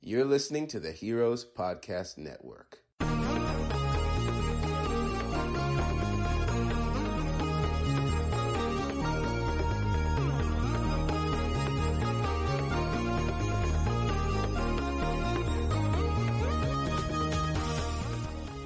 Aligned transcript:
You're 0.00 0.24
listening 0.24 0.68
to 0.68 0.78
the 0.78 0.92
Heroes 0.92 1.44
Podcast 1.44 2.18
Network. 2.18 2.78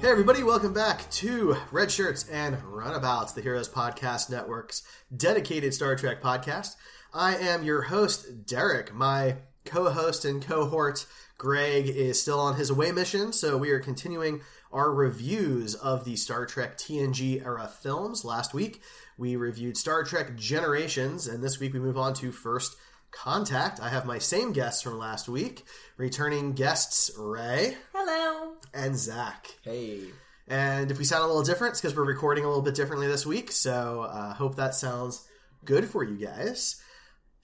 Hey, 0.01 0.09
everybody, 0.09 0.43
welcome 0.43 0.71
back 0.71 1.09
to 1.11 1.57
Red 1.71 1.91
Shirts 1.91 2.29
and 2.29 2.61
Runabouts, 2.63 3.31
the 3.33 3.41
Heroes 3.41 3.67
Podcast 3.67 4.29
Network's 4.29 4.83
dedicated 5.15 5.73
Star 5.73 5.95
Trek 5.95 6.21
podcast. 6.21 6.75
I 7.11 7.35
am 7.37 7.63
your 7.63 7.81
host, 7.83 8.45
Derek. 8.45 8.93
My 8.93 9.37
co 9.65 9.89
host 9.89 10.25
and 10.25 10.45
cohort, 10.45 11.05
Greg, 11.43 11.89
is 11.89 12.21
still 12.21 12.39
on 12.39 12.55
his 12.55 12.69
away 12.69 12.93
mission, 12.93 13.33
so 13.33 13.57
we 13.57 13.71
are 13.71 13.79
continuing 13.81 14.39
our 14.71 14.89
reviews 14.89 15.75
of 15.75 16.05
the 16.05 16.15
Star 16.15 16.45
Trek 16.45 16.77
TNG 16.77 17.45
era 17.45 17.67
films. 17.67 18.23
Last 18.23 18.53
week, 18.53 18.81
we 19.17 19.35
reviewed 19.35 19.75
Star 19.75 20.05
Trek 20.05 20.37
Generations, 20.37 21.27
and 21.27 21.43
this 21.43 21.59
week 21.59 21.73
we 21.73 21.81
move 21.81 21.97
on 21.97 22.13
to 22.13 22.31
First 22.31 22.77
Contact. 23.11 23.81
I 23.81 23.89
have 23.89 24.05
my 24.05 24.19
same 24.19 24.53
guests 24.53 24.81
from 24.81 24.97
last 24.97 25.27
week, 25.27 25.65
returning 25.97 26.53
guests 26.53 27.11
Ray. 27.19 27.75
Hello. 27.93 28.53
And 28.73 28.97
Zach. 28.97 29.47
Hey. 29.63 29.99
And 30.47 30.91
if 30.91 30.97
we 30.97 31.03
sound 31.03 31.25
a 31.25 31.27
little 31.27 31.43
different, 31.43 31.73
it's 31.73 31.81
because 31.81 31.93
we're 31.93 32.05
recording 32.05 32.45
a 32.45 32.47
little 32.47 32.63
bit 32.63 32.75
differently 32.75 33.07
this 33.07 33.25
week. 33.25 33.51
So 33.51 34.03
uh, 34.09 34.33
hope 34.33 34.55
that 34.55 34.75
sounds 34.75 35.27
good 35.65 35.89
for 35.89 36.05
you 36.05 36.15
guys. 36.15 36.81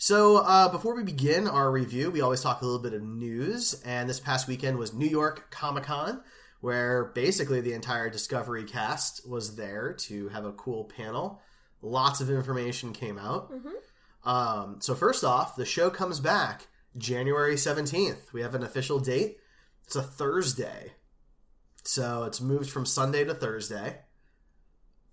So 0.01 0.37
uh, 0.37 0.69
before 0.69 0.95
we 0.95 1.03
begin 1.03 1.45
our 1.45 1.69
review, 1.69 2.09
we 2.09 2.21
always 2.21 2.39
talk 2.39 2.61
a 2.61 2.65
little 2.65 2.81
bit 2.81 2.93
of 2.93 3.03
news. 3.03 3.73
And 3.85 4.09
this 4.09 4.21
past 4.21 4.47
weekend 4.47 4.77
was 4.77 4.93
New 4.93 5.05
York 5.05 5.51
Comic 5.51 5.83
Con, 5.83 6.21
where 6.61 7.11
basically 7.13 7.59
the 7.59 7.73
entire 7.73 8.09
Discovery 8.09 8.63
cast 8.63 9.27
was 9.27 9.57
there 9.57 9.91
to 10.05 10.29
have 10.29 10.45
a 10.45 10.53
cool 10.53 10.85
panel. 10.85 11.41
Lots 11.81 12.21
of 12.21 12.29
information 12.29 12.93
came 12.93 13.17
out. 13.17 13.51
Mm-hmm. 13.51 14.29
Um, 14.29 14.77
so 14.79 14.95
first 14.95 15.25
off, 15.25 15.57
the 15.57 15.65
show 15.65 15.89
comes 15.89 16.21
back 16.21 16.67
January 16.97 17.55
17th. 17.55 18.31
We 18.31 18.41
have 18.41 18.55
an 18.55 18.63
official 18.63 19.01
date. 19.01 19.39
It's 19.85 19.97
a 19.97 20.01
Thursday. 20.01 20.93
So 21.83 22.23
it's 22.23 22.39
moved 22.39 22.69
from 22.69 22.85
Sunday 22.85 23.25
to 23.25 23.33
Thursday. 23.33 23.97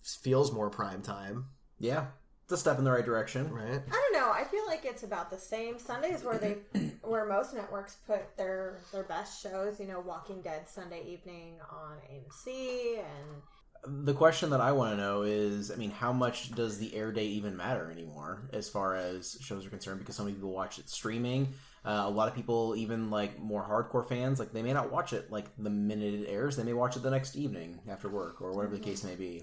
Feels 0.01 0.53
more 0.53 0.71
prime 0.71 1.03
time, 1.03 1.47
Yeah, 1.81 2.07
it's 2.47 2.53
a 2.53 2.57
step 2.57 2.79
in 2.79 2.85
the 2.85 2.93
right 2.93 3.05
direction. 3.05 3.53
right? 3.53 3.81
I 3.91 4.11
don't 4.13 4.13
know. 4.13 4.31
I 4.31 4.45
feel 4.45 4.65
like 4.69 4.85
it's 4.85 5.03
about 5.03 5.31
the 5.33 5.39
same. 5.39 5.81
Sundays 5.81 6.23
where 6.23 6.39
they, 6.39 6.59
where 7.03 7.27
most 7.27 7.53
networks 7.55 7.97
put 8.07 8.37
their 8.37 8.79
their 8.93 9.03
best 9.03 9.43
shows. 9.43 9.81
You 9.81 9.89
know, 9.89 9.99
Walking 9.99 10.43
Dead 10.43 10.69
Sunday 10.69 11.03
evening 11.09 11.55
on 11.69 11.97
AMC, 12.09 12.99
and 13.01 14.07
The 14.07 14.15
question 14.15 14.51
that 14.51 14.61
I 14.61 14.71
want 14.71 14.93
to 14.93 14.97
know 14.97 15.23
is, 15.23 15.73
I 15.73 15.75
mean, 15.75 15.91
how 15.91 16.13
much 16.13 16.53
does 16.53 16.79
the 16.79 16.95
air 16.95 17.11
date 17.11 17.31
even 17.31 17.57
matter 17.57 17.91
anymore 17.91 18.49
as 18.53 18.69
far 18.69 18.95
as 18.95 19.37
shows 19.41 19.67
are 19.67 19.71
concerned? 19.71 19.99
Because 19.99 20.15
so 20.15 20.23
many 20.23 20.35
people 20.35 20.53
watch 20.53 20.79
it 20.79 20.89
streaming. 20.89 21.49
Uh, 21.85 22.05
a 22.07 22.11
lot 22.11 22.29
of 22.29 22.35
people, 22.35 22.75
even 22.77 23.11
like 23.11 23.41
more 23.41 23.63
hardcore 23.65 24.09
fans, 24.09 24.39
like 24.39 24.53
they 24.53 24.63
may 24.63 24.73
not 24.73 24.93
watch 24.93 25.13
it 25.13 25.33
like 25.33 25.47
the 25.59 25.71
minute 25.71 26.15
it 26.15 26.27
airs. 26.29 26.57
They 26.57 26.65
may 26.65 26.73
watch 26.75 26.97
it 26.97 27.03
the 27.03 27.11
next 27.11 27.35
evening 27.37 27.81
after 27.89 28.09
work 28.09 28.41
or 28.41 28.53
whatever 28.53 28.77
the 28.77 28.83
case 28.85 29.03
may 29.03 29.17
be. 29.17 29.43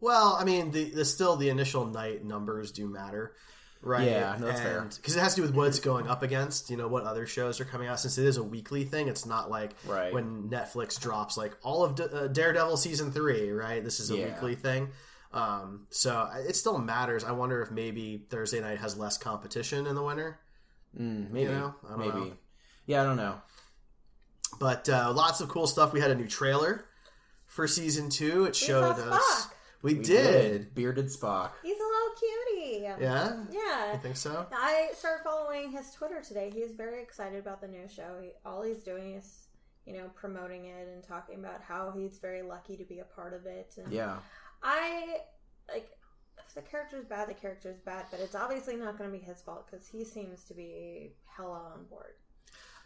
Well, 0.00 0.36
I 0.38 0.44
mean, 0.44 0.70
the, 0.70 0.90
the 0.90 1.04
still 1.04 1.36
the 1.36 1.48
initial 1.50 1.84
night 1.86 2.24
numbers 2.24 2.72
do 2.72 2.88
matter, 2.88 3.34
right? 3.82 4.06
Yeah, 4.08 4.36
no, 4.40 4.46
that's 4.46 4.60
fair. 4.60 4.80
Because 4.96 5.14
it 5.16 5.20
has 5.20 5.34
to 5.34 5.40
do 5.42 5.46
with 5.46 5.54
what 5.54 5.68
it's 5.68 5.80
going 5.80 6.08
up 6.08 6.22
against. 6.22 6.70
You 6.70 6.76
know, 6.78 6.88
what 6.88 7.04
other 7.04 7.26
shows 7.26 7.60
are 7.60 7.64
coming 7.66 7.86
out. 7.88 8.00
Since 8.00 8.16
it 8.18 8.24
is 8.24 8.36
a 8.38 8.42
weekly 8.42 8.84
thing, 8.84 9.08
it's 9.08 9.26
not 9.26 9.50
like 9.50 9.72
Right. 9.86 10.12
when 10.12 10.48
Netflix 10.48 10.98
drops 10.98 11.36
like 11.36 11.56
all 11.62 11.84
of 11.84 11.96
D- 11.96 12.04
uh, 12.10 12.28
Daredevil 12.28 12.78
season 12.78 13.12
three. 13.12 13.50
Right, 13.50 13.84
this 13.84 14.00
is 14.00 14.10
a 14.10 14.16
Yeah. 14.16 14.26
weekly 14.26 14.54
thing. 14.54 14.88
Um, 15.32 15.86
so 15.90 16.28
it 16.48 16.56
still 16.56 16.78
matters. 16.78 17.22
I 17.22 17.32
wonder 17.32 17.62
if 17.62 17.70
maybe 17.70 18.26
Thursday 18.30 18.60
night 18.60 18.78
has 18.78 18.96
less 18.96 19.16
competition 19.18 19.86
in 19.86 19.94
the 19.94 20.02
winter. 20.02 20.40
Mm, 20.98 21.30
maybe, 21.30 21.52
know? 21.52 21.74
I 21.86 21.88
don't 21.90 21.98
maybe. 22.00 22.18
know. 22.30 22.32
Yeah, 22.86 23.02
I 23.02 23.04
don't 23.04 23.16
know. 23.16 23.40
But 24.58 24.88
uh, 24.88 25.12
lots 25.14 25.40
of 25.40 25.48
cool 25.48 25.66
stuff. 25.68 25.92
We 25.92 26.00
had 26.00 26.10
a 26.10 26.14
new 26.16 26.26
trailer 26.26 26.84
for 27.46 27.68
season 27.68 28.10
two. 28.10 28.44
It 28.46 28.56
showed 28.56 28.96
saw 28.96 29.02
us. 29.14 29.48
Spock. 29.80 29.82
We, 29.82 29.94
We 29.94 30.02
did. 30.02 30.74
bearded 30.74 31.06
Spock. 31.06 31.50
he's 31.62 31.76
a 31.76 31.82
little 31.82 32.14
cutie. 32.18 32.82
Yeah. 32.82 32.96
Yeah. 33.50 33.92
You 33.94 33.98
think 34.00 34.16
so? 34.16 34.46
I 34.52 34.90
started 34.94 35.22
following 35.24 35.72
his 35.72 35.90
Twitter 35.92 36.20
today. 36.20 36.50
He's 36.54 36.72
very 36.72 37.02
excited 37.02 37.38
about 37.38 37.60
the 37.60 37.68
new 37.68 37.88
show. 37.88 38.18
He, 38.22 38.30
all 38.44 38.62
he's 38.62 38.82
doing 38.82 39.14
is, 39.14 39.46
you 39.86 39.94
know, 39.94 40.10
promoting 40.14 40.66
it 40.66 40.88
and 40.92 41.02
talking 41.02 41.38
about 41.38 41.62
how 41.62 41.92
he's 41.96 42.18
very 42.18 42.42
lucky 42.42 42.76
to 42.76 42.84
be 42.84 42.98
a 43.00 43.04
part 43.04 43.32
of 43.34 43.46
it. 43.46 43.74
And 43.82 43.92
Yeah, 43.92 44.16
I 44.62 45.18
like 45.72 45.88
if 46.46 46.54
the 46.54 46.62
character's 46.62 47.04
bad, 47.04 47.28
the 47.28 47.34
character's 47.34 47.78
bad, 47.80 48.06
but 48.10 48.20
it's 48.20 48.34
obviously 48.34 48.76
not 48.76 48.98
going 48.98 49.10
to 49.10 49.16
be 49.18 49.22
his 49.24 49.40
fault 49.40 49.66
because 49.70 49.86
he 49.86 50.04
seems 50.04 50.44
to 50.44 50.54
be 50.54 51.12
hella 51.36 51.72
on 51.74 51.84
board. 51.88 52.14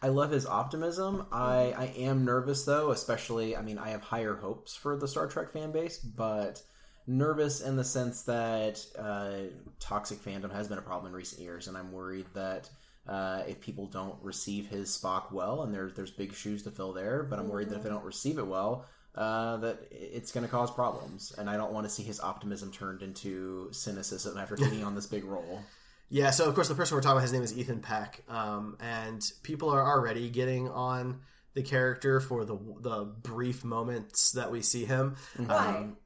I 0.02 0.08
love 0.08 0.30
his 0.30 0.44
optimism. 0.44 1.26
I, 1.32 1.72
I 1.76 1.84
am 1.96 2.24
nervous 2.26 2.64
though, 2.64 2.90
especially 2.90 3.56
I 3.56 3.62
mean 3.62 3.78
I 3.78 3.88
have 3.90 4.02
higher 4.02 4.36
hopes 4.36 4.76
for 4.76 4.96
the 4.98 5.08
Star 5.08 5.26
Trek 5.26 5.50
fan 5.52 5.72
base, 5.72 5.98
but 5.98 6.62
nervous 7.06 7.60
in 7.60 7.76
the 7.76 7.84
sense 7.84 8.22
that 8.22 8.84
uh, 8.98 9.50
toxic 9.80 10.18
fandom 10.18 10.52
has 10.52 10.68
been 10.68 10.78
a 10.78 10.82
problem 10.82 11.12
in 11.12 11.16
recent 11.16 11.40
years, 11.42 11.68
and 11.68 11.76
I'm 11.76 11.92
worried 11.92 12.26
that 12.34 12.70
uh, 13.06 13.42
if 13.46 13.60
people 13.60 13.86
don't 13.86 14.16
receive 14.22 14.68
his 14.68 14.88
Spock 14.96 15.32
well, 15.32 15.62
and 15.62 15.74
there's 15.74 15.94
there's 15.94 16.10
big 16.10 16.34
shoes 16.34 16.62
to 16.62 16.70
fill 16.70 16.92
there, 16.92 17.22
but 17.22 17.38
I'm 17.38 17.48
worried 17.48 17.68
that 17.70 17.76
if 17.76 17.82
they 17.82 17.90
don't 17.90 18.04
receive 18.04 18.38
it 18.38 18.46
well, 18.46 18.86
uh, 19.14 19.58
that 19.58 19.86
it's 19.90 20.32
going 20.32 20.44
to 20.44 20.50
cause 20.50 20.70
problems, 20.70 21.32
and 21.36 21.48
I 21.50 21.56
don't 21.56 21.72
want 21.72 21.86
to 21.86 21.90
see 21.90 22.02
his 22.02 22.20
optimism 22.20 22.72
turned 22.72 23.02
into 23.02 23.68
cynicism 23.72 24.38
after 24.38 24.56
taking 24.56 24.84
on 24.84 24.94
this 24.94 25.06
big 25.06 25.24
role. 25.24 25.60
Yeah, 26.10 26.30
so 26.30 26.46
of 26.46 26.54
course 26.54 26.68
the 26.68 26.74
person 26.74 26.94
we're 26.94 27.00
talking 27.00 27.16
about, 27.16 27.22
his 27.22 27.32
name 27.32 27.42
is 27.42 27.56
Ethan 27.56 27.80
Peck, 27.80 28.22
um, 28.28 28.76
and 28.78 29.22
people 29.42 29.70
are 29.70 29.84
already 29.84 30.28
getting 30.28 30.68
on 30.68 31.20
the 31.54 31.62
character 31.62 32.20
for 32.20 32.44
the 32.44 32.56
the 32.80 33.04
brief 33.04 33.64
moments 33.64 34.32
that 34.32 34.52
we 34.52 34.60
see 34.60 34.84
him. 34.84 35.16
Why? 35.36 35.56
Um, 35.56 35.96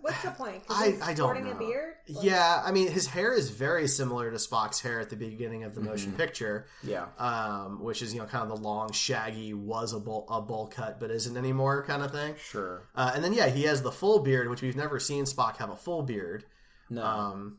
What's 0.00 0.22
the 0.22 0.30
point? 0.30 0.62
I, 0.68 0.96
I 1.02 1.14
don't 1.14 1.16
sporting 1.16 1.44
know. 1.44 1.52
a 1.52 1.54
beard. 1.58 1.94
Like, 2.08 2.24
Yeah, 2.24 2.62
I 2.64 2.72
mean 2.72 2.88
his 2.90 3.06
hair 3.06 3.32
is 3.34 3.50
very 3.50 3.86
similar 3.88 4.30
to 4.30 4.36
Spock's 4.36 4.80
hair 4.80 5.00
at 5.00 5.10
the 5.10 5.16
beginning 5.16 5.64
of 5.64 5.74
the 5.74 5.80
motion 5.80 6.12
picture, 6.12 6.66
Yeah, 6.82 7.06
um, 7.18 7.82
which 7.82 8.02
is 8.02 8.12
you 8.14 8.20
know 8.20 8.26
kind 8.26 8.42
of 8.42 8.48
the 8.56 8.62
long, 8.62 8.92
shaggy 8.92 9.54
was 9.54 9.92
a 9.92 10.00
bowl, 10.00 10.26
a 10.30 10.40
bowl 10.40 10.66
cut 10.68 10.98
but 11.00 11.10
isn't 11.10 11.36
anymore 11.36 11.84
kind 11.84 12.02
of 12.02 12.10
thing. 12.12 12.34
sure. 12.42 12.88
Uh, 12.94 13.12
and 13.14 13.22
then 13.24 13.32
yeah, 13.32 13.48
he 13.48 13.62
has 13.64 13.82
the 13.82 13.92
full 13.92 14.20
beard, 14.20 14.48
which 14.50 14.62
we've 14.62 14.76
never 14.76 14.98
seen 15.00 15.24
Spock 15.24 15.56
have 15.58 15.70
a 15.70 15.76
full 15.76 16.02
beard. 16.02 16.44
No, 16.90 17.02
Um, 17.04 17.58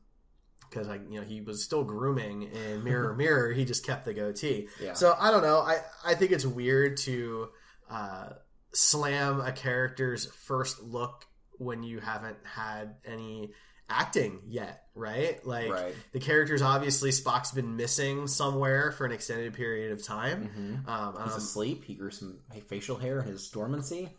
because 0.70 0.88
I, 0.88 0.96
you 1.10 1.20
know, 1.20 1.26
he 1.26 1.40
was 1.42 1.64
still 1.64 1.84
grooming 1.84 2.44
in 2.44 2.84
Mirror 2.84 3.14
Mirror. 3.18 3.54
He 3.54 3.64
just 3.66 3.86
kept 3.86 4.06
the 4.06 4.14
goatee. 4.14 4.68
Yeah. 4.82 4.94
So 4.94 5.16
I 5.20 5.30
don't 5.32 5.44
know. 5.44 5.58
I 5.60 5.78
I 6.06 6.16
think 6.16 6.32
it's 6.32 6.46
weird 6.46 6.98
to 6.98 7.50
uh, 7.92 8.30
slam 8.74 9.40
a 9.42 9.52
character's 9.52 10.26
first 10.32 10.82
look 10.82 11.26
when 11.64 11.84
you 11.84 12.00
haven't 12.00 12.38
had 12.44 12.96
any 13.06 13.52
acting 13.90 14.40
yet, 14.48 14.84
right? 14.96 15.46
Like 15.46 15.70
Right. 15.72 15.96
the 16.14 16.20
character's 16.20 16.62
obviously 16.62 17.10
Spock's 17.12 17.52
been 17.52 17.76
missing 17.76 18.28
somewhere 18.28 18.92
for 18.94 19.06
an 19.06 19.12
extended 19.12 19.54
period 19.54 19.92
of 19.92 20.02
time. 20.04 20.84
Um, 20.88 21.14
He's 21.24 21.34
um, 21.34 21.38
asleep. 21.38 21.84
He 21.84 21.94
grew 21.94 22.10
some 22.10 22.40
facial 22.68 22.96
hair 22.98 23.20
in 23.20 23.28
his 23.28 23.48
dormancy. 23.50 24.10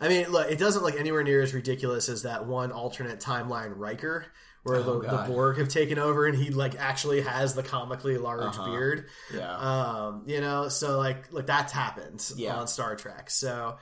I 0.00 0.08
mean, 0.08 0.30
look, 0.30 0.50
it 0.50 0.58
doesn't 0.58 0.82
look 0.82 0.98
anywhere 0.98 1.22
near 1.22 1.40
as 1.42 1.54
ridiculous 1.54 2.08
as 2.08 2.22
that 2.24 2.46
one 2.46 2.72
alternate 2.72 3.20
timeline 3.20 3.72
Riker, 3.76 4.26
where 4.64 4.76
Oh, 4.78 5.00
the, 5.00 5.08
the 5.08 5.24
Borg 5.28 5.58
have 5.58 5.68
taken 5.68 5.98
over 5.98 6.26
and 6.26 6.36
he 6.36 6.50
like 6.50 6.74
actually 6.78 7.20
has 7.20 7.54
the 7.54 7.62
comically 7.62 8.18
large 8.18 8.56
Uh-huh. 8.56 8.66
beard. 8.70 9.08
Yeah. 9.32 9.56
Um, 9.56 10.24
you 10.26 10.40
know, 10.40 10.68
so 10.68 10.98
like, 10.98 11.32
look, 11.32 11.46
that's 11.46 11.72
happened 11.72 12.28
Yeah. 12.36 12.56
on 12.56 12.66
Star 12.66 12.96
Trek. 12.96 13.30
So 13.30 13.76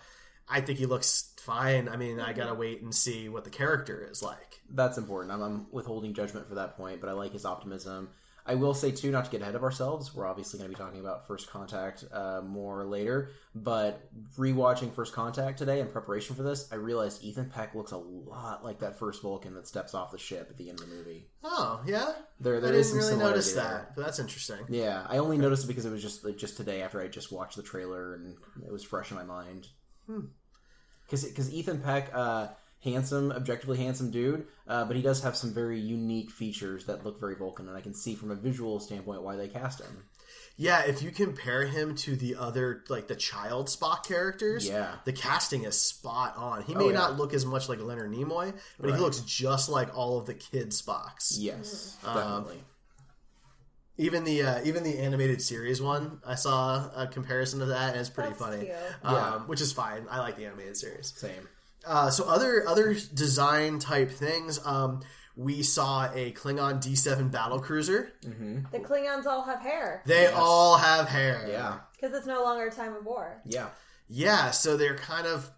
I 0.49 0.61
think 0.61 0.79
he 0.79 0.87
looks 0.87 1.32
fine. 1.43 1.89
I 1.89 1.97
mean, 1.97 2.21
I 2.21 2.33
gotta 2.33 2.55
wait 2.55 2.83
and 2.83 2.95
see 2.95 3.29
what 3.29 3.45
the 3.45 3.51
character 3.51 4.07
is 4.11 4.23
like. 4.23 4.61
That's 4.71 4.99
important. 4.99 5.33
I'm, 5.33 5.43
I'm 5.43 5.67
withholding 5.71 6.15
judgment 6.15 6.49
for 6.49 6.55
that 6.57 6.77
point, 6.77 7.01
but 7.01 7.11
I 7.11 7.13
like 7.13 7.33
his 7.33 7.45
optimism. 7.45 8.09
I 8.45 8.57
will 8.57 8.75
say 8.75 8.91
too, 8.91 9.13
not 9.13 9.27
to 9.27 9.31
get 9.31 9.41
ahead 9.41 9.55
of 9.55 9.63
ourselves, 9.63 10.13
we're 10.17 10.27
obviously 10.27 10.59
going 10.59 10.69
to 10.69 10.77
be 10.77 10.83
talking 10.83 10.99
about 10.99 11.29
First 11.29 11.49
Contact 11.49 12.03
uh, 12.13 12.41
more 12.45 12.85
later. 12.85 13.31
But 13.55 14.09
rewatching 14.37 14.93
First 14.93 15.13
Contact 15.13 15.59
today 15.59 15.79
in 15.79 15.87
preparation 15.87 16.35
for 16.35 16.43
this, 16.43 16.69
I 16.73 16.75
realized 16.75 17.23
Ethan 17.23 17.51
Peck 17.51 17.73
looks 17.77 17.93
a 17.93 17.99
lot 17.99 18.65
like 18.65 18.81
that 18.81 18.99
first 18.99 19.23
Vulcan 19.23 19.55
that 19.55 19.69
steps 19.69 19.95
off 19.95 20.11
the 20.11 20.19
ship 20.19 20.49
at 20.51 20.59
the 20.59 20.71
end 20.71 20.81
of 20.81 20.89
the 20.91 20.95
movie. 20.97 21.29
Oh 21.45 21.83
yeah, 21.87 22.15
There, 22.41 22.61
there 22.61 22.73
I 22.73 22.77
is 22.77 22.91
didn't 22.91 23.05
some 23.05 23.19
really 23.19 23.31
notice 23.31 23.53
that, 23.53 23.95
but 23.95 24.05
that's 24.05 24.19
interesting. 24.19 24.59
Yeah, 24.69 25.07
I 25.09 25.19
only 25.19 25.39
noticed 25.39 25.63
it 25.63 25.69
because 25.69 25.87
it 25.87 25.93
was 25.93 26.03
just 26.03 26.25
like, 26.25 26.37
just 26.37 26.57
today 26.57 26.83
after 26.83 27.01
I 27.01 27.07
just 27.07 27.31
watched 27.31 27.57
the 27.57 27.63
trailer 27.63 28.15
and 28.15 28.35
it 28.67 28.73
was 28.73 28.83
fresh 28.83 29.13
in 29.13 29.17
my 29.17 29.25
mind. 29.25 29.69
Because 31.13 31.27
because 31.27 31.53
Ethan 31.53 31.81
Peck, 31.83 32.11
uh, 32.15 32.49
handsome, 32.83 33.33
objectively 33.33 33.77
handsome 33.77 34.11
dude, 34.11 34.47
uh, 34.67 34.87
but 34.87 34.97
he 34.97 35.03
does 35.03 35.23
have 35.23 35.37
some 35.37 35.53
very 35.53 35.79
unique 35.79 36.31
features 36.31 36.87
that 36.87 37.05
look 37.05 37.21
very 37.21 37.35
Vulcan, 37.35 37.69
and 37.69 37.77
I 37.77 37.83
can 37.83 37.93
see 37.93 38.15
from 38.15 38.31
a 38.31 38.35
visual 38.35 38.81
standpoint 38.81 39.23
why 39.23 39.37
they 39.37 39.49
cast 39.49 39.83
him. 39.83 40.05
Yeah, 40.57 40.83
if 40.87 41.03
you 41.03 41.11
compare 41.11 41.67
him 41.67 41.95
to 41.97 42.17
the 42.17 42.37
other, 42.37 42.83
like 42.89 43.09
the 43.09 43.15
child 43.15 43.67
Spock 43.69 44.05
characters, 44.05 44.67
Yeah. 44.67 44.97
the 45.05 45.13
casting 45.13 45.65
is 45.65 45.79
spot 45.79 46.35
on. 46.37 46.63
He 46.63 46.75
Oh, 46.75 46.79
may 46.79 46.87
yeah. 46.87 46.93
not 46.93 47.19
look 47.19 47.35
as 47.35 47.45
much 47.45 47.69
like 47.69 47.79
Leonard 47.81 48.11
Nimoy, 48.11 48.55
but 48.81 48.87
Right. 48.91 48.95
he 48.97 49.01
looks 49.01 49.21
just 49.21 49.69
like 49.69 49.95
all 49.97 50.19
of 50.19 50.25
the 50.27 50.35
kid 50.35 50.71
Spocks. 50.71 51.37
Yes, 51.39 51.97
Um, 52.05 52.15
definitely. 52.17 52.65
Even 54.03 54.25
the 54.25 54.43
uh, 54.43 54.61
even 54.65 54.83
the 54.83 54.99
animated 54.99 55.41
series 55.41 55.81
one, 55.81 56.21
I 56.27 56.35
saw 56.35 56.91
a 56.97 57.07
comparison 57.07 57.61
to 57.61 57.67
that, 57.67 57.93
and 57.93 58.01
it's 58.01 58.11
pretty 58.11 58.31
That's 58.31 58.41
funny. 58.43 58.65
cute. 58.67 58.77
Um, 59.05 59.15
Yeah. 59.15 59.39
which 59.47 59.61
is 59.61 59.73
fine. 59.73 60.07
I 60.11 60.19
like 60.19 60.37
the 60.37 60.47
animated 60.47 60.77
series. 60.77 61.13
Same. 61.17 61.49
Uh, 61.87 62.11
so 62.11 62.25
other 62.29 62.67
other 62.69 62.95
design 63.15 63.79
type 63.79 64.11
things. 64.11 64.59
Um, 64.67 65.01
we 65.37 65.63
saw 65.63 66.11
a 66.13 66.33
Klingon 66.33 66.83
D7 66.83 67.31
battle 67.31 67.59
cruiser. 67.61 68.13
The 68.23 68.79
Klingons 68.81 69.25
all 69.27 69.43
have 69.45 69.61
hair 69.61 70.03
They 70.05 70.27
all 70.27 70.77
have 70.77 71.09
hair. 71.09 71.47
Yeah, 71.49 71.79
because 71.99 72.15
it's 72.17 72.27
no 72.27 72.43
longer 72.43 72.67
a 72.67 72.71
time 72.71 72.95
of 72.95 73.05
war. 73.07 73.41
yeah. 73.47 73.69
Yeah, 74.09 74.51
so 74.51 74.77
they're 74.77 74.99
kind 74.99 75.27
of 75.27 75.51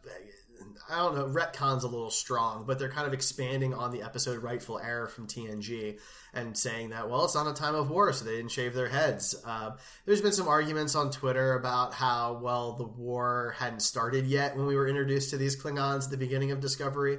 I 0.88 0.98
don't 0.98 1.14
know, 1.14 1.26
retcon's 1.26 1.84
a 1.84 1.88
little 1.88 2.10
strong, 2.10 2.64
but 2.66 2.78
they're 2.78 2.90
kind 2.90 3.06
of 3.06 3.12
expanding 3.14 3.72
on 3.72 3.90
the 3.90 4.02
episode 4.02 4.42
Rightful 4.42 4.78
Heir 4.78 5.06
from 5.06 5.26
TNG 5.26 5.98
and 6.34 6.56
saying 6.56 6.90
that, 6.90 7.08
well, 7.08 7.24
it's 7.24 7.34
not 7.34 7.46
a 7.46 7.54
time 7.54 7.74
of 7.74 7.90
war, 7.90 8.12
so 8.12 8.24
they 8.24 8.36
didn't 8.36 8.50
shave 8.50 8.74
their 8.74 8.88
heads. 8.88 9.34
Uh, 9.46 9.72
there's 10.04 10.20
been 10.20 10.32
some 10.32 10.48
arguments 10.48 10.94
on 10.94 11.10
Twitter 11.10 11.54
about 11.54 11.94
how, 11.94 12.38
well, 12.42 12.72
the 12.72 12.86
war 12.86 13.54
hadn't 13.58 13.80
started 13.80 14.26
yet 14.26 14.56
when 14.56 14.66
we 14.66 14.76
were 14.76 14.86
introduced 14.88 15.30
to 15.30 15.36
these 15.38 15.60
Klingons 15.60 16.04
at 16.04 16.10
the 16.10 16.16
beginning 16.16 16.50
of 16.50 16.60
Discovery. 16.60 17.18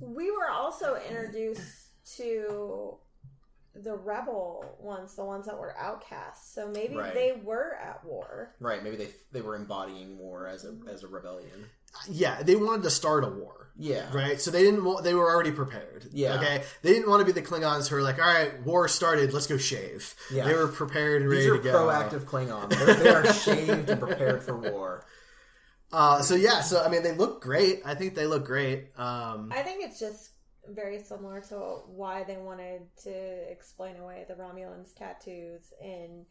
We 0.00 0.30
were 0.30 0.48
also 0.50 0.96
introduced 1.08 1.88
to 2.16 2.96
the 3.74 3.94
rebel 3.96 4.76
ones, 4.80 5.14
the 5.14 5.24
ones 5.24 5.46
that 5.46 5.56
were 5.58 5.76
outcasts. 5.78 6.54
So 6.54 6.68
maybe 6.68 6.96
Right. 6.96 7.14
they 7.14 7.40
were 7.42 7.74
at 7.76 8.04
war. 8.04 8.54
Right. 8.60 8.82
Maybe 8.82 8.96
they 8.96 9.08
they 9.32 9.42
were 9.42 9.54
embodying 9.54 10.18
war 10.18 10.48
as 10.48 10.64
a 10.64 10.76
as 10.88 11.04
a 11.04 11.08
rebellion. 11.08 11.66
Yeah, 12.08 12.42
they 12.42 12.56
wanted 12.56 12.82
to 12.84 12.90
start 12.90 13.24
a 13.24 13.28
war. 13.28 13.56
Yeah. 13.76 14.12
Right, 14.12 14.38
so 14.40 14.50
they 14.50 14.62
didn't. 14.62 14.84
wa- 14.84 15.00
They 15.00 15.14
were 15.14 15.30
already 15.30 15.52
prepared. 15.52 16.06
Yeah. 16.12 16.34
Okay, 16.34 16.62
they 16.82 16.92
didn't 16.92 17.08
want 17.08 17.20
to 17.20 17.24
be 17.24 17.32
the 17.32 17.46
Klingons 17.46 17.88
who 17.88 17.96
are 17.96 18.02
like, 18.02 18.18
"All 18.18 18.26
right, 18.32 18.62
war 18.62 18.86
started. 18.88 19.32
Let's 19.32 19.46
go 19.46 19.56
shave." 19.56 20.14
Yeah. 20.30 20.44
They 20.46 20.54
were 20.54 20.68
prepared 20.68 21.22
and 21.22 21.30
ready 21.30 21.42
These 21.44 21.50
are 21.52 21.56
to 21.56 21.62
go. 21.62 21.72
proactive 21.86 22.24
Klingons. 22.24 22.68
They're, 22.70 22.94
they 22.94 23.08
are 23.08 23.32
shaved 23.32 23.88
and 23.88 23.98
prepared 24.00 24.42
for 24.42 24.56
war. 24.58 25.06
Uh, 25.92 26.20
so 26.20 26.34
yeah, 26.34 26.60
so 26.60 26.84
I 26.84 26.88
mean, 26.88 27.02
they 27.02 27.12
look 27.12 27.42
great. 27.42 27.80
I 27.86 27.94
think 27.94 28.14
they 28.14 28.26
look 28.26 28.44
great. 28.44 28.90
Um, 28.98 29.50
I 29.52 29.62
think 29.62 29.82
it's 29.82 29.98
just 29.98 30.30
very 30.68 31.00
similar 31.02 31.40
to 31.48 31.56
why 31.86 32.22
they 32.24 32.36
wanted 32.36 32.82
to 33.04 33.50
explain 33.50 33.96
away 33.96 34.26
the 34.28 34.34
Romulans' 34.34 34.94
tattoos 34.94 35.72
in 35.82 36.26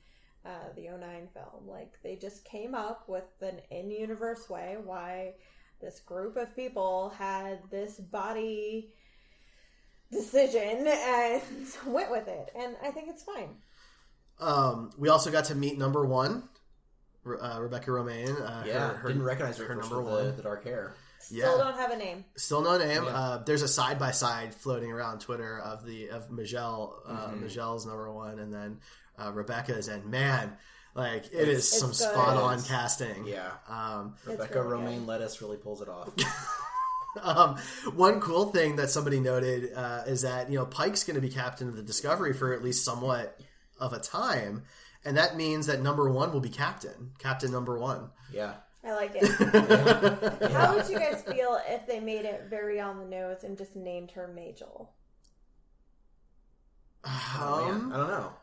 uh, 0.50 0.74
the 0.75 0.90
09 0.98 1.28
film. 1.34 1.68
Like, 1.68 1.94
they 2.04 2.16
just 2.16 2.44
came 2.44 2.74
up 2.75 3.07
with 3.07 3.24
an 3.42 3.60
in 3.69 3.92
universe 3.92 4.50
way 4.50 4.78
why 4.84 5.34
this 5.81 6.00
group 6.00 6.36
of 6.38 6.56
people 6.56 7.13
had 7.18 7.60
this 7.69 8.00
body 8.00 8.92
decision 10.12 10.88
and 10.88 11.42
went 11.86 12.12
with 12.12 12.28
it. 12.28 12.51
And 12.57 12.75
I 12.84 12.92
think 12.92 13.10
it's 13.10 13.24
fine. 13.24 13.56
um, 14.40 14.92
we 14.98 15.10
also 15.10 15.31
got 15.31 15.46
to 15.46 15.56
meet 15.56 15.78
number 15.78 16.06
one, 16.06 16.44
uh, 17.25 17.57
Rebecca 17.62 17.92
Romijn. 17.92 18.30
Uh, 18.42 18.63
Yeah, 18.66 18.88
her, 18.90 18.94
her, 18.96 19.07
didn't 19.10 19.24
recognize 19.24 19.57
her, 19.57 19.66
her 19.68 19.75
first 19.75 19.90
number 19.92 20.04
one. 20.10 20.25
the, 20.25 20.31
the 20.34 20.44
dark 20.44 20.63
hair. 20.63 20.94
Yeah. 21.30 21.46
Still 21.46 21.57
don't 21.60 21.75
have 21.75 21.92
a 21.92 21.98
name. 21.98 22.24
Still 22.38 22.62
no 22.62 22.78
name. 22.78 23.04
Yeah. 23.04 23.10
Uh, 23.10 23.44
there's 23.44 23.62
a 23.62 23.68
side 23.68 24.00
by 24.00 24.12
side 24.12 24.56
floating 24.56 24.90
around 24.92 25.19
Twitter 25.19 25.60
of 25.60 25.86
the 25.86 26.10
of 26.10 26.31
Majel. 26.31 26.96
Uh, 27.06 27.12
Mm-hmm. 27.28 27.44
Majel's 27.44 27.86
number 27.86 28.12
one, 28.12 28.40
and 28.40 28.54
then 28.54 28.80
uh, 29.19 29.31
Rebecca's. 29.31 29.88
And 29.88 30.06
man, 30.06 30.57
like 30.95 31.25
it 31.27 31.48
is 31.48 31.68
some 31.69 31.89
It's 31.92 32.00
good. 32.00 32.12
spot 32.12 32.38
on 32.38 32.62
casting. 32.63 33.25
Yeah, 33.27 33.50
Um, 33.68 34.16
Rebecca 34.25 34.62
really 34.62 34.71
Romaine 34.74 35.00
good. 35.00 35.07
Lettuce 35.07 35.42
really 35.42 35.57
pulls 35.57 35.81
it 35.81 35.89
off. 35.89 36.10
Um, 37.24 37.57
one 37.95 38.19
cool 38.21 38.51
thing 38.51 38.75
that 38.75 38.92
somebody 38.92 39.19
noted 39.19 39.74
uh, 39.75 40.04
is 40.06 40.21
that 40.21 40.51
you 40.51 40.60
know 40.60 40.66
Pike's 40.68 41.04
going 41.04 41.16
to 41.16 41.21
be 41.21 41.30
captain 41.30 41.68
of 41.68 41.75
the 41.75 41.81
Discovery 41.81 42.33
for 42.33 42.54
at 42.54 42.63
least 42.63 42.86
somewhat 42.86 43.36
of 43.80 43.94
a 43.94 44.00
time, 44.00 44.62
and 45.04 45.18
that 45.18 45.36
means 45.36 45.65
that 45.65 45.81
number 45.81 46.07
one 46.12 46.31
will 46.31 46.39
be 46.39 46.50
captain, 46.50 47.12
captain 47.18 47.51
number 47.51 47.80
one. 47.80 48.12
Yeah, 48.31 48.54
I 48.86 48.92
like 48.94 49.13
it. 49.15 49.24
How 50.51 50.75
would 50.75 50.88
you 50.88 51.00
guys 51.00 51.24
feel 51.24 51.60
if 51.68 51.88
they 51.88 52.00
made 52.00 52.25
it 52.25 52.45
very 52.48 52.80
on 52.80 53.00
the 53.00 53.06
nose 53.06 53.44
and 53.44 53.57
just 53.57 53.75
named 53.75 54.12
her 54.12 54.27
Majel? 54.27 54.94
oh, 57.06 57.65
man. 57.65 57.75
Um, 57.75 57.92
I 57.94 57.98
don't 57.98 58.07
know. 58.07 58.33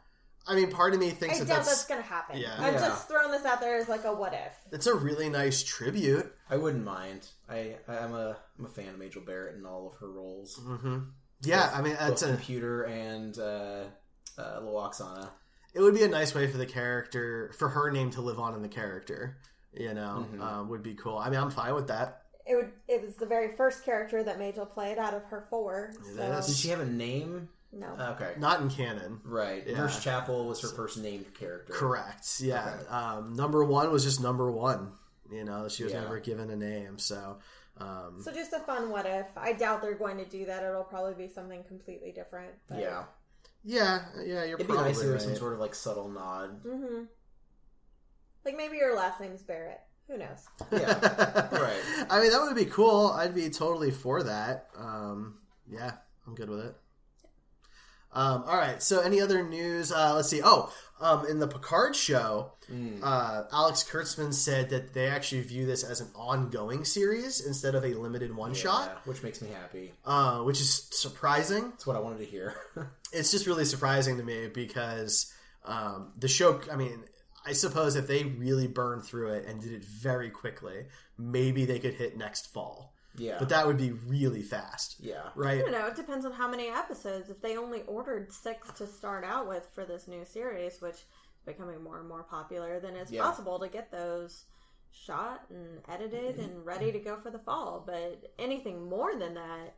I 0.48 0.54
mean, 0.54 0.70
part 0.70 0.94
of 0.94 1.00
me 1.00 1.10
thinks 1.10 1.36
I 1.36 1.38
that 1.40 1.48
doubt 1.48 1.56
that's 1.56 1.68
that's 1.68 1.86
going 1.86 2.00
to 2.02 2.06
happen. 2.08 2.38
Yeah. 2.38 2.54
I'm 2.58 2.74
Yeah. 2.74 2.80
just 2.80 3.08
throwing 3.08 3.30
this 3.32 3.44
out 3.44 3.60
there 3.60 3.76
as 3.76 3.88
like 3.88 4.04
a 4.04 4.12
what 4.14 4.32
if. 4.32 4.56
it's 4.72 4.86
a 4.86 4.94
really 4.94 5.28
nice 5.28 5.62
tribute. 5.62 6.32
I 6.48 6.56
wouldn't 6.56 6.84
mind. 6.84 7.26
I 7.48 7.76
I'm 7.88 8.14
a 8.14 8.36
I'm 8.58 8.66
a 8.66 8.68
fan 8.68 8.88
of 8.90 8.98
Majel 8.98 9.22
Barrett 9.22 9.56
in 9.56 9.66
all 9.66 9.88
of 9.88 9.94
her 10.00 10.10
roles, 10.10 10.60
Yeah, 11.42 11.70
I 11.74 11.82
mean, 11.82 11.94
both 11.98 12.12
it's 12.12 12.22
a, 12.22 12.28
computer 12.28 12.84
and 12.84 13.38
uh, 13.38 13.84
uh, 14.38 14.60
Lwaxana. 14.60 15.28
it 15.74 15.80
would 15.80 15.94
be 15.94 16.02
a 16.04 16.08
nice 16.08 16.34
way 16.34 16.46
for 16.46 16.58
the 16.58 16.66
character 16.66 17.52
for 17.58 17.68
her 17.70 17.90
name 17.90 18.10
to 18.12 18.20
live 18.20 18.38
on 18.38 18.54
in 18.54 18.62
the 18.62 18.68
character. 18.68 19.38
You 19.72 19.92
know, 19.94 20.26
Mm-hmm. 20.30 20.40
uh, 20.40 20.64
would 20.64 20.82
be 20.82 20.94
cool. 20.94 21.18
I 21.18 21.28
mean, 21.28 21.38
I'm 21.40 21.50
fine 21.50 21.74
with 21.74 21.88
that. 21.88 22.22
It 22.46 22.54
would. 22.54 22.70
It 22.88 23.02
was 23.04 23.16
the 23.16 23.26
very 23.26 23.54
first 23.56 23.84
character 23.84 24.22
that 24.22 24.38
Majel 24.38 24.64
played 24.64 24.96
out 24.98 25.12
of 25.12 25.24
her 25.24 25.44
four. 25.50 25.92
So 26.14 26.22
is. 26.22 26.46
Did 26.46 26.56
she 26.56 26.68
have 26.68 26.80
a 26.80 26.86
name? 26.86 27.48
No. 27.72 27.96
Okay, 28.14 28.34
Not 28.38 28.60
in 28.60 28.70
canon. 28.70 29.20
right. 29.24 29.62
Yeah. 29.66 29.78
Nurse 29.78 30.02
Chapel 30.02 30.46
was 30.46 30.60
her 30.62 30.68
first 30.68 30.98
named 30.98 31.26
character. 31.34 31.72
Correct. 31.72 32.40
Yeah. 32.40 32.74
Okay. 32.80 32.88
Um, 32.88 33.34
number 33.34 33.64
one 33.64 33.90
was 33.92 34.04
just 34.04 34.20
number 34.20 34.50
one. 34.50 34.92
You 35.30 35.44
know, 35.44 35.68
she 35.68 35.84
was 35.84 35.92
Yeah. 35.92 36.02
never 36.02 36.20
given 36.20 36.50
a 36.50 36.56
name. 36.56 36.98
So, 36.98 37.38
um, 37.78 38.20
So 38.22 38.32
just 38.32 38.52
a 38.52 38.60
fun 38.60 38.90
what 38.90 39.04
if. 39.06 39.26
I 39.36 39.52
doubt 39.52 39.82
they're 39.82 39.94
going 39.94 40.18
to 40.18 40.24
do 40.24 40.44
that. 40.46 40.62
It'll 40.62 40.84
probably 40.84 41.14
be 41.14 41.28
something 41.32 41.64
completely 41.64 42.12
different. 42.12 42.54
But 42.68 42.78
Yeah, 42.78 43.04
yeah, 43.64 44.04
yeah, 44.18 44.44
you're 44.44 44.54
it'd 44.54 44.58
be 44.58 44.64
probably 44.64 44.84
nice 44.84 44.98
if 44.98 45.02
there 45.04 45.12
right. 45.12 45.20
some 45.22 45.34
sort 45.36 45.52
of 45.52 45.58
like 45.58 45.74
subtle 45.74 46.08
nod. 46.08 46.60
hmm 46.62 47.02
Like 48.44 48.56
maybe 48.56 48.76
your 48.76 48.94
last 48.96 49.20
name's 49.20 49.42
Barrett. 49.42 49.80
Who 50.08 50.16
knows? 50.18 50.46
Yeah, 50.70 51.48
right. 51.60 52.06
I 52.08 52.20
mean, 52.20 52.30
that 52.30 52.40
would 52.40 52.54
be 52.54 52.66
cool. 52.66 53.08
I'd 53.08 53.34
be 53.34 53.50
totally 53.50 53.90
for 53.90 54.22
that. 54.22 54.68
Um, 54.78 55.38
yeah, 55.68 55.94
I'm 56.28 56.36
good 56.36 56.48
with 56.48 56.60
it. 56.60 56.76
Um, 58.12 58.44
all 58.46 58.56
right. 58.56 58.82
So, 58.82 59.00
any 59.00 59.20
other 59.20 59.46
news? 59.46 59.92
Uh, 59.92 60.14
let's 60.14 60.28
see. 60.28 60.40
Oh, 60.42 60.72
um, 61.00 61.26
in 61.26 61.38
the 61.38 61.46
Picard 61.48 61.94
show, 61.94 62.52
Mm. 62.72 62.98
uh, 63.00 63.44
Alex 63.52 63.84
Kurtzman 63.88 64.34
said 64.34 64.70
that 64.70 64.92
they 64.92 65.06
actually 65.06 65.42
view 65.42 65.66
this 65.66 65.84
as 65.84 66.00
an 66.00 66.08
ongoing 66.16 66.84
series 66.84 67.40
instead 67.46 67.76
of 67.76 67.84
a 67.84 67.94
limited 67.94 68.34
one 68.34 68.54
shot, 68.54 68.88
Yeah, 68.92 68.98
which 69.12 69.22
makes 69.22 69.40
me 69.40 69.50
happy. 69.50 69.92
uh, 70.04 70.40
which 70.40 70.60
is 70.60 70.88
surprising. 70.90 71.70
That's 71.70 71.86
what 71.86 71.94
I 71.94 72.00
wanted 72.00 72.18
to 72.18 72.24
hear. 72.24 72.54
it's 73.12 73.30
just 73.30 73.46
really 73.46 73.64
surprising 73.66 74.16
to 74.16 74.24
me 74.24 74.48
because 74.48 75.32
um, 75.64 76.12
the 76.18 76.26
show. 76.28 76.60
I 76.72 76.74
mean, 76.76 77.04
I 77.44 77.52
suppose 77.52 77.94
if 77.94 78.08
they 78.08 78.24
really 78.24 78.66
burned 78.66 79.04
through 79.04 79.34
it 79.34 79.46
and 79.46 79.60
did 79.60 79.72
it 79.72 79.84
very 79.84 80.30
quickly, 80.30 80.86
maybe 81.16 81.66
they 81.66 81.78
could 81.78 81.94
hit 81.94 82.16
next 82.16 82.52
fall. 82.52 82.94
Yeah, 83.18 83.36
But 83.38 83.48
that 83.50 83.66
would 83.66 83.76
be 83.78 83.92
really 83.92 84.42
fast, 84.42 84.96
yeah, 85.00 85.28
right? 85.34 85.58
I 85.58 85.62
don't 85.62 85.72
know. 85.72 85.86
It 85.86 85.96
depends 85.96 86.24
on 86.26 86.32
how 86.32 86.48
many 86.48 86.68
episodes. 86.68 87.30
If 87.30 87.40
they 87.40 87.56
only 87.56 87.82
ordered 87.86 88.32
six 88.32 88.70
to 88.72 88.86
start 88.86 89.24
out 89.24 89.48
with 89.48 89.66
for 89.74 89.84
this 89.84 90.06
new 90.08 90.24
series, 90.24 90.80
which 90.80 90.94
is 90.94 91.04
becoming 91.44 91.82
more 91.82 91.98
and 91.98 92.08
more 92.08 92.22
popular, 92.24 92.80
then 92.80 92.96
it's 92.96 93.10
Yeah. 93.12 93.22
possible 93.22 93.58
to 93.60 93.68
get 93.68 93.90
those 93.90 94.44
shot 94.92 95.42
and 95.50 95.80
edited 95.88 96.38
and 96.38 96.64
ready 96.64 96.90
to 96.92 96.98
go 96.98 97.16
for 97.20 97.30
the 97.30 97.38
fall. 97.38 97.82
But 97.86 98.32
anything 98.38 98.88
more 98.88 99.14
than 99.18 99.34
that, 99.34 99.74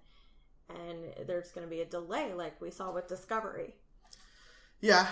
and 0.68 1.26
there's 1.26 1.50
going 1.50 1.66
to 1.66 1.70
be 1.70 1.80
a 1.80 1.86
delay, 1.86 2.32
like 2.34 2.60
we 2.60 2.70
saw 2.70 2.92
with 2.92 3.08
Discovery. 3.08 3.74
Yeah, 4.80 5.08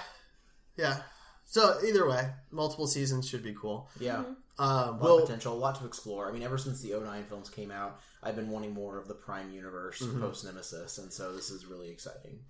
yeah. 0.77 0.99
So 1.45 1.79
either 1.87 2.09
way, 2.09 2.29
multiple 2.51 2.87
seasons 2.87 3.29
should 3.29 3.43
be 3.43 3.55
cool. 3.55 3.89
yeah. 4.01 4.19
Um, 4.19 4.37
A 4.59 4.69
lot 4.69 4.89
of 4.89 5.01
well, 5.01 5.21
potential, 5.21 5.53
a 5.53 5.55
lot 5.59 5.79
to 5.81 5.87
explore. 5.87 6.29
I 6.29 6.33
mean, 6.33 6.43
ever 6.43 6.57
since 6.59 6.81
the 6.81 6.93
09 6.95 7.25
films 7.25 7.51
came 7.51 7.71
out, 7.71 8.01
I've 8.27 8.37
been 8.37 8.51
wanting 8.51 8.75
more 8.75 8.99
of 8.99 9.09
the 9.09 9.15
Prime 9.15 9.51
universe 9.51 10.01
Mm-hmm. 10.03 10.21
post 10.21 10.45
Nemesis, 10.45 10.99
and 10.99 11.13
so 11.13 11.33
this 11.35 11.51
is 11.51 11.65
really 11.67 11.91
exciting. 11.91 12.41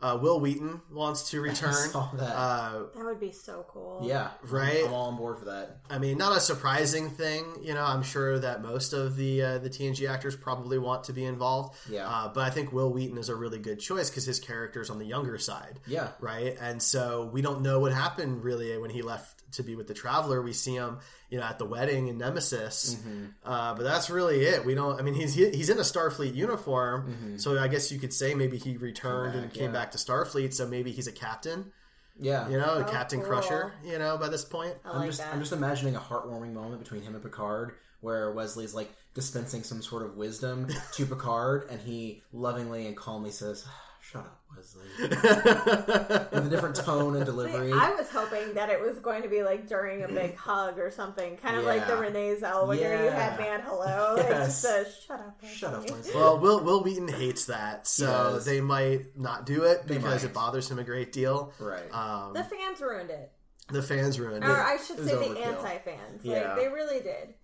Uh, 0.00 0.16
Wil 0.22 0.38
Wheaton 0.38 0.80
wants 0.92 1.28
to 1.30 1.40
return. 1.50 1.74
saw 1.74 2.08
that. 2.14 2.32
Uh, 2.36 2.84
That 2.94 3.04
would 3.04 3.18
be 3.18 3.32
so 3.32 3.66
cool. 3.68 4.02
Yeah, 4.04 4.28
Right? 4.44 4.84
I'm 4.86 4.92
all 4.94 5.08
on 5.08 5.16
board 5.16 5.40
for 5.40 5.46
that. 5.46 5.78
I 5.90 5.98
mean, 5.98 6.16
not 6.18 6.36
a 6.36 6.40
surprising 6.40 7.10
thing. 7.10 7.44
You 7.60 7.74
know, 7.74 7.82
I'm 7.82 8.04
sure 8.04 8.38
that 8.38 8.62
most 8.62 8.92
of 8.92 9.16
the 9.16 9.42
uh, 9.42 9.58
the 9.58 9.68
TNG 9.68 10.08
actors 10.08 10.36
probably 10.36 10.78
want 10.78 11.02
to 11.04 11.12
be 11.12 11.24
involved. 11.24 11.76
Yeah. 11.90 12.08
Uh, 12.08 12.28
but 12.32 12.42
I 12.44 12.50
think 12.50 12.72
Wil 12.72 12.92
Wheaton 12.92 13.18
is 13.18 13.28
a 13.28 13.34
really 13.34 13.58
good 13.58 13.80
choice 13.80 14.08
because 14.08 14.24
his 14.24 14.38
character's 14.38 14.88
on 14.88 15.00
the 15.00 15.04
younger 15.04 15.36
side. 15.36 15.80
Yeah. 15.84 16.10
Right. 16.20 16.56
And 16.60 16.80
so 16.80 17.28
we 17.32 17.42
don't 17.42 17.62
know 17.62 17.80
what 17.80 17.92
happened 17.92 18.44
really 18.44 18.78
when 18.78 18.90
he 18.90 19.02
left 19.02 19.47
to 19.52 19.62
be 19.62 19.74
with 19.76 19.86
the 19.86 19.94
Traveler. 19.94 20.42
We 20.42 20.52
see 20.52 20.74
him, 20.74 20.98
you 21.30 21.38
know, 21.38 21.44
at 21.44 21.58
the 21.58 21.64
wedding 21.64 22.08
in 22.08 22.18
Nemesis. 22.18 22.94
Mm-hmm. 22.96 23.24
Uh, 23.44 23.74
but 23.74 23.82
that's 23.82 24.10
really 24.10 24.40
it. 24.42 24.64
We 24.64 24.74
don't. 24.74 24.98
I 24.98 25.02
mean, 25.02 25.14
he's 25.14 25.34
he's 25.34 25.68
in 25.70 25.78
a 25.78 25.82
Starfleet 25.82 26.34
uniform, 26.34 27.38
so 27.38 27.58
I 27.58 27.68
guess 27.68 27.90
you 27.92 27.98
could 27.98 28.12
say 28.12 28.34
maybe 28.34 28.58
he 28.58 28.76
returned 28.76 29.34
and 29.34 29.44
Mm-hmm. 29.50 29.54
came 29.58 29.64
yeah. 29.74 29.80
back 29.80 29.90
to 29.92 29.98
Starfleet. 29.98 30.52
So 30.54 30.66
maybe 30.66 30.92
he's 30.92 31.06
a 31.06 31.12
captain. 31.12 31.72
Yeah, 32.20 32.48
You 32.48 32.58
know, 32.58 32.84
Oh, 32.86 32.90
Captain 32.90 33.20
cool. 33.20 33.28
Crusher. 33.28 33.72
You 33.84 33.98
know, 33.98 34.18
by 34.18 34.28
this 34.28 34.44
point. 34.44 34.74
I 34.84 34.90
I'm 34.90 34.96
like 34.98 35.06
just 35.10 35.20
that. 35.20 35.32
I'm 35.32 35.38
just 35.40 35.52
imagining 35.52 35.94
a 35.94 36.00
heartwarming 36.00 36.52
moment 36.52 36.82
between 36.82 37.02
him 37.02 37.14
and 37.14 37.22
Picard 37.22 37.74
where 38.00 38.32
Wesley's 38.32 38.74
like 38.74 38.90
dispensing 39.14 39.62
some 39.62 39.80
sort 39.82 40.02
of 40.04 40.16
wisdom 40.16 40.66
to 40.94 41.06
Picard 41.06 41.68
and 41.70 41.80
he 41.80 42.22
lovingly 42.32 42.86
and 42.86 42.96
calmly 42.96 43.30
says, 43.30 43.64
"Shut 44.00 44.22
up, 44.22 44.37
Wesley." 44.54 44.86
With 44.98 46.46
a 46.46 46.48
different 46.50 46.76
tone 46.76 47.14
and 47.16 47.24
See, 47.26 47.30
delivery. 47.30 47.72
I 47.72 47.94
was 47.94 48.08
hoping 48.10 48.54
that 48.54 48.68
it 48.70 48.80
was 48.80 48.98
going 48.98 49.22
to 49.22 49.28
be 49.28 49.42
like 49.42 49.68
during 49.68 50.02
a 50.04 50.08
big 50.08 50.36
hug 50.36 50.78
or 50.78 50.90
something, 50.90 51.36
kind 51.38 51.56
of 51.56 51.64
like 51.64 51.86
the 51.86 51.94
Yeah. 51.94 52.00
Renee 52.00 52.36
Zellweger 52.40 53.04
you 53.04 53.10
had 53.10 53.38
Yeah. 53.38 53.44
man 53.44 53.60
hello. 53.60 54.16
It 54.16 54.26
Yes. 54.28 54.46
just 54.46 54.62
says 54.62 54.96
shut 55.06 55.20
up. 55.20 55.38
Shut 55.44 55.74
up, 55.74 55.80
Wesley." 55.82 55.96
Wesley. 55.96 56.14
Well, 56.14 56.38
Will 56.38 56.60
Wil 56.64 56.82
Wheaton 56.82 57.08
hates 57.08 57.46
that, 57.46 57.86
so 57.86 58.06
does. 58.06 58.44
they 58.44 58.60
might 58.60 59.16
not 59.18 59.46
do 59.46 59.64
it 59.64 59.86
because 59.86 60.24
it 60.24 60.32
bothers 60.32 60.70
him 60.70 60.78
a 60.78 60.84
great 60.84 61.12
deal. 61.12 61.52
right. 61.58 61.92
Um, 61.92 62.32
The 62.34 62.44
fans 62.44 62.80
ruined 62.80 63.10
it, 63.10 63.30
the 63.68 63.82
fans 63.82 64.18
ruined 64.18 64.44
or 64.44 64.48
it. 64.48 64.52
Or 64.52 64.62
I 64.62 64.76
should 64.78 64.96
it 64.98 65.02
was 65.02 65.10
say 65.10 65.16
the 65.28 65.34
overkill. 65.34 65.46
anti-fans. 65.46 66.24
Yeah. 66.24 66.48
Like 66.54 66.56
they 66.56 66.68
really 66.68 67.00
did. 67.00 67.34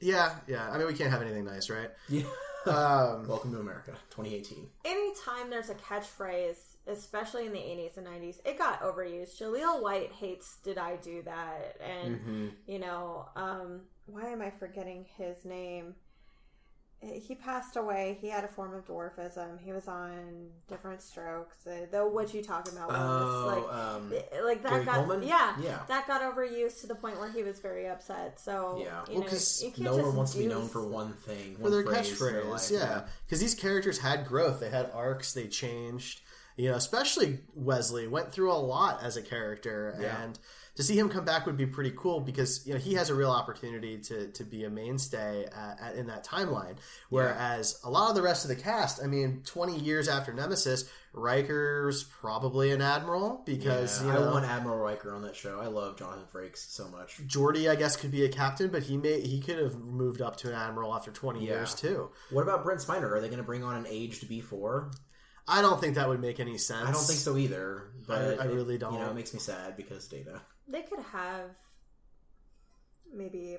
Yeah, 0.00 0.36
yeah. 0.46 0.70
I 0.70 0.78
mean, 0.78 0.86
we 0.86 0.94
can't 0.94 1.10
have 1.10 1.22
anything 1.22 1.44
nice, 1.44 1.68
right? 1.68 1.90
yeah. 2.08 2.22
Um, 2.66 3.26
Welcome 3.26 3.52
to 3.52 3.60
America, 3.60 3.92
2018. 4.10 4.66
Anytime 4.84 5.48
there's 5.50 5.70
a 5.70 5.74
catchphrase, 5.74 6.58
especially 6.86 7.46
in 7.46 7.52
the 7.52 7.58
80s 7.58 7.96
and 7.96 8.06
90s, 8.06 8.36
it 8.44 8.58
got 8.58 8.80
overused. 8.82 9.40
Jaleel 9.40 9.80
White 9.82 10.12
hates 10.12 10.58
"Did 10.64 10.76
I 10.78 10.96
do 10.96 11.22
that?" 11.22 11.76
and 11.80 12.16
Mm-hmm. 12.16 12.46
you 12.66 12.78
know, 12.80 13.28
um, 13.36 13.82
why 14.06 14.26
am 14.28 14.42
I 14.42 14.50
forgetting 14.50 15.06
his 15.16 15.44
name? 15.44 15.94
He 17.00 17.36
passed 17.36 17.76
away. 17.76 18.18
He 18.20 18.28
had 18.28 18.42
a 18.42 18.48
form 18.48 18.74
of 18.74 18.84
dwarfism. 18.84 19.60
He 19.60 19.72
was 19.72 19.86
on 19.86 20.48
Diff'rent 20.68 21.00
Strokes. 21.00 21.64
Uh, 21.64 21.86
the 21.92 22.00
what 22.06 22.34
you 22.34 22.42
talking 22.42 22.74
about 22.76 22.88
was 22.88 22.98
Oh, 22.98 23.46
like, 23.46 23.72
um, 23.72 24.44
like 24.44 24.62
that 24.64 24.70
Gary 24.70 24.84
got 24.84 24.94
Coleman? 25.06 25.22
yeah, 25.22 25.54
Yeah. 25.62 25.78
that 25.86 26.08
got 26.08 26.22
overused 26.22 26.80
to 26.80 26.88
the 26.88 26.96
point 26.96 27.20
where 27.20 27.30
he 27.30 27.44
was 27.44 27.60
very 27.60 27.86
upset. 27.88 28.40
So 28.40 28.78
Yeah. 28.82 29.04
you 29.06 29.14
Well, 29.14 29.22
know, 29.22 29.28
'cause 29.28 29.62
you 29.62 29.70
can't 29.70 29.82
No 29.84 29.96
one 29.96 30.16
wants 30.16 30.32
to 30.32 30.38
be 30.38 30.46
known 30.46 30.68
for 30.68 30.82
one 30.82 31.12
thing, 31.12 31.54
for 31.56 31.62
one 31.62 31.70
their 31.70 31.84
their 31.84 31.92
catchphrase, 31.94 32.50
life. 32.50 32.70
yeah. 32.72 33.06
Because 33.26 33.38
these 33.38 33.54
characters 33.54 33.98
had 34.00 34.26
growth. 34.26 34.58
They 34.58 34.70
had 34.70 34.90
arcs. 34.92 35.32
They 35.32 35.46
changed. 35.46 36.22
You 36.56 36.70
know, 36.70 36.76
especially 36.76 37.44
Wesley 37.54 38.08
went 38.08 38.32
through 38.32 38.50
a 38.50 38.54
lot 38.58 39.04
as 39.04 39.16
a 39.16 39.22
character, 39.22 39.96
Yeah. 40.00 40.20
and 40.20 40.36
to 40.78 40.84
see 40.84 40.96
him 40.96 41.08
come 41.08 41.24
back 41.24 41.44
would 41.44 41.56
be 41.56 41.66
pretty 41.66 41.92
cool 41.96 42.20
because 42.20 42.64
you 42.64 42.72
know 42.72 42.78
he 42.78 42.94
has 42.94 43.10
a 43.10 43.14
real 43.16 43.32
opportunity 43.32 43.98
to 43.98 44.28
to 44.28 44.44
be 44.44 44.62
a 44.62 44.70
mainstay 44.70 45.44
at, 45.44 45.80
at, 45.80 45.94
in 45.96 46.06
that 46.06 46.24
timeline. 46.24 46.76
Whereas 47.10 47.80
a 47.84 47.90
lot 47.90 48.10
of 48.10 48.14
the 48.14 48.22
rest 48.22 48.44
of 48.44 48.48
the 48.48 48.54
cast, 48.54 49.02
I 49.02 49.08
mean, 49.08 49.42
twenty 49.44 49.76
years 49.76 50.06
after 50.08 50.32
Nemesis, 50.32 50.88
Riker's 51.12 52.04
probably 52.04 52.70
an 52.70 52.80
admiral 52.80 53.42
because 53.44 54.00
Yeah, 54.00 54.06
you 54.06 54.12
know 54.20 54.28
I 54.28 54.32
want 54.32 54.44
Admiral 54.46 54.78
Riker 54.78 55.12
on 55.14 55.22
that 55.22 55.34
show. 55.34 55.58
I 55.60 55.66
love 55.66 55.98
Jonathan 55.98 56.26
Frakes 56.32 56.58
so 56.70 56.86
much. 56.88 57.18
Geordi, 57.26 57.68
I 57.68 57.74
guess, 57.74 57.96
could 57.96 58.12
be 58.12 58.24
a 58.24 58.28
captain, 58.28 58.70
but 58.70 58.84
he 58.84 58.96
may 58.96 59.20
he 59.20 59.40
could 59.40 59.58
have 59.58 59.76
moved 59.80 60.22
up 60.22 60.36
to 60.36 60.48
an 60.48 60.54
admiral 60.54 60.94
after 60.94 61.10
twenty 61.10 61.40
Yeah. 61.44 61.54
years 61.54 61.74
too. 61.74 62.10
What 62.30 62.42
about 62.42 62.62
Brent 62.62 62.80
Spiner? 62.80 63.10
Are 63.10 63.20
they 63.20 63.26
going 63.28 63.38
to 63.38 63.44
bring 63.44 63.64
on 63.64 63.74
an 63.74 63.86
aged 63.88 64.30
B4? 64.30 64.94
I 65.50 65.60
don't 65.60 65.80
think 65.80 65.94
that 65.94 66.08
would 66.08 66.20
make 66.20 66.40
any 66.40 66.56
sense. 66.58 66.86
I 66.88 66.92
don't 66.92 67.02
think 67.04 67.18
so 67.18 67.36
either. 67.36 67.90
But 68.06 68.38
I 68.38 68.44
it- 68.44 68.54
really 68.54 68.78
don't. 68.78 68.92
You 68.92 68.98
know, 69.00 69.10
it 69.10 69.14
makes 69.14 69.34
me 69.34 69.40
sad 69.40 69.76
because 69.76 70.06
Data. 70.06 70.40
They 70.68 70.82
could 70.82 71.00
have 71.12 71.50
maybe 73.12 73.56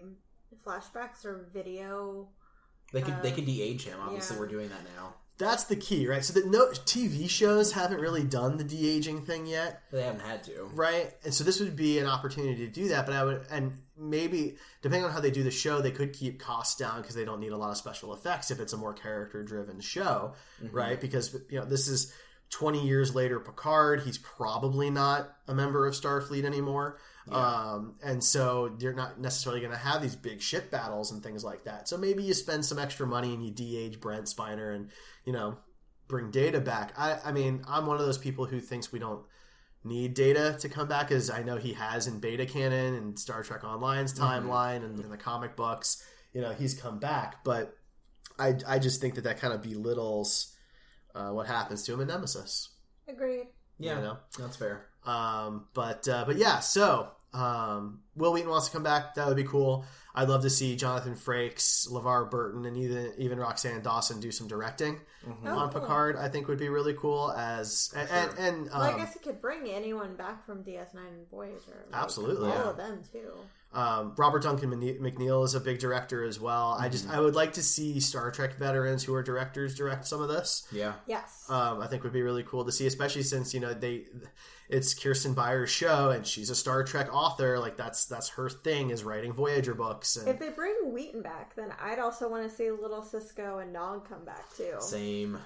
flashbacks 0.65 1.25
or 1.25 1.49
video. 1.53 2.29
They 2.93 3.01
could 3.01 3.21
they 3.21 3.31
Uh, 3.31 3.35
could 3.35 3.45
de-age 3.45 3.83
him. 3.85 3.99
Obviously, 4.01 4.35
yeah. 4.35 4.39
we're 4.39 4.47
doing 4.47 4.69
that 4.69 4.83
now. 4.95 5.15
That's 5.37 5.63
the 5.63 5.75
key, 5.77 6.05
right? 6.05 6.23
So 6.25 6.33
that 6.33 6.47
no 6.47 6.67
TV 6.71 7.29
shows 7.29 7.71
haven't 7.71 8.01
really 8.01 8.23
done 8.25 8.57
the 8.57 8.63
de 8.63 8.89
aging 8.89 9.25
thing 9.25 9.45
yet, 9.45 9.83
They 9.89 10.03
haven't 10.03 10.19
had 10.21 10.43
to. 10.45 10.63
right? 10.73 11.13
And 11.23 11.33
so 11.33 11.45
this 11.45 11.61
would 11.61 11.77
be 11.77 11.97
an 11.97 12.07
opportunity 12.07 12.57
to 12.65 12.67
do 12.71 12.89
that. 12.89 13.05
But 13.05 13.15
I 13.15 13.23
would, 13.23 13.45
and 13.49 13.71
maybe 13.95 14.57
depending 14.81 15.05
on 15.05 15.11
how 15.11 15.21
they 15.21 15.31
do 15.31 15.43
the 15.43 15.51
show, 15.51 15.81
they 15.81 15.91
could 15.91 16.11
keep 16.11 16.39
costs 16.41 16.75
down 16.77 17.01
because 17.01 17.15
they 17.15 17.23
don't 17.23 17.39
need 17.39 17.53
a 17.53 17.57
lot 17.57 17.71
of 17.71 17.77
special 17.77 18.13
effects 18.13 18.51
if 18.51 18.59
it's 18.59 18.73
a 18.73 18.77
more 18.77 18.93
character 18.93 19.41
driven 19.43 19.79
show, 19.79 20.33
right? 20.71 20.99
Because 20.99 21.33
you 21.49 21.59
know 21.59 21.65
this 21.65 21.87
is. 21.87 22.11
20 22.51 22.85
years 22.85 23.13
later, 23.13 23.39
Picard, 23.39 24.01
he's 24.01 24.17
probably 24.17 24.89
not 24.89 25.35
a 25.47 25.53
member 25.53 25.85
of 25.85 25.93
Starfleet 25.93 26.45
anymore. 26.45 26.99
Um, 27.31 27.95
and 28.03 28.23
so 28.23 28.75
they're 28.79 28.93
not 28.93 29.19
necessarily 29.19 29.61
going 29.61 29.71
to 29.71 29.77
have 29.77 30.01
these 30.01 30.15
big 30.15 30.41
ship 30.41 30.71
battles 30.71 31.11
and 31.11 31.21
things 31.21 31.43
like 31.43 31.65
that. 31.65 31.87
So 31.87 31.95
maybe 31.95 32.23
you 32.23 32.33
spend 32.33 32.65
some 32.65 32.79
extra 32.79 33.05
money 33.05 33.33
and 33.33 33.45
you 33.45 33.51
de-age 33.51 33.99
Brent 33.99 34.25
Spiner 34.25 34.75
and, 34.75 34.89
you 35.25 35.33
know, 35.33 35.57
bring 36.07 36.31
Data 36.31 36.59
back. 36.59 36.93
I, 36.97 37.19
I 37.23 37.31
mean, 37.31 37.63
I'm 37.67 37.85
one 37.85 37.99
of 37.99 38.05
those 38.05 38.17
people 38.17 38.45
who 38.45 38.59
thinks 38.59 38.91
we 38.91 38.97
don't 38.97 39.23
need 39.83 40.15
Data 40.15 40.57
to 40.59 40.69
come 40.69 40.87
back, 40.87 41.11
as 41.11 41.29
I 41.29 41.43
know 41.43 41.57
he 41.57 41.73
has 41.73 42.07
in 42.07 42.19
Beta 42.19 42.45
Canon 42.45 42.95
and 42.95 43.17
Star 43.17 43.43
Trek 43.43 43.63
Online's 43.63 44.17
timeline 44.17 44.83
and 44.83 44.99
in 44.99 45.09
the 45.09 45.17
comic 45.17 45.55
books. 45.55 46.03
You 46.33 46.41
know, 46.41 46.51
he's 46.51 46.73
come 46.73 46.99
back, 46.99 47.43
but 47.43 47.77
I, 48.37 48.55
I 48.67 48.79
just 48.79 49.01
think 49.01 49.15
that 49.15 49.23
that 49.25 49.39
kind 49.39 49.53
of 49.53 49.61
belittles 49.61 50.55
uh, 51.19 51.31
what 51.33 51.47
happens 51.47 51.83
to 51.83 51.93
him 51.93 51.99
in 52.01 52.07
Nemesis. 52.07 52.69
Agreed. 53.07 53.47
Yeah, 53.77 53.97
You 53.97 54.01
know? 54.03 54.17
that's 54.37 54.55
fair. 54.55 54.85
Um, 55.05 55.65
but 55.73 56.07
uh, 56.07 56.23
but 56.25 56.35
yeah, 56.37 56.59
so 56.59 57.09
um, 57.33 58.01
Wil 58.15 58.33
Wheaton 58.33 58.49
wants 58.49 58.67
to 58.67 58.73
come 58.73 58.83
back. 58.83 59.15
That 59.15 59.27
would 59.27 59.37
be 59.37 59.43
cool. 59.43 59.85
I'd 60.15 60.27
love 60.27 60.41
to 60.41 60.49
see 60.49 60.75
Jonathan 60.75 61.15
Frakes, 61.15 61.87
LeVar 61.89 62.29
Burton, 62.29 62.65
and 62.65 62.75
even 62.75 63.13
even 63.17 63.37
Roxann 63.39 63.81
Dawson 63.81 64.19
do 64.19 64.31
some 64.31 64.47
directing 64.47 64.99
Oh, 65.45 65.47
on 65.57 65.71
cool. 65.71 65.81
Picard. 65.81 66.17
I 66.17 66.27
think 66.27 66.47
would 66.47 66.59
be 66.59 66.67
really 66.69 66.93
cool. 66.93 67.31
As 67.31 67.93
and 67.95 68.09
and, 68.09 68.37
and 68.39 68.69
um, 68.73 68.79
Well, 68.81 68.95
I 68.95 68.97
guess 68.97 69.13
he 69.13 69.19
could 69.19 69.39
bring 69.41 69.67
anyone 69.69 70.15
back 70.15 70.45
from 70.45 70.63
DS9 70.63 70.95
and 70.95 71.29
Voyager. 71.31 71.85
like, 71.91 72.01
Absolutely, 72.01 72.49
all 72.49 72.55
yeah. 72.55 72.69
of 72.71 72.77
them 72.77 73.01
too. 73.11 73.31
Um, 73.71 74.13
Robert 74.17 74.41
Duncan 74.41 74.71
Mc- 74.71 74.99
McNeil 74.99 75.45
is 75.45 75.53
a 75.53 75.59
big 75.59 75.77
director 75.77 76.23
as 76.23 76.39
well. 76.39 76.75
I 76.79 76.89
just 76.89 77.07
I 77.07 77.19
would 77.19 77.35
like 77.35 77.53
to 77.53 77.61
see 77.61 77.99
Star 77.99 78.31
Trek 78.31 78.55
veterans 78.55 79.03
who 79.03 79.13
are 79.13 79.21
directors 79.21 79.75
direct 79.75 80.07
some 80.07 80.21
of 80.21 80.27
this. 80.27 80.67
Yeah. 80.71 80.93
Yes. 81.05 81.45
um, 81.49 81.79
I 81.79 81.85
think 81.87 82.03
would 82.03 82.11
be 82.13 82.23
really 82.23 82.41
cool 82.43 82.65
to 82.65 82.71
see, 82.71 82.87
especially 82.87 83.21
since 83.21 83.53
you 83.53 83.59
know 83.59 83.75
they, 83.75 84.05
it's 84.69 84.95
Kirsten 84.95 85.35
Beyer's 85.35 85.69
show 85.69 86.09
and 86.09 86.25
she's 86.25 86.49
a 86.49 86.55
Star 86.55 86.83
Trek 86.83 87.13
author. 87.13 87.59
Like 87.59 87.77
that's 87.77 88.07
that's 88.07 88.29
her 88.29 88.49
thing 88.49 88.89
is 88.89 89.03
writing 89.03 89.33
Voyager 89.33 89.75
books. 89.75 90.15
And 90.15 90.27
if 90.27 90.39
they 90.39 90.49
bring 90.49 90.73
Wheaton 90.91 91.21
back, 91.21 91.55
then 91.55 91.71
I'd 91.79 91.99
also 91.99 92.27
want 92.27 92.49
to 92.49 92.55
see 92.55 92.71
Little 92.71 93.03
Sisko 93.03 93.61
and 93.61 93.71
Nog 93.71 94.09
come 94.09 94.25
back 94.25 94.45
too. 94.57 94.73
Same. 94.79 95.37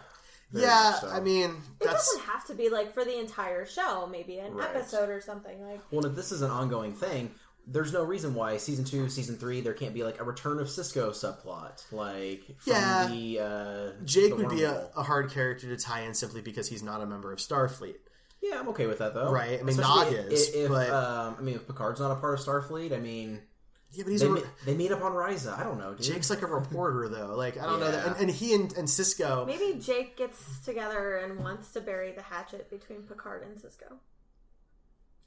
Very 0.52 0.66
yeah, 0.68 0.94
so. 0.94 1.10
I 1.10 1.20
mean 1.20 1.50
It 1.50 1.56
that's 1.84 2.08
doesn't 2.14 2.22
have 2.30 2.46
to 2.46 2.54
be 2.54 2.70
like 2.70 2.94
for 2.94 3.04
the 3.04 3.20
entire 3.20 3.66
show. 3.66 4.08
Maybe 4.08 4.38
an 4.38 4.54
Right. 4.54 4.70
episode 4.70 5.10
or 5.10 5.20
something 5.20 5.62
like. 5.68 5.82
Well, 5.92 6.06
if 6.06 6.16
this 6.16 6.32
is 6.32 6.42
an 6.44 6.52
ongoing 6.52 6.94
thing, 6.94 7.32
there's 7.66 7.94
no 7.94 8.04
reason 8.04 8.36
why 8.36 8.58
season 8.58 8.84
two, 8.86 9.08
season 9.10 9.36
three, 9.38 9.62
there 9.62 9.74
can't 9.74 9.94
be 9.94 10.04
like 10.04 10.20
a 10.20 10.24
return 10.24 10.60
of 10.60 10.68
Sisko 10.68 11.10
subplot, 11.12 11.84
like 11.92 12.44
from 12.60 12.74
Yeah. 12.74 13.08
the 13.08 13.40
uh, 13.40 14.04
Jake 14.06 14.32
the 14.32 14.36
would 14.36 14.50
be 14.50 14.64
a, 14.64 14.90
a 14.98 15.04
hard 15.04 15.32
character 15.32 15.68
to 15.76 15.82
tie 15.82 16.02
in 16.02 16.14
simply 16.14 16.42
because 16.42 16.68
he's 16.68 16.84
not 16.84 17.02
a 17.02 17.06
member 17.06 17.32
of 17.32 17.40
Starfleet. 17.40 17.96
Yeah, 18.42 18.60
I'm 18.60 18.68
okay 18.70 18.88
with 18.88 18.98
that 19.00 19.14
though. 19.14 19.32
Right, 19.32 19.60
I 19.60 19.64
mean, 19.64 19.70
Especially 19.80 20.12
Nog 20.18 20.26
if- 20.26 20.32
is, 20.34 20.50
If, 20.54 20.70
but- 20.70 20.90
um, 20.90 21.36
I 21.40 21.42
mean, 21.42 21.56
if 21.56 21.66
Picard's 21.66 22.00
not 22.02 22.12
a 22.12 22.16
part 22.16 22.38
of 22.38 22.46
Starfleet, 22.46 22.92
I 22.92 22.98
mean, 23.00 23.40
Yeah, 23.92 24.04
but 24.04 24.12
he's 24.12 24.20
they, 24.20 24.28
a, 24.28 24.32
me- 24.32 24.42
they 24.66 24.74
meet 24.76 24.92
up 24.92 25.02
on 25.02 25.14
Risa. 25.14 25.58
I 25.58 25.64
don't 25.64 25.78
know, 25.80 25.94
dude. 25.94 26.02
Jake's 26.02 26.30
like 26.30 26.42
a 26.42 26.48
reporter 26.48 27.08
though. 27.08 27.36
Like 27.38 27.58
I 27.58 27.66
don't 27.66 27.80
know 27.80 27.90
that, 27.92 28.06
and, 28.08 28.16
and 28.18 28.30
he 28.30 28.54
and, 28.56 28.74
and 28.76 28.88
Sisko. 28.90 29.48
Maybe 29.48 29.80
Jake 29.80 30.18
gets 30.18 30.60
together 30.66 31.16
and 31.18 31.40
wants 31.40 31.72
to 31.74 31.80
bury 31.80 32.12
the 32.12 32.24
hatchet 32.24 32.70
between 32.70 33.04
Picard 33.04 33.44
and 33.44 33.56
Sisko. 33.58 33.94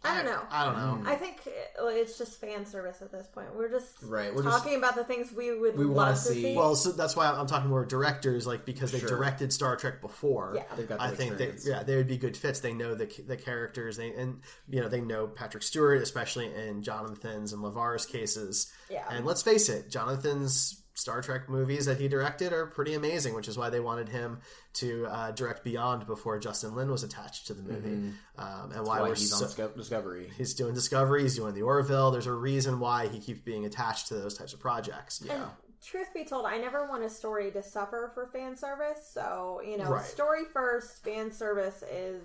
I 0.04 0.14
don't 0.14 0.26
know. 0.26 0.40
I 0.50 0.64
don't 0.64 0.76
know. 0.76 1.04
Mm. 1.04 1.06
I 1.12 1.16
think 1.16 1.40
it's 1.78 2.16
just 2.16 2.40
fan 2.40 2.64
service 2.64 3.02
at 3.02 3.10
this 3.10 3.26
point. 3.26 3.48
We're 3.56 3.68
just 3.70 4.02
Right, 4.02 4.32
we're 4.32 4.42
just- 4.44 4.56
talking 4.58 4.76
about 4.78 4.94
the 4.94 5.02
things 5.04 5.32
we 5.32 5.58
would 5.58 5.76
we 5.76 5.84
wanna 5.86 6.14
see- 6.16 6.42
see. 6.42 6.54
Well, 6.56 6.76
so 6.76 6.92
that's 6.92 7.16
why 7.16 7.26
I'm 7.26 7.46
talking 7.46 7.68
more 7.68 7.84
directors, 7.84 8.46
like 8.46 8.64
because 8.64 8.92
they 8.92 9.00
Sure. 9.00 9.08
directed 9.08 9.52
Star 9.52 9.74
Trek 9.76 10.00
before. 10.00 10.52
Yeah. 10.54 10.62
They've 10.76 10.88
got 10.88 11.00
I 11.00 11.10
think 11.10 11.38
they, 11.38 11.54
yeah, 11.64 11.82
they 11.82 11.96
would 11.96 12.06
be 12.06 12.18
good 12.18 12.36
fits. 12.36 12.60
They 12.60 12.72
know 12.72 12.94
the 12.94 13.06
the 13.26 13.36
characters, 13.36 13.96
they 13.96 14.12
and 14.14 14.42
you 14.68 14.80
know 14.80 14.88
they 14.88 15.00
know 15.00 15.26
Patrick 15.26 15.62
Stewart, 15.64 16.00
especially 16.02 16.54
in 16.54 16.82
Jonathan's 16.82 17.52
and 17.52 17.62
LeVar's 17.62 18.06
cases. 18.06 18.70
Yeah. 18.88 19.04
And 19.10 19.24
let's 19.26 19.42
face 19.42 19.68
it, 19.68 19.90
Jonathan's 19.90 20.82
Star 20.96 21.20
Trek 21.20 21.48
movies 21.48 21.84
that 21.84 21.98
he 22.00 22.08
directed 22.08 22.52
are 22.54 22.66
pretty 22.66 22.94
amazing, 22.94 23.34
which 23.34 23.48
is 23.48 23.58
why 23.58 23.68
they 23.68 23.80
wanted 23.80 24.08
him 24.08 24.38
to 24.74 25.06
uh, 25.06 25.30
direct 25.32 25.62
Beyond 25.62 26.06
before 26.06 26.38
Justin 26.38 26.74
Lin 26.74 26.90
was 26.90 27.02
attached 27.04 27.46
to 27.48 27.54
the 27.54 27.62
movie, 27.62 28.12
um, 28.38 28.72
and 28.72 28.84
why, 28.86 29.00
Why 29.00 29.08
we're 29.10 29.14
he's 29.14 29.28
so, 29.30 29.36
on 29.36 29.42
Disco- 29.42 29.68
Discovery. 29.76 30.30
he's 30.38 30.54
doing 30.54 30.72
Discovery, 30.72 31.22
he's 31.22 31.36
doing 31.36 31.54
the 31.54 31.62
Orville. 31.62 32.10
There's 32.10 32.26
a 32.26 32.32
reason 32.32 32.80
why 32.80 33.08
he 33.08 33.20
keeps 33.20 33.40
being 33.40 33.66
attached 33.66 34.08
to 34.08 34.14
those 34.14 34.36
types 34.38 34.54
of 34.54 34.60
projects. 34.60 35.20
And 35.20 35.44
truth 35.84 36.08
be 36.14 36.24
told, 36.24 36.46
I 36.46 36.56
never 36.56 36.86
want 36.88 37.04
a 37.04 37.10
story 37.10 37.50
to 37.50 37.62
suffer 37.62 38.10
for 38.14 38.26
fan 38.28 38.56
service. 38.56 39.06
So, 39.12 39.60
you 39.64 39.76
know, 39.76 39.90
Right. 39.90 40.04
story 40.04 40.44
first, 40.50 41.04
fan 41.04 41.30
service 41.30 41.82
is, 41.92 42.22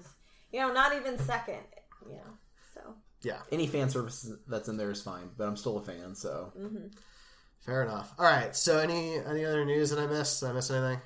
you 0.53 0.61
know, 0.61 0.71
not 0.71 0.95
even 0.95 1.19
second. 1.19 1.59
You 2.09 2.15
know, 2.15 2.37
so. 2.73 2.95
Yeah, 3.21 3.41
Any 3.51 3.67
fan 3.67 3.89
service 3.89 4.31
that's 4.47 4.67
in 4.69 4.77
there 4.77 4.89
is 4.89 5.03
fine, 5.03 5.29
but 5.37 5.47
I'm 5.47 5.57
still 5.57 5.77
a 5.77 5.81
fan, 5.83 6.15
so 6.15 6.53
fair 7.65 7.83
enough. 7.83 8.13
All 8.17 8.25
right, 8.25 8.55
so 8.55 8.79
any 8.79 9.15
any 9.17 9.45
other 9.45 9.65
news 9.65 9.89
that 9.89 9.99
I 9.99 10.07
missed? 10.07 10.41
Did 10.41 10.49
I 10.49 10.53
miss 10.53 10.69
anything? 10.69 11.01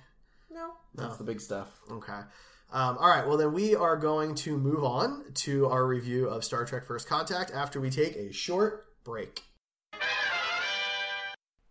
No. 0.52 0.72
that's 0.94 1.18
the 1.18 1.24
big 1.24 1.42
stuff. 1.42 1.80
Okay. 1.92 2.22
Um, 2.72 2.98
all 2.98 3.10
right. 3.10 3.28
Well, 3.28 3.38
then 3.38 3.54
we 3.54 3.76
are 3.76 3.96
going 3.98 4.36
to 4.36 4.58
move 4.58 4.84
on 4.84 5.26
to 5.36 5.68
our 5.68 5.86
review 5.86 6.28
of 6.28 6.44
Star 6.44 6.66
Trek 6.66 6.86
First 6.86 7.08
Contact 7.08 7.52
after 7.52 7.80
we 7.80 7.90
take 7.90 8.16
a 8.16 8.32
short 8.34 8.86
break. 9.04 9.44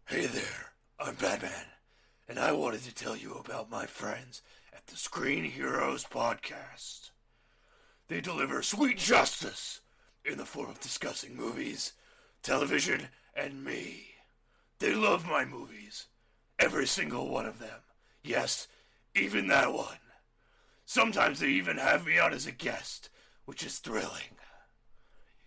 Hey 0.07 0.27
there, 0.27 0.73
I'm 1.01 1.15
Batman, 1.15 1.67
and 2.29 2.39
I 2.39 2.53
wanted 2.53 2.83
to 2.83 2.95
tell 2.95 3.17
you 3.17 3.35
about 3.35 3.71
my 3.71 3.87
friends 3.87 4.43
at 4.73 4.87
the 4.87 4.97
Screen 4.97 5.45
Heroes 5.45 6.05
podcast. 6.05 7.11
They 8.09 8.21
deliver 8.21 8.63
sweet 8.63 8.99
justice 8.99 9.81
in 10.25 10.39
the 10.39 10.45
form 10.45 10.71
of 10.71 10.81
discussing 10.81 11.35
movies, 11.35 11.95
television, 12.43 13.09
and 13.35 13.65
me. 13.65 14.14
They 14.79 14.95
love 14.95 15.27
my 15.27 15.45
movies, 15.45 16.07
every 16.59 16.87
single 16.87 17.29
one 17.29 17.47
of 17.47 17.59
them. 17.59 17.81
Yes, 18.23 18.69
even 19.15 19.49
that 19.49 19.73
one. 19.73 19.99
Sometimes 20.85 21.41
they 21.41 21.49
even 21.49 21.79
have 21.79 22.07
me 22.07 22.19
on 22.19 22.33
as 22.33 22.47
a 22.47 22.53
guest, 22.53 23.09
which 23.45 23.65
is 23.65 23.79
thrilling. 23.79 24.37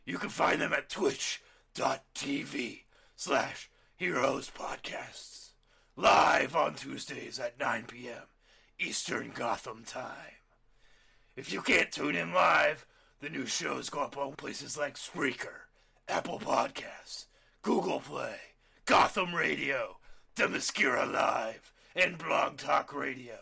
You 0.06 0.18
can 0.18 0.30
find 0.30 0.62
them 0.62 0.74
at 0.74 0.90
twitch.tv 0.90 2.80
slash 3.16 3.70
heroes 3.96 4.50
podcasts. 4.50 5.50
Live 5.96 6.56
on 6.56 6.76
Tuesdays 6.76 7.40
at 7.40 7.60
9 7.60 7.86
p.m. 7.88 8.24
Eastern 8.80 9.32
Gotham 9.34 9.84
time. 9.86 10.38
If 11.36 11.52
you 11.52 11.62
can't 11.62 11.92
tune 11.92 12.16
in 12.16 12.34
live, 12.34 12.86
the 13.20 13.30
new 13.30 13.46
shows 13.46 13.90
go 13.90 14.02
up 14.02 14.18
on 14.18 14.34
places 14.34 14.78
like 14.78 14.96
Spreaker, 14.96 15.66
Apple 16.08 16.40
Podcasts, 16.40 17.26
Google 17.64 18.00
Play, 18.00 18.38
Gotham 18.88 19.36
Radio, 19.36 19.98
Themyscira 20.38 21.12
Live, 21.12 21.74
and 21.94 22.18
Blog 22.18 22.56
Talk 22.56 22.96
Radio. 22.96 23.36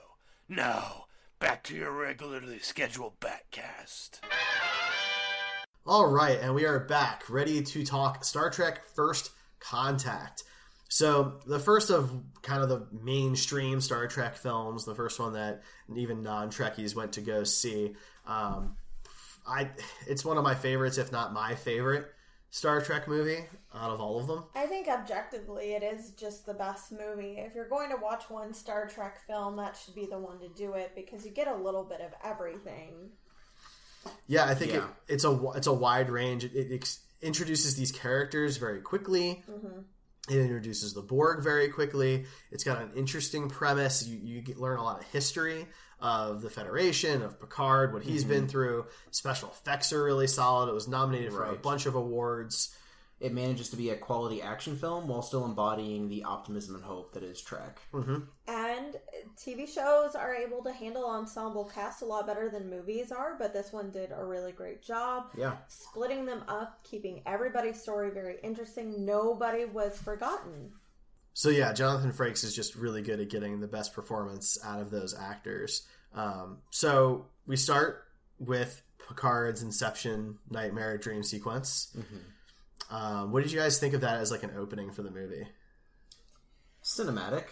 Now, 0.50 1.06
back 1.38 1.64
to 1.66 1.76
your 1.76 1.92
regularly 1.92 2.58
scheduled 2.58 3.20
Batcast. 3.20 4.22
All 5.86 6.08
right, 6.08 6.40
and 6.42 6.56
we 6.56 6.66
are 6.66 6.80
back, 6.80 7.30
ready 7.30 7.62
to 7.62 7.86
talk 7.86 8.26
Star 8.26 8.50
Trek 8.50 8.84
First 8.96 9.30
Contact. 9.60 10.42
So, 10.90 11.36
the 11.46 11.60
first 11.60 11.92
of 11.92 12.12
kind 12.42 12.64
of 12.64 12.70
the 12.70 12.88
mainstream 12.92 13.82
Star 13.82 14.08
Trek 14.08 14.38
films, 14.38 14.84
the 14.84 14.96
first 14.96 15.20
one 15.20 15.34
that 15.34 15.62
even 15.96 16.24
non 16.24 16.50
Trekkies 16.50 16.96
went 16.96 17.14
to 17.14 17.22
go 17.22 17.44
see. 17.44 17.94
Um, 18.26 18.78
I, 19.48 19.70
it's 20.08 20.26
one 20.26 20.40
of 20.40 20.44
my 20.44 20.56
favorites, 20.56 20.98
if 20.98 21.12
not 21.12 21.34
my 21.34 21.54
favorite 21.54 22.15
Star 22.56 22.80
Trek 22.80 23.06
movie 23.06 23.44
out 23.74 23.92
of 23.92 24.00
all 24.00 24.18
of 24.18 24.28
them. 24.28 24.46
I 24.56 24.66
think 24.66 24.88
objectively 24.88 25.74
it 25.74 25.84
is 25.84 26.12
just 26.12 26.46
the 26.46 26.54
best 26.54 26.90
movie. 26.90 27.36
If 27.38 27.54
you're 27.54 27.68
going 27.68 27.90
to 27.90 27.98
watch 27.98 28.30
one 28.30 28.54
Star 28.54 28.88
Trek 28.88 29.20
film, 29.28 29.58
that 29.58 29.76
should 29.76 29.94
be 29.94 30.06
the 30.06 30.18
one 30.18 30.40
to 30.40 30.48
do 30.48 30.72
it 30.72 30.94
because 30.96 31.26
you 31.26 31.32
get 31.32 31.50
a 31.50 31.54
little 31.56 31.84
bit 31.84 32.00
of 32.00 32.14
everything. 32.24 33.10
Yeah, 34.26 34.46
I 34.46 34.56
think 34.56 34.72
Yeah. 34.72 34.86
It, 35.10 35.16
it's 35.16 35.26
a 35.26 35.38
it's 35.58 35.68
a 35.68 35.74
wide 35.74 36.10
range. 36.10 36.46
It, 36.46 36.56
it 36.56 36.74
ex- 36.74 37.02
introduces 37.22 37.76
these 37.76 37.92
characters 37.92 38.56
very 38.56 38.80
quickly. 38.80 39.44
Mm-hmm. 39.52 40.34
It 40.34 40.40
introduces 40.40 40.94
the 40.94 41.02
Borg 41.02 41.44
very 41.44 41.68
quickly. 41.68 42.24
It's 42.52 42.64
got 42.64 42.82
an 42.82 42.92
interesting 42.96 43.50
premise. 43.50 44.08
You 44.08 44.18
you 44.24 44.42
get, 44.42 44.58
learn 44.58 44.80
a 44.80 44.84
lot 44.84 45.02
of 45.02 45.06
history 45.08 45.68
of 46.00 46.42
the 46.42 46.50
Federation, 46.50 47.22
of 47.22 47.40
Picard, 47.40 47.94
what 47.94 48.04
he's 48.04 48.24
been 48.24 48.42
mm-hmm. 48.42 48.48
through. 48.48 48.86
Special 49.12 49.50
effects 49.50 49.94
are 49.94 50.04
really 50.04 50.28
solid. 50.28 50.70
It 50.70 50.74
was 50.74 50.88
nominated 50.88 51.32
for 51.32 51.46
a 51.46 51.56
bunch 51.56 51.86
of 51.86 51.96
awards. 51.96 52.76
It 53.22 53.34
manages 53.34 53.70
to 53.70 53.78
be 53.78 53.92
a 53.92 53.96
quality 53.96 54.42
action 54.42 54.76
film 54.76 55.08
while 55.08 55.22
still 55.22 55.46
embodying 55.46 56.10
the 56.10 56.26
optimism 56.26 56.76
and 56.76 56.84
hope 56.84 57.14
that 57.14 57.24
is 57.24 57.42
Trek. 57.42 57.80
Mm-hmm. 57.94 58.18
And 58.48 58.96
TV 59.38 59.68
shows 59.68 60.16
are 60.16 60.36
able 60.36 60.62
to 60.64 60.74
handle 60.74 61.06
ensemble 61.06 61.64
casts 61.64 62.02
a 62.02 62.06
lot 62.06 62.28
better 62.28 62.50
than 62.50 62.70
movies 62.70 63.14
are, 63.14 63.36
but 63.40 63.54
this 63.54 63.72
one 63.72 63.90
did 63.90 64.12
a 64.12 64.24
really 64.24 64.52
great 64.52 64.84
job. 64.84 65.28
Yeah. 65.38 65.54
Splitting 65.70 66.26
them 66.26 66.44
up, 66.50 66.84
keeping 66.84 67.22
everybody's 67.26 67.82
story 67.82 68.10
very 68.10 68.36
interesting. 68.44 69.06
Nobody 69.06 69.64
was 69.64 69.98
forgotten. 69.98 70.74
So 71.36 71.50
yeah, 71.50 71.74
Jonathan 71.74 72.14
Frakes 72.14 72.46
is 72.46 72.56
just 72.56 72.76
really 72.76 73.02
good 73.02 73.20
at 73.20 73.30
getting 73.30 73.60
the 73.60 73.68
best 73.68 73.94
performance 73.94 74.58
out 74.64 74.80
of 74.80 74.90
those 74.90 75.14
actors. 75.14 75.86
Um, 76.14 76.60
so 76.70 77.26
we 77.46 77.58
start 77.58 78.06
with 78.40 78.82
Picard's 79.06 79.62
Inception 79.62 80.38
nightmare 80.50 80.98
dream 80.98 81.24
sequence. 81.24 81.94
Um, 82.90 83.34
what 83.34 83.44
did 83.44 83.52
you 83.52 83.60
guys 83.60 83.78
think 83.80 83.94
of 83.94 84.02
that 84.02 84.22
as 84.22 84.32
like 84.32 84.44
an 84.44 84.52
opening 84.58 84.92
for 84.92 85.02
the 85.02 85.12
movie? 85.12 85.46
Cinematic. 86.86 87.44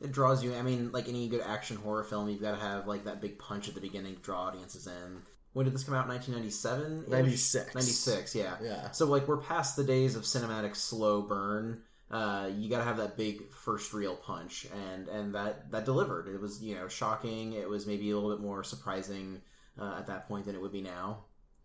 It 0.00 0.10
draws 0.10 0.42
you. 0.42 0.56
I 0.56 0.62
mean, 0.62 0.90
like 0.90 1.08
any 1.08 1.28
good 1.28 1.42
action 1.42 1.76
horror 1.76 2.02
film, 2.02 2.28
you've 2.28 2.42
got 2.42 2.58
to 2.58 2.60
have 2.60 2.88
like 2.88 3.04
that 3.04 3.20
big 3.20 3.38
punch 3.38 3.68
at 3.68 3.76
the 3.76 3.80
beginning 3.80 4.16
to 4.16 4.20
draw 4.20 4.46
audiences 4.48 4.88
in. 4.88 5.22
When 5.52 5.64
did 5.64 5.74
this 5.74 5.84
come 5.84 5.94
out? 5.94 6.08
1997? 6.08 7.04
96. 7.08 7.72
96, 7.72 8.34
yeah. 8.34 8.56
Yeah. 8.60 8.90
So, 8.90 9.06
like, 9.06 9.28
we're 9.28 9.36
past 9.36 9.76
the 9.76 9.84
days 9.84 10.16
of 10.16 10.24
cinematic 10.24 10.74
slow 10.74 11.22
burn. 11.22 11.82
Uh, 12.14 12.48
you 12.56 12.70
got 12.70 12.78
to 12.78 12.84
have 12.84 12.96
that 12.96 13.16
big 13.16 13.50
first 13.50 13.92
real 13.92 14.14
punch, 14.14 14.68
and 14.72 15.08
and 15.08 15.34
that 15.34 15.68
that 15.72 15.84
delivered. 15.84 16.28
It 16.32 16.40
was 16.40 16.62
you 16.62 16.76
know 16.76 16.86
shocking. 16.86 17.54
It 17.54 17.68
was 17.68 17.88
maybe 17.88 18.08
a 18.12 18.14
little 18.14 18.30
bit 18.30 18.40
more 18.40 18.62
surprising 18.62 19.40
uh, 19.80 19.96
at 19.98 20.06
that 20.06 20.28
point 20.28 20.46
than 20.46 20.54
it 20.54 20.62
would 20.62 20.70
be 20.70 20.80
now. 20.80 21.24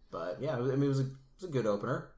But 0.10 0.42
yeah, 0.42 0.58
it 0.58 0.62
was, 0.62 0.72
I 0.72 0.76
mean, 0.76 0.86
it 0.86 0.88
was 0.88 1.02
a, 1.02 1.04
it 1.04 1.10
was 1.40 1.50
a 1.50 1.54
good 1.54 1.68
opener. 1.68 2.14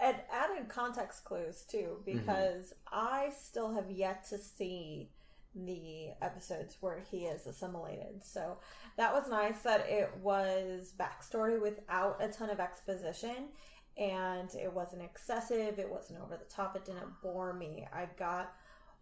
And 0.00 0.16
added 0.32 0.70
context 0.70 1.24
clues 1.24 1.66
too, 1.70 1.98
because 2.06 2.72
I 2.90 3.30
still 3.38 3.74
have 3.74 3.90
yet 3.90 4.26
to 4.30 4.38
see 4.38 5.10
the 5.54 6.12
episodes 6.22 6.78
where 6.80 7.04
he 7.10 7.24
is 7.24 7.46
assimilated. 7.46 8.22
So 8.22 8.56
that 8.96 9.12
was 9.12 9.28
nice 9.28 9.60
that 9.62 9.86
it 9.86 10.10
was 10.22 10.94
backstory 10.98 11.60
without 11.60 12.22
a 12.22 12.28
ton 12.28 12.48
of 12.48 12.58
exposition 12.58 13.48
and 13.96 14.54
it 14.54 14.72
wasn't 14.72 15.02
excessive, 15.02 15.78
it 15.78 15.90
wasn't 15.90 16.20
over 16.20 16.36
the 16.36 16.44
top, 16.44 16.76
it 16.76 16.84
didn't 16.84 17.20
bore 17.22 17.52
me. 17.52 17.86
I 17.92 18.06
got 18.18 18.52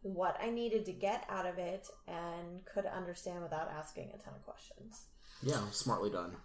what 0.02 0.36
I 0.40 0.50
needed 0.50 0.84
to 0.86 0.92
get 0.92 1.24
out 1.28 1.46
of 1.46 1.58
it 1.58 1.88
and 2.06 2.64
could 2.66 2.86
understand 2.86 3.42
without 3.42 3.70
asking 3.70 4.10
a 4.10 4.18
ton 4.18 4.34
of 4.34 4.44
questions. 4.44 5.06
Yeah, 5.42 5.60
smartly 5.70 6.10
done. 6.10 6.36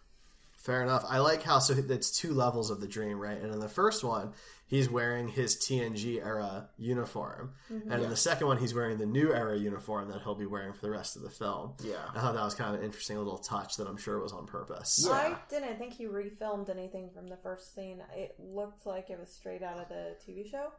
Fair 0.59 0.83
enough. 0.83 1.05
I 1.07 1.19
like 1.19 1.41
how 1.41 1.59
so 1.59 1.73
it's 1.73 2.11
two 2.11 2.33
levels 2.33 2.69
of 2.69 2.81
the 2.81 2.87
dream, 2.87 3.17
right? 3.17 3.37
And 3.37 3.53
in 3.53 3.61
the 3.61 3.69
first 3.69 4.03
one, 4.03 4.33
he's 4.67 4.89
wearing 4.89 5.29
his 5.29 5.55
TNG 5.55 6.23
era 6.23 6.67
uniform, 6.77 7.53
mm-hmm. 7.71 7.89
and 7.89 8.03
in 8.03 8.09
the 8.09 8.17
second 8.17 8.47
one, 8.47 8.57
he's 8.57 8.73
wearing 8.73 8.97
the 8.97 9.05
new 9.05 9.33
era 9.33 9.57
uniform 9.57 10.09
that 10.09 10.21
he'll 10.21 10.35
be 10.35 10.45
wearing 10.45 10.73
for 10.73 10.81
the 10.81 10.91
rest 10.91 11.15
of 11.15 11.21
the 11.21 11.29
film. 11.29 11.75
Yeah. 11.81 11.95
I 12.13 12.19
thought 12.19 12.33
that 12.33 12.43
was 12.43 12.55
kind 12.55 12.75
of 12.75 12.81
an 12.81 12.85
interesting 12.85 13.17
little 13.17 13.37
touch 13.37 13.77
that 13.77 13.87
I'm 13.87 13.95
sure 13.95 14.19
was 14.19 14.33
on 14.33 14.47
purpose. 14.47 15.07
I 15.09 15.37
didn't 15.49 15.77
think 15.77 15.93
he 15.93 16.07
refilmed 16.07 16.69
anything 16.69 17.09
from 17.15 17.27
the 17.27 17.37
first 17.37 17.73
scene. 17.73 18.03
It 18.13 18.35
looked 18.37 18.85
like 18.85 19.09
it 19.09 19.17
was 19.17 19.29
straight 19.29 19.63
out 19.63 19.79
of 19.79 19.87
the 19.87 20.17
TV 20.27 20.51
show. 20.51 20.73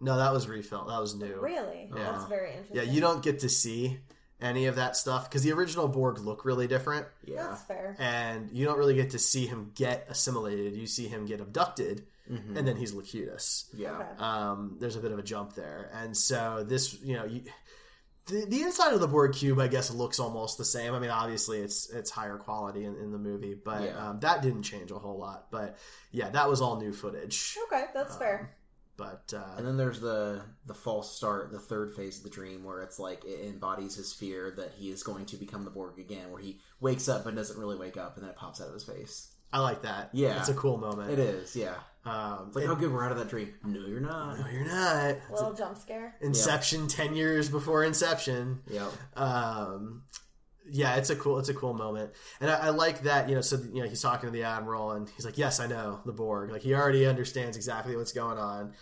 No, 0.00 0.16
that 0.16 0.32
was 0.32 0.46
refilmed. 0.46 0.88
That 0.88 1.00
was 1.00 1.16
new. 1.16 1.40
Really? 1.40 1.90
Yeah. 1.92 2.12
That's 2.12 2.26
very 2.26 2.52
interesting. 2.52 2.76
Yeah, 2.76 2.82
you 2.84 3.00
don't 3.00 3.22
get 3.22 3.40
to 3.40 3.48
see 3.48 3.98
any 4.44 4.66
of 4.66 4.76
that 4.76 4.96
stuff 4.96 5.28
because 5.28 5.42
the 5.42 5.52
original 5.52 5.88
Borg 5.88 6.18
look 6.18 6.44
really 6.44 6.66
different, 6.68 7.06
Yeah. 7.24 7.48
That's 7.48 7.62
fair. 7.62 7.96
and 7.98 8.50
you 8.52 8.64
don't 8.66 8.78
really 8.78 8.94
get 8.94 9.10
to 9.10 9.18
see 9.18 9.46
him 9.46 9.72
get 9.74 10.06
assimilated. 10.08 10.74
You 10.76 10.86
see 10.86 11.08
him 11.08 11.26
get 11.26 11.40
abducted, 11.40 12.06
and 12.28 12.66
then 12.66 12.76
he's 12.76 12.92
Locutus. 12.94 13.68
Yeah. 13.74 13.92
Okay. 13.98 14.08
um, 14.18 14.76
there's 14.80 14.96
a 14.96 15.00
bit 15.00 15.12
of 15.12 15.18
a 15.18 15.22
jump 15.22 15.54
there. 15.54 15.90
And 15.92 16.16
so 16.16 16.64
this, 16.66 17.00
you 17.02 17.16
know, 17.16 17.24
you, 17.24 17.42
the, 18.26 18.46
the 18.46 18.62
inside 18.62 18.94
of 18.94 19.00
the 19.00 19.06
Borg 19.08 19.34
cube, 19.34 19.58
I 19.60 19.68
guess, 19.68 19.90
looks 19.90 20.18
almost 20.18 20.56
the 20.56 20.64
same. 20.64 20.94
I 20.94 20.98
mean, 20.98 21.10
obviously, 21.10 21.58
it's 21.60 21.90
it's 21.90 22.10
higher 22.10 22.38
quality 22.38 22.84
in, 22.86 22.96
in 22.96 23.12
the 23.12 23.18
movie, 23.18 23.54
but 23.54 23.82
Yeah. 23.82 24.08
um, 24.08 24.20
that 24.20 24.40
didn't 24.40 24.62
change 24.62 24.90
a 24.90 24.98
whole 24.98 25.18
lot. 25.18 25.48
But 25.50 25.76
yeah, 26.12 26.30
that 26.30 26.48
was 26.48 26.62
all 26.62 26.80
new 26.80 26.92
footage. 26.94 27.56
Okay, 27.66 27.84
that's 27.92 28.16
fair. 28.16 28.56
But 28.96 29.32
uh, 29.36 29.56
And 29.56 29.66
then 29.66 29.76
there's 29.76 29.98
the 30.00 30.42
the 30.66 30.74
false 30.74 31.16
start, 31.16 31.50
the 31.50 31.58
third 31.58 31.92
phase 31.94 32.18
of 32.18 32.22
the 32.24 32.30
dream, 32.30 32.62
where 32.64 32.80
it's 32.80 32.98
like 32.98 33.24
it 33.24 33.44
embodies 33.46 33.96
his 33.96 34.12
fear 34.12 34.52
that 34.56 34.72
he 34.76 34.90
is 34.90 35.02
going 35.02 35.26
to 35.26 35.36
become 35.36 35.64
the 35.64 35.70
Borg 35.70 35.98
again, 35.98 36.30
where 36.30 36.40
he 36.40 36.60
wakes 36.80 37.08
up 37.08 37.24
but 37.24 37.34
doesn't 37.34 37.58
really 37.58 37.76
wake 37.76 37.96
up, 37.96 38.14
and 38.16 38.22
then 38.24 38.30
it 38.30 38.36
pops 38.36 38.60
out 38.60 38.68
of 38.68 38.74
his 38.74 38.84
face. 38.84 39.30
I 39.52 39.60
like 39.60 39.82
that. 39.82 40.10
Yeah. 40.12 40.38
it's 40.40 40.48
a 40.48 40.54
cool 40.54 40.78
moment. 40.78 41.10
It 41.12 41.18
is, 41.20 41.54
yeah. 41.54 41.74
Um, 42.04 42.46
It's 42.48 42.56
like, 42.56 42.64
and- 42.64 42.72
oh, 42.72 42.76
good, 42.76 42.92
we're 42.92 43.04
out 43.04 43.12
of 43.12 43.18
that 43.18 43.28
dream. 43.28 43.54
No, 43.64 43.86
you're 43.86 44.00
not. 44.00 44.38
no, 44.38 44.46
you're 44.48 44.64
not. 44.66 45.16
Little 45.30 45.54
jump 45.54 45.76
scare. 45.78 46.16
Inception, 46.20 46.86
ten 46.88 47.14
years 47.16 47.48
before 47.48 47.84
Inception. 47.84 48.60
Yep. 48.68 48.92
um, 49.16 50.02
yeah, 50.70 50.96
it's 50.96 51.10
a 51.10 51.16
cool, 51.16 51.38
it's 51.38 51.48
a 51.48 51.54
cool 51.54 51.74
moment, 51.74 52.12
and 52.40 52.50
I, 52.50 52.66
I 52.66 52.68
like 52.70 53.02
that. 53.02 53.28
You 53.28 53.34
know, 53.34 53.40
so 53.40 53.56
you 53.72 53.82
know, 53.82 53.88
he's 53.88 54.02
talking 54.02 54.28
to 54.28 54.32
the 54.32 54.44
admiral, 54.44 54.92
and 54.92 55.08
he's 55.10 55.24
like, 55.24 55.36
"Yes, 55.38 55.60
I 55.60 55.66
know 55.66 56.00
the 56.04 56.12
Borg." 56.12 56.50
Like 56.50 56.62
he 56.62 56.74
already 56.74 57.06
understands 57.06 57.56
exactly 57.56 57.96
what's 57.96 58.12
going 58.12 58.38
on, 58.38 58.72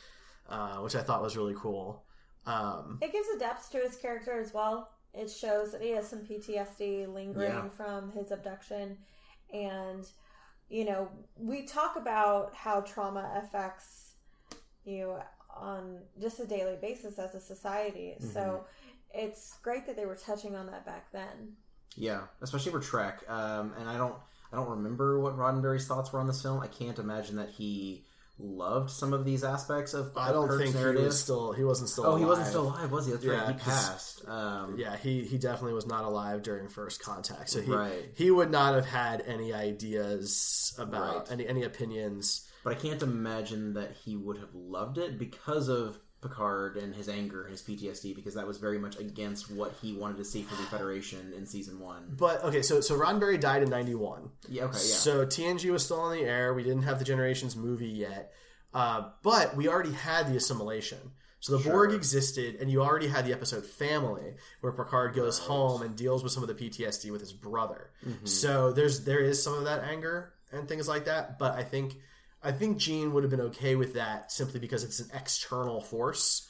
uh, 0.48 0.76
which 0.78 0.94
I 0.94 1.02
thought 1.02 1.22
was 1.22 1.36
really 1.36 1.54
cool. 1.56 2.04
Um, 2.46 2.98
It 3.00 3.12
gives 3.12 3.28
a 3.34 3.38
depth 3.38 3.70
to 3.72 3.78
his 3.78 3.96
character 3.96 4.40
as 4.40 4.52
well. 4.52 4.90
It 5.14 5.30
shows 5.30 5.72
that 5.72 5.80
he 5.82 5.90
has 5.90 6.08
some 6.08 6.20
PTSD 6.20 7.06
lingering 7.06 7.50
Yeah. 7.52 7.68
from 7.68 8.10
his 8.12 8.30
abduction. 8.32 8.98
And, 9.52 10.08
you 10.68 10.84
know, 10.84 11.08
we 11.36 11.66
talk 11.66 11.96
about 11.96 12.54
how 12.54 12.80
trauma 12.80 13.30
affects 13.36 14.14
you 14.84 15.16
on 15.54 16.00
just 16.20 16.40
a 16.40 16.46
daily 16.46 16.76
basis 16.80 17.18
as 17.18 17.34
a 17.34 17.40
society. 17.40 18.16
Mm-hmm. 18.18 18.32
So 18.32 18.64
it's 19.14 19.58
great 19.62 19.86
that 19.86 19.96
they 19.96 20.06
were 20.06 20.16
touching 20.16 20.56
on 20.56 20.66
that 20.66 20.86
back 20.86 21.12
then. 21.12 21.56
Yeah, 21.96 22.22
especially 22.40 22.72
for 22.72 22.80
Trek. 22.80 23.22
Um, 23.28 23.72
and 23.78 23.88
I 23.88 23.96
don't, 23.96 24.14
I 24.52 24.56
don't 24.56 24.70
remember 24.70 25.20
what 25.20 25.36
Roddenberry's 25.36 25.86
thoughts 25.86 26.12
were 26.12 26.20
on 26.20 26.26
this 26.26 26.42
film. 26.42 26.60
I 26.60 26.66
can't 26.68 26.98
imagine 26.98 27.36
that 27.36 27.50
he 27.50 28.04
loved 28.38 28.90
some 28.90 29.12
of 29.12 29.24
these 29.24 29.44
aspects 29.44 29.92
of. 29.94 30.10
I 30.16 30.32
don't 30.32 30.48
Kirk's 30.48 30.62
think 30.64 30.74
narrative. 30.74 31.00
he 31.02 31.06
was 31.06 31.20
still, 31.20 31.52
he 31.52 31.64
wasn't 31.64 31.90
still. 31.90 32.06
Oh, 32.06 32.16
he 32.16 32.24
wasn't 32.24 32.48
still 32.48 32.68
alive, 32.68 32.90
was 32.90 33.06
he? 33.06 33.12
That's 33.12 33.24
Yeah, 33.24 33.32
right. 33.44 33.54
He 33.54 33.60
passed. 33.60 34.26
Um, 34.28 34.76
Yeah, 34.78 34.96
he 34.96 35.24
he 35.24 35.38
definitely 35.38 35.74
was 35.74 35.86
not 35.86 36.04
alive 36.04 36.42
during 36.42 36.68
first 36.68 37.02
contact, 37.02 37.50
so 37.50 37.60
he 37.60 37.70
Right. 37.70 38.10
he 38.16 38.30
would 38.30 38.50
not 38.50 38.74
have 38.74 38.86
had 38.86 39.20
any 39.26 39.52
ideas 39.52 40.74
about 40.78 41.16
Right. 41.28 41.32
any 41.32 41.46
any 41.46 41.62
opinions. 41.62 42.48
But 42.64 42.76
I 42.76 42.76
can't 42.80 43.02
imagine 43.02 43.74
that 43.74 43.92
he 44.04 44.16
would 44.16 44.38
have 44.38 44.54
loved 44.54 44.96
it 44.98 45.18
because 45.18 45.68
of 45.68 45.98
Picard 46.22 46.76
and 46.76 46.94
his 46.94 47.08
anger 47.08 47.42
and 47.42 47.50
his 47.50 47.62
PTSD, 47.62 48.14
because 48.14 48.34
that 48.34 48.46
was 48.46 48.58
very 48.58 48.78
much 48.78 48.96
against 48.98 49.50
what 49.50 49.74
he 49.82 49.92
wanted 49.92 50.16
to 50.18 50.24
see 50.24 50.42
for 50.42 50.54
the 50.54 50.62
Federation 50.62 51.32
in 51.36 51.44
season 51.44 51.80
one. 51.80 52.14
But 52.16 52.44
okay, 52.44 52.62
so 52.62 52.80
so 52.80 52.96
Roddenberry 52.96 53.38
died 53.38 53.62
in 53.62 53.68
ninety 53.68 53.94
one. 53.94 54.30
Yeah, 54.48 54.64
okay, 54.64 54.74
yeah. 54.74 54.78
So 54.78 55.26
TNG 55.26 55.70
was 55.70 55.84
still 55.84 56.00
on 56.00 56.16
the 56.16 56.22
air. 56.22 56.54
We 56.54 56.62
didn't 56.62 56.82
have 56.82 56.98
the 56.98 57.04
Generations 57.04 57.56
movie 57.56 57.88
yet, 57.88 58.32
uh, 58.72 59.10
but 59.22 59.56
we 59.56 59.68
already 59.68 59.92
had 59.92 60.28
the 60.28 60.36
assimilation. 60.36 60.98
So 61.40 61.58
the 61.58 61.68
Borg 61.68 61.92
existed, 61.92 62.58
and 62.60 62.70
you 62.70 62.82
already 62.82 63.08
had 63.08 63.26
the 63.26 63.32
episode 63.32 63.66
Family, 63.66 64.34
where 64.60 64.72
Picard 64.72 65.12
goes 65.12 65.40
home 65.40 65.82
and 65.82 65.96
deals 65.96 66.22
with 66.22 66.30
some 66.30 66.44
of 66.44 66.48
the 66.48 66.54
PTSD 66.54 67.10
with 67.10 67.20
his 67.20 67.32
brother. 67.32 67.90
Mm-hmm. 68.06 68.26
So 68.26 68.70
there's 68.70 69.04
there 69.04 69.18
is 69.18 69.42
some 69.42 69.54
of 69.54 69.64
that 69.64 69.82
anger 69.82 70.34
and 70.52 70.68
things 70.68 70.86
like 70.86 71.06
that. 71.06 71.40
But 71.40 71.54
I 71.56 71.64
think 71.64 71.96
I 72.44 72.52
think 72.52 72.78
Gene 72.78 73.12
would 73.12 73.22
have 73.24 73.30
been 73.30 73.40
okay 73.40 73.76
with 73.76 73.94
that 73.94 74.32
simply 74.32 74.58
because 74.60 74.82
it's 74.84 75.00
an 75.00 75.08
external 75.14 75.80
force. 75.80 76.48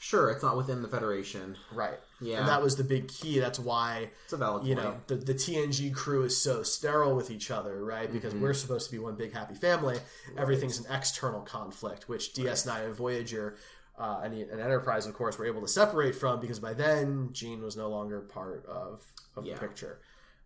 Sure, 0.00 0.30
it's 0.30 0.42
not 0.42 0.56
within 0.56 0.82
the 0.82 0.88
Federation. 0.88 1.56
Right. 1.72 1.98
Yeah. 2.20 2.40
And 2.40 2.48
that 2.48 2.62
was 2.62 2.76
the 2.76 2.84
big 2.84 3.08
key. 3.08 3.38
That's 3.40 3.58
why 3.58 4.10
It's 4.24 4.34
a 4.34 4.36
valid 4.36 4.66
you 4.66 4.74
point. 4.76 4.86
know 4.86 4.96
the, 5.06 5.14
the 5.16 5.32
TNG 5.34 5.94
crew 5.94 6.24
is 6.24 6.36
so 6.36 6.62
sterile 6.62 7.16
with 7.16 7.30
each 7.30 7.50
other, 7.50 7.82
right? 7.82 8.12
Because 8.12 8.34
Mm-hmm. 8.34 8.42
we're 8.42 8.52
supposed 8.54 8.86
to 8.90 8.92
be 8.92 8.98
one 8.98 9.16
big 9.16 9.32
happy 9.32 9.54
family. 9.54 9.98
Everything's 10.36 10.78
an 10.78 10.84
external 10.94 11.40
conflict, 11.40 12.06
which 12.08 12.34
DS9 12.34 12.84
and 12.84 12.94
Voyager 12.94 13.56
uh, 13.98 14.20
and, 14.22 14.34
and 14.34 14.60
Enterprise, 14.60 15.06
of 15.06 15.14
course, 15.14 15.38
were 15.38 15.46
able 15.46 15.62
to 15.62 15.68
separate 15.68 16.14
from 16.14 16.38
because 16.38 16.58
by 16.60 16.74
then 16.74 17.30
Gene 17.32 17.62
was 17.62 17.76
no 17.76 17.88
longer 17.88 18.20
part 18.20 18.66
of 18.66 19.02
of 19.36 19.46
Yeah. 19.46 19.54
the 19.54 19.60
picture. 19.60 20.00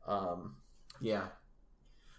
Um, 0.06 0.54
Yeah, 1.00 1.24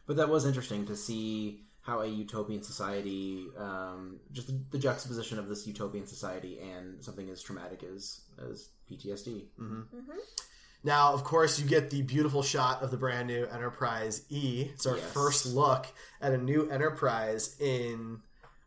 but 0.05 0.17
that 0.17 0.27
was 0.29 0.45
interesting 0.45 0.86
to 0.88 0.95
see 0.97 1.63
how 1.89 2.02
a 2.02 2.08
utopian 2.08 2.62
society, 2.63 3.47
um, 3.58 4.19
just 4.32 4.47
the, 4.47 4.60
the 4.71 4.78
juxtaposition 4.78 5.39
of 5.39 5.47
this 5.49 5.65
utopian 5.67 6.06
society 6.06 6.60
and 6.60 7.04
something 7.04 7.30
as 7.30 7.41
traumatic 7.41 7.84
as 7.84 8.21
as 8.49 8.69
PTSD. 8.89 9.45
Now, 10.84 11.12
of 11.13 11.23
course, 11.25 11.60
you 11.60 11.67
get 11.67 11.89
the 11.89 12.02
beautiful 12.04 12.41
shot 12.41 12.82
of 12.82 12.89
the 12.91 12.97
brand 12.97 13.28
new 13.28 13.45
Enterprise 13.45 14.21
E. 14.30 14.69
It's 14.73 14.86
our 14.86 14.95
Yes. 14.97 15.12
first 15.12 15.45
look 15.45 15.88
at 16.21 16.32
a 16.32 16.38
new 16.38 16.69
Enterprise 16.69 17.60
in. 17.60 18.21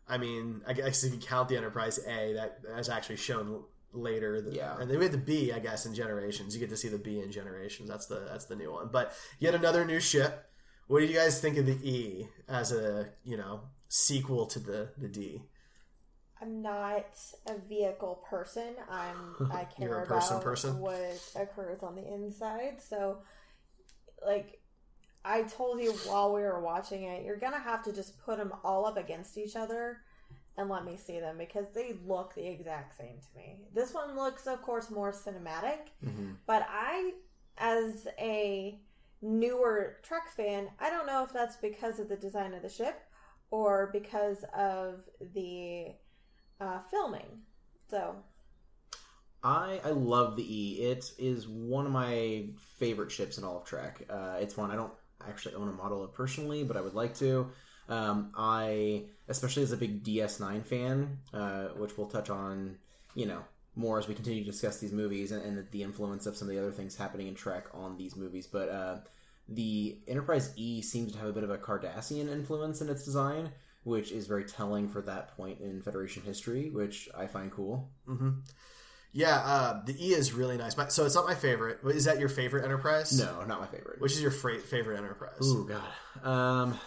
I 0.07 0.17
mean, 0.17 0.61
I 0.67 0.73
guess 0.73 1.03
if 1.03 1.13
you 1.13 1.19
count 1.19 1.49
the 1.49 1.57
Enterprise 1.57 1.97
A, 2.05 2.33
that 2.33 2.61
that 2.63 2.77
is 2.79 2.89
actually 2.89 3.15
shown 3.15 3.63
later. 3.93 4.41
The- 4.41 4.53
Yeah. 4.53 4.77
and 4.79 4.89
then 4.91 4.99
we 4.99 5.05
had 5.05 5.13
the 5.13 5.17
B, 5.17 5.51
I 5.51 5.59
guess, 5.59 5.85
in 5.87 5.95
Generations. 5.95 6.53
You 6.53 6.59
get 6.59 6.69
to 6.69 6.77
see 6.77 6.89
the 6.89 6.97
B 6.99 7.19
in 7.19 7.31
Generations. 7.31 7.89
That's 7.89 8.05
the 8.05 8.19
that's 8.29 8.45
the 8.45 8.55
new 8.55 8.71
one. 8.71 8.89
But 8.91 9.13
yet 9.39 9.55
another 9.55 9.83
new 9.85 9.99
ship. 9.99 10.49
What 10.87 10.99
do 10.99 11.05
you 11.05 11.13
guys 11.13 11.39
think 11.39 11.57
of 11.57 11.65
the 11.65 11.77
E 11.87 12.27
as 12.47 12.71
a 12.71 13.09
you 13.23 13.37
know 13.37 13.61
sequel 13.87 14.45
to 14.47 14.59
the 14.59 14.89
the 14.97 15.07
D? 15.07 15.41
I'm 16.41 16.61
not 16.61 17.05
a 17.47 17.57
vehicle 17.69 18.23
person. 18.29 18.75
I'm 18.89 19.49
I 19.51 19.65
care 19.65 19.89
You're 19.89 19.99
a 20.01 20.05
person 20.05 20.37
about 20.37 20.43
person? 20.43 20.79
what 20.79 21.31
occurs 21.35 21.83
on 21.83 21.95
the 21.95 22.13
inside. 22.13 22.81
So 22.81 23.19
like 24.25 24.59
I 25.25 25.43
told 25.43 25.81
you 25.81 25.93
while 26.05 26.33
we 26.33 26.41
were 26.41 26.59
watching 26.59 27.03
it, 27.03 27.23
you're 27.23 27.37
gonna 27.37 27.59
have 27.59 27.83
to 27.83 27.93
just 27.93 28.19
put 28.19 28.37
them 28.37 28.53
all 28.63 28.85
up 28.85 28.97
against 28.97 29.37
each 29.37 29.55
other 29.55 29.99
and 30.57 30.69
let 30.69 30.85
me 30.85 30.97
see 30.97 31.19
them 31.19 31.37
because 31.37 31.65
they 31.73 31.95
look 32.05 32.35
the 32.35 32.47
exact 32.47 32.97
same 32.97 33.15
to 33.19 33.37
me. 33.37 33.57
This 33.73 33.93
one 33.93 34.15
looks, 34.15 34.45
of 34.45 34.61
course, 34.61 34.91
more 34.91 35.11
cinematic, 35.11 35.79
mm-hmm. 36.05 36.33
but 36.45 36.65
I, 36.69 37.13
as 37.57 38.07
a 38.19 38.79
newer 39.23 39.97
Trek 40.03 40.29
fan, 40.35 40.69
I 40.79 40.89
don't 40.89 41.07
know 41.07 41.23
if 41.23 41.33
that's 41.33 41.55
because 41.55 41.99
of 41.99 42.09
the 42.09 42.15
design 42.15 42.53
of 42.53 42.61
the 42.61 42.69
ship 42.69 43.01
or 43.49 43.89
because 43.91 44.43
of 44.55 45.01
the 45.33 45.93
uh, 46.59 46.79
filming. 46.91 47.41
So 47.89 48.15
I 49.43 49.79
I 49.83 49.89
love 49.89 50.35
the 50.35 50.43
E. 50.43 50.81
It 50.81 51.11
is 51.17 51.47
one 51.47 51.85
of 51.85 51.91
my 51.91 52.45
favorite 52.77 53.11
ships 53.11 53.37
in 53.37 53.43
all 53.43 53.57
of 53.57 53.65
Trek. 53.65 54.05
Uh, 54.09 54.37
it's 54.39 54.57
one 54.57 54.71
I 54.71 54.75
don't 54.75 54.93
actually 55.27 55.55
own 55.55 55.69
a 55.69 55.73
model 55.73 56.03
of 56.03 56.13
personally, 56.13 56.63
but 56.63 56.77
I 56.77 56.81
would 56.81 56.93
like 56.93 57.15
to. 57.19 57.49
Um, 57.89 58.31
I, 58.35 59.05
especially 59.27 59.63
as 59.63 59.73
a 59.73 59.77
big 59.77 60.03
DS9 60.03 60.65
fan, 60.65 61.19
uh, 61.33 61.67
which 61.75 61.97
we'll 61.97 62.07
touch 62.07 62.29
on, 62.29 62.77
you 63.13 63.25
know, 63.25 63.43
more 63.75 63.97
as 63.99 64.07
we 64.07 64.13
continue 64.13 64.43
to 64.43 64.49
discuss 64.51 64.79
these 64.79 64.91
movies 64.91 65.31
and, 65.31 65.41
and 65.43 65.67
the 65.71 65.81
influence 65.83 66.25
of 66.25 66.35
some 66.37 66.47
of 66.47 66.53
the 66.53 66.59
other 66.61 66.71
things 66.71 66.95
happening 66.95 67.27
in 67.27 67.35
Trek 67.35 67.65
on 67.73 67.97
these 67.97 68.15
movies. 68.15 68.45
But 68.47 68.69
uh, 68.69 68.97
the 69.49 69.97
Enterprise 70.07 70.53
E 70.55 70.81
seems 70.81 71.11
to 71.13 71.17
have 71.19 71.27
a 71.27 71.33
bit 71.33 71.43
of 71.43 71.49
a 71.49 71.57
Cardassian 71.57 72.29
influence 72.31 72.81
in 72.81 72.89
its 72.89 73.03
design, 73.03 73.51
which 73.83 74.11
is 74.11 74.27
very 74.27 74.45
telling 74.45 74.87
for 74.87 75.01
that 75.01 75.35
point 75.35 75.59
in 75.59 75.81
Federation 75.81 76.21
history, 76.23 76.69
which 76.69 77.09
I 77.17 77.25
find 77.27 77.51
cool. 77.51 77.89
Yeah, 79.11 79.37
uh, 79.37 79.83
the 79.85 79.93
E 80.03 80.13
is 80.13 80.33
really 80.33 80.57
nice. 80.57 80.73
But- 80.75 80.91
So 80.91 81.05
it's 81.05 81.15
not 81.15 81.25
my 81.27 81.35
favorite. 81.35 81.79
Is 81.85 82.05
that 82.05 82.19
your 82.19 82.29
favorite 82.29 82.65
Enterprise? 82.65 83.17
No, 83.17 83.43
not 83.43 83.59
my 83.59 83.67
favorite. 83.67 84.01
Which 84.01 84.13
is 84.13 84.21
your 84.21 84.31
fra- 84.31 84.59
favorite 84.59 84.97
Enterprise? 84.97 85.37
Oh 85.41 85.63
God. 85.65 86.27
Um, 86.27 86.79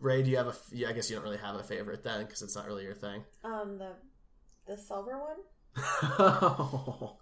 Ray, 0.00 0.22
do 0.22 0.30
you 0.30 0.38
have 0.38 0.46
a? 0.46 0.50
f- 0.50 0.68
Yeah, 0.72 0.88
I 0.88 0.92
guess 0.92 1.10
you 1.10 1.16
don't 1.16 1.24
really 1.24 1.36
have 1.38 1.56
a 1.56 1.62
favorite 1.62 2.02
then, 2.02 2.24
because 2.24 2.40
it's 2.40 2.56
not 2.56 2.66
really 2.66 2.84
your 2.84 2.94
thing. 2.94 3.24
um 3.44 3.76
the 3.78 3.92
the 4.66 4.76
silver 4.78 5.18
one, 5.18 5.36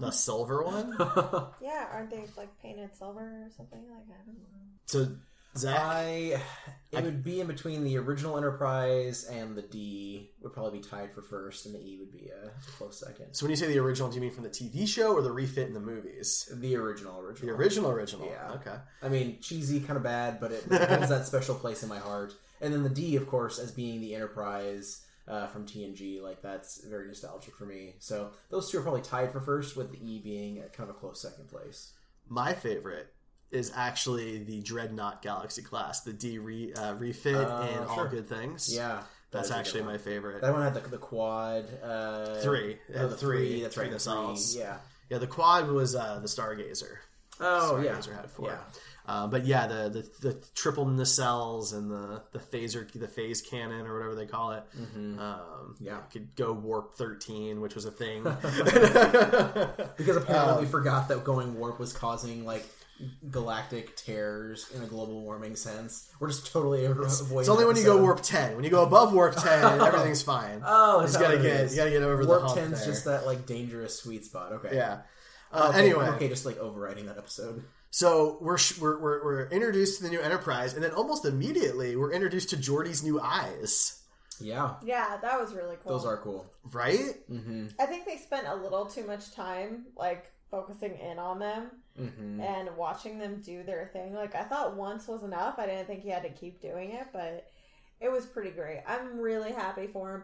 The 0.00 0.10
silver 0.10 0.62
one. 0.64 0.94
yeah, 1.62 1.86
aren't 1.92 2.10
they 2.10 2.24
like 2.36 2.50
painted 2.60 2.94
silver 2.94 3.20
or 3.20 3.48
something 3.56 3.80
like 3.88 4.04
I 4.06 4.24
don't 4.26 4.36
know. 4.36 4.44
So 4.84 5.16
Zach, 5.56 5.78
I 5.78 6.42
it 6.90 7.04
would 7.04 7.22
be 7.24 7.40
in 7.40 7.46
between 7.46 7.84
the 7.84 7.96
original 7.98 8.36
Enterprise 8.36 9.24
and 9.24 9.56
the 9.56 9.62
D 9.62 10.30
would 10.42 10.52
probably 10.52 10.78
be 10.80 10.84
tied 10.84 11.14
for 11.14 11.22
first, 11.22 11.64
and 11.64 11.74
the 11.74 11.78
E 11.78 11.96
would 11.98 12.12
be 12.12 12.28
a 12.28 12.50
close 12.76 13.00
second. 13.00 13.32
so 13.32 13.46
when 13.46 13.50
you 13.50 13.56
say 13.56 13.66
the 13.66 13.78
original, 13.78 14.08
do 14.10 14.16
you 14.16 14.20
mean 14.20 14.30
from 14.30 14.44
the 14.44 14.50
TV 14.50 14.86
show 14.86 15.14
or 15.14 15.22
the 15.22 15.32
refit 15.32 15.68
in 15.68 15.74
the 15.74 15.80
movies? 15.80 16.50
The 16.54 16.76
original, 16.76 17.20
original, 17.20 17.54
The 17.54 17.58
original, 17.58 17.90
original. 17.90 18.26
Yeah. 18.26 18.52
Okay. 18.56 18.76
I 19.02 19.08
mean, 19.08 19.38
cheesy, 19.40 19.80
kind 19.80 19.96
of 19.96 20.02
bad, 20.02 20.38
but 20.38 20.52
it 20.52 20.64
holds 20.64 21.08
that 21.08 21.26
special 21.26 21.54
place 21.54 21.82
in 21.82 21.88
my 21.88 21.98
heart. 21.98 22.34
And 22.60 22.72
then 22.74 22.82
the 22.82 22.90
D, 22.90 23.16
of 23.16 23.26
course, 23.26 23.58
as 23.58 23.72
being 23.72 24.00
the 24.00 24.14
Enterprise 24.14 25.02
uh, 25.28 25.46
from 25.46 25.66
TNG, 25.66 26.20
like 26.20 26.42
that's 26.42 26.84
very 26.84 27.06
nostalgic 27.06 27.54
for 27.56 27.64
me. 27.66 27.94
So 27.98 28.30
those 28.50 28.70
two 28.70 28.78
are 28.78 28.82
probably 28.82 29.02
tied 29.02 29.32
for 29.32 29.40
first, 29.40 29.76
with 29.76 29.90
the 29.92 29.98
E 30.04 30.18
being 30.20 30.56
kind 30.72 30.88
of 30.88 30.96
a 30.96 30.98
close 30.98 31.20
second 31.20 31.48
place. 31.48 31.92
My 32.28 32.52
favorite 32.52 33.12
is 33.50 33.70
actually 33.74 34.42
the 34.44 34.60
Dreadnought 34.62 35.22
Galaxy 35.22 35.62
class, 35.62 36.00
the 36.00 36.12
D 36.12 36.38
re, 36.38 36.72
uh, 36.72 36.94
refit 36.94 37.34
in 37.34 37.44
All 37.44 37.94
sure. 37.94 38.08
Good 38.08 38.28
Things. 38.28 38.74
Yeah, 38.74 39.02
that's 39.30 39.50
good 39.50 39.56
actually 39.58 39.82
my 39.82 39.98
favorite. 39.98 40.40
That 40.42 40.52
one 40.52 40.62
had 40.62 40.74
the, 40.74 40.80
the 40.80 40.98
quad 40.98 41.66
uh, 41.82 42.36
Three. 42.36 42.78
Oh, 42.96 43.08
the 43.08 43.16
three- 43.16 43.48
three. 43.50 43.62
That's 43.62 43.76
right. 43.76 43.90
the 43.90 43.98
three, 43.98 44.58
Yeah. 44.60 44.76
Yeah, 45.10 45.18
the 45.18 45.26
quad 45.26 45.68
was 45.68 45.94
uh, 45.94 46.18
the 46.20 46.28
Stargazer. 46.28 46.96
Oh 47.40 47.78
yeah. 47.80 47.92
Stargazer 47.96 48.16
had 48.16 48.30
four. 48.30 48.48
Yeah. 48.48 48.58
Uh, 49.12 49.26
but 49.26 49.44
yeah, 49.44 49.66
the, 49.66 49.88
the 50.20 50.28
the 50.30 50.32
triple 50.54 50.86
nacelles 50.86 51.74
and 51.74 51.90
the 51.90 52.22
the 52.32 52.38
phaser 52.38 52.90
the 52.98 53.06
phase 53.08 53.42
cannon 53.42 53.86
or 53.86 53.92
whatever 53.94 54.14
they 54.14 54.24
call 54.26 54.52
it. 54.52 54.62
Um, 54.74 55.18
Mm-hmm. 55.18 55.84
Yeah. 55.84 55.98
could 56.10 56.34
go 56.34 56.52
warp 56.54 56.94
thirteen, 56.94 57.60
which 57.60 57.74
was 57.74 57.84
a 57.84 57.90
thing. 57.90 58.22
Because 59.96 60.16
apparently 60.16 60.54
Um, 60.54 60.60
we 60.60 60.66
forgot 60.66 61.08
that 61.08 61.24
going 61.24 61.54
warp 61.58 61.78
was 61.78 61.92
causing 61.92 62.44
like 62.46 62.64
galactic 63.30 63.96
tears 63.96 64.70
in 64.74 64.82
a 64.82 64.86
global 64.86 65.20
warming 65.22 65.56
sense. 65.56 66.08
We're 66.20 66.28
just 66.28 66.50
totally 66.52 66.84
avoiding. 66.86 67.40
It's 67.40 67.48
only 67.48 67.64
when 67.66 67.76
you 67.76 67.84
go 67.84 68.00
warp 68.00 68.22
ten. 68.22 68.54
When 68.54 68.64
you 68.64 68.70
go 68.70 68.82
above 68.82 69.12
warp 69.12 69.34
ten, 69.36 69.80
everything's 69.88 70.22
fine. 70.22 70.62
Oh, 70.64 71.00
you 71.00 71.06
just 71.06 71.20
gotta 71.20 71.38
get 71.38 71.70
you 71.70 71.76
gotta 71.76 71.90
get 71.90 72.02
over 72.02 72.24
warp 72.24 72.42
the 72.42 72.48
hump 72.48 72.58
10's 72.60 72.78
there. 72.80 72.86
just 72.88 73.04
that 73.04 73.26
like 73.26 73.44
dangerous 73.46 73.98
sweet 73.98 74.24
spot. 74.24 74.52
Okay. 74.52 74.76
yeah. 74.76 75.00
Uh, 75.52 75.68
Okay, 75.70 75.80
anyway, 75.80 76.06
Okay, 76.16 76.28
just 76.28 76.46
like 76.46 76.56
overriding 76.58 77.06
that 77.06 77.18
episode. 77.18 77.62
So 77.94 78.38
we're, 78.40 78.56
sh- 78.56 78.78
we're 78.78 78.98
we're 78.98 79.22
we're 79.22 79.46
introduced 79.48 79.98
to 79.98 80.04
the 80.04 80.08
new 80.08 80.20
Enterprise, 80.20 80.72
and 80.72 80.82
then 80.82 80.92
almost 80.92 81.26
immediately 81.26 81.94
we're 81.94 82.12
introduced 82.12 82.48
to 82.50 82.56
Geordi's 82.56 83.02
new 83.04 83.20
eyes. 83.20 84.02
Yeah, 84.40 84.76
Yeah, 84.82 85.18
that 85.20 85.38
was 85.38 85.52
really 85.52 85.76
cool. 85.84 85.92
those 85.92 86.06
are 86.06 86.16
cool. 86.16 86.50
Right? 86.72 87.14
Mm-hmm. 87.30 87.66
I 87.78 87.84
think 87.86 88.06
they 88.06 88.16
spent 88.16 88.46
a 88.48 88.54
little 88.56 88.86
too 88.86 89.06
much 89.06 89.30
time 89.32 89.84
like 89.94 90.32
focusing 90.50 90.98
in 90.98 91.18
on 91.18 91.38
them 91.38 91.70
Mm-hmm. 92.00 92.40
and 92.40 92.74
watching 92.78 93.18
them 93.18 93.42
do 93.44 93.62
their 93.62 93.90
thing. 93.92 94.14
Like 94.14 94.34
I 94.34 94.44
thought 94.44 94.74
once 94.74 95.06
was 95.06 95.22
enough. 95.22 95.58
I 95.58 95.66
didn't 95.66 95.86
think 95.86 96.02
he 96.02 96.08
had 96.08 96.22
to 96.22 96.30
keep 96.30 96.62
doing 96.62 96.92
it, 96.92 97.08
but 97.12 97.46
it 98.00 98.10
was 98.10 98.24
pretty 98.24 98.50
great. 98.50 98.80
I'm 98.88 99.18
really 99.18 99.52
happy 99.52 99.86
for 99.86 100.14
him. 100.14 100.22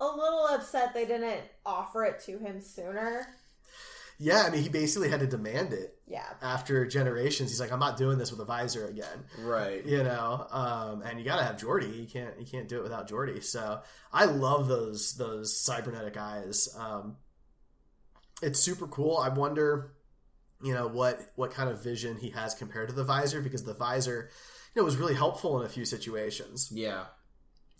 A 0.00 0.04
little 0.06 0.46
upset 0.50 0.92
they 0.92 1.06
didn't 1.06 1.40
offer 1.64 2.04
it 2.04 2.20
to 2.26 2.36
him 2.38 2.60
sooner. 2.60 3.26
Yeah, 4.22 4.42
I 4.46 4.50
mean, 4.50 4.62
he 4.62 4.68
basically 4.68 5.08
had 5.08 5.20
to 5.20 5.26
demand 5.26 5.72
it 5.72 5.96
Yeah. 6.06 6.26
after 6.42 6.84
generations. 6.86 7.48
He's 7.50 7.58
like, 7.58 7.72
I'm 7.72 7.80
not 7.80 7.96
doing 7.96 8.18
this 8.18 8.30
with 8.30 8.38
a 8.40 8.44
visor 8.44 8.86
again. 8.86 9.24
Right. 9.38 9.84
you 9.84 10.02
know 10.04 10.46
um, 10.50 11.00
and 11.02 11.18
you 11.18 11.24
gotta 11.24 11.42
have 11.44 11.56
Geordi 11.56 11.98
you 12.00 12.06
can't 12.06 12.38
you 12.38 12.44
can't 12.46 12.68
do 12.68 12.78
it 12.78 12.82
without 12.82 13.08
Geordi 13.08 13.42
so 13.42 13.80
I 14.12 14.26
love 14.26 14.68
those 14.68 15.14
those 15.16 15.58
cybernetic 15.58 16.16
eyes 16.16 16.68
um, 16.78 17.16
it's 18.42 18.60
super 18.60 18.86
cool 18.86 19.16
I 19.18 19.28
wonder 19.30 19.92
you 20.62 20.74
know 20.74 20.86
what 20.88 21.18
what 21.36 21.50
kind 21.52 21.70
of 21.70 21.82
vision 21.82 22.16
he 22.18 22.30
has 22.30 22.54
compared 22.54 22.88
to 22.90 22.94
the 22.94 23.04
visor 23.04 23.40
because 23.40 23.64
the 23.64 23.72
visor 23.74 24.28
you 24.74 24.82
know 24.82 24.84
was 24.84 24.96
really 24.96 25.14
helpful 25.14 25.58
in 25.60 25.64
a 25.66 25.68
few 25.70 25.84
situations 25.86 26.70
Yeah. 26.72 27.04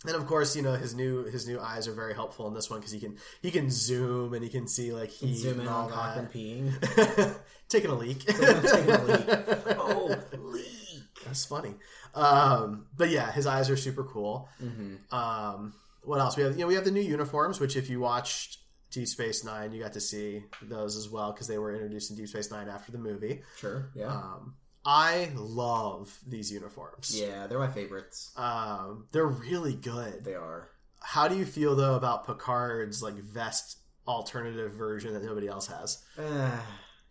And 0.05 0.15
of 0.15 0.25
course 0.25 0.55
you 0.55 0.61
know 0.63 0.73
his 0.73 0.95
new 0.95 1.25
his 1.25 1.47
new 1.47 1.59
eyes 1.59 1.87
are 1.87 1.93
very 1.93 2.13
helpful 2.13 2.47
in 2.47 2.53
this 2.53 2.69
one 2.69 2.79
because 2.79 2.91
he 2.91 2.99
can 2.99 3.17
he 3.41 3.51
can 3.51 3.69
zoom 3.69 4.33
and 4.33 4.43
he 4.43 4.49
can 4.49 4.67
see 4.67 4.91
like 4.91 5.09
heat 5.09 5.35
Zoom 5.35 5.59
in 5.59 5.67
all 5.67 5.85
on 5.85 5.91
Cochrane 5.91 6.27
peeing. 6.27 7.39
taking 7.69 7.91
a 7.91 7.95
leak 7.95 8.25
Taking 8.25 8.43
a 8.89 9.03
leak. 9.03 9.27
Oh, 9.77 10.15
leak. 10.37 11.03
That's 11.25 11.45
funny. 11.45 11.75
Um, 12.15 12.87
but 12.97 13.09
yeah, 13.09 13.31
his 13.31 13.45
eyes 13.45 13.69
are 13.69 13.77
super 13.77 14.03
cool. 14.03 14.49
Mm-hmm. 14.61 15.15
Um, 15.15 15.73
what 16.03 16.19
else? 16.19 16.35
We 16.35 16.43
have 16.43 16.53
you 16.53 16.61
know 16.61 16.67
we 16.67 16.75
have 16.75 16.85
the 16.85 16.91
new 16.91 17.01
uniforms, 17.01 17.59
which 17.59 17.75
if 17.77 17.89
you 17.89 17.99
watched 17.99 18.57
Deep 18.89 19.07
Space 19.07 19.43
Nine, 19.43 19.71
you 19.71 19.81
got 19.81 19.93
to 19.93 20.01
see 20.01 20.43
those 20.61 20.97
as 20.97 21.09
well 21.09 21.31
because 21.31 21.47
they 21.47 21.57
were 21.57 21.73
introduced 21.73 22.09
in 22.09 22.17
Deep 22.17 22.27
Space 22.27 22.51
Nine 22.51 22.67
after 22.69 22.91
the 22.91 22.97
movie. 22.97 23.43
Sure. 23.57 23.89
Yeah. 23.95 24.07
Um, 24.07 24.55
I 24.85 25.29
love 25.35 26.17
these 26.27 26.51
uniforms. 26.51 27.11
yeah, 27.19 27.45
they're 27.47 27.59
my 27.59 27.69
favorites. 27.71 28.31
Um, 28.35 29.05
they're 29.11 29.27
really 29.27 29.75
good. 29.75 30.23
They 30.23 30.33
are. 30.35 30.69
How 31.03 31.27
do 31.27 31.35
you 31.37 31.45
feel 31.45 31.75
though 31.75 31.95
about 31.95 32.25
Picard's 32.27 33.01
like 33.03 33.15
vest 33.15 33.77
alternative 34.07 34.73
version 34.73 35.13
that 35.13 35.23
nobody 35.23 35.47
else 35.47 35.67
has? 35.67 36.03
Eh, 36.17 36.57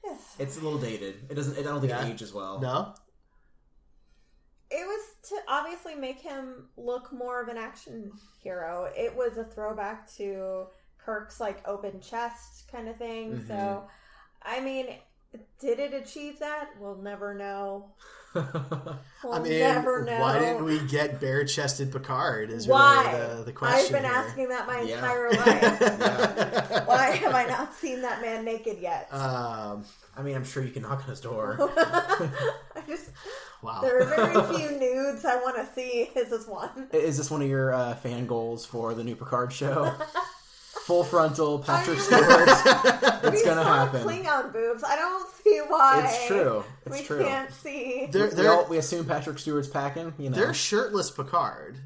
it's 0.38 0.56
a 0.56 0.60
little 0.60 0.78
dated. 0.78 1.26
It 1.30 1.34
doesn't. 1.34 1.56
It, 1.56 1.60
I 1.60 1.62
don't 1.70 1.80
think 1.80 1.90
Yeah. 1.92 2.04
it 2.06 2.10
ages 2.12 2.32
well. 2.34 2.60
No. 2.60 2.94
It 4.72 4.86
was 4.86 5.28
to 5.30 5.36
obviously 5.48 5.96
make 5.96 6.20
him 6.20 6.68
look 6.76 7.12
more 7.12 7.42
of 7.42 7.48
an 7.48 7.56
action 7.56 8.12
hero. 8.42 8.88
It 8.96 9.14
was 9.16 9.36
a 9.36 9.44
throwback 9.44 10.08
to 10.14 10.66
Kirk's 10.98 11.40
like 11.40 11.66
open 11.66 12.00
chest 12.00 12.68
kind 12.70 12.88
of 12.88 12.96
thing. 12.96 13.32
Mm-hmm. 13.32 13.48
So, 13.48 13.88
I 14.42 14.60
mean, 14.60 14.86
did 15.60 15.78
it 15.78 15.92
achieve 15.94 16.38
that? 16.40 16.70
We'll 16.80 16.96
never 16.96 17.34
know. 17.34 17.86
We'll 19.22 19.34
I 19.34 19.40
mean, 19.40 19.58
never 19.58 20.04
know. 20.04 20.18
why 20.20 20.38
didn't 20.38 20.64
we 20.64 20.78
get 20.86 21.20
bare 21.20 21.44
chested 21.44 21.90
Picard? 21.92 22.50
Is 22.50 22.66
Why? 22.66 23.12
really 23.12 23.36
the, 23.38 23.42
the 23.46 23.52
question. 23.52 23.96
I've 23.96 24.02
been 24.02 24.10
here. 24.10 24.18
asking 24.20 24.48
that 24.50 24.66
my 24.68 24.80
Yeah. 24.82 24.94
entire 24.94 25.30
life. 26.70 26.86
Why 26.86 27.06
have 27.16 27.34
I 27.34 27.44
not 27.46 27.74
seen 27.74 28.00
that 28.02 28.22
man 28.22 28.44
naked 28.44 28.78
yet? 28.80 29.12
Um, 29.12 29.84
I 30.16 30.22
mean, 30.22 30.36
I'm 30.36 30.44
sure 30.44 30.62
you 30.62 30.70
can 30.70 30.82
knock 30.82 31.02
on 31.02 31.10
his 31.10 31.20
door. 31.20 31.56
I 31.76 32.82
just 32.86 33.10
wow. 33.62 33.80
there 33.82 34.00
are 34.00 34.04
very 34.06 34.56
few 34.56 34.78
nudes 34.78 35.24
I 35.24 35.36
want 35.36 35.56
to 35.56 35.66
see. 35.74 36.08
Is 36.16 36.30
This 36.30 36.46
one. 36.46 36.88
Is 36.92 37.18
this 37.18 37.30
one 37.32 37.42
of 37.42 37.48
your 37.48 37.74
uh, 37.74 37.94
fan 37.96 38.26
goals 38.26 38.64
for 38.64 38.94
the 38.94 39.02
new 39.04 39.16
Picard 39.16 39.52
show? 39.52 39.92
Full 40.90 41.04
frontal 41.04 41.60
Patrick 41.60 42.00
Stewart. 42.00 42.24
it's 42.26 43.44
gonna 43.44 43.62
saw 43.62 43.86
happen. 43.86 44.02
Klingon 44.02 44.52
boobs. 44.52 44.82
I 44.82 44.96
don't 44.96 45.32
see 45.34 45.60
why. 45.68 46.02
It's 46.04 46.26
true. 46.26 46.64
It's 46.84 46.98
we 46.98 47.04
true. 47.04 47.22
can't 47.22 47.52
see. 47.52 48.08
They're, 48.10 48.26
they're, 48.26 48.50
all, 48.50 48.66
we 48.68 48.76
assume 48.76 49.06
Patrick 49.06 49.38
Stewart's 49.38 49.68
packing. 49.68 50.12
You 50.18 50.30
know. 50.30 50.36
they're 50.36 50.52
shirtless 50.52 51.08
Picard. 51.12 51.78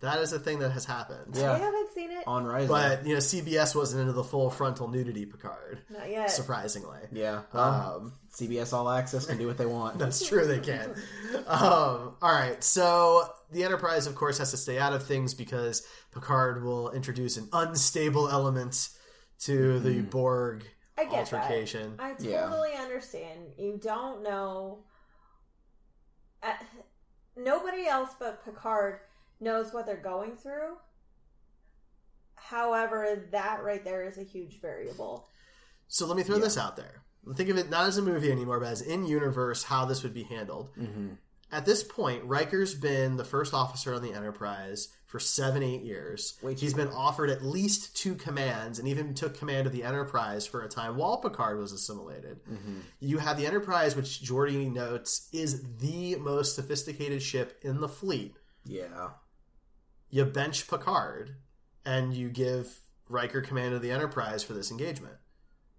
That 0.00 0.18
is 0.20 0.32
a 0.34 0.38
thing 0.38 0.58
that 0.58 0.72
has 0.72 0.84
happened. 0.84 1.34
Yeah. 1.34 1.52
I 1.52 1.58
haven't 1.58 1.88
seen 1.94 2.10
it. 2.10 2.24
On 2.26 2.44
Rise. 2.44 2.68
But 2.68 3.06
you 3.06 3.14
know, 3.14 3.18
CBS 3.20 3.74
wasn't 3.74 4.02
into 4.02 4.12
the 4.12 4.22
full 4.22 4.50
frontal 4.50 4.88
nudity 4.88 5.24
Picard. 5.24 5.80
Not 5.88 6.10
yet. 6.10 6.30
Surprisingly. 6.30 6.98
Yeah. 7.12 7.42
Well, 7.54 7.96
Um, 7.96 8.12
CBS 8.34 8.74
All 8.74 8.90
Access 8.90 9.24
can 9.26 9.38
do 9.38 9.46
what 9.46 9.56
they 9.56 9.64
want. 9.64 9.98
that's 9.98 10.26
true. 10.28 10.46
They 10.46 10.60
can. 10.60 10.94
Um, 11.46 12.16
all 12.20 12.32
right. 12.32 12.62
So 12.62 13.26
the 13.50 13.64
Enterprise, 13.64 14.06
of 14.06 14.14
course, 14.14 14.36
has 14.38 14.50
to 14.50 14.58
stay 14.58 14.78
out 14.78 14.92
of 14.92 15.06
things 15.06 15.32
because 15.32 15.82
Picard 16.12 16.62
will 16.62 16.90
introduce 16.90 17.38
an 17.38 17.48
unstable 17.54 18.28
element 18.28 18.90
to 19.44 19.80
the 19.80 20.02
Borg 20.02 20.64
I 20.98 21.04
get 21.04 21.32
altercation. 21.32 21.96
that. 21.96 22.02
I 22.02 22.14
Yeah. 22.18 22.42
totally 22.46 22.74
understand. 22.74 23.52
You 23.58 23.80
don't 23.82 24.22
know. 24.22 24.84
Uh, 26.42 26.52
nobody 27.36 27.86
else 27.86 28.10
but 28.18 28.44
Picard 28.44 29.00
knows 29.40 29.72
what 29.72 29.86
they're 29.86 29.96
going 29.96 30.36
through. 30.36 30.76
However, 32.34 33.28
that 33.32 33.62
right 33.62 33.84
there 33.84 34.04
is 34.04 34.18
a 34.18 34.22
huge 34.22 34.60
variable. 34.60 35.28
So 35.88 36.06
let 36.06 36.16
me 36.16 36.22
throw 36.22 36.38
this 36.38 36.58
out 36.58 36.76
there. 36.76 37.02
Think 37.34 37.48
of 37.48 37.58
it 37.58 37.70
not 37.70 37.86
as 37.86 37.98
a 37.98 38.02
movie 38.02 38.30
anymore, 38.30 38.60
but 38.60 38.68
as 38.68 38.82
in 38.82 39.04
universe, 39.06 39.64
how 39.64 39.84
this 39.84 40.02
would 40.02 40.14
be 40.14 40.22
handled. 40.22 40.68
Mm-hmm. 40.78 41.14
At 41.52 41.64
this 41.64 41.84
point, 41.84 42.24
Riker's 42.24 42.74
been 42.74 43.16
the 43.16 43.24
first 43.24 43.54
officer 43.54 43.94
on 43.94 44.02
the 44.02 44.12
Enterprise 44.12 44.88
for 45.06 45.20
seven, 45.20 45.62
eight 45.62 45.82
years. 45.82 46.36
Wait, 46.42 46.58
He's 46.58 46.74
been 46.74 46.88
offered 46.88 47.30
at 47.30 47.44
least 47.44 47.96
two 47.96 48.16
commands 48.16 48.80
and 48.80 48.88
even 48.88 49.14
took 49.14 49.38
command 49.38 49.66
of 49.66 49.72
the 49.72 49.84
Enterprise 49.84 50.46
for 50.46 50.62
a 50.62 50.68
time 50.68 50.96
while 50.96 51.18
Picard 51.18 51.58
was 51.58 51.72
assimilated. 51.72 52.40
Mm-hmm. 52.50 52.78
You 52.98 53.18
have 53.18 53.36
the 53.36 53.46
Enterprise, 53.46 53.94
which 53.94 54.22
Geordi 54.22 54.72
notes 54.72 55.28
is 55.32 55.64
the 55.78 56.16
most 56.16 56.56
sophisticated 56.56 57.22
ship 57.22 57.58
in 57.62 57.80
the 57.80 57.88
fleet. 57.88 58.34
Yeah. 58.64 59.10
You 60.16 60.24
bench 60.24 60.66
Picard 60.68 61.34
and 61.84 62.14
you 62.14 62.28
give 62.30 62.80
Riker 63.08 63.40
command 63.42 63.74
of 63.74 63.82
the 63.82 63.90
Enterprise 63.90 64.42
for 64.42 64.54
this 64.54 64.70
engagement. 64.70 65.14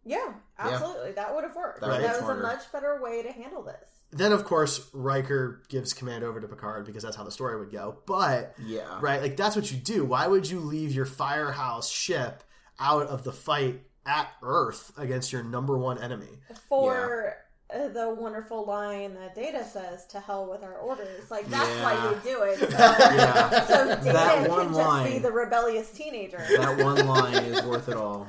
Yeah, 0.06 0.34
absolutely. 0.60 1.12
That 1.14 1.34
would 1.36 1.44
have 1.44 1.56
worked. 1.56 1.82
That 1.82 1.88
would've 1.90 2.02
That 2.04 2.10
was 2.12 2.20
smarter. 2.20 2.40
a 2.42 2.44
much 2.44 2.72
better 2.72 3.02
way 3.02 3.24
to 3.24 3.32
handle 3.32 3.62
this. 3.64 3.90
then 4.12 4.32
of 4.32 4.46
course 4.46 4.90
Riker 4.94 5.64
gives 5.68 5.94
command 5.94 6.24
over 6.24 6.40
to 6.40 6.48
Picard 6.48 6.86
because 6.86 7.04
that's 7.04 7.18
how 7.18 7.24
the 7.26 7.32
story 7.32 7.60
would 7.60 7.72
go. 7.72 7.98
But 8.06 8.54
Yeah. 8.60 9.00
right, 9.02 9.22
like 9.22 9.36
that's 9.36 9.56
what 9.56 9.70
you 9.72 9.78
do. 9.78 10.06
Why 10.06 10.28
would 10.28 10.50
you 10.50 10.60
leave 10.60 10.94
your 10.94 11.06
firehouse 11.06 11.90
ship 11.90 12.44
out 12.80 13.08
of 13.08 13.24
the 13.26 13.34
fight 13.34 13.84
at 14.06 14.30
Earth 14.42 14.94
against 14.98 15.34
your 15.34 15.44
number 15.44 15.78
one 15.78 15.98
enemy? 15.98 16.40
For 16.70 17.32
uh, 17.32 17.34
the 17.70 18.16
wonderful 18.18 18.66
line 18.66 19.14
that 19.16 19.36
Data 19.36 19.64
says, 19.66 20.06
"To 20.08 20.20
hell 20.20 20.50
with 20.50 20.64
our 20.64 20.76
orders." 20.76 21.30
Like 21.30 21.48
that's 21.50 21.70
why 21.84 21.94
Yeah. 21.94 22.10
you 22.12 22.18
do 22.24 22.42
it. 22.44 22.60
So, 22.72 22.78
Yeah. 22.78 23.66
so 23.68 23.86
Data 23.88 24.02
That 24.04 24.50
one 24.50 24.68
can 24.68 24.74
just 24.76 25.06
be 25.14 25.20
the 25.20 25.32
rebellious 25.32 25.92
teenager. 25.92 26.38
That 26.58 26.78
one 26.84 27.06
line 27.06 27.44
is 27.46 27.62
worth 27.64 27.90
it 27.90 27.96
all. 27.98 28.28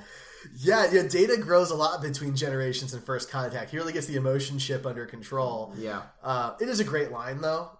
Yeah, 0.57 0.89
yeah. 0.91 1.03
Data 1.03 1.37
grows 1.37 1.71
a 1.71 1.75
lot 1.75 2.01
between 2.03 2.35
generations 2.35 2.95
and 2.95 3.03
First 3.05 3.31
Contact. 3.31 3.71
He 3.71 3.77
really 3.77 3.93
gets 3.93 4.07
the 4.07 4.17
emotion 4.17 4.59
chip 4.59 4.87
under 4.87 5.05
control. 5.07 5.73
Yeah. 5.77 6.03
Uh, 6.23 6.55
it 6.61 6.69
is 6.69 6.81
a 6.81 6.85
great 6.85 7.11
line, 7.13 7.41
though. 7.41 7.71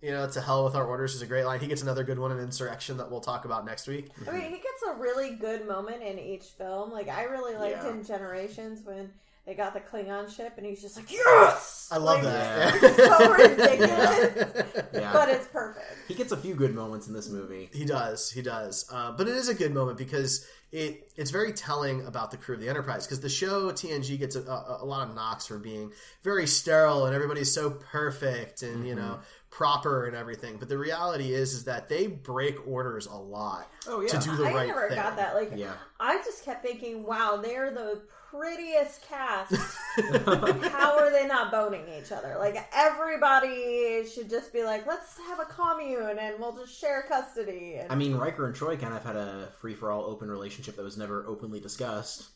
You 0.00 0.12
know, 0.12 0.28
to 0.28 0.40
hell 0.40 0.64
with 0.64 0.74
our 0.74 0.84
orders 0.86 1.14
is 1.14 1.22
a 1.22 1.26
great 1.26 1.44
line. 1.44 1.58
He 1.60 1.66
gets 1.66 1.82
another 1.82 2.04
good 2.04 2.18
one 2.18 2.30
in 2.32 2.38
Insurrection 2.38 2.96
that 2.98 3.10
we'll 3.10 3.20
talk 3.20 3.44
about 3.44 3.64
next 3.66 3.86
week. 3.88 4.10
I 4.26 4.30
mean, 4.32 4.42
he 4.42 4.56
gets 4.56 4.82
a 4.88 4.94
really 4.94 5.34
good 5.36 5.66
moment 5.66 6.02
in 6.02 6.18
each 6.18 6.44
film. 6.44 6.92
Like 6.92 7.08
I 7.08 7.24
really 7.24 7.54
liked 7.56 7.82
Yeah. 7.82 7.90
in 7.90 8.04
Generations 8.04 8.80
when 8.84 9.12
they 9.48 9.54
got 9.54 9.72
the 9.72 9.80
Klingon 9.80 10.28
ship, 10.30 10.52
and 10.58 10.66
he's 10.66 10.82
just 10.82 10.94
like, 10.96 11.10
"Yes!" 11.10 11.88
I 11.90 11.96
love 11.96 12.22
Like, 12.22 12.34
that. 12.34 12.74
It's 12.82 12.96
so 12.96 13.32
ridiculous, 13.88 14.86
Yeah. 14.92 15.12
but 15.12 15.28
it's 15.30 15.46
perfect. 15.48 15.86
He 16.06 16.14
gets 16.14 16.32
a 16.32 16.36
few 16.36 16.54
good 16.54 16.74
moments 16.74 17.06
in 17.08 17.14
this 17.14 17.30
movie. 17.30 17.70
He 17.72 17.84
does, 17.86 18.30
he 18.30 18.42
does. 18.42 18.86
Uh, 18.92 19.12
but 19.12 19.26
it 19.26 19.34
is 19.34 19.48
a 19.48 19.54
good 19.54 19.72
moment 19.72 19.96
because 19.96 20.46
it 20.70 21.10
it's 21.16 21.30
very 21.30 21.52
telling 21.54 22.04
about 22.06 22.30
the 22.30 22.36
crew 22.36 22.56
of 22.56 22.60
the 22.60 22.68
Enterprise 22.68 23.06
because 23.06 23.20
the 23.20 23.28
show 23.30 23.70
TNG 23.72 24.18
gets 24.18 24.36
a, 24.36 24.42
a, 24.42 24.78
a 24.82 24.84
lot 24.84 25.08
of 25.08 25.14
knocks 25.14 25.46
for 25.46 25.58
being 25.58 25.92
very 26.22 26.46
sterile 26.46 27.06
and 27.06 27.14
everybody's 27.14 27.50
so 27.52 27.70
perfect 27.70 28.60
and 28.62 28.86
you 28.86 28.94
know 28.94 29.18
proper 29.48 30.04
and 30.04 30.14
everything. 30.14 30.58
But 30.58 30.68
the 30.68 30.76
reality 30.76 31.32
is, 31.32 31.54
is 31.54 31.64
that 31.64 31.88
they 31.88 32.06
break 32.06 32.58
orders 32.68 33.06
a 33.06 33.16
lot 33.16 33.70
Oh, 33.86 34.02
yeah. 34.02 34.08
to 34.08 34.18
do 34.18 34.36
the 34.36 34.44
I 34.44 34.52
right 34.52 34.66
never 34.68 34.88
thing. 34.88 34.98
got 34.98 35.16
that. 35.16 35.34
Like, 35.34 35.52
Yeah. 35.56 35.72
I 35.98 36.18
just 36.18 36.44
kept 36.44 36.62
thinking, 36.62 37.02
wow, 37.02 37.40
they're 37.42 37.70
the 37.70 38.02
prettiest 38.30 39.02
cast. 39.08 39.54
How 40.72 40.98
are 40.98 41.10
they 41.10 41.26
not 41.26 41.50
boning 41.50 41.84
each 41.98 42.12
other? 42.12 42.36
Like, 42.38 42.68
everybody 42.74 44.06
should 44.06 44.30
just 44.30 44.52
be 44.52 44.64
like, 44.64 44.86
let's 44.86 45.18
have 45.18 45.40
a 45.40 45.44
commune 45.44 46.18
and 46.18 46.38
we'll 46.38 46.56
just 46.56 46.78
share 46.78 47.04
custody. 47.08 47.76
And 47.76 47.90
I 47.90 47.94
mean, 47.94 48.14
Riker 48.14 48.46
and 48.46 48.54
Troy 48.54 48.76
kind 48.76 48.94
of 48.94 49.04
had 49.04 49.16
a 49.16 49.48
free 49.58 49.74
for 49.74 49.90
all 49.90 50.04
open 50.04 50.30
relationship 50.30 50.76
that 50.76 50.82
was 50.82 50.96
never 50.96 51.26
openly 51.26 51.60
discussed. 51.60 52.28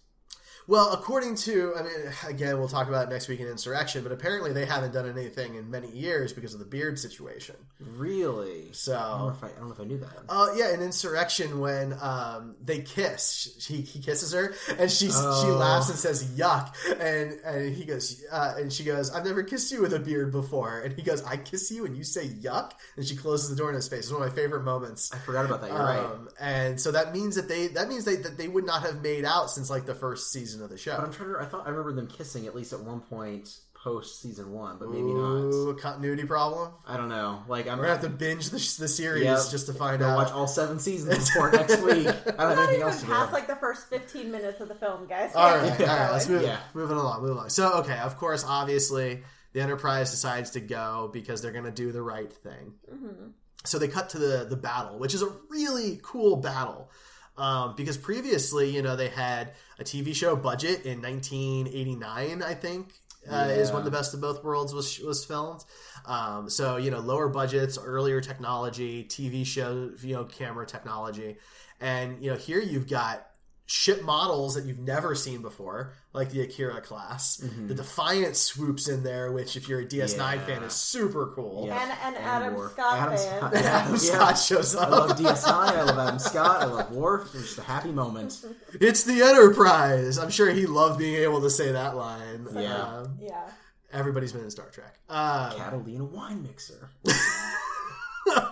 Well, 0.68 0.92
according 0.92 1.34
to, 1.36 1.74
I 1.76 1.82
mean, 1.82 1.92
again, 2.28 2.58
we'll 2.58 2.68
talk 2.68 2.88
about 2.88 3.08
it 3.08 3.10
next 3.10 3.28
week 3.28 3.40
in 3.40 3.48
Insurrection, 3.48 4.02
but 4.02 4.12
apparently 4.12 4.52
they 4.52 4.64
haven't 4.64 4.92
done 4.92 5.08
anything 5.08 5.56
in 5.56 5.70
many 5.70 5.90
years 5.90 6.32
because 6.32 6.54
of 6.54 6.60
the 6.60 6.66
beard 6.66 6.98
situation. 6.98 7.56
Really? 7.80 8.68
So, 8.72 8.96
I 8.96 9.08
don't 9.08 9.20
know 9.20 9.28
if 9.30 9.44
I, 9.44 9.46
I 9.48 9.64
know 9.64 9.72
if 9.72 9.80
I 9.80 9.84
knew 9.84 9.98
that. 9.98 10.16
Oh 10.28 10.54
yeah, 10.56 10.72
in 10.72 10.80
Insurrection 10.80 11.58
when 11.60 11.94
um, 12.00 12.54
they 12.64 12.80
kiss, 12.80 13.56
she, 13.58 13.80
he 13.80 14.00
kisses 14.00 14.32
her, 14.32 14.54
and 14.78 14.90
she 14.90 15.06
she 15.08 15.12
Oh. 15.16 15.56
laughs 15.58 15.88
and 15.88 15.98
says 15.98 16.24
"yuck," 16.38 16.74
and 17.00 17.32
and 17.44 17.74
he 17.74 17.84
goes, 17.84 18.22
uh, 18.30 18.54
and 18.58 18.72
she 18.72 18.84
goes, 18.84 19.10
"I've 19.10 19.24
never 19.24 19.42
kissed 19.42 19.72
you 19.72 19.82
with 19.82 19.92
a 19.94 19.98
beard 19.98 20.30
before," 20.32 20.80
and 20.80 20.94
he 20.94 21.02
goes, 21.02 21.22
"I 21.24 21.36
kiss 21.38 21.70
you 21.70 21.84
and 21.86 21.96
you 21.96 22.04
say 22.04 22.28
yuck," 22.28 22.72
and 22.96 23.04
she 23.06 23.16
closes 23.16 23.50
the 23.50 23.56
door 23.56 23.68
in 23.68 23.74
his 23.74 23.88
face. 23.88 24.00
It's 24.04 24.12
one 24.12 24.22
of 24.22 24.28
my 24.28 24.34
favorite 24.34 24.62
moments. 24.62 25.12
I 25.12 25.18
forgot 25.18 25.44
about 25.44 25.60
that. 25.62 25.70
You're 25.70 25.78
right. 25.78 25.98
Um, 25.98 26.28
and 26.40 26.80
so 26.80 26.92
that 26.92 27.12
means 27.12 27.34
that 27.36 27.48
they 27.48 27.66
that 27.68 27.88
means 27.88 28.04
they 28.04 28.16
that 28.16 28.38
they 28.38 28.48
would 28.48 28.64
not 28.66 28.82
have 28.82 29.02
made 29.02 29.24
out 29.24 29.50
since 29.50 29.68
like 29.70 29.86
the 29.86 29.94
first 29.94 30.30
season 30.32 30.51
of 30.60 30.68
the 30.70 30.76
show. 30.78 30.96
But 30.96 31.06
I'm 31.06 31.12
trying 31.12 31.32
to. 31.32 31.38
I 31.40 31.44
thought 31.46 31.66
I 31.66 31.70
remember 31.70 31.92
them 31.92 32.06
kissing 32.08 32.46
at 32.46 32.54
least 32.54 32.72
at 32.72 32.80
one 32.80 33.00
point 33.00 33.48
post 33.74 34.20
season 34.22 34.52
one, 34.52 34.76
but 34.78 34.88
maybe 34.90 35.02
Ooh, 35.02 35.72
not. 35.72 35.80
continuity 35.80 36.22
problem. 36.24 36.70
I 36.86 36.96
don't 36.96 37.08
know. 37.08 37.42
Like 37.48 37.66
I'm 37.66 37.78
We're 37.78 37.84
gonna 37.86 37.94
have 37.96 38.02
to 38.04 38.10
binge 38.10 38.50
the, 38.50 38.58
the 38.78 38.86
series 38.88 39.24
Yep. 39.24 39.38
just 39.50 39.66
to 39.66 39.72
find 39.72 40.00
out. 40.02 40.16
watch 40.16 40.30
all 40.32 40.46
seven 40.46 40.78
seasons 40.78 41.28
before 41.32 41.50
next 41.50 41.80
week. 41.82 42.06
I 42.06 42.12
don't 42.12 42.38
have 42.38 42.58
anything 42.58 42.74
even 42.76 42.82
else 42.82 43.00
to 43.00 43.06
do. 43.06 43.12
past 43.12 43.32
like 43.32 43.48
the 43.48 43.56
first 43.56 43.88
15 43.88 44.30
minutes 44.30 44.60
of 44.60 44.68
the 44.68 44.76
film, 44.76 45.06
guys. 45.08 45.32
All 45.34 45.50
Get 45.50 45.62
right, 45.70 45.80
it 45.80 45.88
all 45.88 45.96
right, 45.96 46.12
let's 46.12 46.28
move, 46.28 46.42
Yeah. 46.42 46.60
moving 46.74 46.96
along, 46.96 47.22
moving 47.22 47.36
along. 47.36 47.48
So, 47.48 47.72
okay, 47.80 47.98
of 47.98 48.16
course, 48.18 48.44
obviously, 48.46 49.24
the 49.52 49.60
Enterprise 49.60 50.12
decides 50.12 50.50
to 50.50 50.60
go 50.60 51.10
because 51.12 51.42
they're 51.42 51.50
going 51.52 51.64
to 51.64 51.72
do 51.72 51.90
the 51.90 52.02
right 52.02 52.32
thing. 52.32 52.74
Mm-hmm. 52.88 53.30
So 53.64 53.78
they 53.78 53.86
cut 53.88 54.10
to 54.10 54.18
the 54.18 54.44
the 54.48 54.56
battle, 54.56 54.98
which 54.98 55.14
is 55.14 55.22
a 55.22 55.28
really 55.48 56.00
cool 56.02 56.36
battle. 56.36 56.90
Um, 57.36 57.74
because 57.76 57.96
previously, 57.96 58.70
you 58.70 58.82
know, 58.82 58.94
they 58.94 59.08
had 59.08 59.52
a 59.78 59.84
TV 59.84 60.14
show 60.14 60.36
budget 60.36 60.84
in 60.84 61.00
1989, 61.00 62.42
I 62.42 62.54
think, 62.54 62.92
uh, 63.30 63.48
is 63.50 63.72
when 63.72 63.84
the 63.84 63.90
Best 63.90 64.14
of 64.14 64.20
Both 64.20 64.44
Worlds 64.44 64.74
was 64.74 64.98
was 65.00 65.24
filmed. 65.24 65.64
Um, 66.04 66.50
so 66.50 66.76
you 66.76 66.90
know, 66.90 66.98
lower 66.98 67.28
budgets, 67.28 67.78
earlier 67.82 68.20
technology, 68.20 69.04
TV 69.04 69.46
show, 69.46 69.90
you 70.02 70.14
know, 70.14 70.24
camera 70.24 70.66
technology, 70.66 71.36
and 71.80 72.22
you 72.22 72.30
know, 72.30 72.36
here 72.36 72.60
you've 72.60 72.88
got 72.88 73.26
ship 73.66 74.02
models 74.02 74.54
that 74.54 74.64
you've 74.66 74.78
never 74.78 75.14
seen 75.14 75.40
before, 75.40 75.94
like 76.12 76.30
the 76.30 76.42
Akira 76.42 76.80
class. 76.82 77.36
The 77.36 77.74
Defiant 77.74 78.36
swoops 78.36 78.88
in 78.88 79.02
there, 79.02 79.32
which, 79.32 79.56
if 79.56 79.68
you're 79.68 79.80
a 79.80 79.86
DS9 79.86 80.18
Yeah. 80.18 80.44
fan, 80.46 80.62
is 80.62 80.74
super 80.74 81.32
cool. 81.34 81.66
Yeah. 81.66 81.80
And, 81.82 81.90
and 82.04 82.16
And 82.16 82.24
Adam 82.24 82.54
Worf. 82.54 82.72
Scott 82.72 82.98
Adam 82.98 83.16
fan. 83.16 83.38
Scott. 83.38 83.54
Adam 83.64 83.92
Yeah. 83.92 83.98
Scott 83.98 84.38
shows 84.38 84.76
I 84.76 84.88
love 84.88 85.10
DS9. 85.18 85.46
I 85.48 85.82
love 85.84 85.98
Adam 85.98 86.18
Scott. 86.18 86.60
I 86.62 86.64
love 86.66 86.90
Worf. 86.92 87.34
It's 87.34 87.44
just 87.44 87.58
a 87.58 87.62
happy 87.62 87.92
moment. 87.92 88.44
It's 88.80 89.04
the 89.04 89.22
Enterprise. 89.22 90.18
I'm 90.18 90.30
sure 90.30 90.50
he 90.50 90.66
loved 90.66 90.98
being 90.98 91.22
able 91.22 91.40
to 91.40 91.50
say 91.50 91.72
that 91.72 91.96
line. 91.96 92.46
Yeah. 92.54 92.76
Um, 92.82 93.16
Yeah. 93.20 93.48
everybody's 93.92 94.32
been 94.32 94.44
in 94.44 94.50
Star 94.50 94.68
Trek. 94.70 94.98
Uh, 95.08 95.54
Catalina 95.54 96.04
wine 96.04 96.42
mixer. 96.42 96.90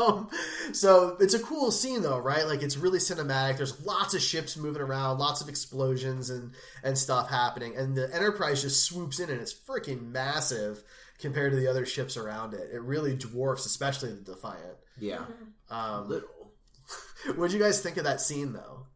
um, 0.01 0.29
so 0.73 1.17
it's 1.21 1.35
a 1.35 1.43
cool 1.43 1.71
scene 1.71 2.03
though, 2.03 2.19
right? 2.19 2.47
Like 2.47 2.63
it's 2.63 2.77
really 2.77 2.99
cinematic. 2.99 3.57
There's 3.57 3.85
lots 3.85 4.15
of 4.15 4.21
ships 4.21 4.57
moving 4.57 4.83
around, 4.83 5.19
lots 5.19 5.41
of 5.41 5.49
explosions 5.49 6.31
and 6.31 6.53
and 6.83 6.97
stuff 6.97 7.31
happening, 7.31 7.77
and 7.77 7.97
the 7.97 8.15
Enterprise 8.15 8.63
just 8.63 8.85
swoops 8.85 9.21
in 9.21 9.31
and 9.31 9.41
it's 9.41 9.55
freaking 9.55 10.11
massive 10.11 10.83
compared 11.19 11.53
to 11.53 11.59
the 11.59 11.69
other 11.69 11.87
ships 11.87 12.17
around 12.17 12.55
it. 12.55 12.71
It 12.73 12.83
really 12.83 13.15
dwarfs, 13.15 13.67
especially 13.67 14.13
the 14.13 14.23
Defiant. 14.23 14.77
Yeah. 14.99 15.25
Um, 15.69 16.09
Little. 16.09 16.53
what 17.37 17.51
did 17.51 17.59
you 17.59 17.63
guys 17.63 17.81
think 17.81 17.97
of 17.97 18.05
that 18.05 18.21
scene 18.21 18.53
though? 18.53 18.87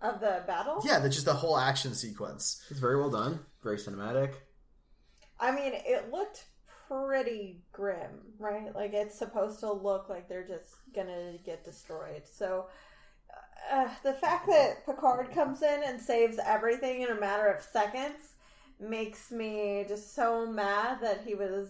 Of 0.00 0.20
the 0.20 0.42
battle? 0.46 0.80
Yeah, 0.84 0.98
the, 0.98 1.08
just 1.08 1.26
the 1.26 1.34
whole 1.34 1.56
action 1.56 1.94
sequence. 1.94 2.64
It's 2.70 2.80
very 2.80 2.98
well 2.98 3.10
done. 3.10 3.40
Very 3.62 3.76
cinematic. 3.76 4.32
I 5.38 5.52
mean, 5.52 5.72
it 5.74 6.10
looked 6.10 6.44
pretty 6.92 7.62
grim, 7.72 8.10
right? 8.38 8.74
Like 8.74 8.92
it's 8.92 9.18
supposed 9.18 9.60
to 9.60 9.72
look 9.72 10.08
like 10.08 10.28
they're 10.28 10.46
just 10.46 10.74
gonna 10.94 11.34
get 11.44 11.64
destroyed. 11.64 12.22
So 12.24 12.66
uh, 13.72 13.88
the 14.02 14.12
fact 14.12 14.46
that 14.48 14.84
Picard 14.86 15.30
comes 15.32 15.62
in 15.62 15.82
and 15.84 16.00
saves 16.00 16.38
everything 16.44 17.02
in 17.02 17.10
a 17.10 17.20
matter 17.20 17.46
of 17.46 17.62
seconds 17.62 18.34
makes 18.80 19.30
me 19.30 19.84
just 19.88 20.14
so 20.14 20.46
mad 20.46 20.98
that 21.00 21.22
he 21.24 21.34
was 21.34 21.68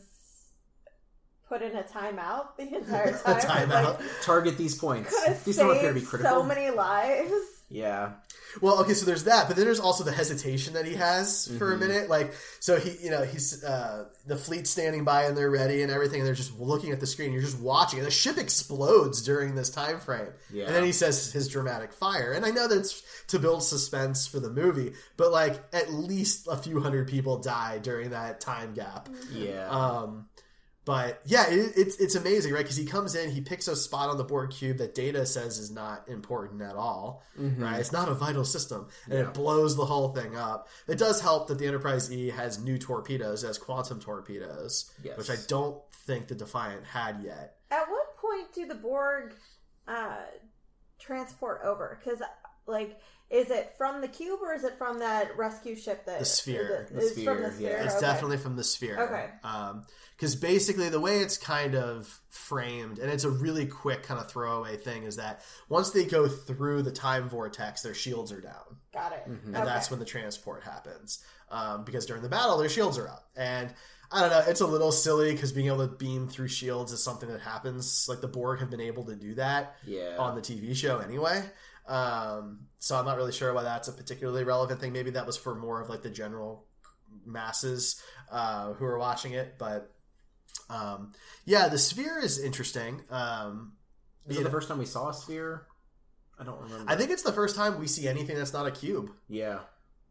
put 1.48 1.62
in 1.62 1.76
a 1.76 1.82
timeout 1.82 2.56
the 2.56 2.62
entire 2.76 3.12
time. 3.24 3.40
Timeout. 3.40 3.98
Like, 3.98 4.22
Target 4.22 4.56
these 4.56 4.74
points. 4.74 5.44
These 5.44 5.58
don't 5.58 5.76
appear 5.76 5.92
to 5.92 6.00
be 6.00 6.06
critical. 6.06 6.32
so 6.32 6.42
many 6.42 6.70
lives. 6.70 7.32
Yeah. 7.72 8.12
Well, 8.60 8.80
okay, 8.80 8.92
so 8.92 9.06
there's 9.06 9.24
that, 9.24 9.48
but 9.48 9.56
then 9.56 9.64
there's 9.64 9.80
also 9.80 10.04
the 10.04 10.12
hesitation 10.12 10.74
that 10.74 10.84
he 10.84 10.94
has 10.94 11.50
for 11.56 11.72
a 11.72 11.78
minute. 11.78 12.10
Like, 12.10 12.34
so 12.60 12.78
he, 12.78 13.02
you 13.02 13.10
know, 13.10 13.22
he's 13.22 13.64
uh, 13.64 14.08
the 14.26 14.36
fleet 14.36 14.66
standing 14.66 15.04
by 15.04 15.24
and 15.24 15.36
they're 15.36 15.50
ready 15.50 15.82
and 15.82 15.90
everything, 15.90 16.20
and 16.20 16.26
they're 16.26 16.34
just 16.34 16.58
looking 16.58 16.92
at 16.92 17.00
the 17.00 17.06
screen. 17.06 17.32
You're 17.32 17.42
just 17.42 17.58
watching, 17.58 17.98
and 17.98 18.06
the 18.06 18.12
ship 18.12 18.36
explodes 18.36 19.22
during 19.22 19.54
this 19.54 19.70
time 19.70 20.00
frame. 20.00 20.28
Yeah. 20.52 20.66
And 20.66 20.74
then 20.74 20.84
he 20.84 20.92
says 20.92 21.32
his 21.32 21.48
dramatic 21.48 21.94
fire, 21.94 22.32
and 22.32 22.44
I 22.44 22.50
know 22.50 22.68
that's 22.68 23.02
to 23.28 23.38
build 23.38 23.62
suspense 23.62 24.26
for 24.26 24.38
the 24.38 24.50
movie, 24.50 24.92
but 25.16 25.32
like 25.32 25.62
at 25.72 25.92
least 25.92 26.46
a 26.50 26.56
few 26.56 26.80
hundred 26.80 27.08
people 27.08 27.38
die 27.38 27.78
during 27.78 28.10
that 28.10 28.40
time 28.40 28.74
gap. 28.74 29.08
Yeah. 29.32 29.68
Um, 29.68 30.26
but 30.84 31.20
yeah, 31.24 31.48
it, 31.48 31.72
it's 31.76 31.96
it's 31.96 32.14
amazing, 32.16 32.52
right? 32.52 32.62
Because 32.62 32.76
he 32.76 32.84
comes 32.84 33.14
in, 33.14 33.30
he 33.30 33.40
picks 33.40 33.68
a 33.68 33.76
spot 33.76 34.08
on 34.10 34.16
the 34.16 34.24
Borg 34.24 34.50
cube 34.50 34.78
that 34.78 34.94
Data 34.94 35.24
says 35.26 35.58
is 35.58 35.70
not 35.70 36.08
important 36.08 36.60
at 36.62 36.74
all, 36.74 37.22
right? 37.36 37.78
It's 37.78 37.92
not 37.92 38.08
a 38.08 38.14
vital 38.14 38.44
system, 38.44 38.88
and 39.04 39.14
Yeah. 39.14 39.20
it 39.28 39.34
blows 39.34 39.76
the 39.76 39.84
whole 39.84 40.12
thing 40.12 40.36
up. 40.36 40.68
It 40.88 40.98
does 40.98 41.20
help 41.20 41.48
that 41.48 41.58
the 41.58 41.66
Enterprise 41.66 42.12
E 42.12 42.30
has 42.30 42.58
new 42.58 42.78
torpedoes, 42.78 43.44
as 43.44 43.58
quantum 43.58 44.00
torpedoes, 44.00 44.90
Yes. 45.04 45.16
which 45.18 45.30
I 45.30 45.36
don't 45.46 45.80
think 46.06 46.26
the 46.28 46.34
Defiant 46.34 46.84
had 46.84 47.20
yet. 47.22 47.58
At 47.70 47.88
what 47.88 48.16
point 48.16 48.52
do 48.52 48.66
the 48.66 48.74
Borg 48.74 49.34
uh, 49.86 50.16
transport 50.98 51.60
over? 51.64 51.98
Because, 52.02 52.20
like, 52.66 52.98
is 53.32 53.50
it 53.50 53.72
from 53.78 54.00
the 54.02 54.08
cube 54.08 54.38
or 54.42 54.52
is 54.54 54.62
it 54.62 54.76
from 54.78 54.98
that 55.00 55.36
rescue 55.36 55.74
ship 55.74 56.04
that 56.06 56.18
The 56.20 56.24
sphere. 56.24 56.86
that 56.90 56.94
The 56.94 57.00
is 57.00 57.24
from 57.24 57.42
the 57.42 57.50
sphere, 57.52 57.70
yeah. 57.70 57.84
It's 57.84 57.94
Okay. 57.96 58.06
definitely 58.06 58.36
from 58.36 58.56
the 58.56 58.64
sphere. 58.64 59.00
Okay. 59.00 59.30
Because 60.16 60.36
basically, 60.36 60.88
the 60.88 61.00
way 61.00 61.18
it's 61.18 61.36
kind 61.38 61.74
of 61.74 62.20
framed, 62.28 62.98
and 63.00 63.10
it's 63.10 63.24
a 63.24 63.30
really 63.30 63.66
quick 63.66 64.04
kind 64.04 64.20
of 64.20 64.30
throwaway 64.30 64.76
thing, 64.76 65.02
is 65.04 65.16
that 65.16 65.40
once 65.68 65.90
they 65.90 66.04
go 66.04 66.28
through 66.28 66.82
the 66.82 66.92
time 66.92 67.28
vortex, 67.28 67.82
their 67.82 67.94
shields 67.94 68.30
are 68.30 68.40
down. 68.40 68.76
got 68.92 69.12
it. 69.12 69.22
and 69.26 69.56
Okay. 69.56 69.64
that's 69.64 69.90
when 69.90 69.98
the 69.98 70.04
transport 70.04 70.62
happens. 70.62 71.24
Um, 71.50 71.84
because 71.84 72.06
during 72.06 72.22
the 72.22 72.28
battle, 72.28 72.58
their 72.58 72.68
shields 72.68 72.98
are 72.98 73.08
up, 73.08 73.28
and 73.36 73.72
I 74.12 74.20
don't 74.20 74.30
know. 74.30 74.44
It's 74.46 74.60
a 74.60 74.66
little 74.66 74.92
silly 74.92 75.32
because 75.32 75.52
being 75.52 75.68
able 75.68 75.86
to 75.88 75.94
beam 75.96 76.28
through 76.28 76.48
shields 76.48 76.92
is 76.92 77.02
something 77.02 77.30
that 77.30 77.40
happens. 77.40 78.06
Like 78.08 78.20
the 78.20 78.28
Borg 78.28 78.60
have 78.60 78.68
been 78.70 78.80
able 78.82 79.04
to 79.06 79.16
do 79.16 79.34
that 79.36 79.76
Yeah. 79.86 80.16
on 80.18 80.34
the 80.34 80.42
TV 80.42 80.74
show 80.76 80.98
anyway. 80.98 81.42
Um, 81.86 82.66
so 82.78 82.96
I'm 82.96 83.04
not 83.04 83.16
really 83.16 83.32
sure 83.32 83.52
why 83.52 83.62
that's 83.62 83.88
a 83.88 83.92
particularly 83.92 84.44
relevant 84.44 84.80
thing. 84.80 84.92
Maybe 84.92 85.10
that 85.10 85.26
was 85.26 85.36
for 85.36 85.54
more 85.54 85.80
of 85.80 85.88
like 85.88 86.02
the 86.02 86.10
general 86.10 86.64
masses 87.26 88.00
uh, 88.30 88.72
who 88.74 88.84
are 88.84 88.98
watching 88.98 89.32
it. 89.32 89.56
But 89.58 89.90
um, 90.70 91.12
yeah, 91.44 91.68
the 91.68 91.78
sphere 91.78 92.18
is 92.18 92.38
interesting. 92.42 93.02
Um, 93.10 93.72
Is 94.26 94.36
you 94.36 94.40
it 94.42 94.44
the 94.44 94.50
first 94.50 94.68
time 94.68 94.78
we 94.78 94.86
saw 94.86 95.10
a 95.10 95.14
sphere? 95.14 95.66
I 96.38 96.44
don't 96.44 96.60
remember. 96.60 96.90
I 96.90 96.96
think 96.96 97.10
it's 97.10 97.22
the 97.22 97.32
first 97.32 97.54
time 97.56 97.78
we 97.78 97.86
see 97.86 98.08
anything 98.08 98.36
that's 98.36 98.52
not 98.52 98.66
a 98.66 98.70
cube. 98.70 99.10
Yeah. 99.28 99.60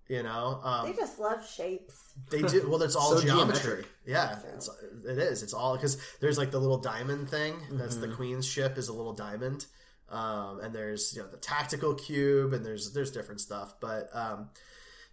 You 0.08 0.24
know, 0.24 0.60
um, 0.64 0.88
They 0.88 0.94
just 0.94 1.20
love 1.20 1.48
shapes. 1.50 1.96
They 2.30 2.42
do. 2.42 2.68
Well, 2.70 2.82
it's 2.82 2.98
all 2.98 3.12
So 3.18 3.22
geometry. 3.22 3.62
geometric. 3.62 3.86
Yeah, 4.06 4.40
it's, 4.56 4.70
it 5.08 5.18
is. 5.18 5.42
It's 5.42 5.54
all 5.54 5.76
because 5.78 5.98
there's 6.20 6.38
like 6.38 6.52
the 6.52 6.60
little 6.60 6.80
diamond 6.80 7.30
thing. 7.30 7.56
That's 7.72 7.96
the 7.96 8.10
Queen's 8.10 8.46
ship 8.46 8.78
is 8.78 8.90
a 8.90 8.94
little 8.94 9.14
diamond, 9.14 9.68
um, 10.12 10.60
and 10.60 10.76
there's 10.76 11.16
you 11.16 11.22
know 11.22 11.28
the 11.28 11.38
tactical 11.38 11.94
cube, 11.96 12.54
and 12.54 12.66
there's 12.66 12.94
there's 12.94 13.12
different 13.12 13.42
stuff. 13.42 13.76
But 13.80 14.10
um, 14.14 14.50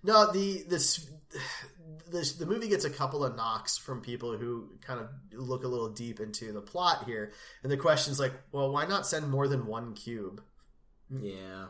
no, 0.02 0.30
the 0.32 0.64
this 0.68 1.10
this 2.10 2.32
the 2.34 2.46
movie 2.46 2.68
gets 2.68 2.84
a 2.84 2.90
couple 2.90 3.24
of 3.24 3.36
knocks 3.36 3.78
from 3.78 4.00
people 4.00 4.36
who 4.36 4.70
kind 4.80 5.00
of 5.00 5.08
look 5.32 5.64
a 5.64 5.68
little 5.68 5.88
deep 5.88 6.20
into 6.20 6.52
the 6.52 6.60
plot 6.60 7.04
here, 7.04 7.32
and 7.62 7.70
the 7.70 7.76
question's 7.76 8.18
like, 8.20 8.32
well, 8.52 8.72
why 8.72 8.86
not 8.86 9.06
send 9.06 9.28
more 9.30 9.48
than 9.48 9.66
one 9.66 9.94
cube? 9.94 10.42
Yeah. 11.10 11.66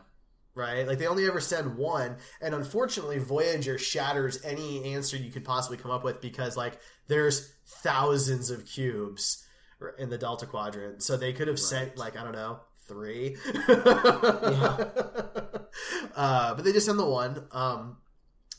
right? 0.55 0.85
Like 0.87 0.97
they 0.97 1.07
only 1.07 1.27
ever 1.27 1.39
send 1.39 1.77
one, 1.77 2.17
and 2.41 2.53
unfortunately, 2.55 3.19
Voyager 3.19 3.77
shatters 3.77 4.43
any 4.43 4.93
answer 4.93 5.17
you 5.17 5.31
could 5.31 5.45
possibly 5.45 5.77
come 5.77 5.91
up 5.91 6.03
with 6.03 6.19
because 6.21 6.57
like 6.57 6.79
there's 7.07 7.53
thousands 7.65 8.49
of 8.49 8.65
cubes, 8.65 9.45
in 9.97 10.09
the 10.09 10.17
Delta 10.17 10.45
Quadrant. 10.45 11.01
So 11.03 11.15
they 11.17 11.33
could 11.33 11.47
have 11.47 11.59
sent 11.59 11.97
like 11.97 12.17
I 12.17 12.23
don't 12.23 12.33
know 12.33 12.59
three, 12.89 13.37
uh, 16.15 16.55
but 16.55 16.63
they 16.63 16.71
just 16.73 16.85
send 16.85 16.99
the 16.99 17.05
one. 17.05 17.45
Um, 17.51 17.97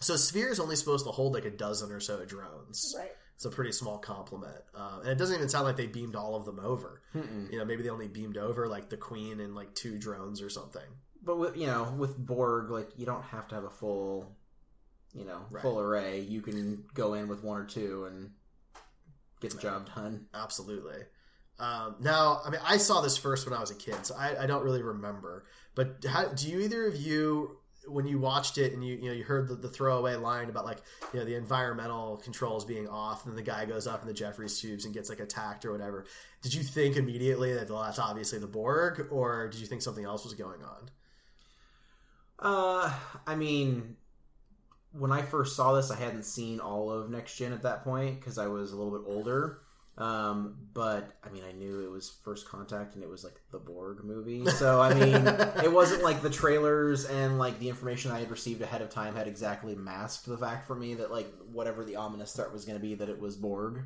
so 0.01 0.17
Sphere 0.17 0.49
is 0.51 0.61
only 0.61 0.77
supposed 0.77 1.05
to 1.07 1.13
hold 1.13 1.35
like 1.35 1.45
a 1.45 1.51
dozen 1.51 1.93
or 1.93 2.01
so 2.01 2.25
drones. 2.25 2.95
Right. 2.99 3.11
It's 3.35 3.45
a 3.47 3.51
pretty 3.51 3.73
small 3.73 3.99
compliment, 3.99 4.63
uh, 4.75 4.99
and 5.01 5.09
it 5.09 5.17
doesn't 5.19 5.35
even 5.35 5.49
sound 5.49 5.65
like 5.65 5.77
they 5.79 5.87
beamed 5.87 6.15
all 6.15 6.35
of 6.37 6.45
them 6.45 6.61
over. 6.63 7.01
You 7.15 7.59
know, 7.59 7.65
maybe 7.65 7.83
they 7.83 7.89
only 7.89 8.07
beamed 8.09 8.37
over 8.37 8.69
like 8.69 8.91
the 8.91 8.99
Queen 8.99 9.41
and 9.41 9.55
like 9.55 9.75
two 9.75 9.99
drones 9.99 10.43
or 10.43 10.51
something. 10.51 10.83
But 11.23 11.39
with 11.39 11.57
you 11.57 11.67
know, 11.67 11.85
with 11.97 12.19
Borg, 12.19 12.71
like 12.71 12.91
you 12.99 13.07
don't 13.07 13.23
have 13.25 13.49
to 13.49 13.55
have 13.55 13.65
a 13.65 13.71
full, 13.71 14.31
you 15.15 15.25
know, 15.25 15.41
Right. 15.51 15.63
full 15.63 15.81
array. 15.81 16.21
You 16.21 16.43
can 16.43 16.85
go 16.93 17.15
in 17.15 17.29
with 17.29 17.43
one 17.43 17.59
or 17.61 17.65
two 17.65 18.05
and 18.05 18.31
get 19.41 19.53
the 19.53 19.59
job 19.59 19.89
done. 19.95 20.27
Absolutely. 20.35 21.01
Um, 21.61 21.97
now, 22.01 22.41
I 22.45 22.51
mean, 22.51 22.61
I 22.65 22.79
saw 22.79 23.03
this 23.03 23.19
first 23.19 23.47
when 23.47 23.57
I 23.57 23.61
was 23.61 23.71
a 23.71 23.75
kid, 23.75 24.07
so 24.07 24.15
I, 24.17 24.45
I 24.45 24.47
don't 24.47 24.65
really 24.65 24.83
remember. 24.83 25.45
But 25.75 26.05
how, 26.09 26.29
do 26.29 26.49
you 26.49 26.61
either 26.61 26.87
of 26.87 26.97
you, 26.97 27.59
when 27.87 28.07
you 28.07 28.19
watched 28.19 28.59
it 28.59 28.73
and 28.73 28.85
you 28.85 28.97
you 28.97 29.09
know 29.09 29.13
you 29.13 29.25
heard 29.25 29.49
the, 29.49 29.55
the 29.55 29.69
throwaway 29.69 30.15
line 30.15 30.49
about 30.49 30.65
like 30.65 30.79
you 31.13 31.19
know 31.19 31.25
the 31.25 31.35
environmental 31.35 32.17
controls 32.17 32.65
being 32.65 32.89
off, 32.89 33.27
and 33.27 33.37
the 33.37 33.43
guy 33.43 33.67
goes 33.67 33.87
up 33.87 34.01
in 34.01 34.09
the 34.09 34.15
Jeffries 34.15 34.59
tubes 34.59 34.87
and 34.87 34.95
gets 34.95 35.11
like 35.11 35.21
attacked 35.21 35.67
or 35.67 35.73
whatever? 35.73 36.07
Did 36.43 36.55
you 36.55 36.63
think 36.63 36.97
immediately 36.97 37.53
that 37.53 37.71
well, 37.71 37.83
that's 37.83 37.99
obviously 37.99 38.39
the 38.39 38.47
Borg, 38.47 39.09
or 39.11 39.49
did 39.49 39.61
you 39.61 39.67
think 39.67 39.83
something 39.83 40.05
else 40.05 40.25
was 40.25 40.35
going 40.35 40.63
on? 40.63 40.91
Uh, 42.39 42.95
I 43.27 43.35
mean, 43.37 43.97
when 44.93 45.13
I 45.13 45.21
first 45.21 45.57
saw 45.57 45.75
this, 45.75 45.91
I 45.91 45.97
hadn't 45.97 46.25
seen 46.25 46.59
all 46.59 46.91
of 46.91 47.11
Next 47.11 47.37
Gen 47.37 47.53
at 47.53 47.63
that 47.63 47.85
point 47.85 48.19
because 48.19 48.39
I 48.39 48.47
was 48.47 48.73
a 48.73 48.77
little 48.77 48.99
bit 48.99 49.03
older. 49.07 49.61
Um, 50.01 50.57
but 50.73 51.19
I 51.23 51.29
mean, 51.29 51.43
I 51.47 51.53
knew 51.53 51.81
it 51.85 51.91
was 51.91 52.09
First 52.25 52.49
Contact 52.49 52.95
and 52.95 53.05
it 53.05 53.11
was 53.11 53.23
like 53.23 53.39
the 53.53 53.59
Borg 53.59 54.03
movie. 54.03 54.47
So 54.47 54.81
I 54.81 54.95
mean, 54.95 55.27
it 55.63 55.71
wasn't 55.71 56.03
like 56.03 56.23
the 56.23 56.31
trailers 56.31 57.05
and 57.05 57.39
like 57.39 57.59
the 57.59 57.69
information 57.69 58.11
I 58.11 58.21
had 58.21 58.31
received 58.31 58.63
ahead 58.63 58.81
of 58.81 58.89
time 58.89 59.15
had 59.15 59.29
exactly 59.29 59.75
masked 59.75 60.27
the 60.27 60.39
fact 60.39 60.67
for 60.67 60.75
me 60.75 60.95
that 60.95 61.11
like 61.11 61.31
whatever 61.53 61.85
the 61.85 61.97
ominous 61.97 62.33
threat 62.33 62.51
was 62.51 62.65
going 62.65 62.79
to 62.79 62.83
be, 62.83 62.95
that 62.95 63.11
it 63.11 63.21
was 63.21 63.37
Borg. 63.37 63.83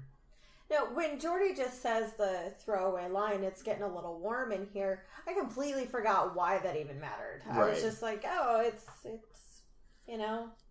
No, 0.70 0.86
when 0.94 1.18
Geordi 1.18 1.54
just 1.54 1.82
says 1.82 2.14
the 2.14 2.54
throwaway 2.58 3.08
line, 3.08 3.42
it's 3.42 3.62
getting 3.62 3.82
a 3.82 3.94
little 3.94 4.18
warm 4.18 4.52
in 4.52 4.66
here. 4.72 5.02
I 5.26 5.34
completely 5.34 5.84
forgot 5.84 6.34
why 6.34 6.58
that 6.58 6.76
even 6.76 7.00
mattered. 7.00 7.42
I 7.50 7.68
was 7.68 7.82
just 7.82 8.02
like, 8.02 8.24
oh, 8.26 8.62
it's 8.64 8.86
it's 9.04 9.62
you 10.06 10.18
know, 10.18 10.48
it's 10.52 10.63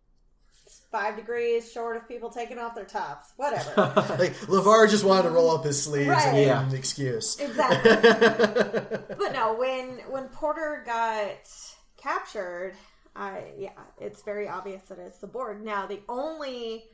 five 0.93 1.15
degrees 1.17 1.69
short 1.71 1.97
of 1.97 2.07
people 2.07 2.29
taking 2.29 2.57
off 2.59 2.75
their 2.75 2.85
tops. 2.85 3.33
Whatever. 3.35 3.73
Like 4.17 4.33
LeVar 4.47 4.89
just 4.89 5.03
wanted 5.03 5.23
to 5.23 5.29
roll 5.31 5.49
up 5.51 5.65
his 5.65 5.81
sleeves 5.83 6.07
and 6.07 6.17
Right. 6.17 6.33
need 6.33 6.45
Yeah. 6.45 6.65
an 6.69 6.73
excuse. 6.75 7.37
exactly. 7.39 7.91
but 9.17 9.33
no, 9.33 9.55
when 9.57 9.97
when 10.09 10.29
Porter 10.29 10.83
got 10.85 11.49
captured, 11.97 12.75
I 13.15 13.53
yeah, 13.57 13.71
it's 13.99 14.21
very 14.21 14.47
obvious 14.47 14.83
that 14.83 14.99
it's 14.99 15.19
the 15.19 15.27
Borg. 15.27 15.61
Now 15.63 15.87
the 15.87 16.01
only 16.07 16.85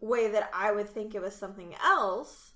way 0.00 0.30
that 0.32 0.50
I 0.54 0.70
would 0.72 0.88
think 0.90 1.14
it 1.14 1.22
was 1.22 1.34
something 1.34 1.74
else, 1.82 2.52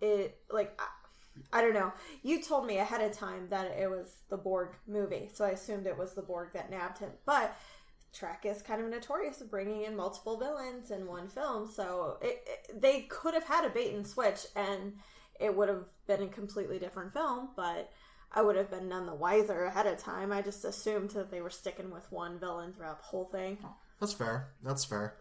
it 0.00 0.36
like 0.50 0.78
I, 0.78 1.58
I 1.58 1.62
don't 1.62 1.74
know. 1.74 1.92
You 2.22 2.42
told 2.42 2.66
me 2.66 2.78
ahead 2.78 3.00
of 3.00 3.16
time 3.16 3.48
that 3.50 3.66
it 3.78 3.88
was 3.90 4.14
the 4.28 4.36
Borg 4.36 4.76
movie, 4.86 5.30
so 5.32 5.44
I 5.44 5.50
assumed 5.50 5.86
it 5.86 5.96
was 5.98 6.14
the 6.14 6.22
Borg 6.22 6.50
that 6.54 6.70
nabbed 6.70 6.98
him. 6.98 7.10
But 7.26 7.56
Trek 8.14 8.44
is 8.44 8.62
kind 8.62 8.80
of 8.80 8.88
notorious 8.88 9.40
of 9.40 9.50
bringing 9.50 9.82
in 9.82 9.96
multiple 9.96 10.38
villains 10.38 10.90
in 10.90 11.06
one 11.06 11.28
film, 11.28 11.68
so 11.70 12.18
it, 12.22 12.42
it, 12.46 12.80
they 12.80 13.02
could 13.02 13.34
have 13.34 13.44
had 13.44 13.64
a 13.64 13.70
bait 13.70 13.92
and 13.92 14.06
switch, 14.06 14.46
and 14.54 14.94
it 15.40 15.54
would 15.54 15.68
have 15.68 15.84
been 16.06 16.22
a 16.22 16.28
completely 16.28 16.78
different 16.78 17.12
film. 17.12 17.48
But 17.56 17.90
I 18.32 18.42
would 18.42 18.56
have 18.56 18.70
been 18.70 18.88
none 18.88 19.06
the 19.06 19.14
wiser 19.14 19.64
ahead 19.64 19.86
of 19.86 19.98
time. 19.98 20.32
I 20.32 20.42
just 20.42 20.64
assumed 20.64 21.10
that 21.10 21.30
they 21.30 21.40
were 21.40 21.50
sticking 21.50 21.90
with 21.90 22.10
one 22.10 22.38
villain 22.38 22.72
throughout 22.72 22.98
the 22.98 23.06
whole 23.06 23.26
thing. 23.26 23.58
Oh, 23.64 23.74
that's 24.00 24.12
fair. 24.12 24.48
That's 24.62 24.84
fair. 24.84 25.14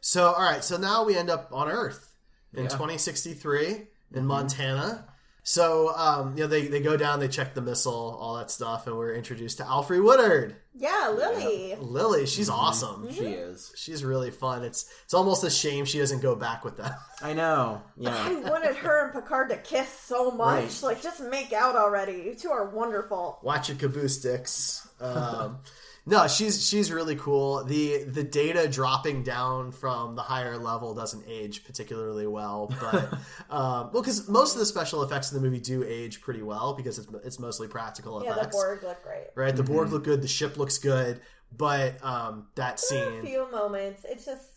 So, 0.00 0.32
all 0.32 0.42
right. 0.42 0.64
So 0.64 0.76
now 0.76 1.04
we 1.04 1.16
end 1.16 1.30
up 1.30 1.50
on 1.52 1.68
Earth 1.68 2.14
in 2.54 2.64
Yeah. 2.64 2.68
2063 2.68 3.66
in 3.66 3.86
mm-hmm. 4.12 4.26
Montana. 4.26 5.06
So, 5.48 5.96
um, 5.96 6.36
you 6.36 6.42
know, 6.42 6.46
they, 6.46 6.66
they 6.66 6.80
go 6.80 6.98
down, 6.98 7.20
they 7.20 7.28
check 7.28 7.54
the 7.54 7.62
missile, 7.62 8.18
all 8.20 8.36
that 8.36 8.50
stuff, 8.50 8.86
and 8.86 8.94
we're 8.94 9.14
introduced 9.14 9.56
to 9.56 9.62
Alfre 9.62 10.04
Woodard. 10.04 10.56
Yeah, 10.74 11.14
Lily. 11.16 11.74
Lily, 11.80 12.26
she's 12.26 12.50
awesome. 12.50 13.10
She 13.10 13.24
is. 13.24 13.72
She's 13.74 14.04
really 14.04 14.30
fun. 14.30 14.62
It's 14.62 14.92
it's 15.04 15.14
almost 15.14 15.44
a 15.44 15.50
shame 15.50 15.86
she 15.86 16.00
doesn't 16.00 16.20
go 16.20 16.34
back 16.34 16.66
with 16.66 16.76
them. 16.76 16.92
I 17.22 17.32
know. 17.32 17.80
Yeah. 17.96 18.14
I 18.14 18.34
wanted 18.34 18.76
her 18.76 19.06
and 19.06 19.14
Picard 19.14 19.48
to 19.48 19.56
kiss 19.56 19.88
so 19.88 20.30
much. 20.30 20.64
Right. 20.64 20.82
Like, 20.82 21.02
just 21.02 21.22
make 21.22 21.54
out 21.54 21.76
already. 21.76 22.24
You 22.26 22.34
two 22.34 22.50
are 22.50 22.68
wonderful. 22.68 23.38
Watch 23.42 23.70
your 23.70 23.78
caboose 23.78 24.18
sticks. 24.18 24.86
Um, 25.00 25.60
no, 26.08 26.26
she's 26.26 26.66
she's 26.66 26.90
really 26.90 27.16
cool. 27.16 27.64
The 27.64 28.04
the 28.04 28.24
data 28.24 28.66
dropping 28.68 29.22
down 29.22 29.72
from 29.72 30.16
the 30.16 30.22
higher 30.22 30.56
level 30.56 30.94
doesn't 30.94 31.24
age 31.28 31.64
particularly 31.64 32.26
well, 32.26 32.72
but 32.80 33.12
um, 33.50 33.90
well, 33.92 34.02
because 34.02 34.28
most 34.28 34.54
of 34.54 34.58
the 34.60 34.66
special 34.66 35.02
effects 35.02 35.30
in 35.30 35.38
the 35.40 35.44
movie 35.44 35.60
do 35.60 35.84
age 35.84 36.20
pretty 36.20 36.42
well 36.42 36.74
because 36.74 36.98
it's 36.98 37.08
it's 37.24 37.38
mostly 37.38 37.68
practical 37.68 38.22
Yeah, 38.24 38.32
effects. 38.32 38.56
Yeah, 38.56 38.62
the 38.62 38.66
Borg 38.66 38.82
look 38.82 39.02
great. 39.02 39.26
Right, 39.34 39.54
the 39.54 39.62
Borg 39.62 39.90
look 39.90 40.04
good, 40.04 40.22
the 40.22 40.28
ship 40.28 40.56
looks 40.56 40.78
good, 40.78 41.20
but 41.56 42.02
um, 42.02 42.46
that 42.54 42.80
There 42.90 43.08
are 43.10 43.20
a 43.20 43.22
few 43.22 43.50
moments. 43.50 44.04
It's 44.08 44.24
just 44.24 44.48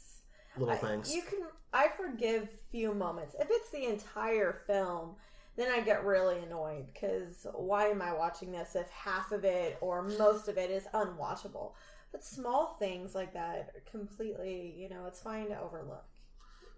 little 0.58 0.74
I- 0.74 0.78
things. 0.78 1.14
You 1.14 1.22
can 1.24 1.39
I 1.74 1.88
forgive 1.95 2.47
few 2.72 2.93
moments. 2.93 3.36
If 3.39 3.47
it's 3.49 3.70
the 3.72 3.86
entire 3.86 4.54
film, 4.68 5.16
then 5.62 5.72
I 5.72 5.82
get 5.82 6.03
really 6.03 6.39
annoyed 6.39 6.88
because 6.91 7.45
why 7.53 7.88
am 7.88 8.01
I 8.01 8.14
watching 8.14 8.51
this 8.51 8.76
if 8.76 8.89
half 8.89 9.32
of 9.32 9.45
it 9.45 9.78
or 9.82 10.03
most 10.03 10.47
of 10.47 10.57
it 10.57 10.72
is 10.72 10.86
unwatchable? 10.93 11.74
But 12.12 12.24
small 12.26 12.76
things 12.80 13.16
like 13.16 13.34
that 13.34 13.72
are 13.76 13.84
completely, 13.89 14.74
you 14.78 14.89
know, 14.89 15.05
it's 15.07 15.22
fine 15.22 15.47
to 15.49 15.59
overlook. 15.59 16.05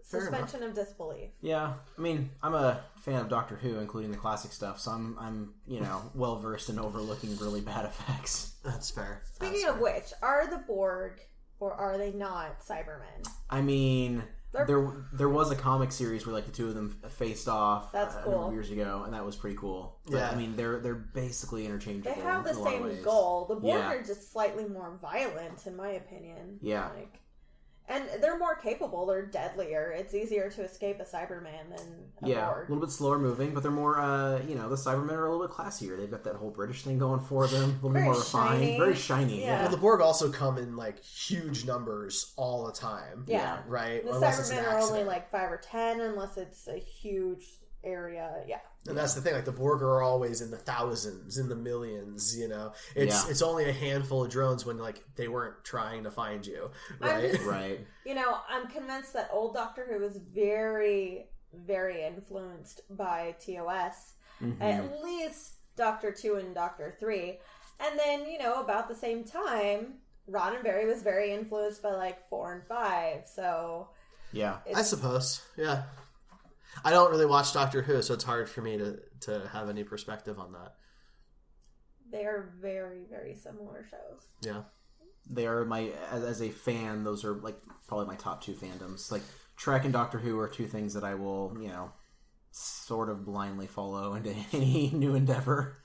Fair 0.03 0.19
Suspension 0.19 0.63
of 0.63 0.75
disbelief. 0.75 1.29
Yeah, 1.41 1.73
I 1.97 2.01
mean, 2.01 2.29
I'm 2.43 2.53
a 2.53 2.81
fan 2.97 3.21
of 3.21 3.29
Doctor 3.29 3.55
Who, 3.55 3.79
including 3.79 4.11
the 4.11 4.17
classic 4.17 4.51
stuff, 4.51 4.79
so 4.79 4.91
I'm, 4.91 5.17
I'm, 5.17 5.53
you 5.65 5.79
know, 5.79 6.01
well 6.13 6.38
versed 6.39 6.69
in 6.69 6.77
overlooking 6.77 7.38
really 7.38 7.61
bad 7.61 7.86
effects. 7.86 8.55
That's 8.65 8.91
fair. 8.91 9.23
Speaking 9.34 9.65
of 9.65 9.79
which, 9.79 10.11
are 10.21 10.47
the 10.47 10.57
Borg 10.57 11.21
or 11.59 11.73
are 11.73 11.97
they 11.97 12.11
not 12.11 12.59
Cybermen? 12.59 13.27
I 13.49 13.61
mean, 13.61 14.23
They're- 14.54 14.66
there 14.66 14.91
there 15.14 15.30
was 15.30 15.51
a 15.51 15.56
comic 15.56 15.91
series 15.91 16.26
where 16.26 16.34
like 16.36 16.45
the 16.45 16.51
two 16.51 16.68
of 16.70 16.76
them 16.76 16.95
faced 17.10 17.47
off. 17.49 17.91
That's 17.91 18.16
uh, 18.16 18.20
a 18.20 18.22
number 18.22 18.36
of 18.38 18.43
cool. 18.45 18.54
years 18.54 18.70
ago, 18.72 19.01
and 19.06 19.14
that 19.14 19.26
was 19.26 19.36
pretty 19.36 19.58
cool. 19.58 19.97
But, 20.06 20.14
Yeah. 20.18 20.30
I 20.30 20.36
mean, 20.36 20.56
they're 20.56 20.80
they're 20.80 20.93
basically 20.93 21.66
interchangeable. 21.66 22.14
They 22.16 22.22
have 22.22 22.43
the 22.43 22.51
in 22.51 22.58
a 22.58 22.64
same 22.64 23.04
goal. 23.04 23.45
The 23.47 23.56
Borg 23.56 23.80
Yeah. 23.80 23.89
are 23.93 24.04
just 24.04 24.32
slightly 24.32 24.66
more 24.66 24.97
violent, 25.01 25.66
in 25.66 25.76
my 25.76 25.89
opinion. 25.89 26.60
Yeah. 26.62 26.89
Like, 26.95 27.20
and 27.89 28.05
they're 28.21 28.38
more 28.38 28.55
capable. 28.55 29.05
They're 29.05 29.25
deadlier. 29.25 29.91
It's 29.91 30.13
easier 30.13 30.49
to 30.51 30.63
escape 30.63 30.99
a 30.99 31.03
Cyberman 31.03 31.75
than 31.75 31.88
a 32.21 32.29
Yeah, 32.29 32.57
a 32.57 32.61
little 32.61 32.79
bit 32.79 32.91
slower 32.91 33.19
moving, 33.19 33.53
but 33.53 33.61
they're 33.61 33.71
more, 33.71 33.99
uh, 33.99 34.41
you 34.41 34.55
know, 34.55 34.69
the 34.69 34.75
Cybermen 34.75 35.11
are 35.11 35.25
a 35.27 35.31
little 35.36 35.47
bit 35.47 35.55
classier. 35.55 35.97
They've 35.97 36.09
got 36.09 36.23
that 36.23 36.36
whole 36.36 36.49
British 36.51 36.84
thing 36.84 36.97
going 36.97 37.19
for 37.19 37.47
them, 37.47 37.63
a 37.63 37.88
little 37.88 37.91
bit 37.91 38.03
more 38.03 38.13
refined, 38.15 38.63
shiny. 38.63 38.77
very 38.77 38.95
shiny. 38.95 39.41
Yeah. 39.41 39.47
Yeah, 39.47 39.61
Well, 39.63 39.71
the 39.71 39.77
Borg 39.77 40.01
also 40.01 40.31
come 40.31 40.57
in 40.57 40.75
like 40.77 41.03
huge 41.03 41.65
numbers 41.65 42.34
all 42.38 42.65
the 42.65 42.71
time. 42.73 43.25
Yeah. 43.27 43.59
right. 43.67 44.03
The 44.05 44.13
Unless 44.13 44.39
it's 44.39 44.49
an 44.51 44.57
Cybermen 44.63 44.71
are 44.73 44.79
only 44.79 45.03
like 45.03 45.29
five 45.29 45.51
or 45.51 45.57
ten, 45.57 45.99
unless 45.99 46.38
it's 46.38 46.67
a 46.67 46.77
huge 46.77 47.45
area. 47.84 48.43
Yeah. 48.47 48.59
And 48.88 48.97
that's 48.97 49.13
the 49.13 49.21
thing, 49.21 49.34
like 49.34 49.45
the 49.45 49.51
Borg 49.53 49.81
are 49.81 50.01
always 50.01 50.41
in 50.41 50.51
the 50.51 50.57
thousands, 50.57 51.38
in 51.38 51.47
the 51.47 51.55
millions, 51.55 52.38
you 52.38 52.49
know. 52.49 52.73
It's 52.95 53.23
Yeah. 53.25 53.31
it's 53.31 53.41
only 53.41 53.69
a 53.69 53.71
handful 53.73 54.25
of 54.25 54.29
drones 54.31 54.65
when 54.65 54.77
like 54.77 55.01
they 55.15 55.27
weren't 55.29 55.63
trying 55.63 56.03
to 56.03 56.11
find 56.11 56.45
you. 56.45 56.69
Right? 56.99 57.31
just- 57.31 57.43
right. 57.45 57.88
You 58.05 58.15
know, 58.15 58.38
I'm 58.49 58.67
convinced 58.67 59.13
that 59.13 59.29
old 59.31 59.53
Doctor 59.53 59.86
Who 59.89 59.99
was 59.99 60.17
very, 60.17 61.29
very 61.53 62.03
influenced 62.03 62.81
by 62.89 63.36
TOS. 63.39 64.13
Mm-hmm. 64.41 64.61
At 64.61 65.01
least 65.03 65.53
Doctor 65.77 66.11
Two 66.11 66.36
and 66.36 66.53
Doctor 66.53 66.93
Three, 66.99 67.39
and 67.79 67.97
then 67.97 68.25
you 68.29 68.38
know 68.39 68.59
about 68.61 68.89
the 68.89 68.95
same 68.95 69.23
time, 69.23 69.93
Roddenberry 70.29 70.86
was 70.86 71.01
very 71.01 71.34
influenced 71.34 71.81
by 71.81 71.91
like 71.91 72.27
four 72.29 72.53
and 72.53 72.63
five. 72.67 73.27
So 73.34 73.89
Yeah, 74.34 74.57
I 74.75 74.81
suppose. 74.81 75.41
Yeah. 75.55 75.84
I 76.84 76.91
don't 76.91 77.11
really 77.11 77.26
watch 77.26 77.53
Doctor 77.53 77.82
Who, 77.82 78.01
so 78.01 78.13
it's 78.13 78.24
hard 78.24 78.49
for 78.49 78.61
me 78.61 78.78
to, 78.78 78.99
to 79.21 79.49
have 79.51 79.69
any 79.69 79.84
perspective 79.84 80.39
on 80.39 80.53
that. 80.53 80.74
they 82.11 82.26
are 82.26 82.53
very, 82.61 83.03
very 83.09 83.36
similar 83.36 83.86
shows. 83.89 84.21
Yeah. 84.41 84.63
they 85.30 85.47
are 85.47 85.65
my 85.65 85.91
as, 86.11 86.24
as 86.24 86.41
a 86.41 86.49
fan. 86.49 87.03
Those 87.03 87.24
are 87.26 87.34
like 87.36 87.57
probably 87.88 88.07
my 88.07 88.15
top 88.15 88.43
two 88.43 88.53
fandoms. 88.53 89.11
Like 89.11 89.24
Trek 89.57 89.84
and 89.84 89.93
Doctor 89.93 90.17
Who 90.19 90.39
are 90.39 90.47
two 90.47 90.67
things 90.67 90.93
that 90.93 91.03
I 91.03 91.15
will, 91.15 91.55
you 91.61 91.69
know, 91.69 91.91
sort 92.51 93.09
of 93.09 93.26
blindly 93.26 93.67
follow 93.67 94.13
into 94.15 94.34
any 94.53 94.91
new 94.93 95.15
endeavor. 95.15 95.78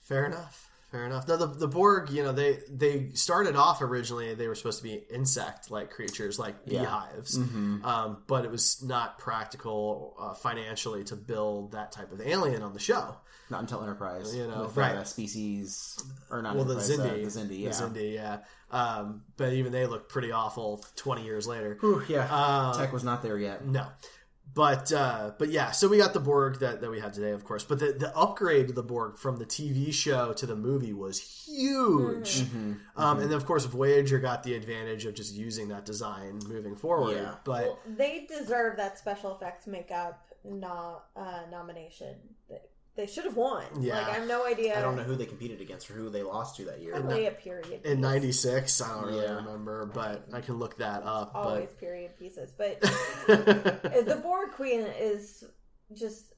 Fair 0.00 0.26
enough. 0.26 0.69
Fair 0.90 1.06
enough. 1.06 1.28
Now 1.28 1.36
the 1.36 1.46
the 1.46 1.68
Borg, 1.68 2.10
you 2.10 2.24
know, 2.24 2.32
they 2.32 2.58
they 2.68 3.10
started 3.14 3.54
off 3.54 3.80
originally 3.80 4.34
they 4.34 4.48
were 4.48 4.56
supposed 4.56 4.78
to 4.78 4.82
be 4.84 4.94
insect 4.94 5.70
like 5.70 5.90
creatures, 5.90 6.36
like 6.38 6.56
Yeah. 6.64 6.80
beehives, 6.80 7.38
Mhm. 7.38 7.84
um, 7.84 8.22
but 8.26 8.44
it 8.44 8.50
was 8.50 8.82
not 8.82 9.18
practical 9.18 10.16
uh, 10.18 10.34
financially 10.34 11.04
to 11.04 11.14
build 11.16 11.72
that 11.72 11.92
type 11.92 12.10
of 12.12 12.20
alien 12.20 12.62
on 12.62 12.72
the 12.72 12.80
show. 12.80 13.16
Not 13.50 13.60
until 13.62 13.82
Enterprise, 13.82 14.34
You 14.34 14.46
know, 14.46 14.62
with, 14.62 14.76
right. 14.76 14.94
uh, 14.96 15.04
species 15.04 15.96
or 16.30 16.40
not 16.42 16.54
well, 16.56 16.64
the 16.64 16.76
uh, 16.76 16.80
Xindi, 16.80 17.24
the 17.24 17.40
Xindi, 17.40 17.60
yeah. 17.60 17.68
the 17.70 17.74
Xindi, 17.74 18.14
yeah. 18.14 18.38
Um, 18.72 19.22
but 19.36 19.52
even 19.52 19.72
they 19.72 19.86
look 19.86 20.08
pretty 20.08 20.30
awful 20.32 20.84
twenty 20.96 21.24
years 21.24 21.46
later. 21.46 21.76
Whew, 21.80 22.02
yeah, 22.08 22.28
Uh, 22.30 22.76
tech 22.78 22.92
was 22.92 23.02
not 23.04 23.22
there 23.22 23.38
yet. 23.38 23.64
No. 23.66 23.86
But 24.52 24.92
uh, 24.92 25.32
but 25.38 25.50
yeah, 25.50 25.70
so 25.70 25.86
we 25.86 25.98
got 25.98 26.12
the 26.12 26.20
Borg 26.20 26.58
that, 26.58 26.80
that 26.80 26.90
we 26.90 26.98
have 27.00 27.12
today, 27.12 27.30
of 27.30 27.44
course. 27.44 27.64
But 27.64 27.78
the, 27.78 27.92
the 27.92 28.16
upgrade 28.16 28.68
to 28.68 28.72
the 28.74 28.82
Borg 28.82 29.16
from 29.16 29.36
the 29.36 29.46
TV 29.46 29.92
show 29.92 30.32
to 30.32 30.46
the 30.46 30.56
movie 30.56 30.92
was 30.92 31.18
huge. 31.20 32.40
Mhm, 32.42 32.78
Um, 32.96 33.18
mhm. 33.18 33.22
and 33.22 33.30
then 33.30 33.36
of 33.36 33.46
course 33.46 33.64
Voyager 33.66 34.18
got 34.18 34.42
the 34.42 34.54
advantage 34.54 35.06
of 35.06 35.14
just 35.14 35.34
using 35.34 35.68
that 35.68 35.84
design 35.84 36.40
moving 36.48 36.74
forward. 36.74 37.16
Yeah. 37.16 37.34
But 37.44 37.64
Well, 37.64 37.78
they 37.86 38.26
deserve 38.28 38.76
that 38.78 38.98
special 38.98 39.36
effects 39.36 39.66
makeup 39.66 40.26
no, 40.44 41.02
uh, 41.14 41.42
nomination. 41.50 42.16
They, 42.96 43.04
they 43.06 43.10
should 43.10 43.24
have 43.24 43.36
won. 43.36 43.64
Yeah. 43.80 43.98
Like 43.98 44.08
I 44.08 44.12
have 44.12 44.28
no 44.28 44.46
idea. 44.46 44.78
I 44.78 44.82
don't 44.82 44.96
know 44.96 45.02
who 45.02 45.16
they 45.16 45.26
competed 45.26 45.60
against 45.60 45.90
or 45.90 45.94
who 45.94 46.10
they 46.10 46.22
lost 46.22 46.56
to 46.56 46.64
that 46.66 46.80
year. 46.80 46.92
Probably 46.92 47.26
a 47.26 47.30
period. 47.30 47.84
in 47.84 48.00
'96, 48.00 48.80
I 48.80 48.88
don't 48.94 49.06
really 49.06 49.24
Yeah. 49.24 49.34
remember, 49.36 49.86
but 49.86 50.26
I 50.32 50.40
can 50.40 50.58
look 50.58 50.78
that 50.78 51.02
up. 51.04 51.32
always 51.34 51.70
period 51.72 52.18
pieces. 52.18 52.52
But 52.56 52.80
But 53.26 53.82
the 54.06 54.20
Borg 54.22 54.50
Queen 54.52 54.80
is 54.98 55.44
just 55.94 56.34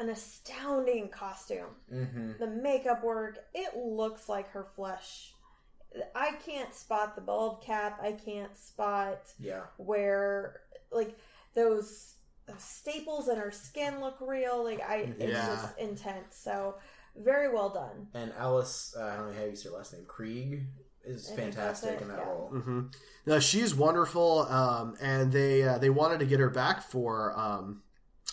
an 0.00 0.08
astounding 0.08 1.08
costume. 1.08 1.76
Mm-hmm. 1.92 2.32
The 2.40 2.46
makeup 2.48 3.04
work, 3.04 3.38
it 3.54 3.76
looks 3.76 4.28
like 4.28 4.50
her 4.50 4.66
flesh. 4.74 5.32
I 6.16 6.32
can't 6.44 6.74
spot 6.74 7.14
the 7.14 7.20
bald 7.22 7.62
cap. 7.62 8.00
I 8.02 8.12
can't 8.12 8.56
spot 8.56 9.32
Yeah. 9.38 9.62
where 9.76 10.60
like 10.90 11.16
those, 11.54 12.13
those 12.13 12.13
staples 12.58 13.28
in 13.28 13.36
her 13.36 13.50
skin 13.50 14.00
look 14.00 14.16
real. 14.20 14.62
Like 14.64 14.80
I, 14.80 14.96
it's 15.18 15.32
Yeah. 15.32 15.46
just 15.46 15.78
intense. 15.78 16.36
So 16.36 16.76
very 17.16 17.52
well 17.52 17.70
done. 17.70 18.08
And 18.14 18.32
Alice, 18.38 18.94
uh, 18.98 19.04
I 19.04 19.16
don't 19.16 19.32
know 19.32 19.38
how 19.38 19.44
you 19.46 19.56
say 19.56 19.68
her 19.68 19.76
last 19.76 19.92
name, 19.92 20.04
Krige, 20.06 20.66
is 21.04 21.30
I 21.30 21.36
fantastic 21.36 22.00
in 22.00 22.08
that 22.08 22.18
yeah. 22.18 22.24
role. 22.24 22.48
hmm 22.48 22.80
No, 23.26 23.38
she's 23.40 23.74
wonderful, 23.74 24.40
um, 24.50 24.96
and 25.00 25.32
they 25.32 25.62
uh, 25.62 25.78
they 25.78 25.90
wanted 25.90 26.18
to 26.20 26.26
get 26.26 26.40
her 26.40 26.50
back 26.50 26.82
for 26.82 27.38
um, 27.38 27.82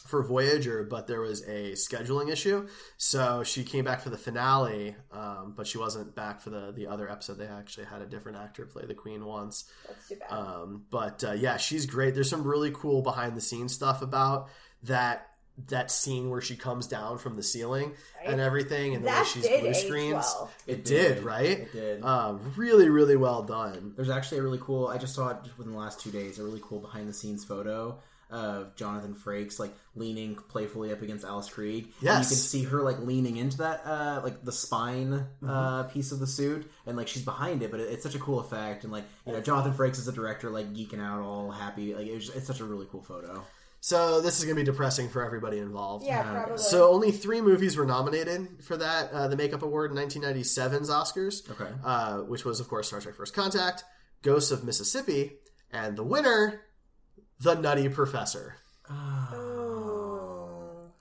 for 0.07 0.23
Voyager, 0.23 0.83
but 0.83 1.07
there 1.07 1.21
was 1.21 1.41
a 1.43 1.71
scheduling 1.73 2.29
issue, 2.29 2.67
so 2.97 3.43
she 3.43 3.63
came 3.63 3.85
back 3.85 4.01
for 4.01 4.09
the 4.09 4.17
finale, 4.17 4.95
um, 5.11 5.53
but 5.55 5.67
she 5.67 5.77
wasn't 5.77 6.15
back 6.15 6.41
for 6.41 6.49
the 6.49 6.71
the 6.71 6.87
other 6.87 7.09
episode. 7.09 7.37
They 7.37 7.45
actually 7.47 7.85
had 7.85 8.01
a 8.01 8.05
different 8.05 8.37
actor 8.37 8.65
play 8.65 8.85
the 8.85 8.93
Queen 8.93 9.25
once. 9.25 9.69
That's 9.87 10.07
too 10.09 10.15
bad. 10.15 10.31
Um, 10.31 10.85
but 10.89 11.23
uh, 11.23 11.33
yeah, 11.33 11.57
she's 11.57 11.85
great. 11.85 12.13
There's 12.15 12.29
some 12.29 12.43
really 12.43 12.71
cool 12.73 13.01
behind 13.01 13.35
the 13.37 13.41
scenes 13.41 13.73
stuff 13.73 14.01
about 14.01 14.49
that 14.83 15.27
that 15.67 15.91
scene 15.91 16.29
where 16.29 16.41
she 16.41 16.55
comes 16.55 16.87
down 16.87 17.17
from 17.17 17.35
the 17.35 17.43
ceiling 17.43 17.91
Right. 18.19 18.31
and 18.31 18.41
everything, 18.41 18.95
and 18.95 19.03
the 19.05 19.09
way 19.09 19.23
she's 19.25 19.47
blue 19.47 19.73
screens. 19.73 20.13
well. 20.13 20.49
It, 20.65 20.79
It 20.79 20.85
did, 20.85 21.15
did. 21.15 21.23
right? 21.23 21.59
It 21.59 21.71
did. 21.73 22.03
Um, 22.03 22.53
really, 22.55 22.89
really 22.89 23.17
well 23.17 23.43
done. 23.43 23.93
There's 23.95 24.09
actually 24.09 24.39
a 24.39 24.43
really 24.43 24.59
cool. 24.61 24.87
I 24.87 24.97
just 24.97 25.13
saw 25.13 25.29
it 25.29 25.37
within 25.57 25.73
the 25.73 25.79
last 25.79 25.99
two 25.99 26.09
days. 26.09 26.39
A 26.39 26.43
really 26.43 26.61
cool 26.63 26.79
behind 26.79 27.07
the 27.07 27.13
scenes 27.13 27.43
photo 27.43 27.99
of 28.31 28.75
Jonathan 28.75 29.13
Frakes 29.13 29.59
like 29.59 29.73
leaning 29.95 30.35
playfully 30.35 30.91
up 30.91 31.01
against 31.01 31.25
Alice 31.25 31.49
Krige. 31.49 31.83
And 31.83 31.87
Yes. 32.01 32.23
you 32.23 32.35
can 32.35 32.37
see 32.43 32.63
her 32.63 32.81
like 32.81 32.99
leaning 32.99 33.37
into 33.37 33.57
that 33.57 33.81
uh 33.85 34.21
like 34.23 34.43
the 34.43 34.51
spine 34.51 35.11
Mm-hmm. 35.43 35.49
uh 35.49 35.83
piece 35.83 36.11
of 36.11 36.19
the 36.19 36.27
suit, 36.27 36.71
and 36.85 36.95
like 36.97 37.07
she's 37.07 37.23
behind 37.23 37.61
it. 37.61 37.71
But 37.71 37.79
it, 37.81 37.91
it's 37.91 38.03
such 38.03 38.15
a 38.15 38.19
cool 38.19 38.39
effect, 38.39 38.83
and 38.83 38.91
like 38.93 39.03
you 39.27 39.33
know 39.33 39.41
Jonathan 39.41 39.73
Frakes 39.73 39.97
is 39.97 40.05
the 40.05 40.11
director, 40.11 40.49
like 40.49 40.73
geeking 40.73 41.01
out, 41.01 41.21
all 41.21 41.51
happy. 41.51 41.93
Like 41.93 42.07
it 42.07 42.15
was, 42.15 42.29
it's 42.29 42.47
such 42.47 42.59
a 42.61 42.65
really 42.65 42.87
cool 42.91 43.01
photo. 43.01 43.43
So 43.83 44.21
this 44.21 44.37
is 44.37 44.45
going 44.45 44.55
to 44.55 44.61
be 44.61 44.63
depressing 44.65 45.09
for 45.09 45.25
everybody 45.25 45.57
involved. 45.57 46.05
Yeah, 46.05 46.21
probably. 46.21 46.59
So 46.59 46.91
only 46.93 47.11
three 47.11 47.41
movies 47.41 47.75
were 47.75 47.85
nominated 47.87 48.63
for 48.63 48.77
that, 48.77 49.11
uh, 49.11 49.27
the 49.27 49.35
Makeup 49.35 49.63
Award 49.63 49.89
in 49.89 49.97
1997's 49.97 50.91
Oscars. 50.91 51.49
Okay. 51.49 51.71
Uh, 51.83 52.17
which 52.19 52.45
was, 52.45 52.59
of 52.59 52.67
course, 52.67 52.89
Star 52.89 53.01
Trek: 53.01 53.15
First 53.15 53.33
Contact, 53.33 53.83
Ghosts 54.21 54.51
of 54.51 54.63
Mississippi, 54.63 55.31
and 55.71 55.97
the 55.97 56.03
winner, 56.03 56.61
The 57.41 57.55
Nutty 57.55 57.89
Professor. 57.89 58.55
Oh. 58.89 60.91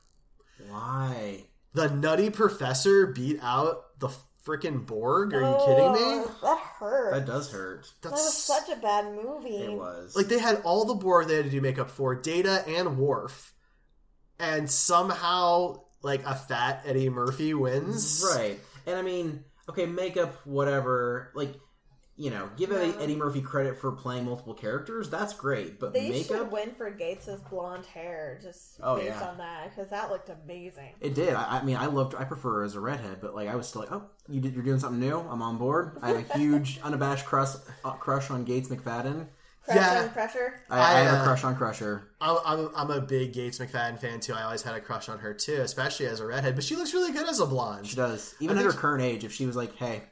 Why? 0.68 1.44
The 1.74 1.90
Nutty 1.90 2.30
Professor 2.30 3.06
beat 3.06 3.38
out 3.42 3.98
the 3.98 4.08
freaking 4.44 4.86
Borg. 4.86 5.34
Are 5.34 5.40
you 5.42 5.56
kidding 5.66 5.92
me? 5.92 5.98
Oh, 6.00 6.36
That 6.42 6.58
hurt. 6.58 7.14
That 7.14 7.26
does 7.26 7.52
hurt. 7.52 7.92
That 8.02 8.12
was 8.12 8.36
such 8.36 8.68
a 8.70 8.76
bad 8.80 9.04
movie. 9.12 9.56
It 9.56 9.72
was. 9.72 10.16
Like 10.16 10.26
they 10.28 10.38
had 10.38 10.62
all 10.64 10.84
the 10.86 10.94
Borg 10.94 11.28
they 11.28 11.36
had 11.36 11.44
to 11.44 11.50
do 11.50 11.60
makeup 11.60 11.90
for, 11.90 12.14
Data 12.14 12.64
and 12.66 12.96
Worf, 12.96 13.52
and 14.38 14.70
somehow 14.70 15.82
like 16.02 16.24
a 16.24 16.34
fat 16.34 16.82
Eddie 16.86 17.10
Murphy 17.10 17.52
wins. 17.52 18.24
Right. 18.34 18.58
And 18.86 18.96
I 18.96 19.02
mean, 19.02 19.44
okay, 19.68 19.84
makeup, 19.86 20.34
whatever. 20.44 21.30
Like, 21.34 21.54
you 22.20 22.28
know, 22.28 22.50
give 22.58 22.70
Eddie, 22.70 22.92
Eddie 23.00 23.16
Murphy 23.16 23.40
credit 23.40 23.78
for 23.78 23.90
playing 23.92 24.26
multiple 24.26 24.52
characters. 24.52 25.08
That's 25.08 25.32
great. 25.32 25.80
But 25.80 25.94
They 25.94 26.10
makeup, 26.10 26.36
should 26.36 26.52
win 26.52 26.72
for 26.74 26.90
Gates's 26.90 27.40
blonde 27.48 27.86
hair, 27.86 28.38
just 28.42 28.78
Oh, 28.82 28.96
based 28.96 29.08
yeah. 29.08 29.28
on 29.30 29.38
that, 29.38 29.70
because 29.74 29.88
that 29.90 30.10
looked 30.10 30.28
amazing. 30.28 30.90
it 31.00 31.14
did. 31.14 31.32
I, 31.32 31.60
I 31.60 31.62
mean, 31.64 31.76
I 31.76 31.86
loved. 31.86 32.14
I 32.14 32.24
prefer 32.24 32.56
her 32.56 32.62
as 32.64 32.74
a 32.74 32.80
redhead, 32.80 33.18
but 33.22 33.34
like, 33.34 33.48
I 33.48 33.56
was 33.56 33.66
still 33.68 33.80
like, 33.80 33.90
oh, 33.90 34.02
you 34.28 34.38
did, 34.42 34.52
you're 34.52 34.62
doing 34.62 34.78
something 34.78 35.00
new. 35.00 35.18
I'm 35.18 35.40
on 35.40 35.56
board. 35.56 35.96
I 36.02 36.08
have 36.10 36.30
a 36.30 36.34
huge, 36.38 36.78
unabashed 36.82 37.24
crush, 37.24 37.54
uh, 37.84 37.92
crush 37.92 38.30
on 38.30 38.44
Gates 38.44 38.68
McFadden. 38.68 39.26
Crush 39.64 39.76
Yeah. 39.76 40.02
on 40.02 40.10
Crusher. 40.10 40.60
I, 40.68 40.78
I 40.78 41.00
have 41.00 41.14
uh, 41.18 41.20
a 41.22 41.24
crush 41.24 41.44
on 41.44 41.56
Crusher. 41.56 42.08
I'm, 42.20 42.36
I'm, 42.44 42.70
I'm 42.76 42.90
a 42.90 43.00
big 43.00 43.32
Gates 43.32 43.58
McFadden 43.58 43.98
fan 43.98 44.20
too. 44.20 44.34
I 44.34 44.42
always 44.42 44.60
had 44.62 44.74
a 44.74 44.80
crush 44.80 45.08
on 45.08 45.18
her 45.20 45.32
too, 45.32 45.60
especially 45.62 46.06
as 46.06 46.20
a 46.20 46.26
redhead. 46.26 46.54
But 46.54 46.64
she 46.64 46.76
looks 46.76 46.92
really 46.92 47.12
good 47.12 47.28
as 47.28 47.40
a 47.40 47.46
blonde. 47.46 47.86
She 47.86 47.96
does. 47.96 48.34
Even 48.40 48.56
I 48.56 48.60
at 48.60 48.64
her 48.66 48.72
think- 48.72 48.80
current 48.82 49.02
age, 49.02 49.24
if 49.24 49.32
she 49.32 49.46
was 49.46 49.56
like, 49.56 49.74
hey, 49.76 50.02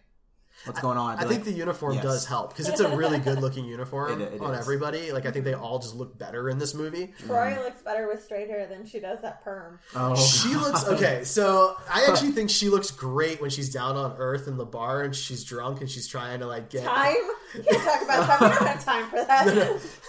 what's 0.69 0.81
going 0.81 0.99
on? 0.99 1.19
I'd 1.19 1.25
I 1.25 1.29
think 1.29 1.41
like, 1.41 1.45
the 1.45 1.53
uniform 1.53 1.95
yes. 1.95 2.03
does 2.03 2.25
help 2.27 2.51
because 2.51 2.69
it's 2.69 2.81
a 2.81 2.97
really 2.97 3.19
good 3.29 3.41
looking 3.41 3.65
uniform 3.65 4.21
It- 4.21 4.35
it 4.35 4.41
on 4.41 4.55
is. 4.55 4.61
everybody. 4.61 5.13
Like 5.13 5.27
I 5.27 5.31
think 5.31 5.45
they 5.45 5.55
all 5.55 5.79
just 5.79 5.95
look 5.95 6.19
better 6.19 6.49
in 6.49 6.59
this 6.59 6.75
movie. 6.75 7.13
Troi 7.27 7.53
mm-hmm. 7.53 7.63
looks 7.63 7.83
better 7.83 8.07
with 8.07 8.23
straight 8.23 8.49
hair 8.49 8.67
than 8.67 8.87
she 8.87 9.01
does 9.01 9.21
that 9.23 9.43
perm. 9.43 9.79
Oh, 9.95 10.15
She 10.15 10.53
God. 10.55 10.63
looks 10.63 10.85
okay. 10.89 11.25
So 11.25 11.77
I 11.91 12.07
actually 12.09 12.33
think 12.33 12.51
she 12.51 12.69
looks 12.69 12.91
great 12.91 13.41
when 13.41 13.51
she's 13.51 13.73
down 13.73 13.97
on 13.97 14.15
Earth 14.19 14.47
in 14.47 14.57
the 14.57 14.67
bar 14.67 15.03
and 15.03 15.15
she's 15.15 15.45
drunk 15.45 15.81
and 15.81 15.91
she's 15.91 16.07
trying 16.07 16.41
to 16.41 16.47
like 16.47 16.71
get. 16.71 16.85
Time? 16.85 17.15
You 17.55 17.63
can't 17.63 17.83
talk 17.83 18.03
about 18.03 18.39
time. 18.39 18.51
We 18.51 18.57
don't 18.57 18.67
have 18.69 18.85
time 18.85 19.11
for 19.11 19.25
that. 19.25 19.45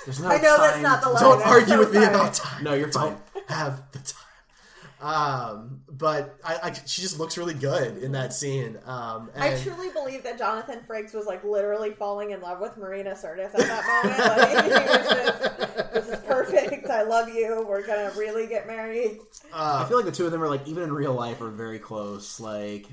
There's 0.05 0.19
no 0.19 0.29
I 0.29 0.37
know 0.37 0.57
that's 0.57 0.81
not 0.81 1.01
the 1.01 1.09
line. 1.09 1.23
Don't 1.23 1.41
I'm 1.41 1.47
argue 1.49 1.73
so 1.73 1.79
with 1.79 1.93
me 1.93 2.03
about 2.03 2.33
time. 2.33 2.63
No, 2.63 2.73
you're 2.73 2.91
fine. 2.91 3.17
Don't 3.33 3.49
have 3.49 3.83
the 3.91 3.99
time. 3.99 4.28
Um, 5.01 5.81
but 5.89 6.37
I, 6.43 6.59
I, 6.63 6.73
she 6.85 7.01
just 7.01 7.19
looks 7.19 7.37
really 7.37 7.53
good 7.53 7.97
in 8.03 8.11
that 8.11 8.33
scene. 8.33 8.77
Um, 8.85 9.29
and 9.33 9.43
I 9.43 9.61
truly 9.61 9.89
believe 9.91 10.23
that 10.23 10.37
Jonathan 10.37 10.81
Frakes 10.87 11.13
was 11.13 11.25
like 11.25 11.43
literally 11.43 11.91
falling 11.91 12.31
in 12.31 12.41
love 12.41 12.59
with 12.59 12.75
Marina 12.77 13.11
Sirtis 13.11 13.45
at 13.45 13.57
that 13.57 14.03
moment. 14.03 14.19
Like, 14.39 14.65
he 14.65 14.71
was 14.71 15.07
just, 15.09 15.93
this 15.93 16.07
is 16.09 16.19
perfect. 16.25 16.89
I 16.89 17.03
love 17.03 17.29
you. 17.29 17.65
We're 17.67 17.85
gonna 17.85 18.11
really 18.17 18.47
get 18.47 18.67
married. 18.67 19.19
uh, 19.53 19.83
I 19.85 19.87
feel 19.87 19.97
like 19.97 20.05
the 20.05 20.11
two 20.11 20.25
of 20.25 20.31
them 20.31 20.43
are 20.43 20.49
like, 20.49 20.67
even 20.67 20.83
in 20.83 20.91
real 20.93 21.13
life, 21.13 21.39
are 21.41 21.49
very 21.49 21.79
close. 21.79 22.39
Like, 22.39 22.87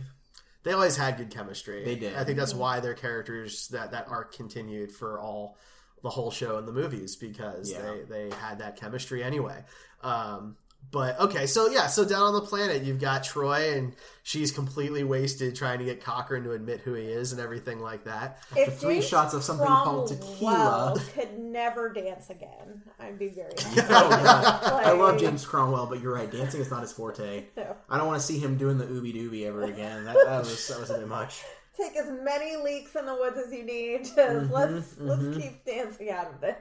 they 0.63 0.73
always 0.73 0.97
had 0.97 1.17
good 1.17 1.31
chemistry. 1.31 1.85
They 1.85 1.97
did. 1.97 2.15
I 2.17 2.25
think 2.25 2.39
that's 2.39 2.55
why 2.55 2.81
their 2.81 2.95
characters 2.95 3.69
that 3.69 3.91
that 3.93 4.07
arc 4.09 4.33
continued 4.35 4.93
for 4.93 5.19
all 5.19 5.57
the 6.03 6.11
whole 6.11 6.31
show 6.31 6.59
and 6.59 6.69
the 6.69 6.73
movies 6.73 7.17
because 7.17 7.73
Yeah. 7.73 7.83
they 8.09 8.29
they 8.29 8.37
had 8.37 8.59
that 8.61 8.77
chemistry 8.77 9.23
anyway. 9.25 9.65
Um, 10.03 10.57
but 10.91 11.19
okay, 11.21 11.47
so 11.47 11.69
yeah, 11.69 11.87
so 11.87 12.05
down 12.05 12.23
on 12.23 12.35
the 12.35 12.41
planet 12.41 12.83
you've 12.83 13.01
got 13.01 13.23
Troi 13.23 13.77
and 13.77 13.95
she's 14.23 14.51
completely 14.53 15.05
wasted 15.05 15.55
trying 15.57 15.79
to 15.79 15.85
get 15.85 16.03
Cochrane 16.03 16.45
to 16.45 16.53
admit 16.53 16.81
who 16.81 16.95
he 16.95 17.05
is 17.05 17.33
and 17.33 17.41
everything 17.41 17.81
like 17.81 18.05
that. 18.05 18.39
After 18.51 18.71
three 18.71 19.03
shots 19.03 19.35
of 19.35 19.43
something 19.43 19.67
called 19.67 20.09
tequila. 20.09 20.97
Could 21.15 21.39
never 21.39 21.93
dance 21.93 22.31
again. 22.31 22.83
I'd 22.99 23.19
be 23.19 23.29
very 23.29 23.51
Oh. 23.89 24.81
I 24.85 24.93
love 24.93 25.19
James 25.19 25.45
Cromwell, 25.45 25.87
but 25.87 26.01
you're 26.01 26.15
right. 26.15 26.31
Dancing 26.31 26.61
is 26.61 26.71
not 26.71 26.83
his 26.83 26.93
forte. 26.93 27.45
No. 27.57 27.77
I 27.91 27.99
don't 27.99 28.07
want 28.07 28.21
to 28.21 28.27
see 28.27 28.39
him 28.39 28.57
doing 28.57 28.79
the 28.79 28.87
ooby 28.87 29.15
dooby 29.15 29.47
ever 29.47 29.65
again. 29.65 30.05
That, 30.05 30.17
that 30.25 30.39
was 30.41 30.69
that 30.69 30.81
was 30.81 30.91
a 30.91 30.99
bit 30.99 31.09
much. 31.09 31.43
Take 31.77 31.97
as 31.97 32.11
many 32.11 32.57
leaks 32.57 32.97
in 32.97 33.05
the 33.05 33.15
woods 33.15 33.37
as 33.37 33.53
you 33.53 33.63
need. 33.65 34.05
Just 34.05 34.17
Mhm, 34.17 34.51
let's 34.51 34.99
let's 34.99 35.23
mhm. 35.23 35.43
keep 35.43 35.65
dancing 35.65 36.11
out 36.11 36.29
of 36.33 36.41
this. 36.41 36.57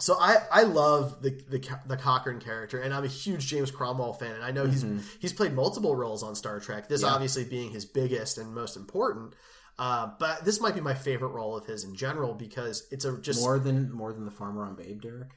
So 0.00 0.16
I, 0.20 0.36
I 0.52 0.62
love 0.62 1.22
the, 1.22 1.30
the 1.50 1.60
the 1.86 1.96
Cochrane 1.96 2.38
character, 2.38 2.80
and 2.80 2.94
I'm 2.94 3.04
a 3.04 3.08
huge 3.08 3.46
James 3.48 3.70
Cromwell 3.72 4.12
fan, 4.12 4.32
and 4.34 4.44
I 4.44 4.52
know 4.52 4.64
he's 4.66 4.84
he's 5.18 5.32
played 5.32 5.52
multiple 5.54 5.96
roles 5.96 6.22
on 6.22 6.34
Star 6.36 6.60
Trek. 6.60 6.88
This 6.88 7.02
Yeah. 7.02 7.08
obviously 7.08 7.44
being 7.44 7.70
his 7.72 7.84
biggest 7.84 8.38
and 8.38 8.54
most 8.54 8.76
important. 8.76 9.34
Uh, 9.76 10.10
but 10.18 10.44
this 10.44 10.60
might 10.60 10.74
be 10.74 10.80
my 10.80 10.94
favorite 10.94 11.28
role 11.30 11.56
of 11.56 11.64
his 11.66 11.84
in 11.84 11.94
general 11.94 12.34
because 12.34 12.86
it's 12.90 13.04
a 13.04 13.16
just 13.18 13.40
more 13.40 13.58
than 13.58 13.90
more 13.92 14.12
than 14.12 14.24
the 14.24 14.30
farmer 14.30 14.64
on 14.64 14.74
Babe, 14.76 15.00
Derek. 15.02 15.30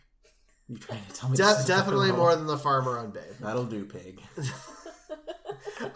You 0.67 0.77
trying 0.77 1.03
to 1.05 1.13
tell 1.13 1.29
me? 1.29 1.35
de- 1.37 1.63
definitely 1.67 2.11
more 2.11 2.35
than 2.35 2.45
the 2.47 2.57
farmer 2.57 2.97
on 2.99 3.11
Babe. 3.11 3.23
That'll 3.39 3.65
do, 3.65 3.83
pig. 3.85 4.21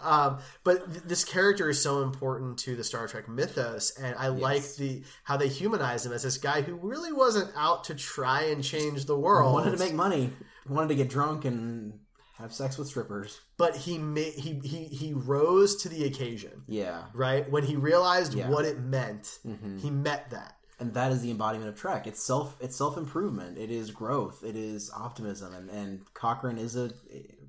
um, 0.02 0.38
but 0.64 0.90
th- 0.92 1.04
this 1.04 1.24
character 1.24 1.68
is 1.70 1.82
so 1.82 2.02
important 2.02 2.58
to 2.60 2.76
the 2.76 2.84
Star 2.84 3.06
Trek 3.08 3.28
mythos, 3.28 3.90
and 3.98 4.14
I 4.18 4.28
like 4.28 4.62
the 4.76 5.02
how 5.24 5.36
they 5.36 5.48
humanize 5.48 6.04
him 6.06 6.12
as 6.12 6.22
this 6.22 6.38
guy 6.38 6.62
who 6.62 6.74
really 6.76 7.12
wasn't 7.12 7.50
out 7.56 7.84
to 7.84 7.94
try 7.94 8.42
and 8.44 8.62
change 8.62 9.04
the 9.06 9.18
world. 9.18 9.54
Wanted 9.54 9.72
to 9.72 9.78
make 9.78 9.94
money. 9.94 10.30
Wanted 10.68 10.88
to 10.88 10.94
get 10.96 11.08
drunk 11.08 11.44
and 11.44 12.00
have 12.38 12.52
sex 12.52 12.76
with 12.76 12.88
strippers. 12.88 13.40
but 13.56 13.74
he 13.76 13.96
made 13.98 14.34
he 14.34 14.60
he 14.62 14.84
he 14.84 15.12
rose 15.14 15.76
to 15.82 15.88
the 15.88 16.04
occasion. 16.04 16.62
Yeah. 16.68 17.04
Right 17.14 17.50
when 17.50 17.64
he 17.64 17.76
realized 17.76 18.34
Yeah. 18.34 18.50
what 18.50 18.64
it 18.66 18.78
meant, 18.78 19.38
Mhm. 19.46 19.80
he 19.80 19.90
met 19.90 20.30
that. 20.30 20.52
and 20.78 20.92
that 20.92 21.10
is 21.10 21.22
the 21.22 21.30
embodiment 21.30 21.70
of 21.70 21.74
Trek. 21.76 22.06
It's 22.06 22.22
self 22.22 22.54
it's 22.60 22.76
self 22.76 22.98
improvement. 22.98 23.56
It 23.56 23.70
is 23.70 23.90
growth. 23.90 24.44
It 24.44 24.56
is 24.56 24.90
optimism, 24.94 25.54
and 25.54 25.70
and 25.70 26.12
Cochrane 26.12 26.58
is 26.58 26.76
a 26.76 26.90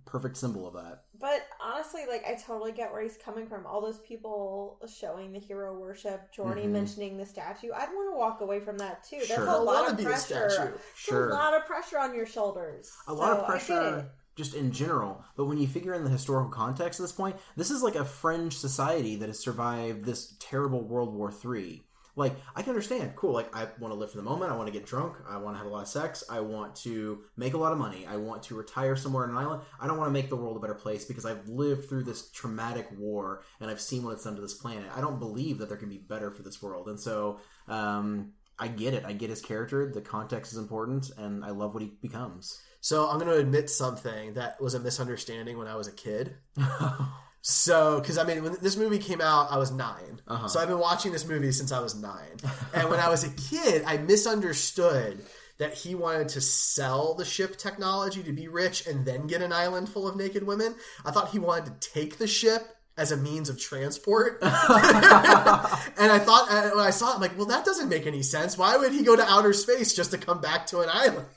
perfect 0.06 0.38
symbol 0.38 0.66
of 0.66 0.74
that. 0.76 1.04
But 1.20 1.42
honestly, 1.64 2.02
like 2.08 2.24
I 2.28 2.36
totally 2.36 2.72
get 2.72 2.92
where 2.92 3.02
he's 3.02 3.18
coming 3.18 3.48
from. 3.48 3.66
All 3.66 3.82
those 3.82 4.00
people 4.00 4.80
showing 4.88 5.32
the 5.32 5.40
hero 5.40 5.78
worship, 5.78 6.32
Geordi 6.36 6.66
Mhm. 6.66 6.70
mentioning 6.72 7.18
the 7.18 7.26
statue. 7.26 7.72
I'd 7.74 7.90
want 7.90 8.14
to 8.14 8.18
walk 8.18 8.42
away 8.42 8.60
from 8.60 8.78
that 8.78 9.04
too. 9.04 9.20
That's 9.28 9.38
a 9.42 9.58
lot 9.62 9.90
of 9.92 9.98
pressure. 10.00 10.50
statue. 10.50 10.78
Sure. 10.96 11.30
a 11.30 11.34
lot 11.34 11.54
of 11.56 11.66
pressure 11.66 11.98
on 12.00 12.14
your 12.14 12.26
shoulders. 12.26 12.92
A 13.08 13.14
lot 13.14 13.34
So, 13.36 13.40
of 13.42 13.46
pressure 13.48 14.12
just 14.36 14.54
in 14.54 14.72
general. 14.72 15.24
But 15.36 15.46
when 15.46 15.58
you 15.58 15.68
figure 15.68 15.94
in 15.96 16.04
the 16.04 16.10
historical 16.12 16.52
context 16.52 17.00
at 17.00 17.04
this 17.04 17.12
point, 17.12 17.38
this 17.56 17.72
is 17.72 17.82
like 17.82 17.96
a 17.96 18.06
fringe 18.06 18.56
society 18.56 19.16
that 19.16 19.28
has 19.30 19.40
survived 19.40 20.06
this 20.06 20.36
terrible 20.40 20.84
World 20.84 21.16
War 21.16 21.32
Three. 21.32 21.87
Like 22.18 22.36
I 22.56 22.64
can 22.64 22.72
understand, 22.72 23.16
cool. 23.16 23.32
Like 23.32 23.56
I 23.56 23.68
want 23.80 23.94
to 23.94 24.00
live 24.00 24.12
for 24.12 24.18
the 24.18 24.24
moment. 24.24 24.52
I 24.52 24.56
want 24.56 24.68
to 24.68 24.74
get 24.74 24.86
drunk. 24.86 25.18
I 25.30 25.38
want 25.38 25.56
to 25.56 25.60
have 25.60 25.68
a 25.68 25.70
lot 25.70 25.84
of 25.84 25.88
sex. 25.88 26.24
I 26.30 26.40
want 26.40 26.76
to 26.78 27.20
make 27.38 27.54
a 27.54 27.58
lot 27.58 27.72
of 27.72 27.78
money. 27.78 28.06
I 28.06 28.18
want 28.18 28.44
to 28.44 28.56
retire 28.56 28.96
somewhere 28.96 29.24
on 29.24 29.30
an 29.30 29.38
island. 29.38 29.62
I 29.80 29.88
don't 29.88 29.98
want 29.98 30.10
to 30.10 30.14
make 30.14 30.30
the 30.30 30.36
world 30.36 30.58
a 30.58 30.60
better 30.60 30.74
place 30.74 31.06
because 31.06 31.26
I've 31.26 31.48
lived 31.48 31.88
through 31.88 32.04
this 32.04 32.32
traumatic 32.32 32.88
war 32.98 33.44
and 33.62 33.70
I've 33.70 33.80
seen 33.80 34.04
what 34.04 34.14
it's 34.14 34.24
done 34.24 34.36
to 34.36 34.42
this 34.42 34.56
planet. 34.56 34.90
I 34.96 35.00
don't 35.00 35.20
believe 35.20 35.60
that 35.60 35.70
there 35.70 35.78
can 35.78 35.90
be 35.90 36.00
better 36.00 36.32
for 36.32 36.42
this 36.42 36.62
world. 36.62 36.88
And 36.88 37.00
so 37.00 37.40
um, 37.68 38.32
I 38.58 38.68
get 38.68 38.96
it. 38.96 39.06
I 39.06 39.14
get 39.14 39.30
his 39.30 39.42
character. 39.42 39.92
The 39.94 40.02
context 40.02 40.52
is 40.52 40.58
important, 40.58 41.12
and 41.18 41.46
I 41.46 41.52
love 41.52 41.74
what 41.74 41.84
he 41.84 41.92
becomes. 42.02 42.60
So 42.82 43.08
I'm 43.08 43.20
going 43.20 43.32
to 43.32 43.38
admit 43.38 43.70
something 43.70 44.34
that 44.34 44.60
was 44.60 44.74
a 44.74 44.80
misunderstanding 44.80 45.58
when 45.58 45.68
I 45.68 45.76
was 45.76 45.88
a 45.88 45.92
kid. 45.92 46.36
So, 47.50 48.02
because 48.02 48.18
I 48.18 48.26
mean, 48.26 48.44
when 48.44 48.58
this 48.62 48.76
movie 48.76 48.98
came 49.00 49.22
out, 49.22 49.50
I 49.50 49.58
was 49.58 49.72
9 49.72 49.88
Uh-huh. 50.28 50.48
So 50.50 50.60
I've 50.60 50.68
been 50.68 50.80
watching 50.80 51.14
this 51.14 51.26
movie 51.26 51.54
since 51.54 51.72
I 51.72 51.80
was 51.80 51.96
nine. 51.96 52.36
and 52.74 52.90
when 52.90 53.00
I 53.00 53.08
was 53.08 53.24
a 53.24 53.30
kid, 53.30 53.84
I 53.88 53.96
misunderstood 53.96 55.24
that 55.58 55.74
he 55.74 55.96
wanted 55.96 56.28
to 56.30 56.42
sell 56.42 57.14
the 57.14 57.24
ship 57.24 57.58
technology 57.58 58.22
to 58.22 58.34
be 58.34 58.50
rich 58.50 58.86
and 58.86 59.06
then 59.06 59.28
get 59.28 59.42
an 59.42 59.54
island 59.54 59.88
full 59.88 60.10
of 60.10 60.18
naked 60.18 60.46
women. 60.46 60.76
I 61.06 61.12
thought 61.12 61.30
he 61.30 61.40
wanted 61.40 61.80
to 61.80 61.90
take 61.90 62.18
the 62.18 62.28
ship 62.28 62.68
as 62.98 63.14
a 63.14 63.18
means 63.18 63.48
of 63.48 63.58
transport. 63.58 64.40
and 64.42 64.52
I 64.52 66.20
thought, 66.20 66.50
when 66.76 66.86
I 66.86 66.90
saw 66.90 67.12
it, 67.12 67.16
I'm 67.16 67.22
like, 67.22 67.38
well, 67.38 67.46
that 67.48 67.64
doesn't 67.64 67.88
make 67.88 68.06
any 68.06 68.24
sense. 68.24 68.58
Why 68.58 68.76
would 68.76 68.92
he 68.92 69.04
go 69.04 69.16
to 69.16 69.24
outer 69.24 69.54
space 69.54 69.94
just 69.94 70.12
to 70.12 70.18
come 70.18 70.42
back 70.42 70.68
to 70.68 70.82
an 70.82 70.90
island? 70.92 71.28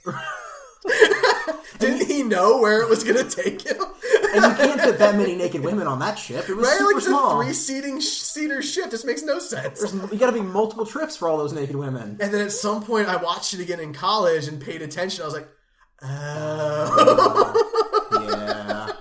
Didn't 1.78 2.06
he 2.08 2.22
know 2.22 2.58
where 2.60 2.80
it 2.82 2.88
was 2.88 3.04
going 3.04 3.16
to 3.16 3.28
take 3.36 3.62
him? 3.62 3.76
and 4.34 4.44
you 4.44 4.54
can't 4.54 4.80
fit 4.80 4.98
that 4.98 5.14
many 5.16 5.34
naked 5.36 5.62
women 5.62 5.86
on 5.86 5.98
that 6.00 6.18
ship. 6.18 6.48
It 6.48 6.54
was 6.56 6.66
Right, 6.66 6.78
super 6.78 6.92
like 6.94 7.02
a 7.02 7.06
small. 7.06 7.42
three 7.42 7.52
seating 7.52 8.00
seater 8.00 8.62
ship. 8.62 8.90
This 8.90 9.04
makes 9.04 9.22
no 9.22 9.38
sense. 9.38 9.78
There's, 9.80 9.94
you 9.94 10.18
got 10.18 10.26
to 10.26 10.32
be 10.32 10.40
multiple 10.40 10.86
trips 10.86 11.16
for 11.16 11.28
all 11.28 11.36
those 11.38 11.52
naked 11.52 11.76
women. 11.76 12.16
And 12.20 12.32
then 12.32 12.40
at 12.44 12.52
some 12.52 12.82
point, 12.82 13.08
I 13.08 13.16
watched 13.16 13.54
it 13.54 13.60
again 13.60 13.80
in 13.80 13.92
college 13.92 14.46
and 14.48 14.60
paid 14.60 14.82
attention. 14.82 15.22
I 15.22 15.24
was 15.26 15.34
like, 15.34 15.48
oh. 16.02 17.66
yeah. 18.28 18.92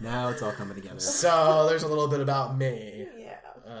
Now 0.00 0.28
it's 0.28 0.42
all 0.42 0.52
coming 0.52 0.74
together. 0.76 1.00
so 1.00 1.66
there's 1.68 1.82
a 1.82 1.88
little 1.88 2.08
bit 2.08 2.20
about 2.20 2.56
me. 2.56 3.06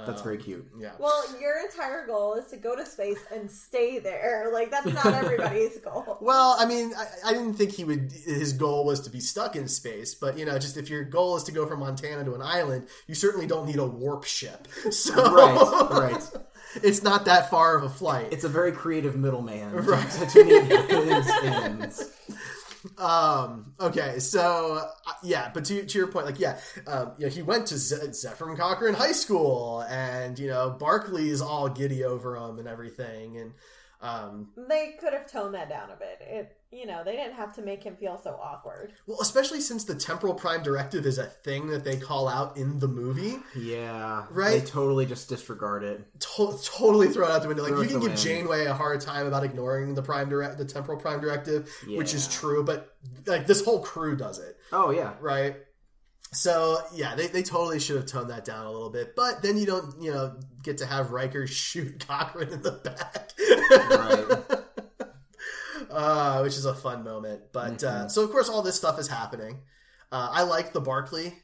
Yeah. 0.06 0.10
That's 0.12 0.22
very 0.22 0.38
cute. 0.38 0.66
Um, 0.74 0.80
yeah. 0.80 0.92
Well, 0.98 1.24
your 1.40 1.54
entire 1.64 2.06
goal 2.06 2.34
is 2.34 2.46
to 2.52 2.56
go 2.56 2.76
to 2.76 2.86
space 2.86 3.18
and 3.34 3.50
stay 3.50 3.98
there. 3.98 4.50
Like 4.52 4.70
that's 4.70 4.86
not 4.86 5.06
everybody's 5.22 5.78
goal. 5.78 6.18
Well, 6.20 6.56
I 6.58 6.66
mean, 6.66 6.92
I, 6.96 7.30
I 7.30 7.32
didn't 7.32 7.54
think 7.54 7.72
he 7.72 7.84
would. 7.84 8.12
His 8.12 8.52
goal 8.52 8.84
was 8.84 9.00
to 9.00 9.10
be 9.10 9.20
stuck 9.20 9.56
in 9.56 9.68
space, 9.68 10.14
but 10.14 10.38
you 10.38 10.44
know, 10.44 10.58
just 10.58 10.76
if 10.76 10.88
your 10.88 11.04
goal 11.04 11.36
is 11.36 11.42
to 11.44 11.52
go 11.52 11.66
from 11.66 11.80
Montana 11.80 12.24
to 12.24 12.34
an 12.34 12.42
island, 12.42 12.86
you 13.06 13.14
certainly 13.14 13.46
don't 13.46 13.66
need 13.66 13.78
a 13.78 13.86
warp 13.86 14.24
ship. 14.24 14.68
So, 14.90 15.14
Right, 15.14 16.12
right. 16.12 16.22
It's 16.82 17.02
not 17.02 17.24
that 17.24 17.48
far 17.48 17.76
of 17.76 17.84
a 17.84 17.88
flight. 17.88 18.28
It's 18.32 18.44
a 18.44 18.48
very 18.50 18.70
creative 18.70 19.16
middleman 19.16 19.72
Right. 19.74 20.10
to, 20.10 20.26
to 20.26 20.44
meet 20.44 21.14
his 21.14 21.28
ends. 21.42 22.10
Um. 22.98 23.72
Okay. 23.80 24.18
So 24.18 24.80
uh, 24.82 25.12
yeah, 25.22 25.50
but 25.52 25.64
to, 25.66 25.84
to 25.84 25.98
your 25.98 26.08
point, 26.08 26.26
like 26.26 26.40
yeah, 26.40 26.58
um, 26.86 27.12
you 27.18 27.26
know, 27.26 27.32
he 27.32 27.42
went 27.42 27.66
to 27.66 27.78
Z- 27.78 28.08
Zefram 28.08 28.56
Cochrane 28.56 28.94
High 28.94 29.12
School, 29.12 29.82
and 29.88 30.38
you 30.38 30.48
know, 30.48 30.76
Barclay's 30.78 31.40
all 31.40 31.68
giddy 31.68 32.04
over 32.04 32.36
him 32.36 32.58
and 32.58 32.68
everything, 32.68 33.38
and 33.38 33.52
um, 34.00 34.48
They 34.68 34.96
could 35.00 35.12
have 35.12 35.30
toned 35.30 35.54
that 35.54 35.68
down 35.68 35.90
a 35.90 35.96
bit. 35.96 36.20
It, 36.20 36.56
you 36.76 36.86
know, 36.86 37.02
they 37.04 37.16
didn't 37.16 37.34
have 37.34 37.54
to 37.56 37.62
make 37.62 37.82
him 37.82 37.96
feel 37.96 38.18
so 38.22 38.38
awkward. 38.42 38.92
well, 39.06 39.18
especially 39.20 39.60
since 39.60 39.84
the 39.84 39.94
temporal 39.94 40.34
prime 40.34 40.62
directive 40.62 41.06
is 41.06 41.18
a 41.18 41.24
thing 41.26 41.68
that 41.68 41.84
they 41.84 41.96
call 41.96 42.28
out 42.28 42.56
in 42.56 42.78
the 42.78 42.88
movie, 42.88 43.36
Yeah. 43.56 44.26
Right? 44.30 44.60
They 44.60 44.66
totally 44.66 45.06
just 45.06 45.28
disregard 45.28 45.82
it. 45.84 46.04
to- 46.20 46.58
totally 46.64 47.08
throw 47.08 47.26
it 47.26 47.30
out 47.32 47.42
the 47.42 47.48
window. 47.48 47.62
Like 47.62 47.72
Throw 47.72 47.82
you 47.82 47.88
can 47.88 47.94
give 48.00 48.02
the 48.02 48.08
wind. 48.10 48.20
Janeway 48.20 48.66
a 48.66 48.74
hard 48.74 49.00
time 49.00 49.26
about 49.26 49.42
ignoring 49.44 49.94
the 49.94 50.02
prime 50.02 50.28
direct, 50.28 50.58
the 50.58 50.64
temporal 50.64 50.98
prime 50.98 51.20
directive, 51.20 51.68
which 51.88 52.12
is 52.14 52.28
true, 52.28 52.62
but 52.62 52.94
like 53.26 53.46
this 53.46 53.64
whole 53.64 53.80
crew 53.80 54.16
does 54.16 54.38
it. 54.38 54.56
Oh, 54.72 54.90
yeah. 54.90 55.14
right? 55.20 55.56
So 56.32 56.78
yeah, 56.92 57.14
they, 57.14 57.28
they 57.28 57.42
totally 57.42 57.78
should 57.80 57.96
have 57.96 58.06
toned 58.06 58.30
that 58.30 58.44
down 58.44 58.66
a 58.66 58.70
little 58.70 58.90
bit. 58.90 59.14
But 59.16 59.42
then 59.42 59.56
you 59.56 59.64
don't, 59.64 60.02
you 60.02 60.12
know, 60.12 60.36
get 60.62 60.78
to 60.78 60.86
have 60.86 61.12
Riker 61.12 61.46
shoot 61.46 62.04
Cochrane 62.06 62.48
in 62.50 62.62
the 62.62 62.72
back, 62.72 63.32
Right. 64.50 64.60
uh, 65.96 66.40
which 66.40 66.56
is 66.56 66.64
a 66.66 66.74
fun 66.74 67.02
moment. 67.02 67.40
But 67.52 67.78
Mm-hmm. 67.78 68.04
uh, 68.04 68.08
so 68.08 68.22
of 68.22 68.30
course 68.30 68.48
all 68.48 68.62
this 68.62 68.76
stuff 68.76 68.98
is 68.98 69.08
happening. 69.08 69.60
Uh, 70.12 70.28
I 70.30 70.42
like 70.42 70.72
the 70.72 70.80
Barclay. 70.80 71.34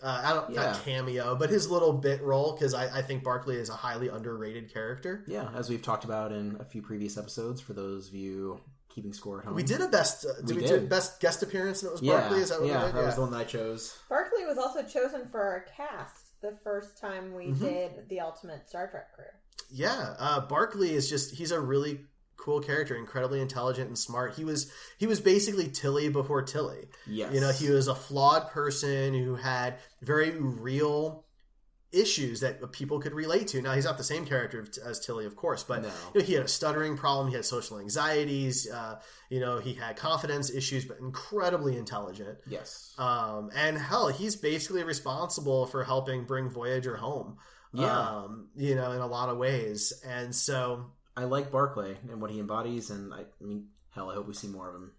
Uh, 0.00 0.22
I 0.24 0.32
don't 0.32 0.50
Yeah. 0.54 0.62
not 0.72 0.84
cameo, 0.84 1.34
but 1.34 1.50
his 1.50 1.68
little 1.68 1.92
bit 1.92 2.22
role 2.22 2.52
because 2.52 2.72
I, 2.74 2.98
I 2.98 3.02
think 3.02 3.24
Barclay 3.24 3.56
is 3.56 3.68
a 3.68 3.74
highly 3.74 4.08
underrated 4.08 4.72
character. 4.72 5.24
Yeah, 5.26 5.48
as 5.56 5.68
we've 5.68 5.82
talked 5.82 6.04
about 6.04 6.30
in 6.30 6.56
a 6.60 6.64
few 6.64 6.82
previous 6.82 7.18
episodes, 7.18 7.60
for 7.60 7.72
those 7.72 8.08
of 8.08 8.14
you 8.14 8.60
keeping 8.90 9.12
score 9.12 9.40
at 9.40 9.44
home. 9.46 9.54
We 9.54 9.64
did 9.64 9.80
a 9.80 9.88
best. 9.88 10.24
Uh, 10.24 10.34
did 10.46 10.56
We 10.56 10.62
we, 10.62 10.68
do 10.68 10.78
did. 10.80 10.88
best 10.88 11.20
guest 11.20 11.42
appearance 11.42 11.82
and 11.82 11.88
it 11.90 11.92
was 11.92 12.02
Yeah, 12.02 12.20
Barclay? 12.20 12.38
Is 12.40 12.50
that 12.50 12.60
what 12.60 12.68
yeah, 12.68 12.80
we 12.80 12.86
did? 12.86 12.94
that 12.96 13.04
was 13.06 13.14
the 13.16 13.20
one 13.22 13.30
that 13.32 13.38
I 13.38 13.44
chose. 13.44 13.98
Barclay 14.08 14.44
was 14.44 14.58
also 14.58 14.82
chosen 14.84 15.26
for 15.26 15.40
our 15.40 15.64
cast 15.76 16.40
the 16.42 16.52
first 16.62 16.96
time 17.00 17.34
we 17.34 17.46
Mm-hmm. 17.46 17.64
did 17.64 18.08
the 18.08 18.20
Ultimate 18.20 18.68
Star 18.68 18.88
Trek 18.88 19.12
crew. 19.14 19.24
Yeah, 19.70 20.14
uh, 20.20 20.40
Barclay 20.46 20.90
is 20.90 21.10
just 21.10 21.34
he's 21.34 21.50
a 21.50 21.60
really 21.60 22.04
cool 22.38 22.60
character, 22.60 22.96
incredibly 22.96 23.40
intelligent 23.40 23.88
and 23.88 23.98
smart. 23.98 24.34
He 24.36 24.44
was 24.44 24.70
he 24.96 25.06
was 25.06 25.20
basically 25.20 25.68
Tilly 25.68 26.08
before 26.08 26.42
Tilly. 26.42 26.88
Yes. 27.06 27.34
You 27.34 27.40
know, 27.40 27.50
he 27.52 27.68
was 27.70 27.88
a 27.88 27.94
flawed 27.94 28.48
person 28.50 29.12
who 29.12 29.34
had 29.34 29.78
very 30.00 30.30
real 30.30 31.26
issues 31.90 32.40
that 32.40 32.70
people 32.72 33.00
could 33.00 33.14
relate 33.14 33.48
to. 33.48 33.62
Now 33.62 33.72
he's 33.72 33.86
not 33.86 33.96
the 33.96 34.04
same 34.04 34.26
character 34.26 34.66
as 34.84 35.00
Tilly, 35.00 35.24
of 35.24 35.36
course, 35.36 35.62
but 35.64 35.82
No. 35.82 35.88
you 36.14 36.20
know, 36.20 36.26
he 36.26 36.34
had 36.34 36.44
a 36.44 36.48
stuttering 36.48 36.98
problem, 36.98 37.28
he 37.28 37.34
had 37.34 37.46
social 37.46 37.78
anxieties, 37.80 38.70
uh, 38.70 39.00
you 39.30 39.40
know, 39.40 39.58
he 39.58 39.72
had 39.72 39.96
confidence 39.96 40.50
issues, 40.50 40.84
but 40.84 40.98
incredibly 40.98 41.78
intelligent. 41.78 42.38
Yes. 42.46 42.94
Um, 42.98 43.50
and 43.54 43.78
hell, 43.78 44.08
he's 44.08 44.36
basically 44.36 44.84
responsible 44.84 45.64
for 45.66 45.82
helping 45.82 46.24
bring 46.26 46.50
Voyager 46.50 46.96
home. 46.98 47.38
Yeah. 47.72 47.98
Um, 47.98 48.48
you 48.54 48.74
know, 48.74 48.92
in 48.92 49.00
a 49.00 49.06
lot 49.06 49.30
of 49.30 49.38
ways. 49.38 49.92
And 50.06 50.34
so 50.34 50.92
I 51.18 51.24
like 51.24 51.50
Barclay 51.50 51.96
and 52.10 52.20
what 52.22 52.30
he 52.30 52.38
embodies, 52.38 52.90
and 52.90 53.12
I, 53.12 53.20
I 53.20 53.44
mean, 53.44 53.66
hell, 53.90 54.10
I 54.10 54.14
hope 54.14 54.28
we 54.28 54.34
see 54.34 54.46
more 54.48 54.68
of 54.68 54.76
him. 54.76 54.92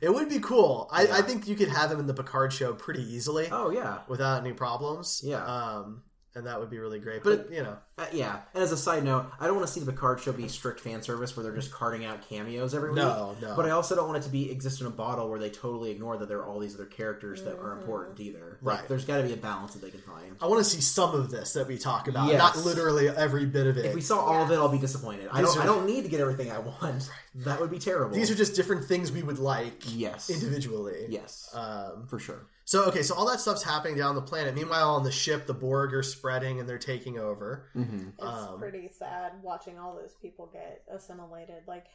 it 0.00 0.08
would 0.12 0.28
be 0.30 0.38
cool. 0.40 0.88
I, 0.90 1.02
Yeah. 1.02 1.16
I 1.16 1.22
think 1.22 1.46
you 1.46 1.54
could 1.54 1.68
have 1.68 1.90
him 1.92 2.00
in 2.00 2.06
the 2.06 2.14
Picard 2.14 2.52
show 2.52 2.72
pretty 2.72 3.02
easily 3.02 3.48
Oh 3.52 3.70
yeah, 3.70 3.98
without 4.08 4.40
any 4.40 4.54
problems. 4.54 5.20
Yeah. 5.22 5.44
Um, 5.44 6.02
and 6.34 6.46
that 6.46 6.60
would 6.60 6.70
be 6.70 6.78
really 6.78 6.98
great. 7.00 7.24
But, 7.24 7.50
you 7.50 7.62
know, 7.62 7.76
Uh, 7.98 8.06
yeah. 8.12 8.40
And 8.54 8.62
as 8.62 8.70
a 8.70 8.76
side 8.76 9.02
note, 9.02 9.26
I 9.40 9.46
don't 9.46 9.56
want 9.56 9.66
to 9.66 9.72
see 9.72 9.80
the 9.80 9.90
Picard 9.90 10.20
show 10.20 10.30
be 10.32 10.46
strict 10.46 10.78
fan 10.78 11.02
service 11.02 11.36
where 11.36 11.42
they're 11.42 11.54
just 11.56 11.72
carting 11.72 12.04
out 12.04 12.28
cameos 12.28 12.74
every 12.74 12.90
week. 12.90 12.98
No, 12.98 13.34
no. 13.42 13.56
But 13.56 13.66
I 13.66 13.70
also 13.70 13.96
don't 13.96 14.06
want 14.06 14.18
it 14.22 14.26
to 14.26 14.30
be 14.30 14.48
exist 14.50 14.80
in 14.80 14.86
a 14.86 14.90
bottle 14.90 15.28
where 15.28 15.40
they 15.40 15.50
totally 15.50 15.90
ignore 15.90 16.16
that 16.16 16.28
there 16.28 16.38
are 16.38 16.46
all 16.46 16.60
these 16.60 16.76
other 16.76 16.84
characters 16.86 17.42
that 17.42 17.58
are 17.58 17.72
important 17.72 18.20
either. 18.20 18.58
Like, 18.62 18.78
Right. 18.80 18.88
there's 18.88 19.04
got 19.04 19.16
to 19.16 19.24
be 19.24 19.32
a 19.32 19.36
balance 19.36 19.72
that 19.72 19.82
they 19.82 19.90
can 19.90 20.00
find. 20.02 20.36
I 20.40 20.46
want 20.46 20.62
to 20.62 20.70
see 20.70 20.80
some 20.80 21.12
of 21.14 21.30
this 21.30 21.54
that 21.54 21.66
we 21.66 21.76
talk 21.76 22.06
about, 22.06 22.28
Yes. 22.28 22.38
not 22.38 22.64
literally 22.64 23.08
every 23.08 23.46
bit 23.46 23.66
of 23.66 23.76
it. 23.76 23.86
If 23.86 23.94
we 23.96 24.00
saw 24.00 24.20
all 24.20 24.44
of 24.44 24.50
it, 24.52 24.54
I'll 24.56 24.68
be 24.68 24.78
disappointed. 24.78 25.28
I 25.32 25.42
don't. 25.42 25.56
are- 25.56 25.62
I 25.62 25.66
don't 25.66 25.86
need 25.86 26.02
to 26.02 26.08
get 26.08 26.20
everything 26.20 26.52
I 26.52 26.58
want. 26.58 27.10
That 27.44 27.60
would 27.60 27.70
be 27.70 27.78
terrible. 27.78 28.14
These 28.14 28.30
are 28.30 28.34
just 28.34 28.54
different 28.56 28.84
things 28.86 29.12
we 29.12 29.22
would 29.22 29.38
like 29.38 29.82
yes, 29.86 30.30
individually. 30.30 31.06
yes, 31.08 31.50
Um, 31.54 32.06
for 32.08 32.18
sure. 32.18 32.46
So 32.64 32.84
okay, 32.86 33.02
so 33.02 33.14
all 33.14 33.26
that 33.28 33.40
stuff's 33.40 33.62
happening 33.62 33.96
down 33.96 34.14
the 34.14 34.22
planet. 34.22 34.54
Meanwhile, 34.54 34.94
on 34.96 35.04
the 35.04 35.10
ship, 35.12 35.46
the 35.46 35.54
Borg 35.54 35.94
are 35.94 36.02
spreading 36.02 36.60
and 36.60 36.68
they're 36.68 36.78
taking 36.78 37.18
over. 37.18 37.68
Mm-hmm. 37.76 38.08
It's 38.18 38.22
Um, 38.22 38.58
pretty 38.58 38.88
sad 38.92 39.32
watching 39.42 39.78
all 39.78 39.94
those 39.94 40.14
people 40.20 40.46
get 40.52 40.82
assimilated. 40.90 41.62
Like, 41.66 41.86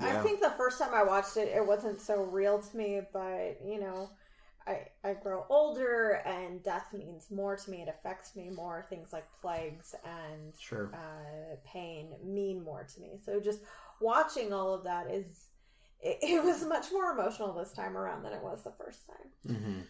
I- 0.00 0.18
I 0.18 0.22
think 0.22 0.40
the 0.40 0.50
first 0.50 0.78
time 0.78 0.94
I 0.94 1.02
watched 1.02 1.36
it, 1.36 1.48
it 1.48 1.64
wasn't 1.66 2.00
so 2.00 2.22
real 2.22 2.60
to 2.60 2.76
me, 2.76 3.00
but 3.12 3.58
you 3.64 3.78
know, 3.80 4.10
I, 4.66 4.86
I 5.02 5.14
grow 5.14 5.44
older 5.48 6.22
and 6.24 6.62
death 6.62 6.92
means 6.92 7.30
more 7.32 7.56
to 7.56 7.70
me. 7.70 7.82
It 7.82 7.88
affects 7.88 8.36
me 8.36 8.48
more. 8.48 8.86
Things 8.88 9.12
like 9.12 9.26
plagues 9.40 9.94
and 10.04 10.52
Sure. 10.56 10.90
uh, 10.94 11.56
pain 11.64 12.14
mean 12.24 12.62
more 12.62 12.84
to 12.94 13.00
me. 13.00 13.18
So 13.24 13.40
just 13.40 13.58
watching 14.02 14.52
all 14.52 14.74
of 14.74 14.84
that 14.84 15.10
is 15.10 15.46
it, 16.00 16.18
it 16.22 16.44
was 16.44 16.64
much 16.64 16.86
more 16.92 17.12
emotional 17.12 17.52
this 17.54 17.72
time 17.72 17.96
around 17.96 18.22
than 18.24 18.32
it 18.32 18.42
was 18.42 18.62
the 18.62 18.72
first 18.72 19.00
time. 19.06 19.54
Mm-hmm. 19.56 19.80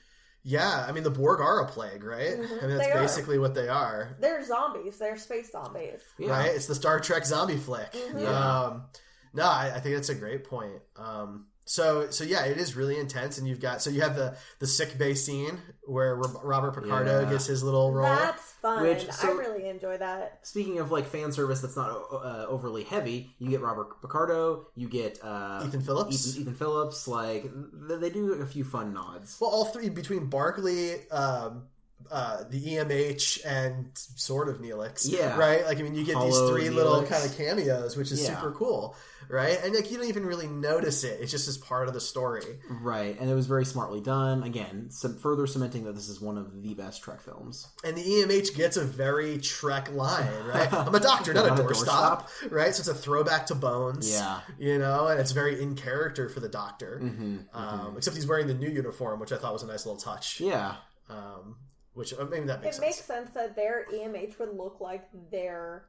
Yeah, 0.44 0.84
I 0.88 0.92
mean 0.92 1.04
the 1.04 1.10
Borg 1.10 1.40
are 1.40 1.60
a 1.60 1.66
plague, 1.68 2.02
right? 2.04 2.36
Mhm. 2.38 2.62
I 2.62 2.66
mean 2.66 2.76
They 2.78 2.84
that's 2.86 2.96
are. 2.96 3.00
basically 3.00 3.38
what 3.38 3.54
they 3.54 3.68
are. 3.68 4.16
They're 4.20 4.44
zombies. 4.44 4.98
They're 4.98 5.16
space 5.16 5.52
zombies. 5.52 6.00
right? 6.18 6.50
It's 6.54 6.66
the 6.66 6.74
Star 6.74 6.98
Trek 7.00 7.24
zombie 7.24 7.56
flick. 7.56 7.92
Mhm. 7.92 8.26
Um, 8.26 8.84
no, 9.32 9.44
I, 9.44 9.72
I 9.76 9.80
think 9.80 9.94
that's 9.94 10.08
a 10.10 10.14
great 10.14 10.44
point. 10.44 10.82
Um, 10.96 11.46
so, 11.64 12.10
so 12.10 12.24
yeah, 12.24 12.44
it 12.44 12.58
is 12.58 12.74
really 12.74 12.98
intense, 12.98 13.38
and 13.38 13.46
you've 13.46 13.60
got 13.60 13.80
so 13.80 13.88
you 13.90 14.00
have 14.02 14.16
the 14.16 14.36
the 14.58 14.66
sick 14.66 14.98
bay 14.98 15.14
scene 15.14 15.60
where 15.86 16.14
Robert 16.16 16.72
Picardo 16.80 17.22
Yeah. 17.22 17.30
gets 17.30 17.46
his 17.46 17.62
little 17.64 17.92
role. 17.92 18.04
That's 18.06 18.52
fun. 18.52 18.82
Which- 18.82 19.06
I 19.22 19.30
really 19.32 19.68
enjoy 19.68 19.98
that. 19.98 20.38
Speaking 20.42 20.78
of 20.78 20.90
like 20.92 21.06
fan 21.06 21.32
service 21.32 21.60
that's 21.60 21.76
not 21.76 21.90
uh, 22.12 22.46
overly 22.48 22.84
heavy, 22.84 23.34
you 23.38 23.50
get 23.50 23.60
Robert 23.60 24.00
Picardo, 24.00 24.66
you 24.76 24.88
get 24.88 25.18
uh, 25.22 25.64
Ethan 25.66 25.80
Phillips. 25.82 26.28
Ethan, 26.28 26.42
Ethan 26.42 26.54
Phillips. 26.54 27.08
Like 27.08 27.50
they 27.52 28.10
do 28.10 28.34
a 28.34 28.46
few 28.46 28.64
fun 28.64 28.92
nods. 28.94 29.38
Well, 29.40 29.50
all 29.50 29.64
three 29.66 29.88
between 29.88 30.26
Barclay, 30.26 31.08
um, 31.10 31.64
uh, 32.10 32.44
the 32.50 32.60
EMH, 32.76 33.44
and 33.44 33.90
sort 33.94 34.48
of 34.48 34.58
Neelix. 34.60 35.06
Yeah. 35.10 35.36
right. 35.36 35.64
Like 35.64 35.78
I 35.78 35.82
mean, 35.82 35.94
you 35.94 36.04
get 36.04 36.18
these 36.20 36.34
Hollow 36.34 36.52
three 36.52 36.70
little 36.70 37.02
kind 37.04 37.24
of 37.24 37.36
cameos, 37.36 37.96
which 37.96 38.10
is 38.12 38.22
Yeah. 38.22 38.36
super 38.36 38.52
cool, 38.52 38.96
right? 39.28 39.58
And 39.64 39.74
like 39.74 39.90
you 39.90 39.98
don't 39.98 40.08
even 40.08 40.26
really 40.26 40.46
notice 40.48 41.04
it; 41.04 41.20
it's 41.20 41.30
just 41.30 41.48
as 41.48 41.58
part 41.58 41.88
of 41.88 41.94
the 41.94 42.00
story. 42.00 42.44
Right, 42.70 43.18
and 43.20 43.30
it 43.30 43.34
was 43.34 43.46
very 43.46 43.64
smartly 43.64 44.00
done. 44.00 44.42
Again, 44.42 44.88
some 44.90 45.16
further 45.16 45.46
cementing 45.46 45.84
that 45.84 45.94
this 45.94 46.08
is 46.08 46.20
one 46.20 46.38
of 46.38 46.62
the 46.62 46.74
best 46.74 47.02
Trek 47.02 47.20
films. 47.20 47.66
And 47.84 47.96
the 47.96 48.02
EMH 48.02 48.54
gets 48.54 48.76
a 48.76 48.84
very 48.84 49.38
Trek 49.38 49.92
line, 49.92 50.28
right? 50.46 50.72
I'm 50.72 50.94
a 50.94 51.00
doctor, 51.00 51.32
not, 51.34 51.46
Not 51.46 51.58
a 51.58 51.62
doorstop, 51.62 52.28
right? 52.50 52.74
So 52.74 52.80
it's 52.80 52.88
a 52.88 52.94
throwback 52.94 53.46
to 53.46 53.54
Bones, 53.54 54.10
Yeah. 54.10 54.40
you 54.58 54.78
know, 54.78 55.06
and 55.08 55.20
it's 55.20 55.32
very 55.32 55.60
in 55.62 55.74
character 55.76 56.28
for 56.28 56.40
the 56.40 56.48
Doctor. 56.48 57.00
Mm-hmm. 57.02 57.38
Um, 57.56 57.94
except 57.96 58.16
he's 58.16 58.26
wearing 58.26 58.46
the 58.46 58.54
new 58.54 58.68
uniform, 58.70 59.20
which 59.20 59.32
I 59.32 59.36
thought 59.36 59.52
was 59.52 59.62
a 59.62 59.66
nice 59.66 59.86
little 59.86 60.00
touch. 60.00 60.40
Yeah, 60.40 60.76
Um, 61.08 61.56
which 61.94 62.14
uh, 62.14 62.24
maybe 62.24 62.46
that 62.46 62.62
makes 62.62 62.76
sense. 62.76 62.86
It 62.88 62.94
sense. 62.94 63.08
makes 63.18 63.26
sense 63.26 63.30
that 63.34 63.56
their 63.56 63.86
EMH 63.92 64.38
would 64.38 64.54
look 64.56 64.80
like 64.80 65.04
their 65.30 65.84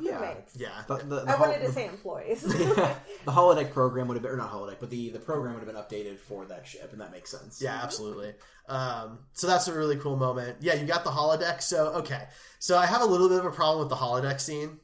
Yeah. 0.00 0.18
crewmates. 0.18 0.52
yeah, 0.54 0.82
the, 0.86 0.96
the, 0.96 1.04
the 1.24 1.28
I 1.28 1.32
hol- 1.32 1.46
wanted 1.48 1.60
to 1.62 1.66
the- 1.68 1.72
say 1.72 1.86
employees. 1.86 2.42
the 2.42 2.96
holodeck 3.26 3.72
program 3.72 4.08
would 4.08 4.14
have 4.14 4.22
been, 4.22 4.32
or 4.32 4.36
not 4.36 4.52
holodeck, 4.52 4.76
but 4.80 4.90
the 4.90 5.10
the 5.10 5.18
program 5.18 5.54
would 5.54 5.64
have 5.64 5.72
been 5.72 5.82
updated 5.82 6.18
for 6.18 6.44
that 6.46 6.66
ship, 6.66 6.92
and 6.92 7.00
that 7.00 7.10
makes 7.12 7.30
sense. 7.30 7.60
Yeah, 7.60 7.78
absolutely. 7.82 8.34
Um, 8.68 9.20
so 9.32 9.46
that's 9.46 9.66
a 9.68 9.72
really 9.74 9.96
cool 9.96 10.16
moment. 10.16 10.58
Yeah, 10.60 10.74
you 10.74 10.86
got 10.86 11.02
the 11.04 11.10
holodeck. 11.10 11.62
So 11.62 11.88
okay, 11.94 12.24
so 12.58 12.76
I 12.78 12.86
have 12.86 13.00
a 13.02 13.06
little 13.06 13.28
bit 13.28 13.38
of 13.38 13.44
a 13.46 13.50
problem 13.50 13.80
with 13.80 13.88
the 13.90 13.96
holodeck 14.04 14.40
scene, 14.40 14.78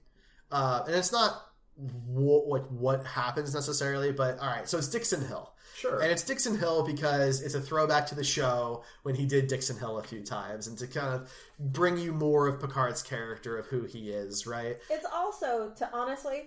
uh, 0.50 0.82
and 0.86 0.94
it's 0.96 1.12
not 1.12 1.32
wh- 1.76 2.46
like 2.48 2.64
what 2.68 3.04
happens 3.06 3.54
necessarily, 3.54 4.10
but 4.12 4.38
all 4.40 4.48
right. 4.48 4.68
So 4.68 4.78
it's 4.78 4.88
Dixon 4.88 5.26
Hill. 5.26 5.53
Sure. 5.84 6.00
And 6.00 6.10
it's 6.10 6.22
Dixon 6.22 6.58
Hill 6.58 6.82
because 6.84 7.42
it's 7.42 7.54
a 7.54 7.60
throwback 7.60 8.06
to 8.08 8.14
the 8.14 8.24
show 8.24 8.82
when 9.02 9.14
he 9.14 9.26
did 9.26 9.46
Dixon 9.48 9.78
Hill 9.78 9.98
a 9.98 10.02
few 10.02 10.22
times 10.22 10.66
and 10.66 10.78
to 10.78 10.86
kind 10.86 11.14
of 11.14 11.30
bring 11.58 11.98
you 11.98 12.12
more 12.12 12.46
of 12.48 12.60
Picard's 12.60 13.02
character 13.02 13.58
of 13.58 13.66
who 13.66 13.82
he 13.84 14.10
is, 14.10 14.46
right? 14.46 14.78
it's 14.90 15.06
also 15.12 15.72
to 15.76 15.88
honestly 15.92 16.44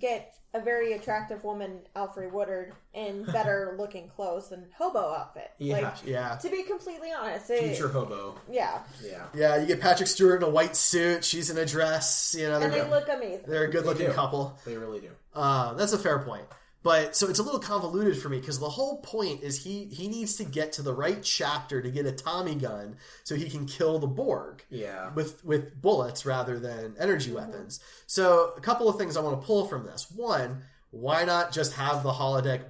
get 0.00 0.34
a 0.52 0.60
very 0.60 0.94
attractive 0.94 1.44
woman, 1.44 1.78
Alfre 1.94 2.30
Woodard, 2.32 2.72
in 2.92 3.22
better 3.32 3.76
looking 3.78 4.08
clothes 4.08 4.48
than 4.48 4.66
hobo 4.76 4.98
outfit. 5.14 5.50
Yeah. 5.58 5.76
Like, 5.76 5.94
Yeah. 6.04 6.36
to 6.36 6.50
be 6.50 6.64
completely 6.64 7.12
honest, 7.12 7.48
it, 7.50 7.62
Future 7.62 7.88
hobo. 7.88 8.34
yeah, 8.50 8.80
Yeah. 9.04 9.26
Yeah, 9.32 9.56
you 9.58 9.66
get 9.66 9.80
Patrick 9.80 10.08
Stewart 10.08 10.42
in 10.42 10.48
a 10.48 10.50
white 10.50 10.74
suit, 10.74 11.24
she's 11.24 11.50
in 11.50 11.58
a 11.58 11.64
dress, 11.66 12.34
you 12.36 12.48
know, 12.48 12.58
they're, 12.58 12.68
and 12.70 12.74
they 12.74 12.90
look 12.90 13.08
amazing. 13.08 13.44
they're 13.46 13.64
a 13.64 13.70
good 13.70 13.86
looking 13.86 14.10
couple. 14.10 14.58
They 14.66 14.76
really 14.76 15.00
do. 15.00 15.10
Uh, 15.34 15.74
that's 15.74 15.92
a 15.92 15.98
fair 15.98 16.18
point. 16.18 16.44
But 16.86 17.16
so 17.16 17.28
it's 17.28 17.40
a 17.40 17.42
little 17.42 17.58
convoluted 17.58 18.16
for 18.16 18.28
me 18.28 18.38
because 18.38 18.60
the 18.60 18.68
whole 18.68 18.98
point 18.98 19.42
is 19.42 19.64
he 19.64 19.86
he 19.86 20.06
needs 20.06 20.36
to 20.36 20.44
get 20.44 20.70
to 20.74 20.82
the 20.82 20.94
right 20.94 21.20
chapter 21.20 21.82
to 21.82 21.90
get 21.90 22.06
a 22.06 22.12
Tommy 22.12 22.54
gun 22.54 22.94
so 23.24 23.34
he 23.34 23.50
can 23.50 23.66
kill 23.66 23.98
the 23.98 24.06
Borg. 24.06 24.64
Yeah. 24.70 25.10
with 25.12 25.44
with 25.44 25.82
bullets 25.82 26.24
rather 26.24 26.60
than 26.60 26.94
energy 26.96 27.30
mm-hmm. 27.30 27.38
weapons. 27.38 27.80
So 28.06 28.52
a 28.56 28.60
couple 28.60 28.88
of 28.88 28.98
things 28.98 29.16
I 29.16 29.20
want 29.20 29.40
to 29.40 29.44
pull 29.44 29.66
from 29.66 29.84
this. 29.84 30.12
One, 30.12 30.62
why 30.92 31.24
not 31.24 31.50
just 31.50 31.72
have 31.72 32.04
the 32.04 32.12
holodeck 32.12 32.62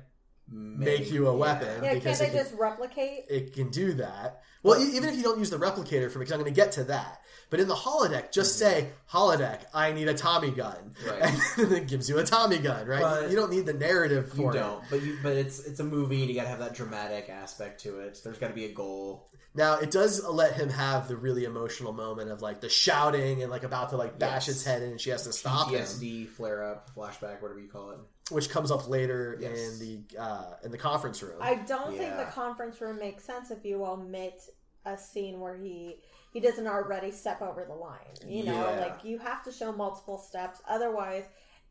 make 0.51 1.11
you 1.11 1.29
a 1.29 1.37
weapon? 1.37 1.83
yeah, 1.83 1.91
can't 1.91 2.03
because 2.03 2.19
they 2.19 2.27
it 2.27 2.31
can, 2.33 2.39
just 2.45 2.55
replicate? 2.55 3.25
it 3.29 3.53
can 3.53 3.71
do 3.71 3.95
that. 3.95 4.43
Well, 4.63 4.81
e- 4.81 4.97
even 4.97 5.09
if 5.09 5.17
you 5.17 5.23
don't 5.23 5.39
use 5.39 5.51
the 5.51 5.59
replicator 5.59 6.11
for 6.11 6.19
me, 6.19 6.25
because 6.25 6.33
I'm 6.33 6.41
going 6.41 6.53
to 6.53 6.57
get 6.61 6.73
to 6.73 6.85
that. 6.85 7.21
But 7.49 7.61
in 7.61 7.69
the 7.69 7.75
holodeck, 7.77 8.33
just 8.33 8.61
mm-hmm. 8.61 8.81
say 8.81 8.89
holodeck. 9.13 9.61
I 9.73 9.93
need 9.93 10.09
a 10.09 10.15
Tommy 10.15 10.51
gun, 10.51 10.95
Right. 11.07 11.23
and 11.59 11.71
then 11.71 11.73
it 11.83 11.87
gives 11.89 12.09
you 12.09 12.19
a 12.19 12.25
Tommy 12.25 12.59
gun, 12.59 12.87
right? 12.89 13.01
But 13.03 13.31
you 13.31 13.37
don't 13.37 13.51
need 13.53 13.67
the 13.67 13.73
narrative 13.73 14.33
You 14.35 14.43
for 14.45 14.51
it. 14.51 14.59
don't, 14.59 14.83
but 14.91 15.03
you, 15.03 15.17
but 15.23 15.35
it's 15.35 15.61
it's 15.65 15.79
a 15.79 15.85
movie. 15.85 16.21
and 16.23 16.29
You 16.29 16.35
got 16.35 16.43
to 16.43 16.49
have 16.49 16.59
that 16.59 16.75
dramatic 16.75 17.29
aspect 17.29 17.83
to 17.83 18.01
it. 18.01 18.19
There's 18.25 18.39
got 18.39 18.49
to 18.49 18.55
be 18.55 18.65
a 18.65 18.73
goal. 18.73 19.29
Now 19.55 19.79
it 19.79 19.91
does 19.93 20.23
let 20.25 20.55
him 20.55 20.69
have 20.71 21.07
the 21.09 21.17
really 21.17 21.45
emotional 21.45 21.93
moment 21.93 22.31
of 22.31 22.43
like 22.43 22.61
the 22.61 22.69
shouting 22.69 23.43
and 23.43 23.51
like 23.51 23.63
about 23.63 23.91
to 23.91 23.97
like 23.97 24.19
bash 24.19 24.49
Yes. 24.49 24.57
its 24.57 24.65
head 24.65 24.83
in, 24.83 24.91
and 24.91 25.01
she 25.01 25.11
has 25.11 25.23
to 25.23 25.33
stop 25.33 25.71
him. 25.71 25.81
PTSD, 25.81 26.29
flare 26.29 26.65
up, 26.65 26.91
flashback, 26.97 27.41
whatever 27.41 27.61
you 27.61 27.69
call 27.69 27.91
it. 27.93 27.99
Which 28.31 28.51
comes 28.51 28.71
up 28.71 28.89
later 28.89 29.39
Yes. 29.41 29.59
in 29.59 29.79
the 29.79 30.19
uh, 30.21 30.55
in 30.65 30.71
the 30.71 30.79
conference 30.79 31.23
room. 31.23 31.39
I 31.41 31.55
don't 31.57 31.97
think 31.97 32.17
the 32.17 32.25
conference 32.33 32.81
room 32.81 32.99
makes 32.99 33.25
sense 33.25 33.51
if 33.51 33.65
you 33.65 33.85
omit 33.85 34.43
a 34.85 34.97
scene 34.99 35.41
where 35.41 35.57
he 35.57 35.97
he 36.33 36.41
doesn't 36.41 36.67
already 36.67 37.11
step 37.13 37.41
over 37.41 37.65
the 37.65 37.75
line. 37.75 37.99
You 38.27 38.45
know, 38.45 38.71
Yeah. 38.71 38.81
like 38.81 39.05
you 39.05 39.19
have 39.19 39.43
to 39.45 39.53
show 39.53 39.73
multiple 39.73 40.19
steps. 40.19 40.61
Otherwise, 40.69 41.25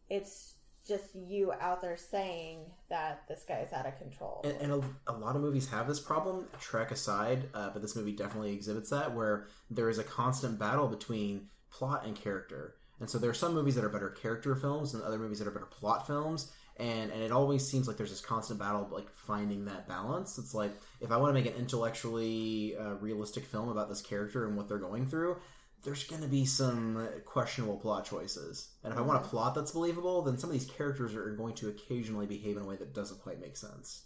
it's 0.09 0.53
just 0.87 1.15
you 1.15 1.51
out 1.59 1.81
there 1.81 1.97
saying 1.97 2.59
that 2.89 3.23
this 3.27 3.43
guy's 3.47 3.73
out 3.73 3.87
of 3.87 3.97
control. 3.97 4.41
And, 4.43 4.55
and 4.61 4.71
a, 5.07 5.11
a 5.11 5.13
lot 5.17 5.35
of 5.35 5.41
movies 5.41 5.67
have 5.69 5.87
this 5.87 5.99
problem, 5.99 6.45
Trek 6.59 6.91
aside, 6.91 7.49
uh, 7.55 7.71
but 7.71 7.81
this 7.81 7.95
movie 7.95 8.11
definitely 8.11 8.53
exhibits 8.53 8.91
that, 8.91 9.13
where 9.15 9.47
there 9.71 9.89
is 9.89 9.97
a 9.97 10.03
constant 10.03 10.59
battle 10.59 10.87
between 10.87 11.47
plot 11.71 12.05
and 12.05 12.15
character. 12.15 12.75
And 12.99 13.09
so 13.09 13.17
there 13.17 13.29
are 13.29 13.35
some 13.35 13.53
movies 13.53 13.75
that 13.75 13.83
are 13.83 13.89
better 13.89 14.09
character 14.09 14.55
films 14.55 14.93
and 14.93 15.03
other 15.03 15.17
movies 15.17 15.39
that 15.39 15.47
are 15.47 15.51
better 15.51 15.65
plot 15.65 16.07
films. 16.07 16.51
And, 16.77 17.11
and 17.11 17.21
it 17.21 17.31
always 17.31 17.65
seems 17.65 17.87
like 17.87 17.97
there's 17.97 18.09
this 18.09 18.21
constant 18.21 18.59
battle, 18.59 18.87
like 18.91 19.09
finding 19.09 19.65
that 19.65 19.87
balance. 19.87 20.37
It's 20.37 20.53
like 20.53 20.71
if 20.99 21.11
I 21.11 21.17
want 21.17 21.29
to 21.29 21.41
make 21.41 21.51
an 21.51 21.57
intellectually 21.59 22.75
uh, 22.77 22.95
realistic 22.95 23.45
film 23.45 23.69
about 23.69 23.89
this 23.89 24.01
character 24.01 24.45
and 24.45 24.57
what 24.57 24.67
they're 24.67 24.77
going 24.77 25.05
through, 25.05 25.37
there's 25.83 26.03
going 26.03 26.21
to 26.21 26.27
be 26.27 26.45
some 26.45 27.07
questionable 27.25 27.77
plot 27.77 28.05
choices. 28.05 28.69
And 28.83 28.91
if 28.91 28.99
I 28.99 29.03
want 29.03 29.23
a 29.23 29.27
plot 29.27 29.55
that's 29.55 29.71
believable, 29.71 30.21
then 30.23 30.37
some 30.37 30.49
of 30.49 30.53
these 30.53 30.65
characters 30.65 31.15
are 31.15 31.31
going 31.31 31.53
to 31.55 31.69
occasionally 31.69 32.25
behave 32.25 32.57
in 32.57 32.63
a 32.63 32.65
way 32.65 32.75
that 32.75 32.93
doesn't 32.93 33.21
quite 33.21 33.39
make 33.39 33.55
sense. 33.55 34.03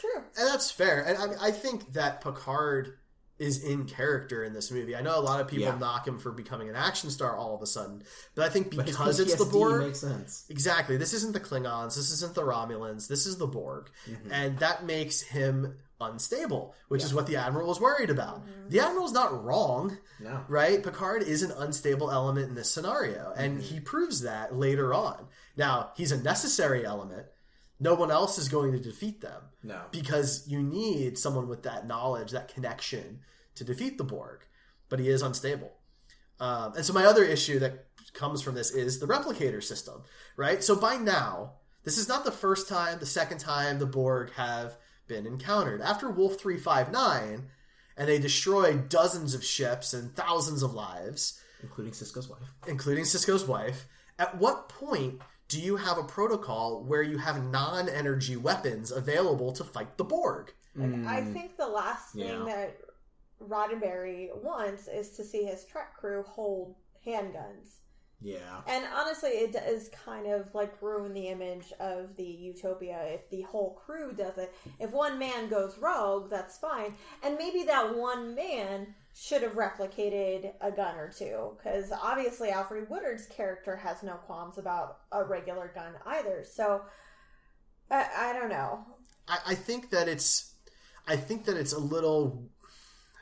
True. 0.00 0.22
and 0.38 0.46
that's 0.46 0.70
fair. 0.70 1.02
And 1.02 1.18
I, 1.18 1.48
I 1.48 1.50
think 1.50 1.92
that 1.94 2.20
Picard 2.20 2.98
is 3.38 3.62
in 3.62 3.84
character 3.84 4.42
in 4.44 4.52
this 4.54 4.70
movie. 4.70 4.96
I 4.96 5.02
know 5.02 5.18
a 5.18 5.20
lot 5.20 5.40
of 5.40 5.48
people 5.48 5.66
Yeah. 5.66 5.78
knock 5.78 6.06
him 6.08 6.18
for 6.18 6.32
becoming 6.32 6.68
an 6.68 6.76
action 6.76 7.10
star 7.10 7.36
all 7.36 7.54
of 7.54 7.62
a 7.62 7.66
sudden, 7.66 8.02
but 8.34 8.44
I 8.44 8.48
think 8.48 8.70
because 8.70 9.20
it's 9.20 9.34
the 9.36 9.44
Borg, 9.44 9.82
makes 9.86 10.00
sense. 10.00 10.44
exactly. 10.48 10.96
This 10.96 11.12
isn't 11.12 11.32
the 11.32 11.40
Klingons. 11.40 11.96
This 11.96 12.10
isn't 12.12 12.34
the 12.34 12.42
Romulans. 12.42 13.08
This 13.08 13.26
is 13.26 13.36
the 13.36 13.46
Borg, 13.46 13.90
and 14.30 14.58
that 14.60 14.84
makes 14.84 15.20
him 15.20 15.76
unstable, 16.00 16.74
which 16.88 17.02
is 17.02 17.14
what 17.14 17.26
the 17.26 17.36
Admiral 17.36 17.68
was 17.68 17.80
worried 17.80 18.10
about. 18.10 18.40
Mm-hmm. 18.46 18.68
The 18.68 18.80
Admiral's 18.80 19.12
not 19.12 19.44
wrong. 19.44 19.96
No. 20.20 20.44
right? 20.48 20.82
Picard 20.82 21.22
is 21.22 21.42
an 21.42 21.52
unstable 21.52 22.10
element 22.10 22.48
in 22.48 22.54
this 22.54 22.70
scenario, 22.70 23.32
and 23.36 23.60
he 23.60 23.80
proves 23.80 24.22
that 24.22 24.54
later 24.54 24.92
on. 24.94 25.26
Now, 25.56 25.92
he's 25.96 26.12
a 26.12 26.16
necessary 26.22 26.84
element. 26.86 27.26
No 27.78 27.94
one 27.94 28.10
else 28.10 28.38
is 28.38 28.48
going 28.48 28.72
to 28.72 28.78
defeat 28.78 29.20
them. 29.20 29.42
No. 29.62 29.82
Because 29.90 30.46
you 30.48 30.62
need 30.62 31.18
someone 31.18 31.48
with 31.48 31.62
that 31.64 31.86
knowledge, 31.86 32.30
that 32.30 32.52
connection 32.52 33.20
to 33.54 33.64
defeat 33.64 33.98
the 33.98 34.04
Borg. 34.04 34.44
But 34.88 35.00
he 35.00 35.08
is 35.08 35.22
unstable. 35.22 35.72
Um, 36.38 36.74
and 36.74 36.84
so, 36.84 36.92
my 36.92 37.04
other 37.04 37.24
issue 37.24 37.58
that 37.58 37.86
comes 38.12 38.42
from 38.42 38.54
this 38.54 38.70
is 38.70 38.98
the 38.98 39.06
replicator 39.06 39.62
system, 39.62 40.02
right? 40.36 40.62
So, 40.62 40.76
by 40.76 40.96
now, 40.96 41.54
this 41.84 41.98
is 41.98 42.08
not 42.08 42.24
the 42.24 42.30
first 42.32 42.68
time, 42.68 42.98
the 42.98 43.06
second 43.06 43.38
time 43.38 43.78
the 43.78 43.86
Borg 43.86 44.32
have 44.34 44.76
been 45.08 45.26
encountered. 45.26 45.80
After 45.80 46.10
Wolf 46.10 46.38
359, 46.38 47.46
and 47.96 48.08
they 48.08 48.18
destroy 48.18 48.74
dozens 48.76 49.34
of 49.34 49.44
ships 49.44 49.94
and 49.94 50.14
thousands 50.14 50.62
of 50.62 50.74
lives, 50.74 51.40
including 51.62 51.92
Sisko's 51.92 52.28
wife. 52.28 52.52
including 52.66 53.04
Sisko's 53.04 53.46
wife. 53.46 53.86
At 54.18 54.38
what 54.38 54.68
point 54.68 55.20
do 55.48 55.60
you 55.60 55.76
have 55.76 55.98
a 55.98 56.02
protocol 56.04 56.82
where 56.84 57.02
you 57.02 57.18
have 57.18 57.44
non 57.44 57.88
energy 57.88 58.36
weapons 58.36 58.90
available 58.90 59.52
to 59.52 59.64
fight 59.64 59.96
the 59.96 60.04
Borg? 60.04 60.52
Like, 60.74 60.90
mm. 60.90 61.06
I 61.06 61.22
think 61.22 61.56
the 61.56 61.68
last 61.68 62.14
thing 62.14 62.26
Yeah. 62.26 62.44
that 62.44 62.80
Roddenberry 63.40 64.36
wants 64.42 64.88
is 64.88 65.10
to 65.12 65.24
see 65.24 65.44
his 65.44 65.64
Trek 65.64 65.96
crew 65.96 66.22
hold 66.22 66.74
handguns. 67.06 67.76
Yeah. 68.20 68.62
And 68.66 68.84
honestly, 68.94 69.30
it 69.30 69.52
does 69.52 69.90
kind 69.90 70.26
of 70.26 70.54
like 70.54 70.80
ruin 70.80 71.12
the 71.12 71.28
image 71.28 71.72
of 71.78 72.16
the 72.16 72.24
utopia 72.24 73.04
if 73.08 73.28
the 73.30 73.42
whole 73.42 73.74
crew 73.74 74.12
does 74.12 74.38
it. 74.38 74.54
If 74.80 74.92
one 74.92 75.18
man 75.18 75.48
goes 75.48 75.78
rogue, 75.78 76.30
that's 76.30 76.58
fine. 76.58 76.94
And 77.22 77.36
maybe 77.36 77.64
that 77.64 77.94
one 77.94 78.34
man 78.34 78.94
should 79.18 79.42
have 79.42 79.52
replicated 79.52 80.52
a 80.60 80.70
gun 80.70 80.96
or 80.96 81.10
two. 81.10 81.56
Because 81.56 81.90
obviously, 81.90 82.50
Alfre 82.50 82.88
Woodard's 82.88 83.26
character 83.26 83.76
has 83.76 84.02
no 84.02 84.14
qualms 84.14 84.58
about 84.58 84.98
a 85.10 85.24
regular 85.24 85.72
gun 85.74 85.94
either. 86.04 86.44
So, 86.44 86.82
I, 87.90 88.06
I 88.16 88.32
don't 88.32 88.50
know. 88.50 88.84
I, 89.26 89.38
I 89.46 89.54
think 89.54 89.90
that 89.90 90.08
it's 90.08 90.54
I 91.06 91.16
think 91.16 91.44
that 91.46 91.56
it's 91.56 91.72
a 91.72 91.78
little 91.78 92.50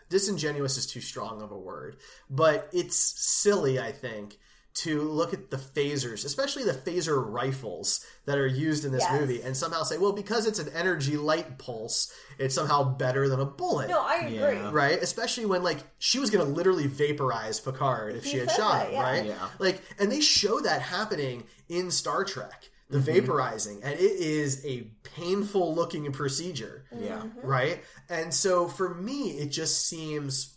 disingenuous 0.09 0.77
is 0.77 0.87
too 0.87 1.01
strong 1.01 1.43
of 1.43 1.51
a 1.51 1.59
word, 1.59 1.97
but 2.31 2.69
it's 2.73 2.97
silly, 2.97 3.79
I 3.79 3.93
think, 3.93 4.39
to 4.75 5.03
look 5.03 5.33
at 5.33 5.51
the 5.53 5.57
phasers, 5.57 6.25
especially 6.25 6.65
the 6.65 6.73
phaser 6.73 7.25
rifles 7.25 8.05
that 8.27 8.37
are 8.39 8.47
used 8.47 8.85
in 8.85 8.91
this 8.91 9.03
Yes. 9.05 9.21
movie, 9.21 9.41
and 9.41 9.57
somehow 9.57 9.85
say, 9.85 9.99
well, 9.99 10.13
because 10.13 10.47
it's 10.47 10.59
an 10.59 10.69
energy 10.75 11.17
light 11.17 11.59
pulse, 11.59 12.13
it's 12.39 12.57
somehow 12.57 12.83
better 12.83 13.29
than 13.29 13.39
a 13.39 13.45
bullet. 13.45 13.89
No, 13.89 14.01
I 14.01 14.17
agree. 14.17 14.35
Yeah. 14.57 14.71
Right, 14.73 15.01
especially 15.01 15.47
when 15.47 15.63
like 15.63 15.79
she 15.99 16.19
was 16.19 16.31
gonna 16.31 16.45
literally 16.45 16.89
vaporize 16.89 17.61
Picard 17.61 18.17
if 18.17 18.25
He 18.25 18.31
she 18.33 18.39
had 18.39 18.51
shot 18.51 18.73
that, 18.73 18.87
him, 18.89 18.93
yeah. 18.95 19.03
right? 19.03 19.27
Yeah. 19.27 19.49
Like, 19.61 19.81
and 20.01 20.11
they 20.11 20.21
show 20.21 20.59
that 20.61 20.83
happening 20.83 21.45
in 21.69 21.93
Star 21.93 22.25
Trek, 22.25 22.69
the 22.91 22.99
Mm-hmm. 22.99 23.31
vaporizing, 23.31 23.81
and 23.85 23.95
it 23.95 24.01
is 24.03 24.65
a 24.67 24.91
painful 25.05 25.73
looking 25.75 26.11
procedure 26.13 26.85
Yeah. 26.99 27.23
right? 27.45 27.83
And 28.09 28.35
so 28.35 28.67
for 28.67 28.93
me, 28.93 29.39
it 29.39 29.51
just 29.51 29.87
seems 29.87 30.57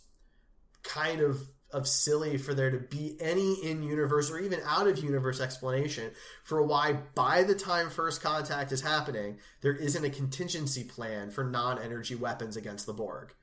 kind 0.82 1.20
of 1.20 1.40
of 1.70 1.86
silly 1.86 2.38
for 2.38 2.54
there 2.54 2.70
to 2.70 2.78
be 2.78 3.16
any 3.20 3.54
in 3.62 3.82
universe 3.82 4.30
or 4.30 4.38
even 4.38 4.60
out 4.64 4.86
of 4.86 5.02
universe 5.02 5.40
explanation 5.40 6.10
for 6.42 6.62
why 6.62 6.94
by 7.14 7.42
the 7.42 7.54
time 7.54 7.90
first 7.90 8.22
contact 8.22 8.72
is 8.72 8.80
happening 8.80 9.38
there 9.60 9.74
isn't 9.74 10.04
a 10.04 10.10
contingency 10.10 10.82
plan 10.82 11.30
for 11.30 11.44
non-energy 11.44 12.14
weapons 12.14 12.56
against 12.56 12.86
the 12.86 12.92
borg. 12.92 13.34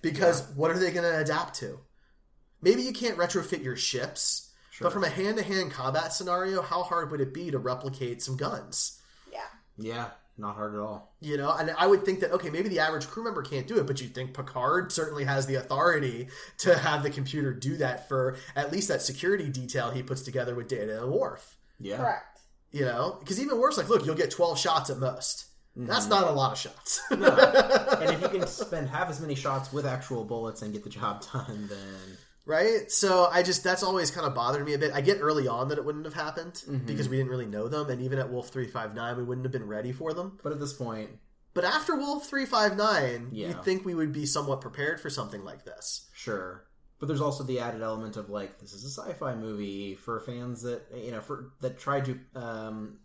Because 0.00 0.48
what 0.54 0.70
are 0.70 0.78
they 0.78 0.90
going 0.90 1.10
to 1.10 1.18
adapt 1.18 1.56
to? 1.56 1.80
Maybe 2.62 2.82
you 2.82 2.92
can't 2.92 3.18
retrofit 3.18 3.62
your 3.62 3.76
ships 3.76 4.50
but 4.80 4.92
from 4.92 5.04
a 5.04 5.08
hand-to-hand 5.08 5.70
combat 5.70 6.12
scenario 6.12 6.62
how 6.62 6.82
hard 6.82 7.10
would 7.10 7.20
it 7.20 7.34
be 7.34 7.50
to 7.50 7.58
replicate 7.58 8.22
some 8.22 8.36
guns? 8.36 9.00
Yeah. 9.32 9.40
Yeah. 9.76 10.08
Not 10.36 10.56
hard 10.56 10.74
at 10.74 10.80
all. 10.80 11.14
you 11.20 11.36
know, 11.36 11.52
and 11.52 11.72
I 11.78 11.86
would 11.86 12.04
think 12.04 12.20
that 12.20 12.32
okay, 12.32 12.50
maybe 12.50 12.68
the 12.68 12.80
average 12.80 13.06
crew 13.06 13.22
member 13.22 13.42
can't 13.42 13.68
do 13.68 13.78
it, 13.78 13.86
but 13.86 14.00
you'd 14.00 14.14
think 14.14 14.34
Picard 14.34 14.90
certainly 14.90 15.24
has 15.24 15.46
the 15.46 15.54
authority 15.54 16.28
to 16.58 16.76
have 16.76 17.04
the 17.04 17.10
computer 17.10 17.52
do 17.54 17.76
that 17.76 18.08
for 18.08 18.36
at 18.56 18.72
least 18.72 18.88
that 18.88 19.00
security 19.00 19.48
detail 19.48 19.90
he 19.90 20.02
puts 20.02 20.22
together 20.22 20.54
with 20.56 20.66
Data 20.66 21.02
and 21.02 21.12
Worf. 21.12 21.56
Yeah. 21.78 21.98
Correct. 21.98 22.40
You 22.72 22.84
know, 22.84 23.16
because 23.20 23.40
even 23.40 23.58
Worf's 23.60 23.78
like, 23.78 23.88
look, 23.88 24.04
you'll 24.04 24.16
get 24.16 24.32
twelve 24.32 24.58
shots 24.58 24.90
at 24.90 24.98
most. 24.98 25.46
That's 25.76 26.06
mm-hmm. 26.06 26.10
not 26.10 26.28
a 26.28 26.32
lot 26.32 26.52
of 26.52 26.58
shots. 26.58 27.00
and 27.10 28.10
if 28.10 28.20
you 28.20 28.28
can 28.28 28.46
spend 28.46 28.88
half 28.88 29.10
as 29.10 29.20
many 29.20 29.34
shots 29.34 29.72
with 29.72 29.86
actual 29.86 30.24
bullets 30.24 30.62
and 30.62 30.72
get 30.72 30.84
the 30.84 30.90
job 30.90 31.24
done, 31.32 31.68
then 31.68 32.16
right? 32.46 32.90
So 32.90 33.28
I 33.30 33.42
just 33.42 33.64
that's 33.64 33.82
always 33.82 34.10
kind 34.10 34.26
of 34.26 34.34
bothered 34.34 34.64
me 34.64 34.74
a 34.74 34.78
bit. 34.78 34.92
I 34.94 35.00
get 35.00 35.18
early 35.20 35.48
on 35.48 35.68
that 35.68 35.78
it 35.78 35.84
wouldn't 35.84 36.04
have 36.04 36.14
happened 36.14 36.54
Mm-hmm. 36.54 36.86
because 36.86 37.08
we 37.08 37.16
didn't 37.16 37.30
really 37.30 37.46
know 37.46 37.68
them, 37.68 37.88
and 37.90 38.02
even 38.02 38.18
at 38.18 38.30
Wolf 38.30 38.48
three 38.50 38.66
five 38.68 38.94
nine, 38.94 39.16
we 39.16 39.24
wouldn't 39.24 39.44
have 39.44 39.52
been 39.52 39.66
ready 39.66 39.92
for 39.92 40.12
them. 40.12 40.38
but 40.42 40.52
at 40.52 40.60
this 40.60 40.72
point, 40.72 41.10
But 41.54 41.64
after 41.64 41.94
Wolf 41.96 42.26
three 42.26 42.46
five 42.46 42.76
nine, 42.76 43.28
Yeah. 43.32 43.48
you'd 43.48 43.64
think 43.64 43.84
we 43.84 43.94
would 43.94 44.12
be 44.12 44.26
somewhat 44.26 44.60
prepared 44.60 45.00
for 45.00 45.10
something 45.10 45.44
like 45.44 45.64
this. 45.64 46.08
sure. 46.14 46.64
But 47.00 47.08
there's 47.08 47.20
also 47.20 47.44
the 47.44 47.58
added 47.60 47.82
element 47.82 48.16
of 48.16 48.30
like 48.30 48.60
this 48.60 48.72
is 48.72 48.84
a 48.84 48.88
sci-fi 48.88 49.34
movie 49.34 49.94
for 49.94 50.20
fans 50.20 50.62
that 50.62 50.82
you 50.96 51.10
know 51.10 51.20
for 51.20 51.50
that 51.60 51.78
tried 51.78 52.04
to 52.06 52.18
um, 52.34 52.98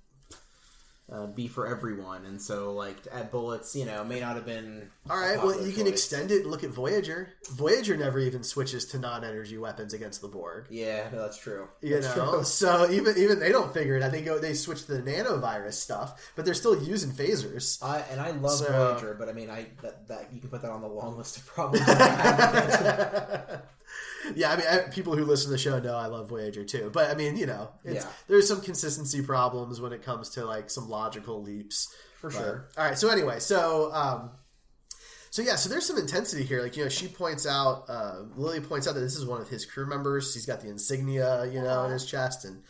uh, 1.12 1.26
be 1.28 1.48
for 1.48 1.68
everyone, 1.68 2.26
and 2.26 2.42
so 2.42 2.74
like 2.74 3.04
to 3.04 3.16
add 3.16 3.32
bullets, 3.32 3.76
you 3.76 3.86
know, 3.86 4.04
may 4.04 4.20
not 4.20 4.36
have 4.36 4.46
been. 4.46 4.90
All 5.10 5.18
right, 5.18 5.38
well, 5.38 5.66
you 5.66 5.74
can 5.74 5.84
choice. 5.86 5.94
extend 5.94 6.32
it 6.32 6.42
and 6.44 6.52
look 6.52 6.64
at 6.64 6.70
Voyager. 6.70 7.30
Voyager 7.52 7.98
never 7.98 8.20
even 8.20 8.44
switches 8.44 8.86
to 8.88 9.00
non-energy 9.00 9.58
weapons 9.58 9.94
against 9.94 10.22
the 10.22 10.28
Borg. 10.28 10.68
Yeah, 10.70 11.10
no, 11.12 11.22
that's 11.22 11.38
true. 11.38 11.68
You 11.82 12.00
That's 12.00 12.16
know, 12.16 12.34
true. 12.36 12.44
so 12.44 12.90
even 12.92 13.18
even 13.18 13.40
they 13.40 13.52
don't 13.52 13.74
figure 13.74 13.96
it 13.98 14.04
out. 14.04 14.12
They 14.12 14.22
go, 14.22 14.38
they 14.40 14.54
switch 14.54 14.86
to 14.86 14.94
the 14.94 15.02
nanovirus 15.12 15.74
stuff, 15.74 16.32
but 16.36 16.46
they're 16.46 16.54
still 16.54 16.82
using 16.84 17.12
phasers. 17.12 17.82
I 17.84 18.00
and 18.12 18.20
I 18.22 18.32
love 18.32 18.52
So- 18.60 18.66
Voyager, 18.72 19.16
but 19.18 19.30
I 19.30 19.34
mean, 19.34 19.50
I 19.50 19.68
that, 19.82 20.08
that 20.10 20.30
you 20.34 20.40
can 20.40 20.50
put 20.50 20.62
that 20.62 20.72
on 20.72 20.82
the 20.82 20.88
long 20.88 21.18
list 21.18 21.38
of 21.38 21.46
problems. 21.48 21.86
I 24.24 24.28
have. 24.28 24.38
Yeah, 24.38 24.52
I 24.52 24.56
mean, 24.58 24.66
I, 24.68 24.78
people 24.90 25.16
who 25.16 25.24
listen 25.26 25.46
to 25.48 25.52
the 25.52 25.58
show 25.58 25.80
know 25.80 25.96
I 25.96 26.08
love 26.08 26.30
Voyager 26.30 26.64
too. 26.66 26.90
But 26.94 27.10
I 27.10 27.16
mean, 27.16 27.38
you 27.38 27.46
know, 27.46 27.70
it's, 27.84 28.06
Yeah. 28.06 28.12
there's 28.28 28.48
some 28.48 28.62
consistency 28.62 29.22
problems 29.22 29.80
when 29.82 29.94
it 29.94 30.04
comes 30.04 30.30
to 30.32 30.46
like 30.46 30.70
some 30.70 30.90
logical 30.90 31.42
leaps. 31.42 31.94
For 32.18 32.30
But- 32.30 32.38
sure. 32.38 32.68
All 32.78 32.84
right. 32.86 32.98
So 32.98 33.10
anyway, 33.10 33.40
so 33.40 33.94
um, 33.94 34.32
so 35.32 35.42
yeah, 35.42 35.56
so 35.56 35.70
there's 35.70 35.86
some 35.86 35.98
intensity 35.98 36.44
here. 36.44 36.62
Like 36.62 36.76
you 36.76 36.84
know, 36.84 36.90
she 36.90 37.08
points 37.08 37.46
out, 37.48 37.86
uh, 37.88 38.24
Lily 38.36 38.60
points 38.60 38.88
out 38.88 38.96
that 38.96 39.00
this 39.02 39.16
is 39.16 39.26
one 39.26 39.42
of 39.42 39.48
his 39.48 39.66
crew 39.66 39.86
members. 39.86 40.34
He's 40.34 40.46
got 40.46 40.60
the 40.62 40.70
insignia, 40.70 41.46
you 41.46 41.62
know, 41.62 41.86
in 41.86 41.92
his 41.92 42.06
chest, 42.06 42.44
and 42.46 42.64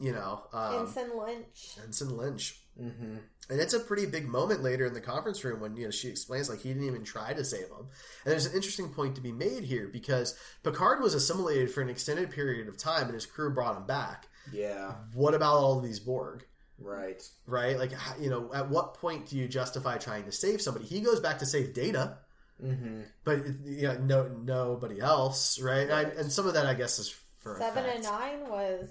you 0.00 0.12
know, 0.12 0.42
um, 0.52 0.86
Ensign 0.86 1.16
Lynch. 1.18 1.76
Ensign 1.82 2.16
Lynch. 2.16 2.60
Mm-hmm. 2.80 3.16
And 3.50 3.60
it's 3.60 3.72
a 3.74 3.80
pretty 3.80 4.06
big 4.06 4.28
moment 4.28 4.62
later 4.62 4.84
in 4.86 4.92
the 4.94 5.00
conference 5.00 5.42
room 5.42 5.60
when 5.60 5.74
you 5.76 5.84
know 5.86 5.90
she 5.90 6.08
explains 6.08 6.48
like 6.50 6.60
he 6.60 6.68
didn't 6.68 6.84
even 6.86 7.02
try 7.04 7.32
to 7.32 7.44
save 7.44 7.64
him. 7.68 7.86
And 8.24 8.32
there's 8.32 8.46
an 8.46 8.54
interesting 8.54 8.90
point 8.90 9.14
to 9.16 9.20
be 9.22 9.32
made 9.32 9.64
here 9.64 9.88
because 9.88 10.38
Picard 10.62 11.00
was 11.00 11.14
assimilated 11.14 11.70
for 11.70 11.80
an 11.80 11.88
extended 11.88 12.30
period 12.30 12.68
of 12.68 12.76
time, 12.76 13.04
and 13.06 13.14
his 13.14 13.26
crew 13.26 13.52
brought 13.52 13.76
him 13.76 13.86
back. 13.86 14.28
yeah, 14.52 14.92
What 15.14 15.34
about 15.34 15.54
all 15.56 15.78
of 15.78 15.82
these 15.84 15.98
Borg? 16.00 16.44
right. 16.80 17.26
Right? 17.46 17.76
Like 17.78 17.92
you 18.20 18.30
know, 18.30 18.50
at 18.54 18.68
what 18.68 18.94
point 18.94 19.26
do 19.28 19.36
you 19.36 19.48
justify 19.48 19.96
trying 19.98 20.24
to 20.24 20.32
save 20.32 20.60
somebody? 20.62 20.84
He 20.86 21.00
goes 21.00 21.18
back 21.20 21.38
to 21.40 21.46
save 21.46 21.72
Data, 21.74 22.18
Mm-hmm. 22.62 23.02
but 23.24 23.38
you 23.64 23.82
know, 23.88 23.98
no 23.98 24.28
nobody 24.28 25.00
else, 25.00 25.60
right? 25.60 25.88
And, 25.88 25.92
I, 25.92 26.02
and 26.02 26.30
some 26.32 26.46
of 26.46 26.54
that, 26.54 26.66
I 26.66 26.74
guess, 26.74 26.98
is 26.98 27.08
for 27.38 27.56
Seven 27.58 27.84
effect. 27.84 27.94
and 27.96 28.04
nine 28.04 28.48
was 28.50 28.88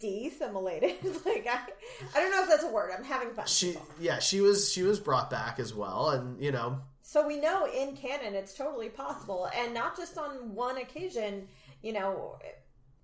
de-assimilated. 0.00 0.96
like 1.26 1.46
I, 1.50 1.58
I 2.14 2.20
don't 2.20 2.30
know 2.30 2.42
if 2.42 2.48
that's 2.48 2.64
a 2.64 2.68
word. 2.72 2.90
I'm 2.96 3.04
having 3.04 3.30
fun. 3.30 3.46
She, 3.46 3.76
yeah, 4.00 4.18
she 4.18 4.40
was 4.40 4.70
she 4.72 4.82
was 4.82 5.00
brought 5.00 5.30
back 5.30 5.58
as 5.58 5.74
well, 5.74 6.10
and 6.10 6.42
you 6.42 6.52
know, 6.52 6.80
So 7.02 7.26
we 7.26 7.40
know 7.40 7.66
in 7.66 7.96
canon 7.96 8.34
it's 8.34 8.54
totally 8.54 8.88
possible, 8.88 9.48
and 9.56 9.74
not 9.74 9.96
just 9.96 10.18
on 10.18 10.54
one 10.54 10.78
occasion. 10.78 11.48
You 11.82 11.92
know, 11.92 12.38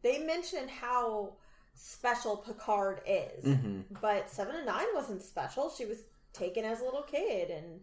they 0.03 0.18
mentioned 0.18 0.68
how 0.70 1.34
special 1.74 2.36
Picard 2.36 3.01
is, 3.07 3.45
Mm-hmm. 3.45 3.95
but 4.01 4.28
Seven 4.30 4.57
and 4.57 4.66
Nine 4.66 4.86
wasn't 4.95 5.22
special. 5.22 5.70
She 5.70 5.84
was 5.86 5.99
taken 6.32 6.64
as 6.64 6.80
a 6.80 6.84
little 6.84 7.03
kid, 7.03 7.51
and 7.51 7.80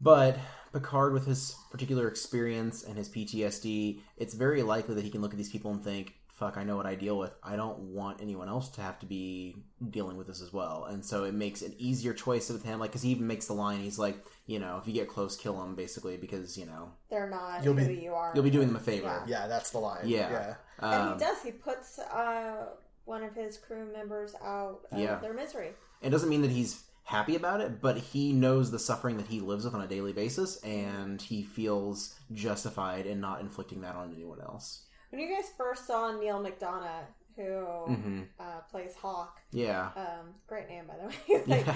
But 0.00 0.36
Picard, 0.72 1.12
with 1.12 1.26
his 1.26 1.54
particular 1.70 2.08
experience 2.08 2.82
and 2.82 2.96
his 2.96 3.08
PTSD, 3.08 4.00
it's 4.16 4.34
very 4.34 4.62
likely 4.62 4.94
that 4.96 5.04
he 5.04 5.10
can 5.10 5.20
look 5.22 5.32
at 5.32 5.38
these 5.38 5.50
people 5.50 5.70
and 5.70 5.82
think, 5.84 6.14
"Fuck, 6.42 6.56
I 6.56 6.64
know 6.64 6.76
what 6.76 6.86
I 6.86 6.94
deal 6.96 7.16
with. 7.18 7.32
I 7.42 7.54
don't 7.56 7.78
want 7.94 8.20
anyone 8.20 8.48
else 8.48 8.68
to 8.70 8.80
have 8.80 8.98
to 9.00 9.06
be 9.06 9.54
dealing 9.90 10.16
with 10.16 10.26
this 10.26 10.40
as 10.42 10.52
well." 10.52 10.84
And 10.86 11.04
so 11.04 11.24
it 11.24 11.34
makes 11.34 11.62
an 11.62 11.74
easier 11.78 12.12
choice 12.12 12.50
with 12.50 12.64
him. 12.64 12.80
Like, 12.80 12.90
because 12.90 13.02
he 13.02 13.10
even 13.10 13.26
makes 13.26 13.46
the 13.46 13.52
line, 13.52 13.80
he's 13.80 13.98
like, 13.98 14.16
"You 14.46 14.58
know, 14.58 14.78
if 14.80 14.88
you 14.88 14.92
get 14.92 15.08
close, 15.08 15.36
kill 15.36 15.62
him," 15.62 15.74
basically, 15.76 16.16
because 16.16 16.58
you 16.58 16.66
know 16.66 16.90
they're 17.10 17.30
not 17.30 17.62
You'll 17.64 17.74
who 17.74 17.86
be- 17.86 18.02
you 18.02 18.14
are. 18.14 18.32
you'll 18.34 18.44
be 18.44 18.50
doing 18.50 18.66
them 18.68 18.76
a 18.76 18.80
favor. 18.80 19.22
yeah, 19.26 19.46
that's 19.46 19.70
the 19.70 19.78
line. 19.78 20.08
Yeah. 20.08 20.30
yeah. 20.30 20.54
and 20.80 20.94
Um, 21.12 21.12
he 21.18 21.24
does. 21.24 21.42
He 21.42 21.52
puts 21.52 21.98
uh, 22.00 22.66
one 23.04 23.22
of 23.22 23.34
his 23.34 23.58
crew 23.58 23.86
members 23.92 24.34
out 24.42 24.80
of 24.90 24.98
Yeah. 24.98 25.16
their 25.20 25.34
misery. 25.34 25.72
It 26.00 26.10
doesn't 26.10 26.28
mean 26.28 26.42
that 26.42 26.50
he's 26.50 26.84
happy 27.04 27.34
about 27.36 27.60
it, 27.60 27.80
but 27.80 27.96
he 27.98 28.32
knows 28.32 28.70
the 28.70 28.78
suffering 28.78 29.16
that 29.16 29.26
he 29.26 29.40
lives 29.40 29.64
with 29.64 29.74
on 29.74 29.80
a 29.82 29.86
daily 29.88 30.12
basis, 30.12 30.56
and 30.62 31.20
he 31.20 31.42
feels 31.42 32.14
justified 32.32 33.06
in 33.06 33.20
not 33.20 33.40
inflicting 33.40 33.80
that 33.82 33.94
on 33.96 34.12
anyone 34.12 34.40
else. 34.40 34.84
When 35.12 35.20
you 35.20 35.28
guys 35.34 35.50
first 35.58 35.86
saw 35.86 36.10
Neal 36.18 36.42
McDonough, 36.42 37.04
who 37.36 37.42
Mm-hmm. 37.42 38.20
uh, 38.40 38.60
plays 38.70 38.94
Hawk, 38.94 39.40
Yeah. 39.52 39.90
um, 39.94 40.34
great 40.46 40.68
name 40.70 40.84
by 40.86 40.94
the 40.96 41.06
way. 41.34 41.42
like, 41.46 41.66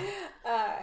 uh, 0.44 0.76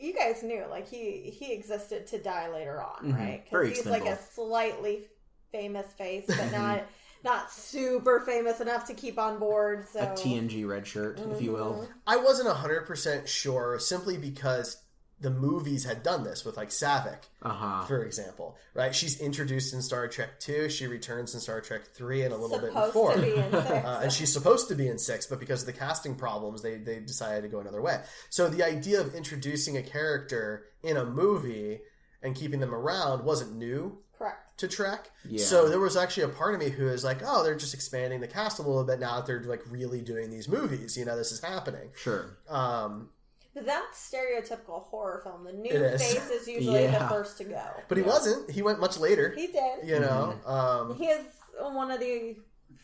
you 0.00 0.14
guys 0.14 0.42
knew 0.42 0.64
like 0.70 0.88
he 0.88 1.30
he 1.30 1.52
existed 1.52 2.06
to 2.08 2.18
die 2.18 2.50
later 2.50 2.82
on, 2.82 3.12
Mhm. 3.12 3.14
right? 3.18 3.44
Because 3.44 3.68
he's 3.76 3.86
like 3.86 4.06
a 4.06 4.16
slightly 4.18 5.06
famous 5.52 5.86
face, 5.92 6.24
but 6.26 6.50
not 6.50 6.82
not 7.24 7.52
super 7.52 8.18
famous 8.20 8.60
enough 8.60 8.86
to 8.86 8.94
keep 8.94 9.18
on 9.18 9.38
board. 9.38 9.86
So 9.86 10.00
A 10.00 10.06
TNG 10.16 10.66
red 10.66 10.86
shirt, 10.86 11.20
if 11.20 11.40
you 11.40 11.52
will. 11.52 11.88
I 12.06 12.16
wasn't 12.16 12.48
hundred 12.48 12.86
percent 12.86 13.28
sure 13.28 13.78
simply 13.78 14.16
because 14.16 14.81
the 15.22 15.30
movies 15.30 15.84
had 15.84 16.02
done 16.02 16.24
this 16.24 16.44
with 16.44 16.56
like 16.56 16.68
Saavik, 16.70 17.20
Uh 17.42 17.48
huh. 17.50 17.84
for 17.84 18.04
example, 18.04 18.56
right? 18.74 18.94
She's 18.94 19.20
introduced 19.20 19.72
in 19.72 19.80
Star 19.80 20.08
Trek 20.08 20.38
two, 20.40 20.68
she 20.68 20.86
returns 20.86 21.32
in 21.34 21.40
Star 21.40 21.60
Trek 21.60 21.82
three, 21.94 22.22
and 22.22 22.34
a 22.34 22.36
little 22.36 22.58
bit 22.58 22.74
in 22.74 22.90
four. 22.92 23.14
to 23.14 23.20
be 23.22 23.34
in 23.34 23.50
six. 23.52 23.54
Uh, 23.70 24.00
and 24.02 24.12
she's 24.12 24.32
supposed 24.32 24.68
to 24.68 24.74
be 24.74 24.88
in 24.88 24.98
six, 24.98 25.26
but 25.26 25.38
because 25.40 25.60
of 25.62 25.66
the 25.66 25.72
casting 25.72 26.14
problems, 26.14 26.60
they, 26.62 26.76
they 26.76 26.98
decided 27.00 27.42
to 27.42 27.48
go 27.48 27.60
another 27.60 27.80
way. 27.80 28.00
So 28.30 28.48
the 28.48 28.62
idea 28.64 29.00
of 29.00 29.14
introducing 29.14 29.76
a 29.76 29.82
character 29.82 30.64
in 30.82 30.96
a 30.96 31.04
movie 31.04 31.80
and 32.22 32.34
keeping 32.34 32.60
them 32.60 32.74
around 32.74 33.24
wasn't 33.24 33.54
new 33.56 33.98
Correct. 34.18 34.58
to 34.58 34.68
Trek. 34.68 35.10
Yeah. 35.28 35.44
So 35.44 35.68
there 35.68 35.80
was 35.80 35.96
actually 35.96 36.24
a 36.24 36.28
part 36.28 36.54
of 36.54 36.60
me 36.60 36.68
who 36.70 36.88
is 36.88 37.02
like, 37.04 37.18
oh, 37.24 37.42
they're 37.42 37.56
just 37.56 37.74
expanding 37.74 38.20
the 38.20 38.28
cast 38.28 38.58
a 38.58 38.62
little 38.62 38.84
bit 38.84 39.00
now 39.00 39.16
that 39.16 39.26
they're 39.26 39.42
like 39.42 39.62
really 39.70 40.00
doing 40.00 40.30
these 40.30 40.48
movies. 40.48 40.96
You 40.96 41.04
know, 41.04 41.16
this 41.16 41.32
is 41.32 41.40
happening. 41.40 41.90
Sure. 41.96 42.36
Um, 42.48 43.10
But 43.12 43.21
that's 43.54 44.10
stereotypical 44.12 44.84
horror 44.88 45.20
film. 45.24 45.44
The 45.44 45.52
new 45.52 45.70
It 45.70 45.82
is. 45.82 46.02
face 46.02 46.30
is 46.30 46.48
usually 46.48 46.86
the 46.86 47.06
first 47.08 47.38
to 47.38 47.44
go. 47.44 47.62
but 47.88 47.98
he 47.98 48.02
wasn't. 48.04 48.50
He 48.50 48.62
went 48.62 48.80
much 48.80 48.98
later. 48.98 49.32
He 49.36 49.46
did. 49.48 49.84
You 49.86 50.00
know. 50.00 50.34
Mm-hmm. 50.46 50.50
Um, 50.50 50.96
He 50.96 51.06
is 51.06 51.24
one 51.60 51.90
of 51.90 52.00
the 52.00 52.36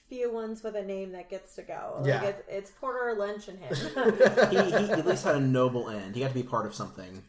few 0.08 0.32
ones 0.32 0.62
with 0.62 0.74
a 0.74 0.82
name 0.82 1.12
that 1.12 1.28
gets 1.30 1.54
to 1.56 1.62
go. 1.62 1.96
Like 1.98 2.06
Yeah. 2.06 2.22
it's, 2.22 2.42
it's 2.48 2.70
Porter 2.70 3.14
Lynch 3.18 3.48
and 3.48 3.58
him. 3.58 3.74
he, 4.50 4.56
he 4.86 4.90
at 4.92 5.06
least 5.06 5.24
had 5.24 5.34
a 5.36 5.40
noble 5.40 5.88
end. 5.90 6.14
He 6.14 6.20
got 6.22 6.28
to 6.28 6.34
be 6.34 6.42
part 6.42 6.64
of 6.66 6.74
something 6.74 7.22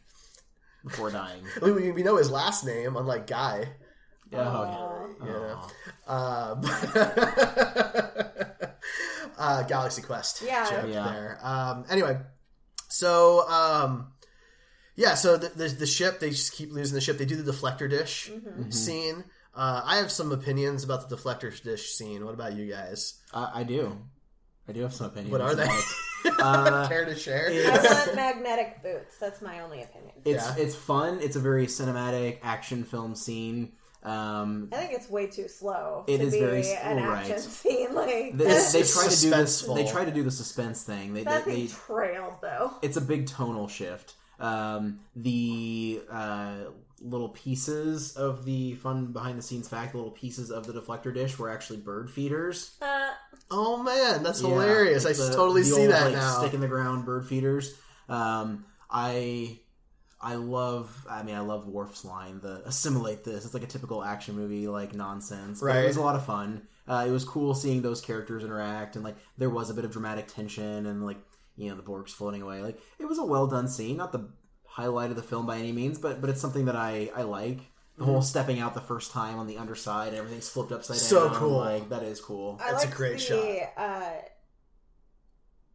before 0.83 1.09
dying. 1.11 1.43
we, 1.61 1.71
we 1.73 1.91
we 1.91 2.03
know 2.03 2.15
his 2.17 2.31
last 2.31 2.65
name, 2.65 2.95
unlike 2.95 3.27
Guy. 3.27 3.67
Oh, 4.33 5.09
You 5.21 5.27
know. 5.27 5.59
Aw. 6.07 6.51
Um, 6.51 6.61
uh, 9.37 9.63
Galaxy 9.63 10.01
Quest. 10.01 10.41
Yeah. 10.45 10.69
joke 10.69 10.85
Yeah. 10.89 11.11
There. 11.11 11.39
Um, 11.41 11.85
anyway, 11.89 12.17
so 12.89 13.47
um, 13.49 14.11
yeah, 14.95 15.15
so 15.15 15.37
the, 15.37 15.49
the 15.49 15.67
the 15.69 15.87
ship 15.87 16.19
they 16.19 16.29
just 16.31 16.53
keep 16.53 16.71
losing 16.71 16.95
the 16.95 17.01
ship. 17.01 17.17
They 17.17 17.25
do 17.25 17.41
the 17.41 17.51
deflector 17.51 17.89
dish 17.89 18.29
Mm-hmm. 18.31 18.71
scene. 18.71 19.23
Uh, 19.55 19.81
I 19.83 19.97
have 19.97 20.11
some 20.11 20.31
opinions 20.31 20.83
about 20.83 21.09
the 21.09 21.15
deflector 21.15 21.51
dish 21.63 21.91
scene. 21.93 22.23
What 22.25 22.33
about 22.33 22.53
you 22.53 22.69
guys? 22.69 23.19
I, 23.33 23.51
I 23.55 23.63
do. 23.63 23.97
I 24.67 24.71
do 24.71 24.81
have 24.81 24.93
some 24.93 25.07
opinions. 25.07 25.31
What 25.31 25.41
are 25.41 25.55
they? 25.55 25.63
about 25.63 25.77
it. 25.79 25.85
Uh, 26.37 26.85
Care 26.89 27.05
to 27.05 27.15
share? 27.15 27.47
I 27.49 27.77
want 28.05 28.15
magnetic 28.15 28.83
boots. 28.83 29.17
That's 29.19 29.41
my 29.41 29.61
only 29.61 29.83
opinion. 29.83 30.11
It's 30.25 30.45
Yeah. 30.45 30.55
it's 30.57 30.75
fun. 30.75 31.19
It's 31.21 31.37
a 31.37 31.39
very 31.39 31.65
cinematic 31.65 32.39
action 32.43 32.83
film 32.83 33.15
scene. 33.15 33.71
Um, 34.01 34.69
I 34.71 34.77
think 34.77 34.93
it's 34.93 35.09
way 35.09 35.27
too 35.27 35.47
slow 35.49 36.05
It 36.07 36.19
to 36.19 36.23
is 36.23 36.33
be 36.33 36.39
very 36.39 36.65
an 36.73 36.97
well, 36.97 37.11
action 37.11 37.37
scene. 37.39 37.93
Like 37.93 38.07
they, 38.07 38.45
they 38.45 38.83
try 38.83 39.07
to 39.07 39.19
do 39.21 39.29
this. 39.29 39.61
They 39.61 39.85
try 39.85 40.05
to 40.05 40.11
do 40.11 40.23
the 40.23 40.31
suspense 40.31 40.83
thing. 40.83 41.13
They, 41.13 41.23
that 41.25 41.43
they, 41.45 41.51
thing 41.51 41.65
they 41.65 41.71
trailed 41.73 42.35
though. 42.41 42.71
it's 42.81 42.95
a 42.97 43.01
big 43.01 43.27
tonal 43.27 43.67
shift. 43.67 44.15
Um, 44.39 45.01
the 45.17 46.01
uh, 46.09 46.55
little 47.01 47.27
pieces 47.29 48.15
of 48.15 48.45
the 48.45 48.75
fun 48.75 49.07
behind 49.11 49.37
the 49.37 49.41
scenes 49.43 49.67
fact, 49.67 49.91
the 49.91 49.97
little 49.97 50.13
pieces 50.13 50.49
of 50.49 50.65
the 50.65 50.71
deflector 50.71 51.13
dish 51.13 51.37
were 51.37 51.49
actually 51.49 51.79
bird 51.79 52.09
feeders. 52.09 52.77
Uh, 52.81 53.09
Oh 53.51 53.81
man, 53.81 54.21
that's 54.21 54.41
Yeah, 54.43 54.49
hilarious! 54.49 55.05
I 55.07 55.13
the- 55.13 55.35
totally 55.35 55.63
the 55.63 55.67
see 55.69 55.81
old, 55.81 55.91
that 55.91 56.05
like, 56.05 56.13
now. 56.13 56.37
Stick 56.39 56.53
in 56.53 56.61
the 56.61 56.67
ground 56.67 57.03
bird 57.05 57.25
feeders. 57.25 57.73
Um, 58.07 58.63
I 58.91 59.59
I 60.22 60.36
love. 60.36 61.05
I 61.09 61.24
mean, 61.24 61.36
I 61.36 61.39
love 61.39 61.67
Worf's 61.67 62.03
line. 62.03 62.41
The 62.41 62.61
assimilate 62.65 63.24
this. 63.24 63.45
It's 63.45 63.53
like 63.53 63.63
a 63.63 63.67
typical 63.67 64.03
action 64.03 64.36
movie, 64.36 64.67
like 64.67 64.93
nonsense. 64.93 65.61
But 65.61 65.67
Right. 65.67 65.84
It 65.84 65.88
was 65.88 65.97
a 65.97 66.01
lot 66.01 66.15
of 66.15 66.26
fun. 66.26 66.63
Uh, 66.88 67.05
it 67.07 67.11
was 67.11 67.24
cool 67.24 67.53
seeing 67.53 67.82
those 67.82 68.01
characters 68.01 68.43
interact, 68.43 68.95
and 68.95 69.05
like 69.05 69.15
there 69.38 69.49
was 69.49 69.70
a 69.70 69.74
bit 69.74 69.86
of 69.86 69.91
dramatic 69.91 70.28
tension, 70.28 70.86
and 70.86 71.05
like 71.05 71.20
you 71.55 71.70
know 71.70 71.76
the 71.76 71.82
Borg's 71.84 72.11
floating 72.11 72.41
away. 72.41 72.61
Like 72.61 72.80
it 72.99 73.05
was 73.05 73.17
a 73.17 73.26
well 73.26 73.47
done 73.47 73.67
scene. 73.67 73.97
Not 73.97 74.11
the 74.11 74.28
highlight 74.65 75.09
of 75.09 75.15
the 75.15 75.24
film 75.24 75.45
by 75.45 75.57
any 75.57 75.72
means, 75.72 75.99
but 75.99 76.20
but 76.20 76.30
it's 76.30 76.41
something 76.41 76.65
that 76.65 76.76
I 76.76 77.11
I 77.15 77.22
like. 77.22 77.59
The 77.97 78.05
whole 78.05 78.22
stepping 78.22 78.61
out 78.61 78.74
the 78.74 78.80
first 78.80 79.11
time 79.11 79.39
on 79.39 79.47
the 79.47 79.57
underside, 79.57 80.13
everything's 80.13 80.47
flipped 80.47 80.72
upside 80.72 80.95
Mm-hmm. 80.95 81.05
So 81.05 81.30
cool. 81.32 81.57
Like 81.57 81.89
that 81.89 82.01
is 82.01 82.22
cool. 82.22 82.57
I 82.63 82.72
That's 82.72 82.86
a 82.86 82.88
great 82.88 83.20
the, 83.20 83.67
shot. 83.78 84.24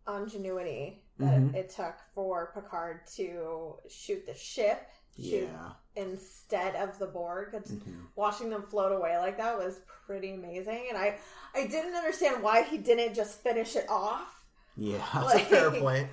Uh, 0.09 0.23
ingenuity 0.23 1.04
that 1.19 1.39
Mhm. 1.41 1.55
it 1.55 1.71
took 1.71 1.95
for 2.15 2.51
Picard 2.55 3.07
to 3.17 3.77
shoot 3.89 4.27
the 4.27 4.35
ship. 4.35 4.89
shoot 5.17 5.49
Yeah. 5.49 5.71
Instead 5.95 6.75
of 6.75 6.99
the 6.99 7.07
Borg, 7.07 7.53
Mhm. 7.53 8.09
watching 8.17 8.51
them 8.51 8.63
float 8.63 8.91
away 8.91 9.17
like 9.19 9.37
that 9.37 9.57
was 9.57 9.79
pretty 10.07 10.33
amazing, 10.35 10.87
and 10.89 10.99
I 10.99 11.19
I 11.55 11.67
didn't 11.69 11.95
understand 11.95 12.43
why 12.43 12.63
he 12.63 12.79
didn't 12.79 13.15
just 13.15 13.39
finish 13.41 13.77
it 13.77 13.89
off. 13.89 14.45
Yeah. 14.77 15.07
That's 15.15 15.35
a 15.37 15.39
fair 15.45 15.71
point. 15.81 16.09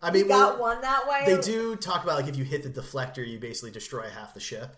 I 0.00 0.10
mean, 0.12 0.28
got 0.28 0.54
well, 0.54 0.60
one 0.76 0.80
that 0.80 1.06
way. 1.08 1.24
they 1.26 1.40
do 1.42 1.76
talk 1.76 2.04
about 2.04 2.16
like 2.16 2.28
if 2.28 2.36
you 2.36 2.44
hit 2.44 2.62
the 2.62 2.70
deflector, 2.70 3.26
you 3.26 3.38
basically 3.38 3.70
destroy 3.70 4.08
half 4.08 4.32
the 4.32 4.40
ship. 4.40 4.76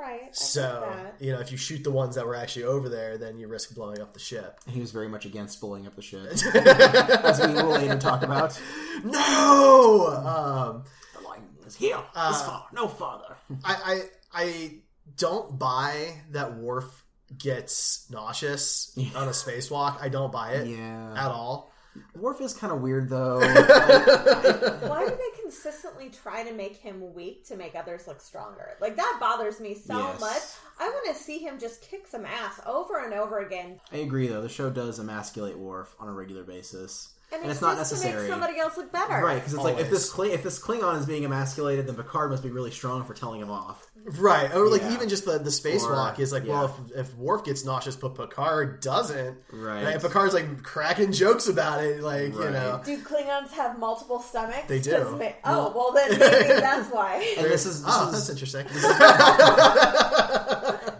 Right. 0.00 0.22
I 0.24 0.28
So 0.32 0.86
that. 0.86 1.24
you 1.24 1.32
know, 1.32 1.40
if 1.40 1.52
you 1.52 1.58
shoot 1.58 1.84
the 1.84 1.90
ones 1.90 2.14
that 2.16 2.26
were 2.26 2.34
actually 2.34 2.64
over 2.64 2.88
there, 2.88 3.18
then 3.18 3.38
you 3.38 3.46
risk 3.48 3.74
blowing 3.74 4.00
up 4.00 4.12
the 4.14 4.18
ship. 4.18 4.58
He 4.66 4.80
was 4.80 4.90
very 4.92 5.08
much 5.08 5.26
against 5.26 5.60
blowing 5.60 5.86
up 5.86 5.94
the 5.96 6.02
ship, 6.02 6.22
as 6.54 7.40
we 7.46 7.52
will 7.54 7.70
later 7.70 7.98
talk 7.98 8.22
about. 8.22 8.60
No, 9.04 10.06
um, 10.08 10.84
The 11.18 11.26
line 11.26 11.42
is 11.66 11.74
here, 11.76 11.98
Uh, 12.14 12.32
this 12.32 12.42
far, 12.42 12.66
no 12.72 12.88
farther. 12.88 13.34
I, 13.64 13.74
I 13.84 14.02
I 14.42 14.74
don't 15.16 15.58
buy 15.58 16.14
that 16.32 16.56
Worf 16.56 17.04
gets 17.38 18.06
nauseous 18.10 18.96
on 19.14 19.28
a 19.28 19.30
spacewalk. 19.32 20.00
I 20.02 20.08
don't 20.08 20.32
buy 20.32 20.52
it 20.54 20.66
Yeah, 20.68 21.12
at 21.16 21.30
all. 21.30 21.69
Worf 22.14 22.40
is 22.40 22.52
kind 22.54 22.72
of 22.72 22.80
weird 22.80 23.08
though. 23.08 23.38
Why 23.40 25.04
do 25.08 25.10
they 25.16 25.42
consistently 25.42 26.08
try 26.10 26.44
to 26.44 26.52
make 26.52 26.76
him 26.76 27.14
weak 27.14 27.46
to 27.48 27.56
make 27.56 27.74
others 27.74 28.06
look 28.06 28.20
stronger? 28.20 28.70
Like 28.80 28.96
that 28.96 29.18
bothers 29.20 29.60
me 29.60 29.74
so 29.74 29.96
Yes. 29.98 30.20
much. 30.20 30.42
I 30.78 30.88
want 30.88 31.16
to 31.16 31.22
see 31.22 31.38
him 31.38 31.58
just 31.58 31.82
kick 31.82 32.06
some 32.06 32.24
ass 32.24 32.60
over 32.66 33.04
and 33.04 33.12
over 33.12 33.40
again, 33.40 33.80
I 33.92 33.98
agree 33.98 34.28
though. 34.28 34.40
The 34.42 34.48
show 34.48 34.70
does 34.70 34.98
emasculate 34.98 35.58
Worf 35.58 35.94
on 35.98 36.08
a 36.08 36.12
regular 36.12 36.44
basis, 36.44 37.10
and, 37.32 37.42
and 37.42 37.50
it's, 37.50 37.58
it's 37.58 37.62
not 37.62 37.76
just 37.76 37.90
to 37.90 37.96
necessary. 37.96 38.22
make 38.22 38.30
somebody 38.30 38.58
else 38.58 38.76
look 38.76 38.92
better. 38.92 39.22
Right, 39.24 39.36
because 39.36 39.54
it's 39.54 39.62
like 39.62 39.78
if 39.78 39.90
this 39.90 40.10
Kling- 40.10 40.32
if 40.32 40.42
this 40.42 40.58
Klingon 40.58 40.98
is 40.98 41.06
being 41.06 41.24
emasculated, 41.24 41.86
then 41.86 41.94
Picard 41.94 42.30
must 42.30 42.42
be 42.42 42.50
really 42.50 42.70
strong 42.70 43.04
for 43.04 43.14
telling 43.14 43.40
him 43.40 43.50
off. 43.50 43.86
Right, 44.18 44.52
or 44.54 44.66
like 44.68 44.80
Yeah. 44.80 44.94
even 44.94 45.08
just 45.10 45.26
the 45.26 45.38
the 45.38 45.50
spacewalk 45.50 46.18
Or- 46.18 46.22
is 46.22 46.32
like, 46.32 46.44
yeah. 46.44 46.52
well, 46.52 46.74
if, 46.94 47.08
if 47.08 47.14
Worf 47.16 47.44
gets 47.44 47.64
nauseous, 47.66 47.96
but 47.96 48.14
Picard 48.14 48.80
doesn't, 48.80 49.36
Right. 49.52 49.82
And 49.82 50.02
Picard's 50.02 50.32
like 50.34 50.62
cracking 50.62 51.12
jokes 51.12 51.48
about 51.48 51.84
it, 51.84 52.02
like 52.02 52.32
you 52.34 52.50
know. 52.50 52.80
Do 52.84 52.96
Klingons 52.98 53.50
have 53.52 53.78
multiple 53.78 54.20
stomachs? 54.20 54.66
They 54.68 54.80
do. 54.80 54.92
'Cause 54.92 55.18
ma- 55.18 55.32
oh, 55.44 55.72
well 55.76 55.92
then 55.92 56.18
maybe 56.18 56.48
that's 56.60 56.88
why. 56.90 57.34
And 57.36 57.46
this 57.46 57.66
is 57.66 57.82
this 57.84 57.92
Oh, 57.94 58.06
is 58.08 58.12
that's 58.12 58.30
interesting. 58.30 58.66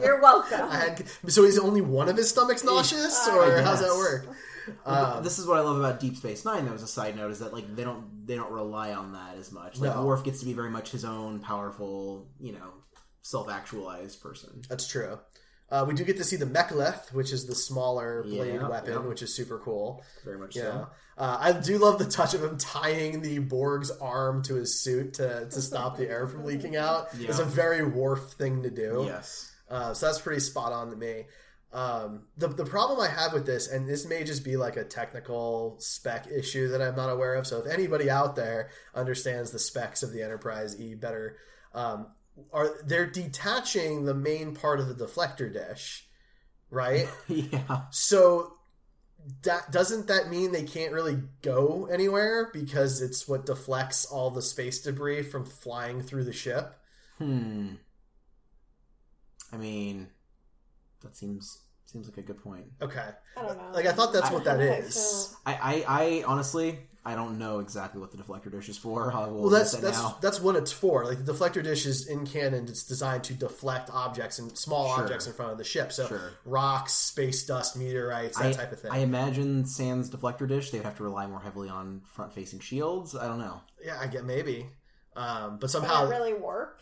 You're 0.00 0.20
welcome. 0.20 0.68
I 0.70 0.76
had, 0.76 1.04
so 1.28 1.44
is 1.44 1.58
only 1.58 1.80
one 1.80 2.08
of 2.08 2.16
his 2.16 2.30
stomachs 2.30 2.64
nauseous, 2.64 3.28
or 3.28 3.58
I 3.58 3.62
how's 3.62 3.80
that 3.80 3.94
work? 3.96 4.26
Um, 4.84 5.22
this 5.22 5.38
is 5.38 5.46
what 5.46 5.58
I 5.58 5.60
love 5.60 5.78
about 5.78 6.00
Deep 6.00 6.16
Space 6.16 6.44
Nine. 6.44 6.64
Though, 6.66 6.74
as 6.74 6.82
a 6.82 6.88
side 6.88 7.16
note, 7.16 7.30
is 7.30 7.38
that 7.40 7.52
like 7.52 7.74
they 7.76 7.84
don't 7.84 8.26
they 8.26 8.36
don't 8.36 8.50
rely 8.52 8.92
on 8.92 9.12
that 9.12 9.36
as 9.38 9.52
much. 9.52 9.78
Like 9.78 9.94
No. 9.94 10.04
Worf 10.04 10.24
gets 10.24 10.40
to 10.40 10.46
be 10.46 10.52
very 10.52 10.70
much 10.70 10.90
his 10.90 11.04
own 11.04 11.40
powerful, 11.40 12.28
you 12.40 12.52
know, 12.52 12.72
self 13.22 13.50
actualized 13.50 14.22
person. 14.22 14.62
That's 14.68 14.86
true. 14.88 15.18
Uh, 15.70 15.84
we 15.86 15.94
do 15.94 16.04
get 16.04 16.16
to 16.16 16.24
see 16.24 16.34
the 16.34 16.46
mek'leth, 16.46 17.12
which 17.12 17.32
is 17.32 17.46
the 17.46 17.54
smaller 17.54 18.24
blade 18.24 18.54
Yeah, 18.54 18.68
weapon, 18.68 18.92
yeah. 18.92 18.98
which 18.98 19.22
is 19.22 19.32
super 19.32 19.58
cool. 19.60 20.02
Very 20.24 20.36
much 20.36 20.56
Yeah, 20.56 20.62
so. 20.62 20.88
uh, 21.16 21.36
I 21.40 21.52
do 21.52 21.78
love 21.78 22.00
the 22.00 22.06
touch 22.06 22.34
of 22.34 22.42
him 22.42 22.58
tying 22.58 23.20
the 23.20 23.38
Borg's 23.38 23.92
arm 23.92 24.42
to 24.44 24.56
his 24.56 24.80
suit 24.80 25.14
to, 25.14 25.46
to 25.48 25.62
stop 25.62 25.96
the 25.96 26.10
air 26.10 26.26
from 26.26 26.44
leaking 26.44 26.74
out. 26.74 27.10
It's 27.20 27.38
a 27.38 27.44
very 27.44 27.86
Worf 27.86 28.32
thing 28.32 28.64
to 28.64 28.70
do. 28.70 29.04
Yes. 29.06 29.52
Uh, 29.70 29.94
so 29.94 30.06
that's 30.06 30.20
pretty 30.20 30.40
spot 30.40 30.72
on 30.72 30.90
to 30.90 30.96
me. 30.96 31.26
Um, 31.72 32.26
the 32.36 32.48
the 32.48 32.64
problem 32.64 32.98
I 33.00 33.08
have 33.08 33.32
with 33.32 33.46
this, 33.46 33.68
and 33.68 33.88
this 33.88 34.04
may 34.04 34.24
just 34.24 34.44
be 34.44 34.56
like 34.56 34.76
a 34.76 34.84
technical 34.84 35.76
spec 35.78 36.26
issue 36.26 36.68
that 36.68 36.82
I'm 36.82 36.96
not 36.96 37.10
aware 37.10 37.34
of. 37.34 37.46
So 37.46 37.58
if 37.58 37.72
anybody 37.72 38.10
out 38.10 38.34
there 38.34 38.70
understands 38.94 39.52
the 39.52 39.60
specs 39.60 40.02
of 40.02 40.12
the 40.12 40.22
Enterprise 40.22 40.80
E 40.80 40.94
better, 40.96 41.36
um, 41.72 42.08
are 42.52 42.82
they're 42.84 43.10
detaching 43.10 44.04
the 44.04 44.14
main 44.14 44.54
part 44.54 44.80
of 44.80 44.88
the 44.88 45.06
deflector 45.06 45.52
dish, 45.52 46.08
right? 46.70 47.08
yeah. 47.28 47.82
so 47.90 48.54
that 49.42 49.70
doesn't 49.70 50.08
that 50.08 50.28
mean 50.28 50.50
they 50.50 50.64
can't 50.64 50.92
really 50.92 51.18
go 51.42 51.88
anywhere 51.92 52.50
because 52.52 53.00
it's 53.00 53.28
what 53.28 53.46
deflects 53.46 54.04
all 54.04 54.30
the 54.30 54.42
space 54.42 54.80
debris 54.80 55.22
from 55.22 55.44
flying 55.44 56.02
through 56.02 56.24
the 56.24 56.32
ship? 56.32 56.74
Hmm. 57.18 57.74
I 59.52 59.56
mean, 59.56 60.08
that 61.02 61.16
seems 61.16 61.58
seems 61.86 62.06
like 62.08 62.18
a 62.18 62.22
good 62.22 62.40
point. 62.42 62.66
Okay. 62.80 63.04
I 63.36 63.42
don't 63.42 63.56
know. 63.56 63.70
Like 63.74 63.86
I 63.86 63.92
thought 63.92 64.12
that's 64.12 64.30
what 64.30 64.44
that 64.44 64.60
I- 64.60 64.64
is. 64.64 65.34
I, 65.44 65.54
I, 65.54 65.84
I 65.88 66.24
honestly, 66.24 66.78
I 67.04 67.16
don't 67.16 67.36
know 67.36 67.58
exactly 67.58 68.00
what 68.00 68.12
the 68.12 68.18
deflector 68.18 68.48
dish 68.52 68.68
is 68.68 68.78
for. 68.78 69.12
I 69.12 69.26
will 69.26 69.40
Well, 69.40 69.50
that's 69.50 69.72
that 69.72 69.82
that's 69.82 69.98
now. 69.98 70.16
that's 70.20 70.40
what 70.40 70.54
it's 70.54 70.70
for. 70.70 71.04
Like 71.04 71.24
the 71.24 71.32
deflector 71.32 71.64
dish 71.64 71.86
is 71.86 72.06
in 72.06 72.26
canon. 72.26 72.68
It's 72.68 72.84
designed 72.84 73.24
to 73.24 73.34
deflect 73.34 73.90
objects 73.92 74.38
and 74.38 74.56
small 74.56 74.94
Sure. 74.94 75.02
objects 75.02 75.26
in 75.26 75.32
front 75.32 75.50
of 75.50 75.58
the 75.58 75.64
ship. 75.64 75.90
So 75.90 76.06
Sure. 76.06 76.30
rocks, 76.44 76.92
space 76.92 77.44
dust, 77.44 77.76
meteorites, 77.76 78.38
that 78.38 78.46
I, 78.46 78.52
type 78.52 78.70
of 78.70 78.80
thing. 78.80 78.92
I 78.92 78.98
imagine 78.98 79.64
Sans 79.66 80.08
deflector 80.08 80.46
dish, 80.46 80.70
they 80.70 80.78
would 80.78 80.84
have 80.84 80.96
to 80.98 81.02
rely 81.02 81.26
more 81.26 81.40
heavily 81.40 81.68
on 81.70 82.02
front 82.06 82.32
facing 82.32 82.60
shields. 82.60 83.16
I 83.16 83.26
don't 83.26 83.40
know. 83.40 83.62
yeah, 83.84 83.98
I 84.00 84.06
get 84.06 84.24
maybe, 84.24 84.66
um, 85.16 85.54
but 85.54 85.62
Would 85.62 85.70
somehow 85.70 86.06
it 86.06 86.10
really 86.10 86.34
warp? 86.34 86.78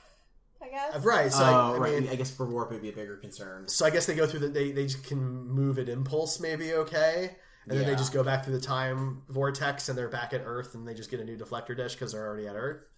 I 0.63 0.69
guess. 0.69 0.97
Uh, 0.97 1.01
right. 1.01 1.33
So 1.33 1.45
oh, 1.45 1.47
I, 1.47 1.75
I 1.75 1.79
right. 1.79 2.03
mean, 2.03 2.11
I 2.11 2.17
guess 2.17 2.31
for 2.31 2.47
warp 2.47 2.71
it'd 2.71 2.83
be 2.83 2.89
a 2.89 2.93
bigger 2.93 3.17
concern. 3.17 3.69
so 3.69 3.87
I 3.87 3.91
guess 3.91 4.07
they 4.07 4.15
go 4.15 4.27
through 4.27 4.41
the 4.41 4.49
they 4.49 4.73
they 4.73 4.85
just 4.85 5.05
can 5.05 5.47
move 5.47 5.79
at 5.79 5.89
impulse, 5.89 6.41
maybe 6.41 6.73
okay, 6.75 7.37
and 7.69 7.79
then 7.79 7.87
they 7.87 7.95
just 7.95 8.13
go 8.13 8.23
back 8.23 8.45
through 8.45 8.55
the 8.55 8.65
time 8.65 9.23
vortex 9.29 9.89
and 9.89 9.99
they're 9.99 10.09
back 10.09 10.33
at 10.33 10.43
Earth 10.45 10.75
and 10.75 10.87
they 10.87 10.95
just 10.95 11.11
get 11.11 11.21
a 11.21 11.25
new 11.25 11.37
deflector 11.37 11.77
dish 11.77 11.95
because 11.95 12.13
they're 12.13 12.27
already 12.27 12.47
at 12.47 12.57
Earth. 12.57 12.89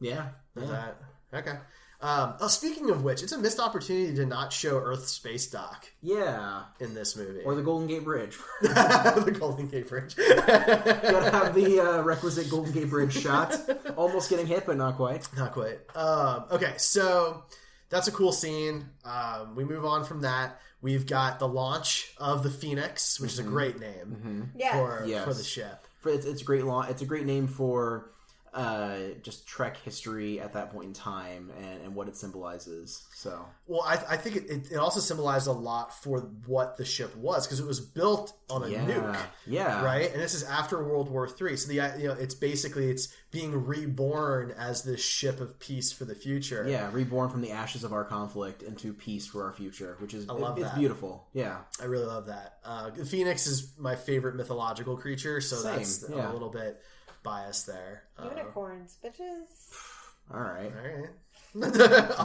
Yeah. 0.00 0.28
Yeah. 0.56 0.66
that 0.66 0.96
okay? 1.32 1.58
Um, 2.02 2.34
oh, 2.40 2.48
speaking 2.48 2.90
of 2.90 3.04
which, 3.04 3.22
it's 3.22 3.30
a 3.30 3.38
missed 3.38 3.60
opportunity 3.60 4.12
to 4.16 4.26
not 4.26 4.52
show 4.52 4.76
Earth 4.78 5.06
space 5.06 5.46
dock 5.46 5.86
Yeah. 6.02 6.64
in 6.80 6.94
this 6.94 7.16
movie, 7.16 7.42
Or 7.44 7.54
the 7.54 7.62
Golden 7.62 7.86
Gate 7.86 8.02
Bridge. 8.02 8.36
the 8.60 9.36
Golden 9.38 9.68
Gate 9.68 9.88
Bridge. 9.88 10.16
Gotta 10.16 11.30
have 11.30 11.54
the 11.54 11.80
uh, 11.80 12.02
requisite 12.02 12.50
Golden 12.50 12.72
Gate 12.72 12.90
Bridge 12.90 13.12
shot. 13.20 13.54
Almost 13.96 14.30
getting 14.30 14.46
hit, 14.46 14.66
but 14.66 14.76
not 14.76 14.96
quite. 14.96 15.28
Not 15.36 15.52
quite. 15.52 15.78
Um, 15.96 16.44
okay, 16.50 16.74
so 16.76 17.44
that's 17.88 18.08
a 18.08 18.12
cool 18.12 18.32
scene. 18.32 18.86
Um, 19.04 19.54
we 19.54 19.64
move 19.64 19.84
on 19.84 20.04
from 20.04 20.22
that. 20.22 20.58
We've 20.80 21.06
got 21.06 21.38
the 21.38 21.46
launch 21.46 22.12
of 22.18 22.42
the 22.42 22.50
Phoenix, 22.50 23.20
which 23.20 23.32
is 23.34 23.38
a 23.38 23.44
great 23.44 23.78
name 23.78 24.50
Yes. 24.56 24.74
for 24.74 25.04
Yes. 25.06 25.24
for 25.24 25.34
the 25.34 25.44
ship. 25.44 25.86
For, 26.00 26.08
it's, 26.10 26.26
it's 26.26 26.42
a 26.42 26.44
great 26.44 26.64
law. 26.64 26.82
It's 26.82 27.02
a 27.02 27.06
great 27.06 27.26
name 27.26 27.46
for 27.46 28.10
uh, 28.54 28.98
just 29.22 29.46
Trek 29.46 29.78
history 29.78 30.38
at 30.38 30.52
that 30.52 30.70
point 30.70 30.88
in 30.88 30.92
time 30.92 31.50
and, 31.58 31.82
and 31.84 31.94
what 31.94 32.06
it 32.06 32.16
symbolizes. 32.16 33.06
So 33.14 33.46
Well, 33.66 33.82
I, 33.82 33.94
I 34.10 34.16
think 34.18 34.36
it, 34.36 34.50
it, 34.50 34.72
it 34.72 34.76
also 34.76 35.00
symbolized 35.00 35.46
a 35.46 35.52
lot 35.52 35.94
for 36.02 36.20
what 36.46 36.76
the 36.76 36.84
ship 36.84 37.16
was 37.16 37.46
because 37.46 37.60
it 37.60 37.66
was 37.66 37.80
built 37.80 38.34
on 38.50 38.62
a 38.62 38.68
yeah, 38.68 38.84
nuke, 38.84 39.16
yeah, 39.46 39.82
right? 39.82 40.12
And 40.12 40.20
this 40.20 40.34
is 40.34 40.42
after 40.44 40.82
World 40.84 41.10
War 41.10 41.26
Three, 41.26 41.56
so 41.56 41.68
the 41.68 41.98
you 41.98 42.08
know 42.08 42.14
it's 42.14 42.34
basically 42.34 42.90
it's 42.90 43.08
being 43.30 43.64
reborn 43.64 44.50
as 44.58 44.82
this 44.82 45.02
ship 45.02 45.40
of 45.40 45.58
peace 45.58 45.90
for 45.90 46.04
the 46.04 46.14
future. 46.14 46.66
Yeah, 46.68 46.90
reborn 46.92 47.30
from 47.30 47.40
the 47.40 47.52
ashes 47.52 47.84
of 47.84 47.94
our 47.94 48.04
conflict 48.04 48.62
into 48.62 48.92
peace 48.92 49.26
for 49.26 49.44
our 49.44 49.52
future, 49.54 49.96
which 50.00 50.12
is 50.12 50.28
I 50.28 50.34
love 50.34 50.58
it's 50.58 50.68
that. 50.68 50.78
beautiful. 50.78 51.26
Yeah, 51.32 51.58
I 51.80 51.86
really 51.86 52.06
love 52.06 52.26
that. 52.26 52.58
Uh, 52.62 52.90
the 52.90 53.06
Phoenix 53.06 53.46
is 53.46 53.72
my 53.78 53.96
favorite 53.96 54.36
mythological 54.36 54.98
creature, 54.98 55.40
so 55.40 55.56
Same, 55.56 55.76
that's 55.76 56.04
yeah. 56.10 56.30
a 56.30 56.32
little 56.32 56.50
bit 56.50 56.82
biased 57.22 57.66
there. 57.66 58.04
Uh, 58.18 58.28
Unicorns, 58.28 58.96
bitches. 59.04 59.70
all 60.34 60.40
right. 60.40 60.72
all 60.76 61.00
right. 61.00 61.10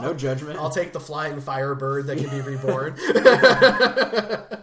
No 0.02 0.14
judgment. 0.14 0.58
I'll 0.58 0.70
take 0.70 0.92
the 0.92 1.00
flying 1.00 1.40
firebird 1.40 2.06
that 2.06 2.18
can 2.18 2.30
be 2.30 2.40
reborn. 2.50 2.94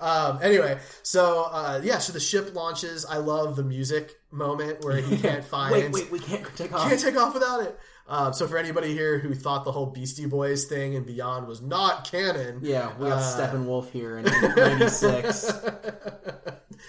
um, 0.00 0.38
anyway, 0.42 0.78
so 1.02 1.48
uh, 1.52 1.80
yeah, 1.82 1.98
so 1.98 2.12
the 2.12 2.20
ship 2.20 2.54
launches. 2.54 3.04
I 3.04 3.18
love 3.18 3.56
the 3.56 3.64
music 3.64 4.16
moment 4.30 4.84
where 4.84 4.96
he 4.96 5.18
can't 5.18 5.44
find. 5.44 5.72
wait, 5.72 5.92
wait, 5.92 6.10
we 6.10 6.18
can't 6.18 6.44
take 6.56 6.72
off. 6.72 6.88
Can't 6.88 7.00
take 7.00 7.16
off 7.16 7.34
without 7.34 7.62
it. 7.62 7.78
Um, 8.10 8.32
so 8.32 8.46
for 8.48 8.56
anybody 8.56 8.94
here 8.94 9.18
who 9.18 9.34
thought 9.34 9.64
the 9.64 9.72
whole 9.72 9.86
Beastie 9.86 10.24
Boys 10.26 10.64
thing 10.64 10.96
and 10.96 11.04
beyond 11.04 11.46
was 11.46 11.60
not 11.60 12.10
canon, 12.10 12.60
Yeah, 12.62 12.90
we 12.98 13.08
got 13.08 13.18
uh, 13.18 13.20
Steppenwolf 13.22 13.90
here 13.90 14.16
in 14.18 14.24
'96. 14.56 15.52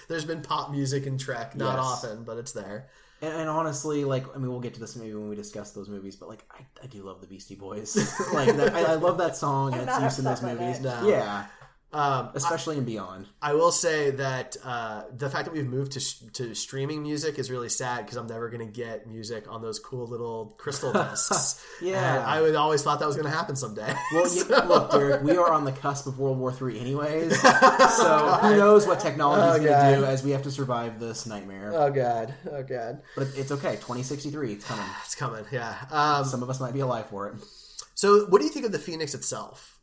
there's 0.08 0.24
been 0.24 0.40
pop 0.42 0.70
music 0.70 1.06
in 1.06 1.18
Trek, 1.18 1.54
not 1.56 1.76
Yes. 1.76 1.84
often, 1.84 2.24
but 2.24 2.38
it's 2.38 2.52
there. 2.52 2.88
And, 3.22 3.34
and 3.34 3.50
honestly, 3.50 4.04
like, 4.04 4.24
I 4.34 4.38
mean, 4.38 4.50
we'll 4.50 4.60
get 4.60 4.72
to 4.74 4.80
this 4.80 4.96
maybe 4.96 5.12
when 5.14 5.28
we 5.28 5.36
discuss 5.36 5.72
those 5.72 5.90
movies, 5.90 6.16
but 6.16 6.28
like, 6.30 6.42
I, 6.50 6.64
I 6.82 6.86
do 6.86 7.02
love 7.02 7.20
the 7.20 7.26
Beastie 7.26 7.54
Boys. 7.54 7.94
like, 8.32 8.56
that, 8.56 8.74
I, 8.74 8.92
I 8.92 8.94
love 8.94 9.18
that 9.18 9.36
song 9.36 9.74
and 9.74 9.82
its 9.82 9.90
not 9.90 10.02
use 10.02 10.18
in 10.18 10.24
those 10.24 10.42
movies. 10.42 10.78
it. 10.78 10.82
No. 10.82 11.06
Yeah, 11.06 11.44
Um, 11.92 12.30
especially 12.34 12.78
in 12.78 12.84
Beyond. 12.84 13.26
I 13.42 13.54
will 13.54 13.72
say 13.72 14.10
that 14.12 14.56
uh, 14.64 15.02
the 15.16 15.28
fact 15.28 15.46
that 15.46 15.52
we've 15.52 15.66
moved 15.66 15.90
to 15.92 16.32
to 16.34 16.54
streaming 16.54 17.02
music 17.02 17.36
is 17.36 17.50
really 17.50 17.68
sad 17.68 18.04
because 18.04 18.16
I'm 18.16 18.28
never 18.28 18.48
going 18.48 18.64
to 18.64 18.72
get 18.72 19.08
music 19.08 19.46
on 19.50 19.60
those 19.60 19.80
cool 19.80 20.06
little 20.06 20.54
crystal 20.56 20.92
discs. 21.10 21.60
Yeah. 21.82 22.18
And 22.18 22.24
I 22.24 22.40
would 22.42 22.54
always 22.54 22.84
thought 22.84 23.00
that 23.00 23.06
was 23.06 23.16
going 23.16 23.28
to 23.28 23.36
happen 23.36 23.56
someday. 23.56 23.92
Well, 24.12 24.32
you, 24.32 24.44
look, 24.68 24.92
Derek, 24.92 25.24
we 25.24 25.36
are 25.36 25.50
on 25.52 25.64
the 25.64 25.72
cusp 25.72 26.06
of 26.06 26.20
World 26.20 26.38
War 26.38 26.54
III, 26.60 26.78
anyways. 26.78 27.36
So 27.90 28.38
who 28.42 28.56
knows 28.56 28.86
what 28.86 29.00
technology 29.00 29.64
is 29.64 29.70
Oh, 29.72 29.72
going 29.74 29.94
to 29.94 29.98
do 30.00 30.04
as 30.04 30.22
we 30.22 30.30
have 30.30 30.42
to 30.44 30.50
survive 30.52 31.00
this 31.00 31.26
nightmare. 31.26 31.72
oh 31.74 31.90
god, 31.90 32.32
oh 32.52 32.62
god, 32.62 33.02
but 33.16 33.26
it's 33.36 33.50
okay. 33.50 33.72
2063, 33.76 34.52
it's 34.52 34.64
coming. 34.64 34.84
it's 35.04 35.16
coming. 35.16 35.44
Yeah. 35.50 35.74
Um, 35.90 36.24
Some 36.24 36.42
of 36.44 36.48
us 36.50 36.60
might 36.60 36.72
be 36.72 36.80
alive 36.80 37.06
for 37.08 37.28
it. 37.28 37.34
so, 37.94 38.26
what 38.26 38.38
do 38.38 38.44
you 38.44 38.52
think 38.52 38.64
of 38.64 38.70
the 38.70 38.78
Phoenix 38.78 39.12
itself? 39.14 39.79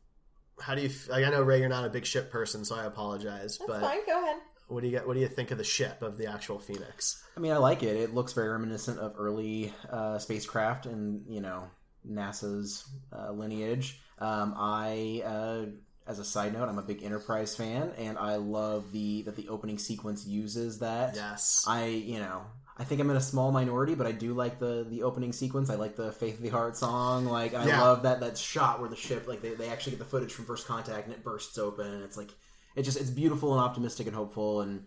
How 0.60 0.76
do 0.76 0.82
you? 0.82 0.89
Like, 1.10 1.26
I 1.26 1.30
know 1.30 1.41
Ray, 1.41 1.60
you're 1.60 1.70
not 1.70 1.86
a 1.86 1.89
big 1.89 2.05
ship 2.05 2.32
person, 2.32 2.66
so 2.66 2.76
I 2.76 2.86
apologize. 2.86 3.58
That's 3.58 3.68
but 3.68 3.82
fine. 3.82 4.05
Go 4.05 4.22
ahead. 4.24 4.38
what 4.68 4.82
do 4.82 4.88
you 4.88 4.91
get? 4.91 5.08
What 5.08 5.14
do 5.14 5.20
you 5.20 5.28
think 5.28 5.51
of 5.51 5.58
the 5.58 5.64
ship 5.64 6.01
of 6.01 6.18
the 6.18 6.28
actual 6.28 6.60
Phoenix? 6.60 7.24
I 7.36 7.39
mean, 7.39 7.51
I 7.51 7.58
like 7.58 7.84
it. 7.84 7.95
It 7.95 8.14
looks 8.14 8.34
very 8.34 8.49
reminiscent 8.49 8.99
of 8.99 9.14
early 9.18 9.74
uh, 9.89 10.18
spacecraft 10.18 10.86
and 10.86 11.24
you 11.30 11.41
know 11.41 11.70
NASA's 12.10 12.86
uh, 13.16 13.32
lineage. 13.32 13.99
Um, 14.20 14.55
I, 14.58 15.22
uh, 15.24 15.66
as 16.08 16.20
a 16.20 16.24
side 16.24 16.53
note, 16.53 16.70
I'm 16.70 16.80
a 16.80 16.84
big 16.84 17.03
Enterprise 17.03 17.55
fan, 17.55 17.91
and 17.97 18.18
I 18.18 18.38
love 18.38 18.91
the 18.91 19.22
that 19.24 19.36
the 19.36 19.49
opening 19.49 19.78
sequence 19.78 20.26
uses 20.26 20.80
that. 20.80 21.16
Yes. 21.16 21.64
I 21.68 21.86
you 21.86 22.20
know. 22.20 22.41
I 22.80 22.84
think 22.84 23.02
I'm 23.02 23.10
in 23.10 23.18
a 23.18 23.22
small 23.22 23.52
minority, 23.52 23.96
but 23.96 24.06
I 24.06 24.12
do 24.12 24.34
like 24.34 24.60
the 24.60 24.86
the 24.88 25.04
opening 25.04 25.34
sequence. 25.34 25.70
I 25.70 25.76
like 25.76 25.96
the 25.96 26.12
Faith 26.12 26.36
of 26.36 26.44
the 26.44 26.50
Heart 26.50 26.78
song. 26.78 27.26
Like, 27.26 27.54
I 27.54 27.66
Yeah. 27.68 27.82
love 27.82 28.04
that 28.04 28.20
that 28.20 28.38
shot 28.38 28.80
where 28.80 28.90
the 28.90 28.96
ship, 28.96 29.28
like, 29.28 29.42
they, 29.42 29.54
they 29.56 29.70
actually 29.70 29.92
get 29.92 30.00
the 30.00 30.06
footage 30.06 30.32
from 30.32 30.46
First 30.46 30.68
Contact 30.68 31.06
and 31.06 31.14
it 31.14 31.24
bursts 31.24 31.58
open, 31.58 31.88
and 31.88 32.04
it's 32.04 32.18
like, 32.18 32.30
it 32.76 32.84
just 32.84 33.00
it's 33.00 33.10
beautiful 33.10 33.54
and 33.54 33.62
optimistic 33.64 34.06
and 34.08 34.16
hopeful. 34.16 34.62
And 34.62 34.86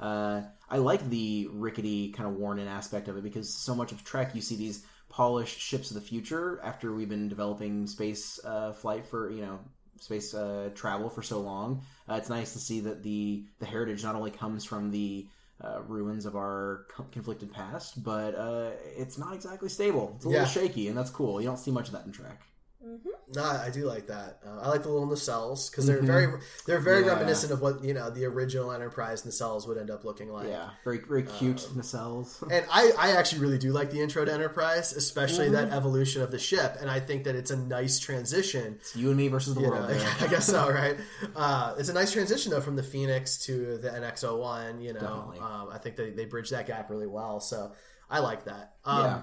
uh, 0.00 0.42
I 0.68 0.78
like 0.78 1.08
the 1.08 1.48
rickety 1.52 2.10
kind 2.12 2.28
of 2.28 2.34
worn 2.36 2.58
in 2.58 2.66
aspect 2.68 3.08
of 3.08 3.16
it 3.16 3.22
because 3.22 3.54
so 3.54 3.74
much 3.74 3.92
of 3.92 4.04
Trek 4.04 4.34
you 4.34 4.40
see 4.40 4.56
these 4.56 4.84
polished 5.08 5.58
ships 5.60 5.90
of 5.90 5.94
the 5.94 6.00
future 6.00 6.60
after 6.62 6.92
we've 6.92 7.08
been 7.08 7.28
developing 7.28 7.86
space 7.86 8.38
uh, 8.44 8.72
flight 8.72 9.06
for 9.06 9.30
you 9.30 9.40
know 9.42 9.58
space 10.00 10.34
uh, 10.34 10.70
travel 10.74 11.08
for 11.08 11.22
so 11.22 11.40
long. 11.40 11.82
Uh, 12.08 12.14
it's 12.14 12.28
nice 12.28 12.52
to 12.52 12.58
see 12.58 12.80
that 12.80 13.02
the 13.04 13.44
the 13.60 13.66
heritage 13.66 14.02
not 14.02 14.14
only 14.16 14.30
comes 14.32 14.64
from 14.64 14.90
the 14.90 15.26
uh, 15.62 15.82
ruins 15.82 16.26
of 16.26 16.36
our 16.36 16.86
conflicted 17.10 17.52
past, 17.52 18.02
but 18.02 18.34
uh, 18.34 18.70
it's 18.96 19.18
not 19.18 19.34
exactly 19.34 19.68
stable. 19.68 20.12
It's 20.16 20.24
a 20.24 20.28
little 20.28 20.46
shaky, 20.46 20.88
and 20.88 20.96
that's 20.96 21.10
cool. 21.10 21.40
You 21.40 21.48
don't 21.48 21.58
see 21.58 21.70
much 21.70 21.88
of 21.88 21.92
that 21.94 22.06
in 22.06 22.12
Trek. 22.80 23.14
No, 23.34 23.42
I 23.42 23.70
do 23.70 23.84
like 23.84 24.06
that. 24.06 24.38
Uh, 24.46 24.60
I 24.62 24.68
like 24.68 24.82
the 24.82 24.88
little 24.88 25.08
nacelles 25.08 25.70
because 25.70 25.86
they're 25.86 26.00
very 26.00 26.32
they're 26.66 26.78
very 26.78 27.00
Mm-hmm. 27.00 27.08
Yeah. 27.08 27.12
reminiscent 27.14 27.52
of 27.52 27.60
what 27.60 27.82
you 27.84 27.92
know 27.92 28.08
the 28.10 28.24
original 28.24 28.72
Enterprise 28.72 29.22
nacelles 29.24 29.66
would 29.68 29.76
end 29.78 29.90
up 29.90 30.04
looking 30.04 30.30
like. 30.32 30.48
Yeah, 30.48 30.70
very 30.84 30.98
very 31.00 31.24
cute 31.24 31.58
nacelles. 31.76 32.40
And 32.52 32.64
I, 32.70 32.92
I 32.98 33.10
actually 33.12 33.40
really 33.42 33.58
do 33.58 33.72
like 33.72 33.90
the 33.90 34.00
intro 34.00 34.24
to 34.24 34.32
Enterprise, 34.32 34.92
especially 34.92 35.46
Mm-hmm. 35.46 35.68
that 35.68 35.72
evolution 35.76 36.22
of 36.22 36.30
the 36.30 36.38
ship. 36.38 36.76
And 36.80 36.88
I 36.90 37.00
think 37.00 37.24
that 37.24 37.34
it's 37.34 37.50
a 37.50 37.56
nice 37.56 37.98
transition. 37.98 38.76
It's 38.80 38.94
you 38.96 39.08
and 39.08 39.16
me 39.16 39.28
versus 39.28 39.54
the 39.54 39.60
You 39.60 39.68
world. 39.68 39.88
know, 39.88 39.94
there. 39.94 40.08
I 40.20 40.26
guess 40.28 40.46
so, 40.46 40.70
right? 40.70 40.96
Uh, 41.36 41.74
it's 41.78 41.88
a 41.88 41.92
nice 41.92 42.12
transition 42.12 42.50
though 42.52 42.60
from 42.60 42.76
the 42.76 42.82
Phoenix 42.82 43.38
to 43.46 43.78
the 43.78 43.88
NX-01. 43.90 44.82
You 44.82 44.92
know, 44.94 45.32
um, 45.40 45.68
I 45.72 45.78
think 45.78 45.96
they 45.96 46.10
they 46.10 46.24
bridge 46.24 46.50
that 46.50 46.66
gap 46.66 46.90
really 46.90 47.06
well. 47.06 47.40
So 47.40 47.72
I 48.10 48.20
like 48.20 48.44
that. 48.44 48.74
Um, 48.84 49.04
yeah. 49.04 49.20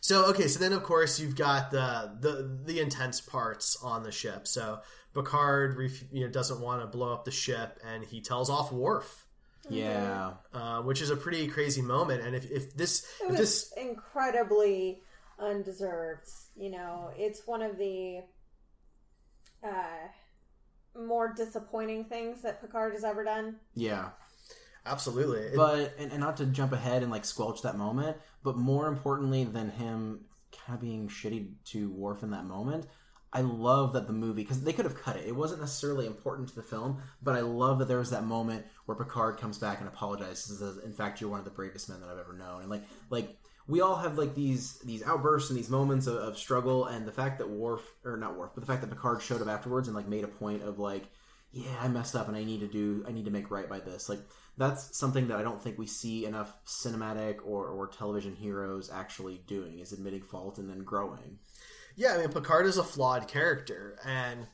So 0.00 0.26
okay, 0.26 0.48
so 0.48 0.58
then 0.58 0.72
of 0.72 0.82
course 0.82 1.18
you've 1.20 1.36
got 1.36 1.70
the 1.70 2.16
the 2.20 2.58
the 2.64 2.80
intense 2.80 3.20
parts 3.20 3.76
on 3.82 4.02
the 4.02 4.12
ship. 4.12 4.46
So 4.46 4.80
Picard, 5.14 5.76
ref, 5.76 6.04
you 6.12 6.20
know, 6.24 6.28
doesn't 6.28 6.60
want 6.60 6.82
to 6.82 6.86
blow 6.86 7.12
up 7.12 7.24
the 7.24 7.30
ship, 7.30 7.80
and 7.84 8.04
he 8.04 8.20
tells 8.20 8.48
off 8.50 8.70
Worf, 8.72 9.26
Yeah. 9.68 10.34
uh, 10.52 10.82
which 10.82 11.00
is 11.02 11.10
a 11.10 11.16
pretty 11.16 11.48
crazy 11.48 11.82
moment. 11.82 12.22
And 12.22 12.36
if, 12.36 12.50
if 12.50 12.76
this 12.76 13.04
It 13.22 13.32
if 13.32 13.36
this 13.38 13.72
incredibly 13.76 15.02
undeserved. 15.38 16.28
You 16.56 16.70
know, 16.70 17.10
it's 17.16 17.46
one 17.46 17.62
of 17.62 17.78
the 17.78 18.20
uh, 19.64 20.08
more 20.98 21.32
disappointing 21.34 22.04
things 22.04 22.42
that 22.42 22.60
Picard 22.60 22.92
has 22.94 23.04
ever 23.04 23.24
done. 23.24 23.56
Yeah. 23.74 24.10
Absolutely, 24.90 25.56
But 25.56 25.94
and, 25.98 26.10
and 26.12 26.20
not 26.20 26.36
to 26.38 26.46
jump 26.46 26.72
ahead 26.72 27.02
and 27.02 27.10
like 27.10 27.24
squelch 27.24 27.62
that 27.62 27.76
moment, 27.76 28.16
but 28.42 28.56
more 28.56 28.86
importantly 28.88 29.44
than 29.44 29.70
him 29.70 30.20
kind 30.66 30.76
of 30.76 30.80
being 30.80 31.08
shitty 31.08 31.52
to 31.66 31.90
Worf 31.90 32.22
in 32.22 32.30
that 32.30 32.44
moment, 32.44 32.86
I 33.32 33.42
love 33.42 33.92
that 33.92 34.06
the 34.06 34.12
movie 34.12 34.42
because 34.42 34.62
they 34.62 34.72
could 34.72 34.86
have 34.86 35.00
cut 35.00 35.16
it. 35.16 35.26
It 35.26 35.36
wasn't 35.36 35.60
necessarily 35.60 36.06
important 36.06 36.48
to 36.48 36.54
the 36.54 36.62
film, 36.62 37.02
but 37.22 37.34
I 37.34 37.40
love 37.40 37.78
that 37.78 37.88
there 37.88 37.98
was 37.98 38.10
that 38.10 38.24
moment 38.24 38.64
where 38.86 38.96
Picard 38.96 39.38
comes 39.38 39.58
back 39.58 39.80
and 39.80 39.88
apologizes. 39.88 40.58
Says, 40.58 40.78
"In 40.78 40.92
fact, 40.92 41.20
you're 41.20 41.30
one 41.30 41.38
of 41.38 41.44
the 41.44 41.50
bravest 41.50 41.88
men 41.88 42.00
that 42.00 42.08
I've 42.08 42.18
ever 42.18 42.32
known." 42.32 42.62
And 42.62 42.70
like, 42.70 42.84
like 43.10 43.36
we 43.66 43.82
all 43.82 43.96
have 43.96 44.16
like 44.16 44.34
these 44.34 44.78
these 44.78 45.02
outbursts 45.02 45.50
and 45.50 45.58
these 45.58 45.68
moments 45.68 46.06
of, 46.06 46.16
of 46.16 46.38
struggle, 46.38 46.86
and 46.86 47.06
the 47.06 47.12
fact 47.12 47.38
that 47.38 47.50
Worf 47.50 47.82
or 48.02 48.16
not 48.16 48.36
Worf, 48.36 48.52
but 48.54 48.62
the 48.62 48.66
fact 48.66 48.80
that 48.80 48.90
Picard 48.90 49.20
showed 49.20 49.42
up 49.42 49.48
afterwards 49.48 49.88
and 49.88 49.96
like 49.96 50.08
made 50.08 50.24
a 50.24 50.28
point 50.28 50.62
of 50.62 50.78
like, 50.78 51.04
yeah, 51.52 51.76
I 51.82 51.88
messed 51.88 52.16
up 52.16 52.28
and 52.28 52.36
I 52.36 52.44
need 52.44 52.60
to 52.60 52.66
do 52.66 53.04
I 53.06 53.12
need 53.12 53.26
to 53.26 53.30
make 53.30 53.50
right 53.50 53.68
by 53.68 53.80
this. 53.80 54.08
Like 54.08 54.20
that's 54.58 54.98
something 54.98 55.28
that 55.28 55.38
I 55.38 55.42
don't 55.42 55.62
think 55.62 55.78
we 55.78 55.86
see 55.86 56.26
enough 56.26 56.52
cinematic 56.66 57.36
or, 57.44 57.68
or 57.68 57.86
television 57.86 58.34
heroes 58.34 58.90
actually 58.92 59.40
doing 59.46 59.78
is 59.78 59.92
admitting 59.92 60.22
fault 60.22 60.58
and 60.58 60.68
then 60.68 60.80
growing. 60.80 61.38
yeah, 61.96 62.14
I 62.14 62.18
mean 62.18 62.28
Picard 62.28 62.66
is 62.66 62.76
a 62.76 62.84
flawed 62.84 63.28
character, 63.28 63.96
and 64.04 64.46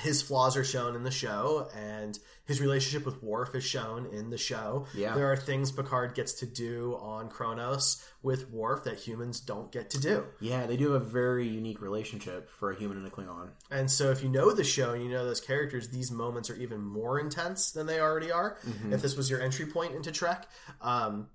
his 0.00 0.22
flaws 0.22 0.56
are 0.56 0.64
shown 0.64 0.96
in 0.96 1.04
the 1.04 1.10
show, 1.10 1.68
and 1.76 2.18
his 2.44 2.60
relationship 2.60 3.04
with 3.04 3.22
Worf 3.22 3.54
is 3.54 3.62
shown 3.64 4.06
in 4.06 4.30
the 4.30 4.38
show. 4.38 4.86
Yeah. 4.94 5.14
there 5.14 5.30
are 5.30 5.36
things 5.36 5.70
Picard 5.70 6.14
gets 6.14 6.32
to 6.34 6.46
do 6.46 6.96
on 7.00 7.28
Kronos 7.28 8.04
with 8.22 8.50
Worf 8.50 8.84
that 8.84 8.98
humans 8.98 9.38
don't 9.40 9.70
get 9.70 9.90
to 9.90 10.00
do. 10.00 10.24
Yeah, 10.40 10.66
they 10.66 10.76
do 10.76 10.92
have 10.92 11.02
a 11.02 11.04
very 11.04 11.46
unique 11.46 11.80
relationship 11.82 12.50
for 12.58 12.70
a 12.70 12.76
human 12.76 12.96
and 12.96 13.06
a 13.06 13.10
Klingon. 13.10 13.50
And 13.70 13.90
so, 13.90 14.10
if 14.10 14.22
you 14.22 14.28
know 14.28 14.52
the 14.52 14.64
show 14.64 14.92
and 14.92 15.02
you 15.04 15.10
know 15.10 15.24
those 15.24 15.40
characters, 15.40 15.88
these 15.88 16.10
moments 16.10 16.48
are 16.50 16.56
even 16.56 16.82
more 16.82 17.20
intense 17.20 17.70
than 17.70 17.86
they 17.86 18.00
already 18.00 18.32
are. 18.32 18.56
If 18.90 19.02
this 19.02 19.16
was 19.16 19.28
your 19.30 19.40
entry 19.42 19.66
point 19.66 19.94
into 19.94 20.10
Trek, 20.10 20.48
um, 20.80 21.28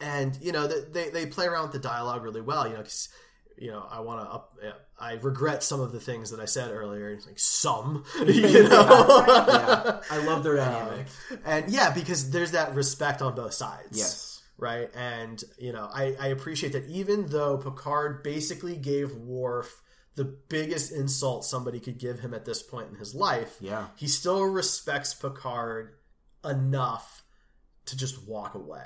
and 0.00 0.36
you 0.40 0.52
know 0.52 0.66
they 0.66 1.10
they 1.10 1.26
play 1.26 1.46
around 1.46 1.64
with 1.64 1.72
the 1.72 1.88
dialogue 1.88 2.22
really 2.24 2.40
well. 2.40 2.66
You 2.66 2.74
know, 2.74 2.84
you 3.60 3.70
know, 3.70 3.86
I 3.90 4.00
want 4.00 4.20
to 4.26 4.30
up. 4.34 4.58
I 4.98 5.12
regret 5.14 5.62
some 5.62 5.80
of 5.80 5.92
the 5.92 6.00
things 6.00 6.30
that 6.30 6.40
I 6.40 6.44
said 6.46 6.70
earlier. 6.72 7.10
It's 7.10 7.26
like 7.26 7.38
some, 7.38 8.04
you 8.26 8.68
know. 8.68 9.24
yeah, 9.48 10.00
I 10.10 10.24
love 10.26 10.42
their 10.44 10.60
um, 10.60 10.66
dynamic. 10.72 11.06
and 11.44 11.70
yeah, 11.70 11.90
because 11.92 12.30
there's 12.30 12.50
that 12.52 12.74
respect 12.74 13.22
on 13.22 13.34
both 13.34 13.54
sides. 13.54 13.96
Yes. 13.98 14.42
Right. 14.58 14.90
And, 14.94 15.42
you 15.58 15.72
know, 15.72 15.88
I, 15.90 16.14
I 16.20 16.26
appreciate 16.28 16.72
that 16.74 16.86
even 16.86 17.26
though 17.28 17.56
Picard 17.56 18.22
basically 18.22 18.76
gave 18.76 19.14
Worf 19.14 19.80
the 20.16 20.24
biggest 20.24 20.92
insult 20.92 21.46
somebody 21.46 21.80
could 21.80 21.96
give 21.98 22.20
him 22.20 22.34
at 22.34 22.44
this 22.44 22.62
point 22.62 22.88
in 22.90 22.96
his 22.96 23.14
life, 23.14 23.56
Yeah. 23.60 23.86
he 23.96 24.06
still 24.06 24.42
respects 24.44 25.14
Picard 25.14 25.94
enough 26.44 27.22
to 27.86 27.96
just 27.96 28.26
walk 28.28 28.54
away 28.54 28.84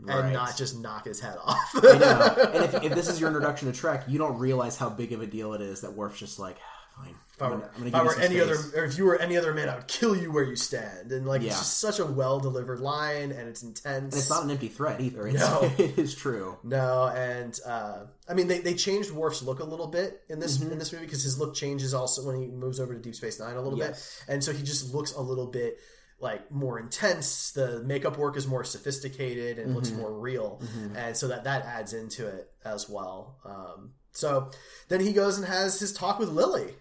Right. 0.00 0.24
and 0.24 0.32
not 0.32 0.56
just 0.56 0.78
knock 0.78 1.04
his 1.06 1.20
head 1.20 1.36
off. 1.42 1.70
I 1.74 1.98
know. 1.98 2.50
And 2.54 2.64
if, 2.64 2.74
if 2.84 2.94
this 2.94 3.08
is 3.08 3.18
your 3.20 3.28
introduction 3.28 3.72
to 3.72 3.78
Trek, 3.78 4.04
you 4.08 4.18
don't 4.18 4.38
realize 4.38 4.76
how 4.76 4.90
big 4.90 5.12
of 5.12 5.22
a 5.22 5.26
deal 5.26 5.54
it 5.54 5.60
is 5.60 5.80
that 5.80 5.94
Worf's 5.94 6.18
just 6.18 6.38
like, 6.38 6.56
"Ah, 6.60 7.02
fine. 7.04 7.14
If 7.34 7.42
I 7.42 7.46
I'm 7.46 7.50
gonna, 7.52 7.64
I'm 7.64 7.70
gonna 7.72 7.86
if 7.86 7.92
give 7.92 7.94
I 7.94 7.98
you 8.02 8.04
were 8.06 8.14
any 8.20 8.36
space." 8.54 8.72
other, 8.72 8.82
or 8.82 8.84
if 8.86 8.98
you 8.98 9.04
were 9.04 9.16
any 9.20 9.36
other 9.36 9.52
man, 9.54 9.68
I 9.68 9.74
would 9.76 9.88
kill 9.88 10.16
you 10.16 10.30
where 10.32 10.44
you 10.44 10.56
stand. 10.56 11.12
And 11.12 11.26
like, 11.26 11.40
Yeah. 11.42 11.48
it's 11.48 11.58
just 11.58 11.78
such 11.80 11.98
a 11.98 12.04
well 12.06 12.40
delivered 12.40 12.80
line, 12.80 13.30
and 13.32 13.48
it's 13.48 13.62
intense. 13.62 13.84
And 13.86 14.14
it's 14.14 14.30
not 14.30 14.44
an 14.44 14.50
empty 14.50 14.68
threat 14.68 15.00
either. 15.00 15.26
It's, 15.28 15.38
No. 15.40 15.60
it 15.78 15.98
is 15.98 16.14
true. 16.14 16.58
No, 16.62 17.06
and 17.08 17.58
uh, 17.66 18.04
I 18.28 18.34
mean 18.34 18.48
they, 18.48 18.58
they 18.60 18.74
changed 18.74 19.10
Worf's 19.10 19.42
look 19.42 19.60
a 19.60 19.64
little 19.64 19.86
bit 19.86 20.22
in 20.28 20.40
this 20.40 20.58
Mm-hmm. 20.58 20.72
in 20.72 20.78
this 20.78 20.92
movie 20.92 21.04
because 21.06 21.22
his 21.22 21.38
look 21.38 21.54
changes 21.54 21.94
also 21.94 22.24
when 22.26 22.40
he 22.40 22.46
moves 22.48 22.80
over 22.80 22.94
to 22.94 23.00
Deep 23.00 23.14
Space 23.14 23.38
Nine 23.40 23.56
a 23.56 23.62
little 23.62 23.78
Yes. 23.78 24.22
bit, 24.26 24.34
and 24.34 24.44
so 24.44 24.52
he 24.52 24.62
just 24.62 24.94
looks 24.94 25.12
a 25.14 25.20
little 25.22 25.46
bit 25.46 25.78
like 26.18 26.50
more 26.50 26.78
intense. 26.78 27.50
The 27.50 27.82
makeup 27.82 28.16
work 28.18 28.36
is 28.36 28.46
more 28.46 28.64
sophisticated 28.64 29.58
and 29.58 29.74
looks 29.74 29.90
Mm-hmm. 29.90 30.00
more 30.00 30.12
real, 30.18 30.62
and 30.94 31.16
so 31.16 31.28
that 31.28 31.44
that 31.44 31.64
adds 31.64 31.92
into 31.92 32.26
it 32.26 32.50
as 32.64 32.88
well. 32.88 33.38
Um, 33.44 33.92
so 34.12 34.50
then 34.88 35.00
he 35.00 35.12
goes 35.12 35.36
and 35.36 35.46
has 35.46 35.78
his 35.78 35.92
talk 35.92 36.18
with 36.18 36.30
Lily 36.30 36.74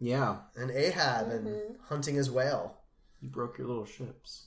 Yeah. 0.00 0.38
and 0.56 0.70
Ahab 0.72 1.28
and 1.30 1.76
hunting 1.88 2.16
his 2.16 2.30
whale. 2.30 2.78
You 3.20 3.28
broke 3.28 3.58
your 3.58 3.68
little 3.68 3.84
ships. 3.86 4.46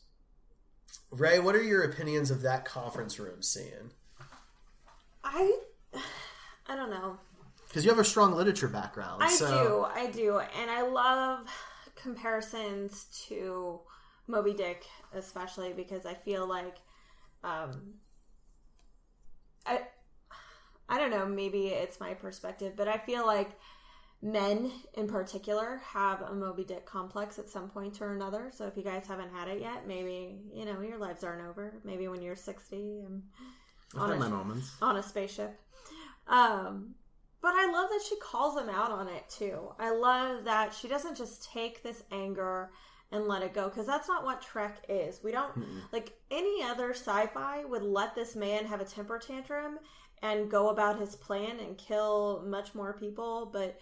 Ray, 1.10 1.40
what 1.40 1.56
are 1.56 1.64
your 1.64 1.84
opinions 1.84 2.32
of 2.32 2.42
that 2.42 2.66
conference 2.66 3.18
room 3.20 3.42
scene? 3.42 3.92
I, 5.24 5.58
I 6.68 6.76
don't 6.76 6.90
know. 6.90 7.18
Because 7.68 7.86
you 7.86 7.92
have 7.92 8.00
a 8.00 8.04
strong 8.04 8.34
literature 8.36 8.68
background. 8.68 9.24
I 9.24 9.30
so... 9.30 9.48
do, 9.96 10.02
I 10.02 10.12
do, 10.12 10.40
and 10.40 10.70
I 10.70 10.82
love 10.82 11.48
comparisons 11.96 13.06
to 13.28 13.80
Moby 14.28 14.54
Dick, 14.54 14.86
especially 15.14 15.74
because 15.74 16.06
I 16.06 16.14
feel 16.14 16.48
like, 16.48 16.78
um, 17.44 17.96
I, 19.66 19.82
I 20.88 20.98
don't 20.98 21.12
know, 21.12 21.26
maybe 21.26 21.68
it's 21.68 22.00
my 22.00 22.14
perspective, 22.14 22.74
but 22.76 22.88
I 22.88 22.98
feel 22.98 23.26
like 23.26 23.52
men 24.24 24.72
in 24.94 25.06
particular 25.06 25.82
have 25.86 26.22
a 26.22 26.34
Moby 26.34 26.64
Dick 26.64 26.86
complex 26.86 27.38
at 27.38 27.50
some 27.50 27.70
point 27.70 28.02
or 28.02 28.14
another. 28.14 28.52
So 28.56 28.66
if 28.66 28.78
you 28.78 28.84
guys 28.84 29.06
haven't 29.06 29.32
had 29.32 29.50
it 29.50 29.60
yet, 29.60 29.86
maybe 29.86 30.40
you 30.54 30.66
know 30.66 30.80
your 30.82 30.98
lives 30.98 31.24
aren't 31.24 31.46
over. 31.46 31.74
Maybe 31.84 32.08
when 32.08 32.22
you're 32.22 32.38
sixty 32.38 33.02
and 33.02 33.24
I've 34.00 34.12
had 34.12 34.20
my 34.20 34.30
moments. 34.30 34.72
on 34.82 34.96
a 34.96 35.04
spaceship. 35.04 35.60
Um, 36.28 36.96
but 37.42 37.54
I 37.54 37.70
love 37.70 37.90
that 37.90 38.02
she 38.08 38.16
calls 38.16 38.58
him 38.58 38.70
out 38.70 38.92
on 38.92 39.10
it 39.10 39.28
too. 39.30 39.74
I 39.78 39.92
love 39.92 40.46
that 40.46 40.74
she 40.74 40.88
doesn't 40.88 41.18
just 41.18 41.52
take 41.52 41.84
this 41.84 42.04
anger 42.10 42.72
and 43.14 43.28
let 43.28 43.42
it 43.44 43.54
go 43.54 43.70
because 43.70 43.86
that's 43.86 44.08
not 44.10 44.24
what 44.26 44.42
Trek 44.42 44.84
is. 44.90 45.22
We 45.24 45.32
don't 45.32 45.52
like 45.94 46.14
any 46.32 46.64
other 46.64 46.92
sci-fi 46.92 47.64
would 47.64 47.84
let 47.84 48.16
this 48.16 48.36
man 48.36 48.66
have 48.66 48.82
a 48.82 48.86
temper 48.86 49.20
tantrum 49.20 49.80
and 50.22 50.50
go 50.50 50.70
about 50.70 51.00
his 51.00 51.16
plan 51.16 51.60
and 51.60 51.78
kill 51.78 52.44
much 52.46 52.74
more 52.76 52.94
people, 52.94 53.50
but 53.54 53.80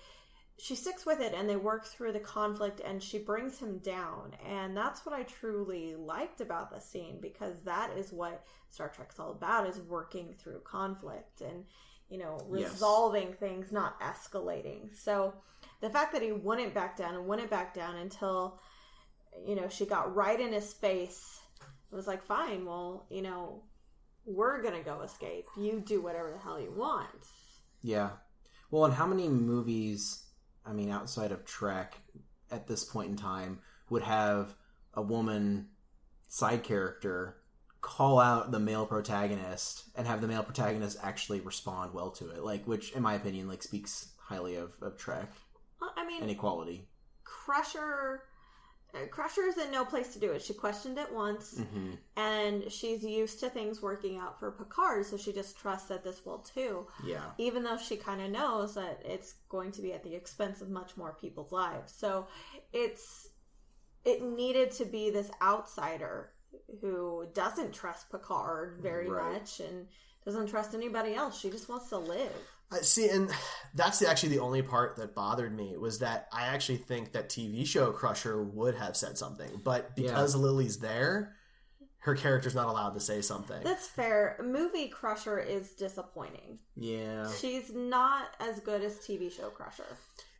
she 0.57 0.75
sticks 0.75 1.05
with 1.07 1.21
it 1.21 1.33
and 1.33 1.49
they 1.49 1.55
work 1.55 1.85
through 1.85 2.11
the 2.11 2.19
conflict 2.19 2.81
and 2.85 3.01
she 3.01 3.17
brings 3.17 3.57
him 3.57 3.79
down 3.79 4.31
and 4.47 4.77
that's 4.77 5.03
what 5.07 5.15
i 5.15 5.23
truly 5.23 5.95
liked 5.95 6.39
about 6.39 6.69
the 6.69 6.79
scene 6.79 7.17
because 7.19 7.61
that 7.61 7.89
is 7.97 8.11
what 8.13 8.43
star 8.69 8.87
trek's 8.89 9.17
all 9.19 9.31
about 9.31 9.65
is 9.67 9.79
working 9.79 10.35
through 10.37 10.59
conflict 10.59 11.41
and 11.41 11.63
you 12.09 12.19
know 12.19 12.37
Yes. 12.53 12.69
resolving 12.73 13.33
things 13.33 13.71
not 13.71 13.99
escalating 14.01 14.95
so 14.95 15.33
the 15.79 15.89
fact 15.89 16.13
that 16.13 16.21
he 16.21 16.31
wouldn't 16.31 16.75
back 16.75 16.95
down 16.95 17.15
and 17.15 17.25
wouldn't 17.25 17.49
back 17.49 17.73
down 17.73 17.95
until 17.95 18.59
you 19.45 19.55
know 19.55 19.67
she 19.69 19.85
got 19.85 20.13
right 20.15 20.39
in 20.39 20.53
his 20.53 20.73
face 20.73 21.39
it 21.91 21.95
was 21.95 22.07
like 22.07 22.23
fine 22.23 22.65
well 22.65 23.05
you 23.09 23.21
know 23.21 23.63
we're 24.25 24.61
gonna 24.61 24.83
go 24.83 25.01
escape 25.01 25.45
you 25.57 25.81
do 25.85 26.01
whatever 26.01 26.31
the 26.31 26.37
hell 26.37 26.59
you 26.59 26.71
want 26.71 27.07
Yeah. 27.81 28.11
Well, 28.69 28.85
and 28.85 28.93
how 28.93 29.07
many 29.07 29.27
movies, 29.27 30.23
I 30.65 30.71
mean, 30.71 30.89
outside 30.91 31.31
of 31.31 31.43
Trek, 31.45 31.97
at 32.51 32.67
this 32.67 32.83
point 32.85 33.09
in 33.09 33.17
time, 33.17 33.59
would 33.89 34.03
have 34.03 34.55
a 34.93 35.01
woman 35.01 35.67
side 36.27 36.63
character 36.63 37.37
call 37.81 38.19
out 38.19 38.51
the 38.51 38.59
male 38.59 38.85
protagonist 38.85 39.89
and 39.95 40.05
have 40.07 40.21
the 40.21 40.27
male 40.27 40.43
protagonist 40.43 40.97
actually 41.01 41.41
respond 41.41 41.93
well 41.93 42.11
to 42.11 42.29
it? 42.29 42.43
Like, 42.43 42.65
which, 42.65 42.91
in 42.93 43.01
my 43.01 43.15
opinion, 43.15 43.47
like 43.47 43.63
speaks 43.63 44.13
highly 44.19 44.55
of, 44.55 44.75
of 44.81 44.95
Trek 44.97 45.29
Well, 45.81 45.91
i 45.97 46.05
mean 46.05 46.21
and 46.21 46.31
equality. 46.31 46.87
Crusher 47.23 48.23
Crusher 49.09 49.43
is 49.43 49.57
in 49.57 49.71
no 49.71 49.85
place 49.85 50.13
to 50.13 50.19
do 50.19 50.31
it. 50.31 50.41
She 50.41 50.53
questioned 50.53 50.97
it 50.97 51.11
once, 51.13 51.55
Mm-hmm. 51.59 51.91
and 52.17 52.71
she's 52.71 53.03
used 53.03 53.39
to 53.39 53.49
things 53.49 53.81
working 53.81 54.17
out 54.17 54.39
for 54.39 54.51
Picard, 54.51 55.05
so 55.05 55.17
she 55.17 55.31
just 55.33 55.57
trusts 55.57 55.87
that 55.89 56.03
this 56.03 56.25
will 56.25 56.39
too. 56.39 56.87
Yeah. 57.05 57.31
Even 57.37 57.63
though 57.63 57.77
she 57.77 57.95
kind 57.95 58.21
of 58.21 58.29
knows 58.31 58.75
that 58.75 59.01
it's 59.05 59.35
going 59.49 59.71
to 59.73 59.81
be 59.81 59.93
at 59.93 60.03
the 60.03 60.13
expense 60.15 60.61
of 60.61 60.69
much 60.69 60.97
more 60.97 61.15
people's 61.19 61.51
lives, 61.51 61.93
so 61.95 62.27
it's 62.73 63.29
it 64.03 64.21
needed 64.23 64.71
to 64.71 64.85
be 64.85 65.09
this 65.11 65.29
outsider 65.41 66.31
who 66.81 67.27
doesn't 67.33 67.71
trust 67.73 68.09
Picard 68.11 68.79
very 68.81 69.09
Right. 69.09 69.33
much 69.33 69.59
and 69.59 69.87
doesn't 70.25 70.47
trust 70.47 70.73
anybody 70.73 71.13
else. 71.13 71.39
She 71.39 71.49
just 71.49 71.69
wants 71.69 71.89
to 71.89 71.97
live. 71.97 72.31
I 72.71 72.77
see, 72.81 73.09
and 73.09 73.29
that's 73.73 73.99
the, 73.99 74.09
actually 74.09 74.29
the 74.29 74.39
only 74.39 74.61
part 74.61 74.95
that 74.95 75.13
bothered 75.13 75.55
me 75.55 75.75
was 75.77 75.99
that 75.99 76.27
I 76.31 76.47
actually 76.47 76.77
think 76.77 77.11
that 77.11 77.29
TV 77.29 77.65
show 77.65 77.91
Crusher 77.91 78.41
would 78.43 78.75
have 78.75 78.95
said 78.95 79.17
something, 79.17 79.61
but 79.63 79.95
because 79.95 80.35
Lily's 80.35 80.79
there, 80.79 81.35
her 81.99 82.15
character's 82.15 82.55
not 82.55 82.67
allowed 82.67 82.93
to 82.93 82.99
say 82.99 83.21
something. 83.21 83.61
That's 83.63 83.87
fair. 83.87 84.37
Movie 84.43 84.87
Crusher 84.87 85.37
is 85.39 85.73
disappointing. 85.73 86.59
Yeah. 86.75 87.29
She's 87.31 87.73
not 87.73 88.29
as 88.39 88.59
good 88.59 88.81
as 88.81 88.97
TV 88.99 89.31
show 89.31 89.49
Crusher. 89.49 89.97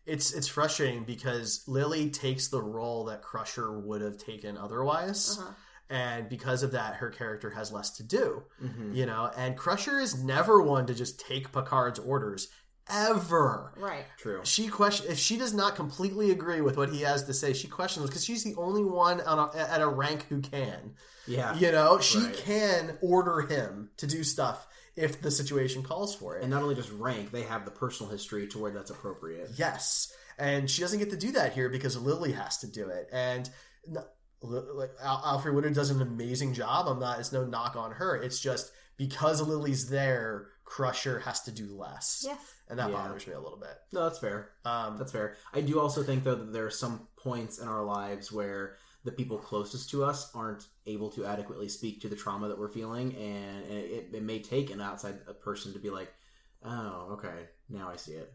It's 0.07 0.33
it's 0.33 0.47
frustrating 0.47 1.03
because 1.03 1.63
Lily 1.67 2.09
takes 2.09 2.47
the 2.47 2.61
role 2.61 3.05
that 3.05 3.21
Crusher 3.21 3.79
would 3.79 4.01
have 4.01 4.17
taken 4.17 4.57
otherwise. 4.57 5.37
Uh-huh. 5.39 5.51
And 5.91 6.29
because 6.29 6.63
of 6.63 6.71
that, 6.71 6.95
her 6.95 7.09
character 7.09 7.49
has 7.51 7.71
less 7.71 7.89
to 7.97 8.03
do, 8.03 8.43
Mm-hmm. 8.63 8.93
you 8.93 9.05
know. 9.05 9.29
And 9.37 9.57
Crusher 9.57 9.99
is 9.99 10.23
never 10.23 10.61
one 10.61 10.85
to 10.87 10.93
just 10.95 11.19
take 11.19 11.51
Picard's 11.51 11.99
orders, 11.99 12.47
ever. 12.89 13.73
Right. 13.77 14.05
True. 14.17 14.41
She 14.43 14.67
question 14.67 15.11
if 15.11 15.17
she 15.17 15.37
does 15.37 15.53
not 15.53 15.75
completely 15.75 16.31
agree 16.31 16.61
with 16.61 16.77
what 16.77 16.89
he 16.89 17.01
has 17.01 17.23
to 17.25 17.33
say. 17.33 17.53
She 17.53 17.67
questions 17.67 18.05
because 18.07 18.23
she's 18.25 18.43
the 18.43 18.55
only 18.55 18.83
one 18.83 19.21
on 19.21 19.37
a, 19.53 19.57
at 19.57 19.81
a 19.81 19.87
rank 19.87 20.25
who 20.29 20.41
can. 20.41 20.93
Yeah. 21.27 21.55
You 21.55 21.71
know, 21.71 21.99
she 21.99 22.19
Right. 22.19 22.35
can 22.35 22.97
order 23.01 23.41
him 23.41 23.89
to 23.97 24.07
do 24.07 24.23
stuff 24.23 24.67
if 24.95 25.21
the 25.21 25.31
situation 25.31 25.83
calls 25.83 26.13
for 26.15 26.37
it. 26.37 26.41
And 26.41 26.51
not 26.51 26.63
only 26.63 26.75
just 26.75 26.91
rank, 26.91 27.31
they 27.31 27.43
have 27.43 27.65
the 27.65 27.71
personal 27.71 28.11
history 28.11 28.47
to 28.47 28.59
where 28.59 28.71
that's 28.71 28.91
appropriate. 28.91 29.51
yes, 29.55 30.11
and 30.37 30.69
she 30.69 30.81
doesn't 30.81 30.99
get 30.99 31.11
to 31.11 31.17
do 31.17 31.31
that 31.33 31.53
here 31.53 31.69
because 31.69 31.95
Lily 31.97 32.31
has 32.31 32.57
to 32.59 32.67
do 32.67 32.87
it. 32.89 33.07
And 33.11 33.49
n- 33.87 33.93
Li- 33.95 34.01
like 34.41 34.91
Al- 35.01 35.21
Alfre 35.39 35.53
Woodard 35.53 35.73
does 35.73 35.89
an 35.91 36.01
amazing 36.01 36.53
job. 36.53 36.87
I'm 36.87 36.99
not. 36.99 37.19
It's 37.19 37.31
no 37.31 37.45
knock 37.45 37.75
on 37.75 37.91
her. 37.91 38.15
It's 38.15 38.39
just 38.39 38.71
because 38.97 39.41
Lily's 39.41 39.89
there, 39.89 40.47
Crusher 40.63 41.19
has 41.19 41.41
to 41.43 41.51
do 41.51 41.67
less. 41.75 42.23
Yes. 42.25 42.37
and 42.69 42.79
that 42.79 42.89
Yeah. 42.89 42.95
bothers 42.95 43.27
me 43.27 43.33
a 43.33 43.39
little 43.39 43.57
bit. 43.57 43.77
No, 43.91 44.03
that's 44.03 44.19
fair. 44.19 44.51
Um, 44.63 44.97
That's 44.97 45.11
fair. 45.11 45.35
I 45.53 45.59
do 45.61 45.79
also 45.79 46.03
think 46.03 46.23
though 46.23 46.35
that 46.35 46.53
there 46.53 46.65
are 46.65 46.69
some 46.71 47.07
points 47.17 47.59
in 47.59 47.67
our 47.67 47.83
lives 47.83 48.31
where 48.31 48.77
the 49.03 49.11
people 49.11 49.37
closest 49.37 49.89
to 49.89 50.03
us 50.05 50.33
aren't 50.33 50.67
able 50.85 51.09
to 51.11 51.25
adequately 51.25 51.67
speak 51.67 51.99
to 52.01 52.07
the 52.07 52.15
trauma 52.15 52.47
that 52.47 52.57
we're 52.57 52.69
feeling, 52.69 53.13
and, 53.15 53.65
and 53.65 53.73
it, 53.77 54.09
it 54.13 54.23
may 54.23 54.39
take 54.39 54.69
an 54.69 54.79
outside 54.79 55.19
person 55.41 55.73
to 55.73 55.79
be 55.79 55.89
like, 55.89 56.13
"Oh, 56.63 57.09
okay, 57.13 57.49
now 57.67 57.89
I 57.89 57.95
see 57.97 58.13
it." 58.13 58.31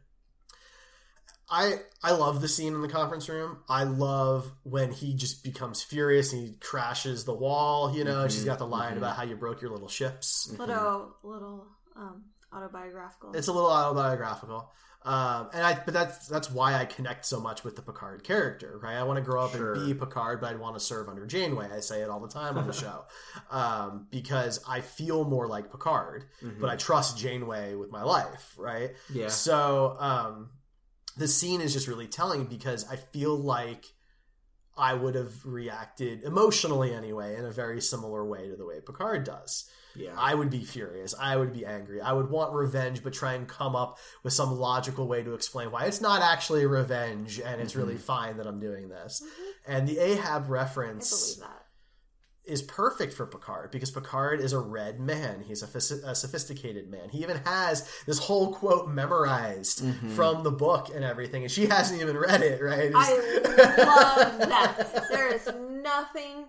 I 1.49 1.77
I 2.03 2.13
love 2.13 2.41
the 2.41 2.49
scene 2.49 2.75
in 2.75 2.83
the 2.83 2.89
conference 2.89 3.29
room. 3.29 3.59
I 3.69 3.85
love 3.85 4.51
when 4.65 4.91
he 4.93 5.15
just 5.15 5.45
becomes 5.45 5.83
furious 5.83 6.33
and 6.33 6.43
he 6.43 6.55
crashes 6.55 7.25
the 7.25 7.35
wall. 7.35 7.95
You 7.97 8.05
know, 8.05 8.23
and 8.23 8.33
she's 8.33 8.45
got 8.45 8.59
the 8.59 8.67
line 8.67 8.97
about 8.97 9.17
how 9.17 9.23
you 9.23 9.37
broke 9.37 9.61
your 9.63 9.71
little 9.71 9.89
ships. 9.89 10.53
Little 10.59 11.15
little 11.23 11.67
um 11.95 12.25
autobiographical. 12.53 13.35
It's 13.35 13.49
a 13.49 13.53
little 13.53 13.71
autobiographical. 13.71 14.71
Um, 15.05 15.51
and 15.55 15.63
I, 15.63 15.79
but 15.85 15.95
that's 15.95 16.27
that's 16.27 16.51
why 16.51 16.75
I 16.75 16.85
connect 16.85 17.27
so 17.27 17.39
much 17.39 17.63
with 17.63 17.77
the 17.77 17.83
Picard 17.83 18.25
character, 18.25 18.81
right? 18.83 18.97
I 18.97 19.05
want 19.05 19.19
to 19.19 19.23
grow 19.23 19.45
up 19.45 19.53
Sure. 19.53 19.75
and 19.75 19.87
be 19.87 19.95
Picard, 19.95 20.41
but 20.41 20.51
I 20.51 20.57
want 20.57 20.75
to 20.75 20.81
serve 20.81 21.09
under 21.09 21.25
Janeway. 21.27 21.69
I 21.73 21.79
say 21.79 22.01
it 22.03 22.11
all 22.11 22.19
the 22.19 22.27
time 22.27 22.59
on 22.59 22.67
the 22.67 22.73
show 22.85 23.05
um, 23.53 24.09
because 24.11 24.59
I 24.69 24.81
feel 24.81 25.25
more 25.25 25.47
like 25.47 25.71
Picard, 25.71 26.25
but 26.61 26.69
I 26.71 26.75
trust 26.75 27.17
Janeway 27.19 27.77
with 27.77 27.93
my 27.93 28.03
life, 28.03 28.55
right? 28.59 28.95
Yeah. 29.15 29.29
So 29.29 29.97
um, 30.01 30.51
the 31.17 31.29
scene 31.29 31.61
is 31.61 31.73
just 31.73 31.89
really 31.89 32.07
telling 32.07 32.45
because 32.45 32.89
I 32.91 32.97
feel 32.97 33.37
like 33.37 33.87
I 34.77 34.95
would 34.95 35.15
have 35.15 35.45
reacted 35.45 36.23
emotionally 36.23 36.93
anyway 36.93 37.37
in 37.37 37.45
a 37.45 37.51
very 37.51 37.81
similar 37.81 38.25
way 38.25 38.49
to 38.49 38.57
the 38.57 38.67
way 38.67 38.81
Picard 38.81 39.25
does. 39.25 39.71
Yeah. 39.95 40.15
I 40.19 40.35
would 40.35 40.51
be 40.51 40.63
furious. 40.63 41.15
I 41.19 41.37
would 41.37 41.55
be 41.55 41.65
angry. 41.65 42.03
I 42.03 42.13
would 42.13 42.29
want 42.29 42.53
revenge, 42.53 43.03
but 43.03 43.15
try 43.15 43.33
and 43.33 43.49
come 43.49 43.75
up 43.75 43.99
with 44.23 44.35
some 44.35 44.59
logical 44.59 45.09
way 45.09 45.23
to 45.23 45.33
explain 45.33 45.71
why 45.71 45.87
it's 45.87 46.03
not 46.03 46.21
actually 46.21 46.67
revenge 46.67 47.41
and 47.41 47.63
it's 47.63 47.75
really 47.75 47.95
mm-hmm. 47.95 48.03
fine 48.03 48.37
that 48.37 48.47
I'm 48.47 48.61
doing 48.61 48.91
this. 48.91 49.23
Mm-hmm. 49.25 49.73
And 49.73 49.89
the 49.89 49.99
Ahab 49.99 50.29
I 50.29 50.39
believe 50.41 50.51
reference 50.51 51.37
that. 51.37 51.66
Is 52.47 52.63
perfect 52.63 53.13
for 53.13 53.27
Picard 53.27 53.73
because 53.73 53.91
Picard 53.91 54.41
is 54.41 54.53
a 54.53 54.61
read 54.61 55.01
man. 55.01 55.43
He's 55.47 55.63
a, 55.63 56.09
a 56.09 56.15
sophisticated 56.15 56.89
man. 56.89 57.09
He 57.09 57.19
even 57.19 57.39
has 57.39 57.91
this 58.07 58.21
whole 58.21 58.55
quote 58.55 58.89
memorized 58.89 59.83
mm-hmm. 59.83 60.11
from 60.11 60.45
the 60.45 60.53
book 60.53 60.91
and 60.95 61.05
everything, 61.05 61.43
and 61.43 61.51
she 61.51 61.67
hasn't 61.67 62.01
even 62.01 62.17
read 62.17 62.43
it, 62.43 62.63
right? 62.63 62.93
I 62.95 63.15
love 64.39 64.49
that. 64.49 65.07
There 65.11 65.35
is 65.35 65.51
nothing 65.83 66.45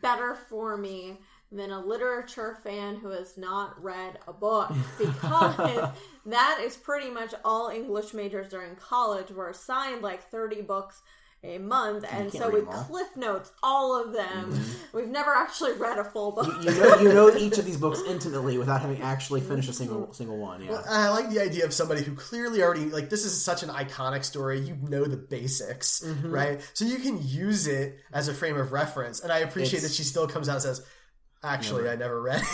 better 0.00 0.34
for 0.34 0.78
me 0.78 1.18
than 1.52 1.70
a 1.70 1.80
literature 1.80 2.58
fan 2.62 2.96
who 2.96 3.10
has 3.10 3.36
not 3.36 3.80
read 3.82 4.18
a 4.26 4.32
book 4.32 4.72
because 4.98 5.90
that 6.26 6.60
is 6.62 6.76
pretty 6.76 7.10
much 7.10 7.34
all 7.44 7.68
English 7.68 8.12
majors 8.14 8.48
during 8.48 8.74
college 8.74 9.30
were 9.30 9.50
assigned 9.50 10.02
like 10.02 10.22
30 10.30 10.62
books 10.62 11.02
a 11.44 11.58
month 11.58 12.04
and 12.10 12.32
so 12.32 12.50
read 12.50 12.66
we 12.66 12.72
cliff 12.72 13.06
notes 13.14 13.52
all 13.62 13.94
of 14.02 14.12
them 14.12 14.58
we've 14.92 15.06
never 15.06 15.30
actually 15.32 15.72
read 15.74 15.96
a 15.98 16.02
full 16.04 16.32
book 16.32 16.48
you 16.64 16.70
know, 16.72 16.96
you 16.98 17.12
know 17.12 17.36
each 17.36 17.56
of 17.58 17.64
these 17.64 17.76
books 17.76 18.00
intimately 18.08 18.58
without 18.58 18.80
having 18.80 19.00
actually 19.02 19.40
finished 19.40 19.68
a 19.68 19.72
single 19.72 20.12
single 20.12 20.38
one. 20.38 20.62
Yeah. 20.64 20.82
I 20.88 21.08
like 21.10 21.30
the 21.30 21.38
idea 21.40 21.64
of 21.64 21.72
somebody 21.72 22.02
who 22.02 22.14
clearly 22.14 22.62
already 22.62 22.86
like 22.86 23.10
this 23.10 23.24
is 23.24 23.44
such 23.44 23.62
an 23.62 23.68
iconic 23.68 24.24
story. 24.24 24.58
You 24.60 24.76
know 24.88 25.04
the 25.04 25.16
basics, 25.18 26.00
Mm-hmm. 26.04 26.30
right? 26.30 26.70
So 26.74 26.84
you 26.84 26.96
can 26.96 27.18
use 27.22 27.66
it 27.68 27.98
as 28.12 28.26
a 28.28 28.34
frame 28.34 28.56
of 28.56 28.72
reference. 28.72 29.20
And 29.20 29.30
I 29.30 29.38
appreciate 29.40 29.78
It's- 29.78 29.90
that 29.90 29.94
she 29.94 30.02
still 30.02 30.26
comes 30.26 30.48
out 30.48 30.54
and 30.54 30.62
says, 30.62 30.84
"Actually, 31.44 31.88
I 31.88 31.94
never 31.96 32.20
read." 32.20 32.42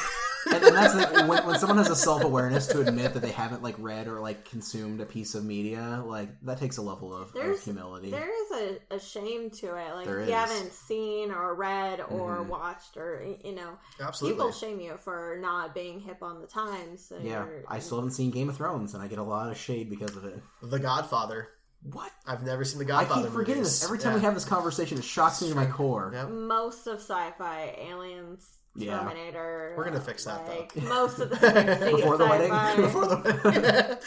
it." 0.47 0.55
and, 0.55 0.65
and 0.65 0.77
that's 0.77 0.95
the, 0.95 1.27
when, 1.27 1.47
when 1.47 1.59
someone 1.59 1.79
has 1.79 1.91
a 1.91 1.97
self 1.97 2.23
awareness 2.25 2.67
to 2.69 2.81
admit 2.81 3.15
that 3.15 3.21
they 3.21 3.31
haven't 3.33 3.63
like 3.63 3.75
read 3.79 4.09
or 4.09 4.21
like 4.21 4.45
consumed 4.45 5.01
a 5.01 5.07
piece 5.07 5.35
of 5.35 5.45
media, 5.45 6.03
like 6.07 6.29
that 6.43 6.59
takes 6.59 6.77
a 6.77 6.83
level 6.83 7.15
of, 7.15 7.29
of 7.29 7.33
there's 7.35 7.65
humility. 7.65 8.11
there 8.11 8.31
is 8.45 8.79
a, 8.91 8.95
a 8.97 9.01
shame 9.01 9.51
to 9.51 9.77
it 9.77 9.95
like 9.95 10.07
There 10.07 10.21
if 10.21 10.29
you 10.29 10.35
haven't 10.35 10.73
seen 10.73 11.31
or 11.31 11.55
read 11.55 12.01
or 12.01 12.39
mm-hmm. 12.39 12.49
watched 12.49 12.97
or 12.97 13.25
you 13.45 13.55
know 13.55 13.79
Absolutely. 14.01 14.37
people 14.37 14.53
shame 14.53 14.81
you 14.81 14.97
for 14.99 15.39
not 15.41 15.75
being 15.75 16.01
hip 16.01 16.23
on 16.23 16.41
the 16.41 16.47
times 16.47 17.05
so 17.07 17.17
yeah, 17.23 17.45
you're- 17.45 17.63
I 17.69 17.79
still 17.79 17.99
haven't 17.99 18.13
seen 18.13 18.31
Game 18.31 18.49
of 18.49 18.57
Thrones, 18.57 18.95
and 18.95 19.03
I 19.03 19.09
get 19.09 19.19
a 19.19 19.23
lot 19.23 19.51
of 19.51 19.57
shade 19.57 19.91
because 19.91 20.17
of 20.17 20.25
it. 20.25 20.41
the 20.63 20.79
Godfather. 20.79 21.49
What? 21.91 22.13
I've 22.27 22.45
never 22.45 22.65
seen 22.65 22.79
the 22.79 22.85
I 22.85 23.03
Godfather. 23.03 23.23
keep 23.23 23.33
forgetting 23.33 23.63
movies. 23.63 23.81
this 23.81 23.85
every 23.85 23.99
time 23.99 24.15
we 24.15 24.21
Yeah. 24.21 24.27
have 24.27 24.35
this 24.35 24.45
conversation. 24.45 24.99
It 24.99 25.05
shocks 25.05 25.43
me 25.43 25.49
to 25.49 25.55
my 25.57 25.67
core. 25.67 26.13
Yep. 26.15 26.29
most 26.31 26.87
of 26.87 26.99
sci-fi 27.01 27.75
aliens 27.77 28.49
Yeah. 28.75 29.01
terminator 29.01 29.75
We're 29.77 29.85
gonna 29.85 30.01
fix 30.01 30.25
that, 30.25 30.47
though. 30.47 30.67
most 30.89 31.19
of 31.19 31.29
the 31.29 31.37
fantasy 31.53 31.95
Before 31.97 32.17
the 32.17 32.27
wedding? 32.27 32.83
Before 32.83 33.07
the 33.07 33.17
wedding. 33.45 33.99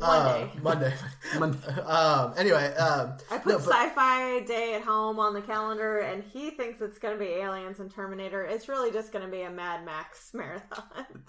Monday. 0.00 0.50
Uh, 0.56 0.60
Monday. 0.60 0.94
Mon- 1.38 1.58
Um, 1.86 2.34
anyway, 2.36 2.74
um, 2.74 3.14
I 3.30 3.38
put 3.38 3.46
no, 3.52 3.58
but- 3.58 3.68
sci-fi 3.68 4.40
day 4.40 4.74
at 4.74 4.82
home 4.82 5.18
on 5.20 5.34
the 5.34 5.40
calendar, 5.42 5.98
and 5.98 6.24
he 6.24 6.50
thinks 6.50 6.80
it's 6.80 6.98
going 6.98 7.14
to 7.16 7.18
be 7.24 7.30
Aliens 7.30 7.78
and 7.78 7.90
Terminator. 7.94 8.44
It's 8.44 8.68
really 8.68 8.90
just 8.90 9.12
going 9.12 9.24
to 9.24 9.30
be 9.30 9.42
a 9.42 9.50
Mad 9.50 9.84
Max 9.84 10.30
marathon. 10.34 10.82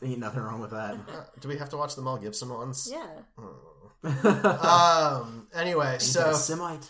Ain't 0.04 0.18
nothing 0.20 0.42
wrong 0.42 0.60
with 0.60 0.72
that. 0.72 0.98
do 1.40 1.48
we 1.48 1.58
have 1.58 1.70
to 1.70 1.78
watch 1.78 1.96
the 1.96 2.02
Mel 2.02 2.18
Gibson 2.18 2.50
ones? 2.50 2.92
yeah, 2.92 3.06
Um. 4.04 5.48
Anyway, 5.54 5.98
so 6.00 6.34
Semite. 6.34 6.90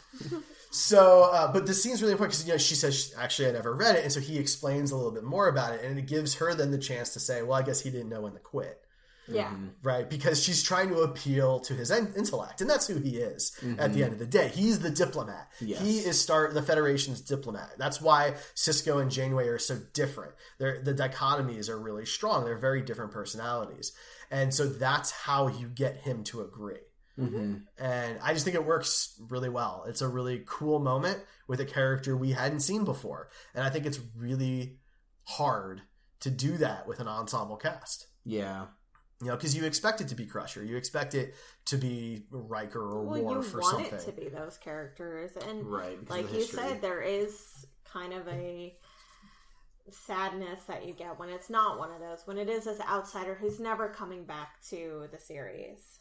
So, 0.72 1.30
uh, 1.34 1.52
but 1.52 1.66
the 1.66 1.74
scene's 1.74 2.02
really 2.02 2.12
important 2.12 2.34
because 2.34 2.48
you 2.48 2.54
know 2.54 2.58
she 2.58 2.76
says 2.76 3.14
actually 3.18 3.50
I 3.50 3.52
never 3.52 3.74
read 3.74 3.96
it, 3.96 4.04
and 4.04 4.12
so 4.12 4.20
he 4.20 4.38
explains 4.38 4.92
a 4.92 4.96
little 4.96 5.12
bit 5.12 5.24
more 5.24 5.48
about 5.48 5.74
it, 5.74 5.84
and 5.84 5.98
it 5.98 6.06
gives 6.06 6.36
her 6.36 6.54
then 6.54 6.72
the 6.72 6.78
chance 6.78 7.14
to 7.14 7.20
say, 7.20 7.42
well, 7.42 7.58
I 7.58 7.64
guess 7.64 7.82
he 7.82 7.90
didn't 7.90 8.10
know 8.10 8.22
when 8.22 8.34
to 8.34 8.40
quit, 8.40 8.80
yeah. 9.28 9.52
right? 9.82 10.08
Because 10.08 10.44
she's 10.44 10.62
trying 10.62 10.90
to 10.90 11.00
appeal 11.00 11.60
to 11.62 11.74
his 11.74 11.90
in- 11.90 12.14
intellect, 12.16 12.62
and 12.62 12.70
that's 12.70 12.86
who 12.86 13.00
he 13.00 13.18
is 13.18 13.58
at 13.80 13.94
the 13.94 14.04
end 14.04 14.14
of 14.14 14.20
the 14.20 14.28
day. 14.28 14.50
He's 14.50 14.80
the 14.80 14.92
diplomat. 14.92 15.50
Yes. 15.60 15.82
He 15.82 15.98
is 16.00 16.22
start 16.22 16.54
the 16.54 16.62
Federation's 16.62 17.22
diplomat. 17.22 17.72
That's 17.80 18.00
why 18.00 18.36
Sisko 18.54 19.02
and 19.02 19.10
Janeway 19.10 19.48
are 19.48 19.58
so 19.58 19.80
different. 19.94 20.34
They're, 20.60 20.84
the 20.84 20.94
dichotomies 20.94 21.68
are 21.70 21.80
really 21.80 22.06
strong. 22.06 22.46
They're 22.46 22.60
very 22.60 22.84
different 22.84 23.12
personalities, 23.12 23.92
and 24.30 24.54
so 24.54 24.68
that's 24.68 25.10
how 25.10 25.48
you 25.48 25.68
get 25.68 25.98
him 26.02 26.24
to 26.26 26.42
agree 26.42 26.78
and 27.20 28.20
I 28.24 28.34
just 28.34 28.46
think 28.46 28.56
it 28.56 28.66
works 28.66 29.20
really 29.30 29.50
well. 29.50 29.86
It's 29.88 30.02
a 30.02 30.08
really 30.08 30.44
cool 30.46 30.80
moment 30.80 31.20
with 31.48 31.60
a 31.60 31.66
character 31.66 32.16
we 32.16 32.32
hadn't 32.32 32.62
seen 32.62 32.86
before, 32.86 33.30
and 33.54 33.64
I 33.64 33.70
think 33.70 33.86
it's 33.86 34.00
really 34.16 34.78
hard 35.26 35.82
to 36.22 36.30
do 36.30 36.58
that 36.58 36.88
with 36.88 37.00
an 37.00 37.08
ensemble 37.08 37.58
cast. 37.58 38.08
Yeah. 38.26 38.66
You 39.22 39.28
know, 39.28 39.36
because 39.36 39.56
you 39.56 39.66
expect 39.66 40.00
it 40.00 40.08
to 40.10 40.16
be 40.16 40.26
Crusher, 40.26 40.64
you 40.64 40.78
expect 40.78 41.14
it 41.14 41.36
to 41.66 41.78
be 41.78 42.24
Riker 42.32 42.80
or 42.80 43.04
Well, 43.04 43.18
you 43.18 43.26
Worf 43.26 43.54
or 43.54 43.60
want 43.60 43.92
it 43.92 44.00
to 44.00 44.12
be 44.14 44.30
those 44.30 44.58
characters, 44.58 45.32
and 45.48 45.66
Right, 45.66 46.10
like 46.10 46.34
you 46.34 46.44
said, 46.44 46.82
there 46.82 47.02
is 47.02 47.66
kind 47.84 48.14
of 48.14 48.28
a 48.30 48.78
sadness 49.92 50.62
that 50.68 50.86
you 50.86 50.94
get 50.94 51.20
when 51.20 51.30
it's 51.30 51.50
not 51.50 51.80
one 51.80 51.92
of 51.92 52.00
those. 52.00 52.20
When 52.26 52.38
it 52.38 52.50
is 52.50 52.66
this 52.66 52.80
outsider 52.82 53.36
who's 53.36 53.60
never 53.60 53.90
coming 53.90 54.24
back 54.24 54.62
to 54.70 55.08
the 55.12 55.20
series. 55.20 55.99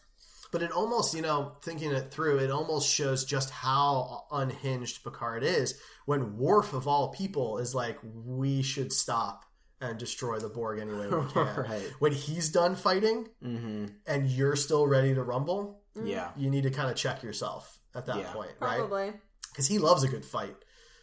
But 0.51 0.63
it 0.63 0.73
almost, 0.73 1.15
you 1.15 1.23
know, 1.23 1.53
thinking 1.63 1.93
it 1.93 2.11
through, 2.11 2.39
it 2.39 2.51
almost 2.51 2.89
shows 2.89 3.25
just 3.25 3.51
how 3.51 4.25
unhinged 4.33 5.05
Picard 5.05 5.43
is 5.45 5.79
when 6.07 6.39
Worf, 6.39 6.73
of 6.73 6.89
all 6.89 7.09
people, 7.11 7.59
is 7.59 7.75
like, 7.75 7.99
we 8.03 8.63
should 8.63 8.93
stop 8.93 9.45
and 9.81 9.99
destroy 9.99 10.39
the 10.39 10.49
Borg 10.49 10.81
any 10.81 10.93
way 10.93 11.07
we 11.07 11.31
can. 11.33 11.57
Right. 11.57 11.93
When 11.99 12.13
he's 12.13 12.49
done 12.51 12.75
fighting 12.77 13.29
Mm-hmm. 13.45 13.87
and 14.07 14.27
you're 14.29 14.57
still 14.57 14.87
ready 14.87 15.15
to 15.15 15.23
rumble, 15.23 15.83
Yeah. 15.95 16.31
you 16.37 16.51
need 16.51 16.63
to 16.63 16.71
kind 16.71 16.91
of 16.91 16.97
check 16.97 17.23
yourself 17.23 17.79
at 17.95 18.07
that 18.07 18.17
Yeah. 18.17 18.33
point, 18.33 18.51
right? 18.61 18.79
Probably. 18.79 19.13
Because 19.51 19.67
he 19.69 19.79
loves 19.79 20.03
a 20.03 20.09
good 20.09 20.25
fight. 20.25 20.57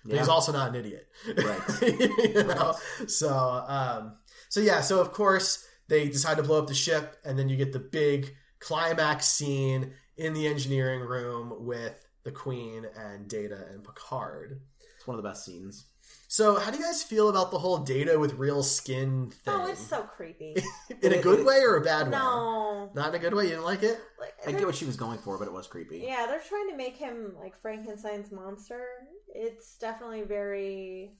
But 0.03 0.17
he's 0.19 0.27
also 0.27 0.51
not 0.51 0.69
an 0.69 0.75
idiot. 0.75 1.07
Right. 1.37 1.81
you 2.35 2.43
know? 2.43 2.75
So, 3.07 3.29
um, 3.67 4.17
so 4.49 4.59
yeah, 4.59 4.81
so 4.81 4.99
of 5.01 5.11
course 5.11 5.65
they 5.87 6.09
decide 6.09 6.37
to 6.37 6.43
blow 6.43 6.59
up 6.59 6.67
the 6.67 6.73
ship, 6.75 7.15
and 7.23 7.37
then 7.39 7.47
you 7.49 7.57
get 7.57 7.73
the 7.73 7.79
big 7.79 8.35
climax 8.65 9.27
scene 9.27 9.93
in 10.17 10.33
the 10.33 10.47
engineering 10.47 11.01
room 11.01 11.53
with 11.59 12.07
the 12.23 12.31
Queen 12.31 12.87
and 12.97 13.27
Data 13.27 13.63
and 13.71 13.83
Picard. 13.83 14.59
It's 14.95 15.05
one 15.05 15.15
of 15.15 15.23
the 15.23 15.29
best 15.29 15.45
scenes. 15.45 15.85
So, 16.27 16.59
how 16.59 16.71
do 16.71 16.77
you 16.77 16.83
guys 16.83 17.03
feel 17.03 17.29
about 17.29 17.51
the 17.51 17.59
whole 17.59 17.77
Data 17.77 18.17
with 18.17 18.33
real 18.33 18.63
skin 18.63 19.29
thing? 19.29 19.53
Oh, 19.55 19.67
it's 19.67 19.85
so 19.85 20.01
creepy. 20.01 20.55
in 21.03 21.13
a 21.13 21.21
good 21.21 21.45
way 21.45 21.59
or 21.59 21.75
a 21.75 21.81
bad 21.81 22.07
way? 22.07 22.11
no. 22.13 22.89
Not 22.95 23.09
in 23.09 23.15
a 23.15 23.19
good 23.19 23.35
way. 23.35 23.43
You 23.43 23.49
didn't 23.51 23.65
like 23.65 23.83
it? 23.83 23.99
Like, 24.19 24.33
I 24.47 24.51
get 24.51 24.65
what 24.65 24.75
she 24.75 24.85
was 24.85 24.95
going 24.95 25.19
for, 25.19 25.37
but 25.37 25.47
it 25.47 25.53
was 25.53 25.67
creepy. 25.67 25.99
Yeah, 25.99 26.25
they're 26.25 26.41
trying 26.41 26.69
to 26.71 26.75
make 26.75 26.97
him 26.97 27.35
like 27.39 27.55
Frankenstein's 27.55 28.31
monster. 28.31 28.83
It's 29.27 29.77
definitely 29.77 30.23
very 30.23 31.11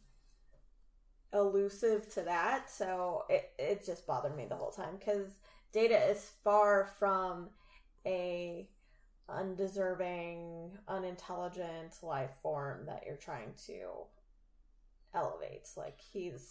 elusive 1.32 2.12
to 2.16 2.22
that, 2.24 2.72
so 2.72 3.26
it 3.30 3.52
it 3.60 3.86
just 3.86 4.08
bothered 4.08 4.36
me 4.36 4.46
the 4.46 4.56
whole 4.56 4.72
time 4.72 4.96
because 4.98 5.40
Data 5.76 6.10
is 6.10 6.32
far 6.42 6.86
from 6.98 7.50
a 8.06 8.66
undeserving, 9.28 10.72
unintelligent 10.88 11.98
life 12.02 12.32
form 12.42 12.86
that 12.86 13.04
you're 13.06 13.18
trying 13.18 13.52
to 13.68 13.84
elevate. 15.14 15.68
Like 15.76 16.00
he's 16.14 16.50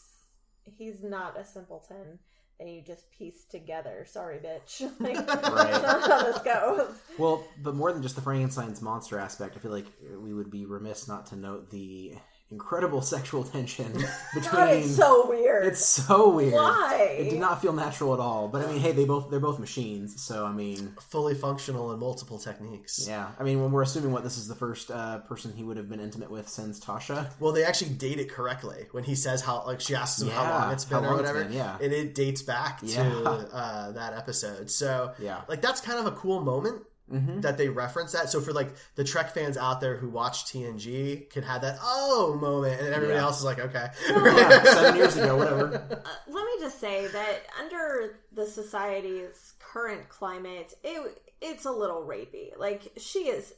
he's 0.64 1.02
not 1.02 1.40
a 1.40 1.44
simpleton 1.44 2.18
that 2.58 2.68
you 2.68 2.82
just 2.82 3.10
piece 3.12 3.46
together. 3.46 4.04
Sorry, 4.06 4.40
bitch. 4.40 4.82
Like, 5.00 5.26
that's 5.26 5.48
not 5.48 6.06
how 6.06 6.22
this 6.22 6.42
goes. 6.42 6.94
Well, 7.18 7.44
but 7.62 7.74
more 7.74 7.94
than 7.94 8.02
just 8.02 8.16
the 8.16 8.20
Frankenstein's 8.20 8.82
monster 8.82 9.18
aspect, 9.18 9.56
I 9.56 9.58
feel 9.58 9.72
like 9.72 9.86
we 10.20 10.34
would 10.34 10.50
be 10.50 10.66
remiss 10.66 11.08
not 11.08 11.24
to 11.28 11.36
note 11.36 11.70
the 11.70 12.12
incredible 12.50 13.02
sexual 13.02 13.42
tension 13.42 13.92
between. 14.34 14.52
God, 14.52 14.70
it's 14.70 14.94
so 14.94 15.28
weird. 15.28 15.66
It's 15.66 15.84
so 15.84 16.28
weird. 16.28 16.52
Why? 16.52 17.16
It 17.18 17.30
did 17.30 17.40
not 17.40 17.60
feel 17.60 17.72
natural 17.72 18.14
at 18.14 18.20
all. 18.20 18.48
But 18.48 18.64
I 18.64 18.70
mean, 18.70 18.80
hey, 18.80 18.92
they 18.92 19.04
both 19.04 19.30
they're 19.30 19.40
both 19.40 19.58
machines, 19.58 20.22
so 20.22 20.44
I 20.46 20.52
mean, 20.52 20.94
Fully 21.10 21.34
functional 21.34 21.92
in 21.92 21.98
multiple 21.98 22.38
techniques. 22.38 23.06
yeah. 23.08 23.28
I 23.38 23.42
mean, 23.42 23.60
when 23.62 23.72
we're 23.72 23.82
assuming 23.82 24.12
what 24.12 24.22
this 24.22 24.36
is 24.38 24.46
the 24.46 24.54
first 24.54 24.90
uh, 24.90 25.18
person 25.20 25.52
he 25.56 25.62
would 25.64 25.76
have 25.76 25.88
been 25.88 26.00
intimate 26.00 26.30
with 26.30 26.48
since 26.48 26.78
Tasha. 26.78 27.30
Well, 27.40 27.52
they 27.52 27.64
actually 27.64 27.90
date 27.94 28.18
it 28.20 28.30
correctly 28.30 28.86
when 28.92 29.04
he 29.04 29.14
says 29.14 29.40
how, 29.42 29.64
like, 29.66 29.80
she 29.80 29.94
asks 29.94 30.20
him 30.22 30.28
how 30.28 30.48
long 30.48 30.72
it's 30.72 30.84
been 30.84 30.98
or 30.98 31.00
long 31.02 31.12
it's 31.14 31.22
whatever. 31.22 31.44
been, 31.44 31.52
yeah. 31.52 31.76
and 31.80 31.92
it 31.92 32.14
dates 32.14 32.42
back 32.42 32.80
to 32.80 32.86
Yeah. 32.86 33.02
uh, 33.12 33.92
that 33.92 34.14
episode. 34.14 34.70
So, 34.70 35.12
Yeah. 35.18 35.40
like, 35.48 35.60
that's 35.62 35.80
kind 35.80 35.98
of 35.98 36.06
a 36.06 36.12
cool 36.16 36.40
moment 36.40 36.82
Mm-hmm. 37.12 37.42
that 37.42 37.58
they 37.58 37.68
reference 37.68 38.12
that. 38.12 38.30
So, 38.30 38.40
for 38.40 38.54
like 38.54 38.70
the 38.94 39.04
Trek 39.04 39.34
fans 39.34 39.58
out 39.58 39.80
there 39.82 39.96
who 39.98 40.08
watch 40.08 40.46
TNG, 40.46 41.28
can 41.28 41.42
have 41.42 41.60
that 41.60 41.76
oh 41.82 42.38
moment, 42.40 42.80
and 42.80 42.94
everybody 42.94 43.18
Yeah. 43.18 43.24
else 43.24 43.38
is 43.40 43.44
like, 43.44 43.58
okay, 43.58 43.88
Yeah, 44.08 44.62
seven 44.72 44.96
years 44.96 45.14
ago, 45.16 45.36
whatever. 45.36 46.02
let 46.26 46.44
me 46.46 46.52
just 46.60 46.80
say 46.80 47.06
that 47.06 47.40
under 47.60 48.20
the 48.32 48.46
society's 48.46 49.52
current 49.58 50.08
climate, 50.08 50.72
it 50.82 51.20
it's 51.42 51.66
a 51.66 51.70
little 51.70 52.02
rapey. 52.08 52.56
Like 52.58 52.92
she 52.96 53.28
is 53.28 53.52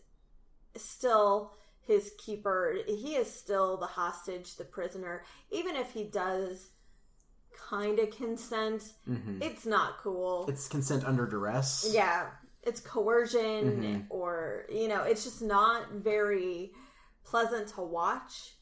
still 0.77 1.53
his 1.83 2.13
keeper. 2.19 2.77
He 2.87 3.15
is 3.15 3.33
still 3.33 3.77
the 3.77 3.87
hostage, 3.87 4.57
the 4.57 4.65
prisoner. 4.65 5.23
Even 5.53 5.77
if 5.77 5.93
he 5.93 6.03
does 6.03 6.71
kind 7.71 7.99
of 8.01 8.11
consent, 8.11 8.83
it's 9.41 9.65
not 9.67 9.99
cool. 10.03 10.43
Mm-hmm. 10.43 10.51
It's 10.51 10.67
consent 10.69 11.05
under 11.05 11.27
duress. 11.27 11.89
yeah, 11.95 12.27
it's 12.67 12.81
coercion 12.81 13.65
Mm-hmm. 13.83 14.01
or 14.11 14.67
you 14.71 14.89
know, 14.89 15.03
it's 15.03 15.25
just 15.25 15.43
not 15.43 15.93
very 15.93 16.73
pleasant 17.25 17.69
to 17.69 17.81
watch. 17.83 18.55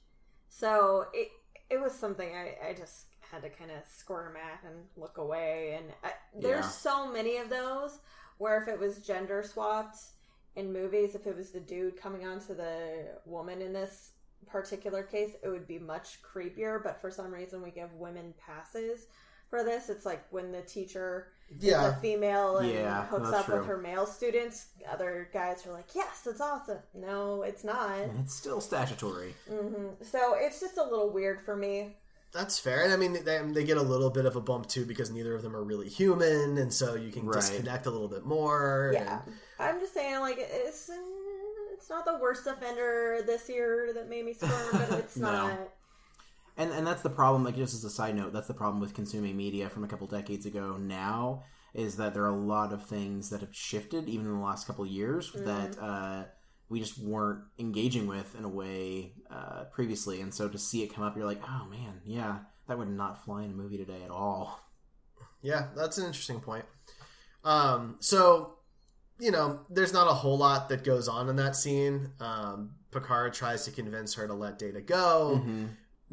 So 0.48 1.06
it 1.12 1.28
it 1.70 1.80
was 1.80 1.92
something 1.92 2.28
I, 2.34 2.68
I 2.70 2.74
just 2.74 3.06
had 3.30 3.42
to 3.42 3.48
kind 3.48 3.70
of 3.70 3.78
squirm 3.88 4.36
at 4.36 4.62
and 4.70 4.84
look 4.96 5.18
away. 5.18 5.76
And 5.78 5.86
I, 6.04 6.12
there's 6.38 6.64
Yeah. 6.66 6.70
so 6.70 7.12
many 7.12 7.38
of 7.38 7.48
those 7.48 7.98
where 8.38 8.60
if 8.62 8.68
it 8.68 8.78
was 8.78 8.98
gender 8.98 9.42
swapped 9.42 9.96
in 10.56 10.72
movies, 10.72 11.14
if 11.14 11.26
it 11.26 11.36
was 11.36 11.50
the 11.50 11.60
dude 11.60 11.96
coming 11.96 12.26
on 12.26 12.38
to 12.40 12.54
the 12.54 13.18
woman 13.24 13.60
in 13.62 13.72
this 13.72 14.10
particular 14.46 15.02
case, 15.02 15.30
it 15.42 15.48
would 15.48 15.66
be 15.66 15.78
much 15.78 16.18
creepier. 16.22 16.80
But 16.82 17.00
for 17.00 17.10
some 17.10 17.32
reason, 17.32 17.62
we 17.62 17.70
give 17.70 17.92
women 17.94 18.34
passes 18.38 19.06
for 19.48 19.64
this. 19.64 19.88
It's 19.88 20.04
like 20.06 20.22
when 20.30 20.52
the 20.52 20.62
teacher 20.62 21.28
Yeah. 21.60 21.90
a 21.90 22.00
female 22.00 22.58
and 22.58 22.70
Yeah, 22.70 23.06
hooks 23.06 23.30
that's 23.30 23.48
up 23.48 23.54
with 23.56 23.66
her 23.66 23.76
male 23.78 24.06
students. 24.06 24.66
Other 24.90 25.28
guys 25.32 25.66
are 25.66 25.72
like, 25.72 25.94
"Yes, 25.94 26.22
that's 26.24 26.40
awesome." 26.40 26.78
No, 26.94 27.42
it's 27.42 27.64
not. 27.64 27.92
It's 28.20 28.34
still 28.34 28.60
statutory. 28.60 29.34
Mm-hmm. 29.50 30.02
So 30.02 30.34
it's 30.36 30.60
just 30.60 30.76
a 30.78 30.82
little 30.82 31.10
weird 31.10 31.40
for 31.42 31.56
me. 31.56 31.96
That's 32.32 32.58
fair. 32.58 32.82
And 32.82 32.92
I 32.92 32.96
mean, 32.96 33.24
they, 33.24 33.38
they 33.52 33.62
get 33.62 33.76
a 33.76 33.82
little 33.82 34.10
bit 34.10 34.26
of 34.26 34.34
a 34.34 34.40
bump 34.40 34.66
too 34.66 34.84
because 34.84 35.10
neither 35.10 35.34
of 35.36 35.42
them 35.42 35.54
are 35.54 35.62
really 35.62 35.88
human, 35.88 36.58
and 36.58 36.72
so 36.72 36.94
you 36.96 37.12
can 37.12 37.26
Right. 37.26 37.36
disconnect 37.36 37.86
a 37.86 37.90
little 37.90 38.08
bit 38.08 38.24
more. 38.24 38.90
Yeah, 38.92 39.20
and- 39.24 39.34
I'm 39.60 39.78
just 39.80 39.94
saying, 39.94 40.18
like, 40.20 40.38
it's 40.40 40.90
it's 41.72 41.88
not 41.90 42.04
the 42.04 42.18
worst 42.20 42.46
offender 42.46 43.20
this 43.24 43.48
year 43.48 43.92
that 43.94 44.08
made 44.08 44.24
me 44.24 44.32
squirm, 44.32 44.50
but 44.72 44.98
it's 44.98 45.16
No. 45.18 45.30
not. 45.30 45.58
And 46.56 46.70
and 46.70 46.86
that's 46.86 47.02
the 47.02 47.10
problem. 47.10 47.44
Like 47.44 47.56
just 47.56 47.74
as 47.74 47.84
a 47.84 47.90
side 47.90 48.14
note, 48.14 48.32
that's 48.32 48.48
the 48.48 48.54
problem 48.54 48.80
with 48.80 48.94
consuming 48.94 49.36
media 49.36 49.68
from 49.68 49.84
a 49.84 49.88
couple 49.88 50.06
decades 50.06 50.46
ago. 50.46 50.76
Now 50.76 51.44
is 51.74 51.96
that 51.96 52.14
there 52.14 52.22
are 52.22 52.28
a 52.28 52.36
lot 52.36 52.72
of 52.72 52.86
things 52.86 53.30
that 53.30 53.40
have 53.40 53.54
shifted, 53.54 54.08
even 54.08 54.26
in 54.26 54.32
the 54.32 54.44
last 54.44 54.66
couple 54.66 54.84
of 54.84 54.90
years, 54.90 55.32
that 55.32 55.76
uh, 55.80 56.22
we 56.68 56.78
just 56.78 56.98
weren't 56.98 57.40
engaging 57.58 58.06
with 58.06 58.36
in 58.38 58.44
a 58.44 58.48
way 58.48 59.12
uh, 59.28 59.64
previously. 59.72 60.20
And 60.20 60.32
so 60.32 60.48
to 60.48 60.56
see 60.56 60.84
it 60.84 60.94
come 60.94 61.02
up, 61.02 61.16
you're 61.16 61.26
like, 61.26 61.42
oh 61.42 61.66
man, 61.68 62.00
yeah, 62.04 62.38
that 62.68 62.78
would 62.78 62.88
not 62.88 63.24
fly 63.24 63.42
in 63.42 63.50
a 63.50 63.54
movie 63.54 63.76
today 63.76 64.02
at 64.04 64.10
all. 64.10 64.60
Yeah, 65.42 65.66
that's 65.76 65.98
an 65.98 66.06
interesting 66.06 66.40
point. 66.40 66.64
Um, 67.42 67.96
so, 67.98 68.54
you 69.18 69.30
know, 69.32 69.60
there's 69.68 69.92
not 69.92 70.06
a 70.06 70.14
whole 70.14 70.38
lot 70.38 70.68
that 70.68 70.84
goes 70.84 71.08
on 71.08 71.28
in 71.28 71.36
that 71.36 71.56
scene. 71.56 72.12
Um, 72.20 72.76
Picard 72.92 73.34
tries 73.34 73.64
to 73.64 73.72
convince 73.72 74.14
her 74.14 74.26
to 74.28 74.32
let 74.32 74.58
Data 74.58 74.80
go. 74.80 75.42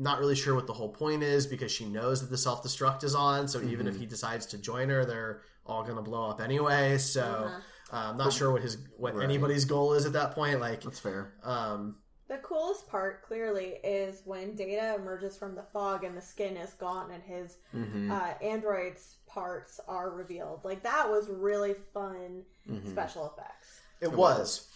Not 0.02 0.20
really 0.20 0.36
sure 0.36 0.56
what 0.56 0.66
the 0.66 0.74
whole 0.74 0.90
point 0.90 1.22
is 1.22 1.46
because 1.46 1.72
she 1.72 1.86
knows 1.86 2.22
that 2.22 2.30
the 2.32 2.38
self 2.38 2.64
destruct 2.64 3.04
is 3.04 3.14
on. 3.14 3.48
So 3.48 3.62
even 3.62 3.86
if 3.86 3.94
mm-hmm. 3.94 4.02
he 4.02 4.08
decides 4.08 4.48
to 4.48 4.58
join 4.58 4.90
her, 4.90 5.06
they're 5.06 5.42
all 5.66 5.84
going 5.84 5.96
to 5.96 6.02
blow 6.02 6.30
up 6.30 6.42
anyway. 6.42 6.98
So 6.98 7.22
uh-huh. 7.22 7.60
uh, 7.94 8.10
I'm 8.10 8.18
not 8.18 8.34
sure 8.34 8.52
what 8.52 8.64
his 8.64 8.78
what 8.98 9.16
Right. 9.16 9.24
anybody's 9.24 9.66
goal 9.66 9.94
is 9.94 10.06
at 10.06 10.14
that 10.14 10.34
point. 10.34 10.60
Like, 10.60 10.82
That's 10.82 11.00
fair. 11.00 11.34
um, 11.44 11.98
The 12.28 12.38
coolest 12.38 12.88
part, 12.88 13.22
clearly, 13.22 13.76
is 13.84 14.24
when 14.26 14.56
Data 14.56 14.96
emerges 14.96 15.38
from 15.38 15.54
the 15.54 15.64
fog 15.72 16.04
and 16.04 16.18
the 16.18 16.22
skin 16.22 16.58
is 16.58 16.74
gone 16.74 17.12
and 17.12 17.22
his 17.22 17.58
mm-hmm. 17.76 18.12
uh, 18.12 18.34
android's 18.42 19.18
parts 19.28 19.80
are 19.88 20.10
revealed. 20.10 20.62
Like 20.64 20.82
that 20.84 21.10
was 21.10 21.30
really 21.30 21.76
fun 21.94 22.44
mm-hmm. 22.70 22.90
special 22.90 23.32
effects. 23.32 23.82
It 24.02 24.12
was. 24.12 24.68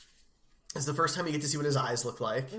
It's 0.76 0.85
the 0.85 0.93
first 0.93 1.15
time 1.15 1.26
you 1.26 1.31
get 1.31 1.41
to 1.41 1.47
see 1.47 1.57
what 1.57 1.65
his 1.65 1.77
eyes 1.77 2.03
look 2.06 2.19
like. 2.19 2.52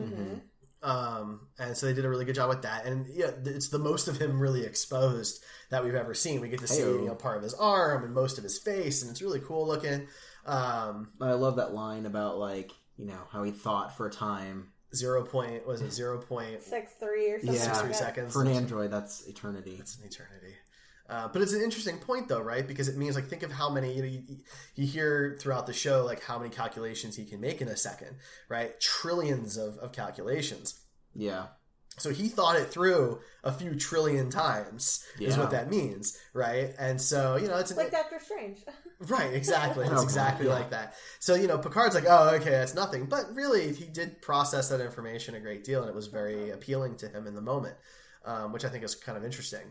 Um, 0.82 1.48
and 1.58 1.76
so 1.76 1.86
they 1.86 1.94
did 1.94 2.04
a 2.04 2.08
really 2.08 2.24
good 2.24 2.34
job 2.34 2.48
with 2.48 2.62
that. 2.62 2.84
And 2.84 3.06
yeah, 3.08 3.30
it's 3.44 3.68
the 3.68 3.78
most 3.78 4.08
of 4.08 4.18
him 4.20 4.38
really 4.38 4.64
exposed 4.64 5.42
that 5.70 5.82
we've 5.82 5.94
ever 5.94 6.14
seen. 6.14 6.40
We 6.40 6.48
get 6.48 6.60
to 6.60 6.68
see 6.68 6.82
Heyo. 6.82 7.00
you 7.00 7.06
know 7.06 7.14
part 7.14 7.38
of 7.38 7.42
his 7.42 7.54
arm 7.54 8.04
and 8.04 8.14
most 8.14 8.38
of 8.38 8.44
his 8.44 8.58
face, 8.58 9.02
and 9.02 9.10
it's 9.10 9.22
really 9.22 9.40
cool 9.40 9.66
looking. 9.66 10.06
Um, 10.44 11.08
I 11.20 11.32
love 11.32 11.56
that 11.56 11.72
line 11.74 12.06
about 12.06 12.38
like 12.38 12.72
you 12.96 13.06
know 13.06 13.20
how 13.32 13.42
he 13.42 13.50
thought 13.50 13.96
for 13.96 14.06
a 14.06 14.10
time. 14.10 14.68
zero 14.94 15.24
point 15.24 15.66
was 15.66 15.80
it 15.82 15.92
zero 15.92 16.18
point 16.18 16.62
Six 16.62 16.92
three 17.00 17.30
or 17.30 17.40
something. 17.40 17.54
Yeah. 17.56 17.66
like 17.66 17.76
three 17.80 17.88
that. 17.88 17.96
seconds 17.96 18.32
For 18.32 18.42
an 18.42 18.48
android, 18.48 18.90
that's 18.90 19.26
eternity. 19.26 19.76
It's 19.80 19.96
an 19.98 20.04
eternity. 20.04 20.54
Uh, 21.08 21.28
but 21.28 21.40
it's 21.40 21.52
an 21.52 21.62
interesting 21.62 21.98
point, 21.98 22.28
though, 22.28 22.40
right? 22.40 22.66
Because 22.66 22.88
it 22.88 22.96
means, 22.96 23.14
like, 23.14 23.28
think 23.28 23.42
of 23.42 23.52
how 23.52 23.70
many 23.70 23.94
you 23.94 24.02
know 24.02 24.08
you, 24.08 24.22
you 24.74 24.86
hear 24.86 25.36
throughout 25.40 25.66
the 25.66 25.72
show, 25.72 26.04
like 26.04 26.22
how 26.22 26.38
many 26.38 26.50
calculations 26.50 27.16
he 27.16 27.24
can 27.24 27.40
make 27.40 27.60
in 27.60 27.68
a 27.68 27.76
second, 27.76 28.16
right? 28.48 28.78
Trillions 28.80 29.56
of, 29.56 29.78
of 29.78 29.92
calculations. 29.92 30.80
Yeah. 31.14 31.46
So 31.98 32.10
he 32.10 32.28
thought 32.28 32.56
it 32.56 32.68
through 32.68 33.20
a 33.42 33.52
few 33.52 33.74
trillion 33.74 34.28
times, 34.28 35.02
is 35.18 35.38
what 35.38 35.50
that 35.52 35.70
means, 35.70 36.18
right? 36.34 36.74
And 36.78 37.00
so 37.00 37.36
you 37.36 37.48
know, 37.48 37.56
it's 37.56 37.70
an, 37.70 37.78
Like 37.78 37.90
Doctor 37.90 38.20
Strange. 38.20 38.58
right, 39.08 39.32
exactly. 39.32 39.86
It's 39.86 39.94
Oh, 39.96 40.02
exactly 40.02 40.46
yeah. 40.46 40.52
like 40.52 40.70
that. 40.70 40.94
So 41.20 41.34
you 41.34 41.46
know, 41.46 41.56
Picard's 41.56 41.94
like, 41.94 42.04
oh, 42.06 42.34
okay, 42.34 42.50
that's 42.50 42.74
nothing, 42.74 43.06
but 43.06 43.34
really, 43.34 43.72
he 43.72 43.86
did 43.86 44.20
process 44.20 44.68
that 44.68 44.80
information 44.80 45.34
a 45.36 45.40
great 45.40 45.64
deal, 45.64 45.80
and 45.80 45.88
it 45.88 45.94
was 45.94 46.08
very 46.08 46.50
appealing 46.50 46.96
to 46.98 47.08
him 47.08 47.26
in 47.26 47.34
the 47.34 47.40
moment, 47.40 47.76
um, 48.26 48.52
which 48.52 48.64
I 48.64 48.68
think 48.68 48.84
is 48.84 48.94
kind 48.94 49.16
of 49.16 49.24
interesting. 49.24 49.62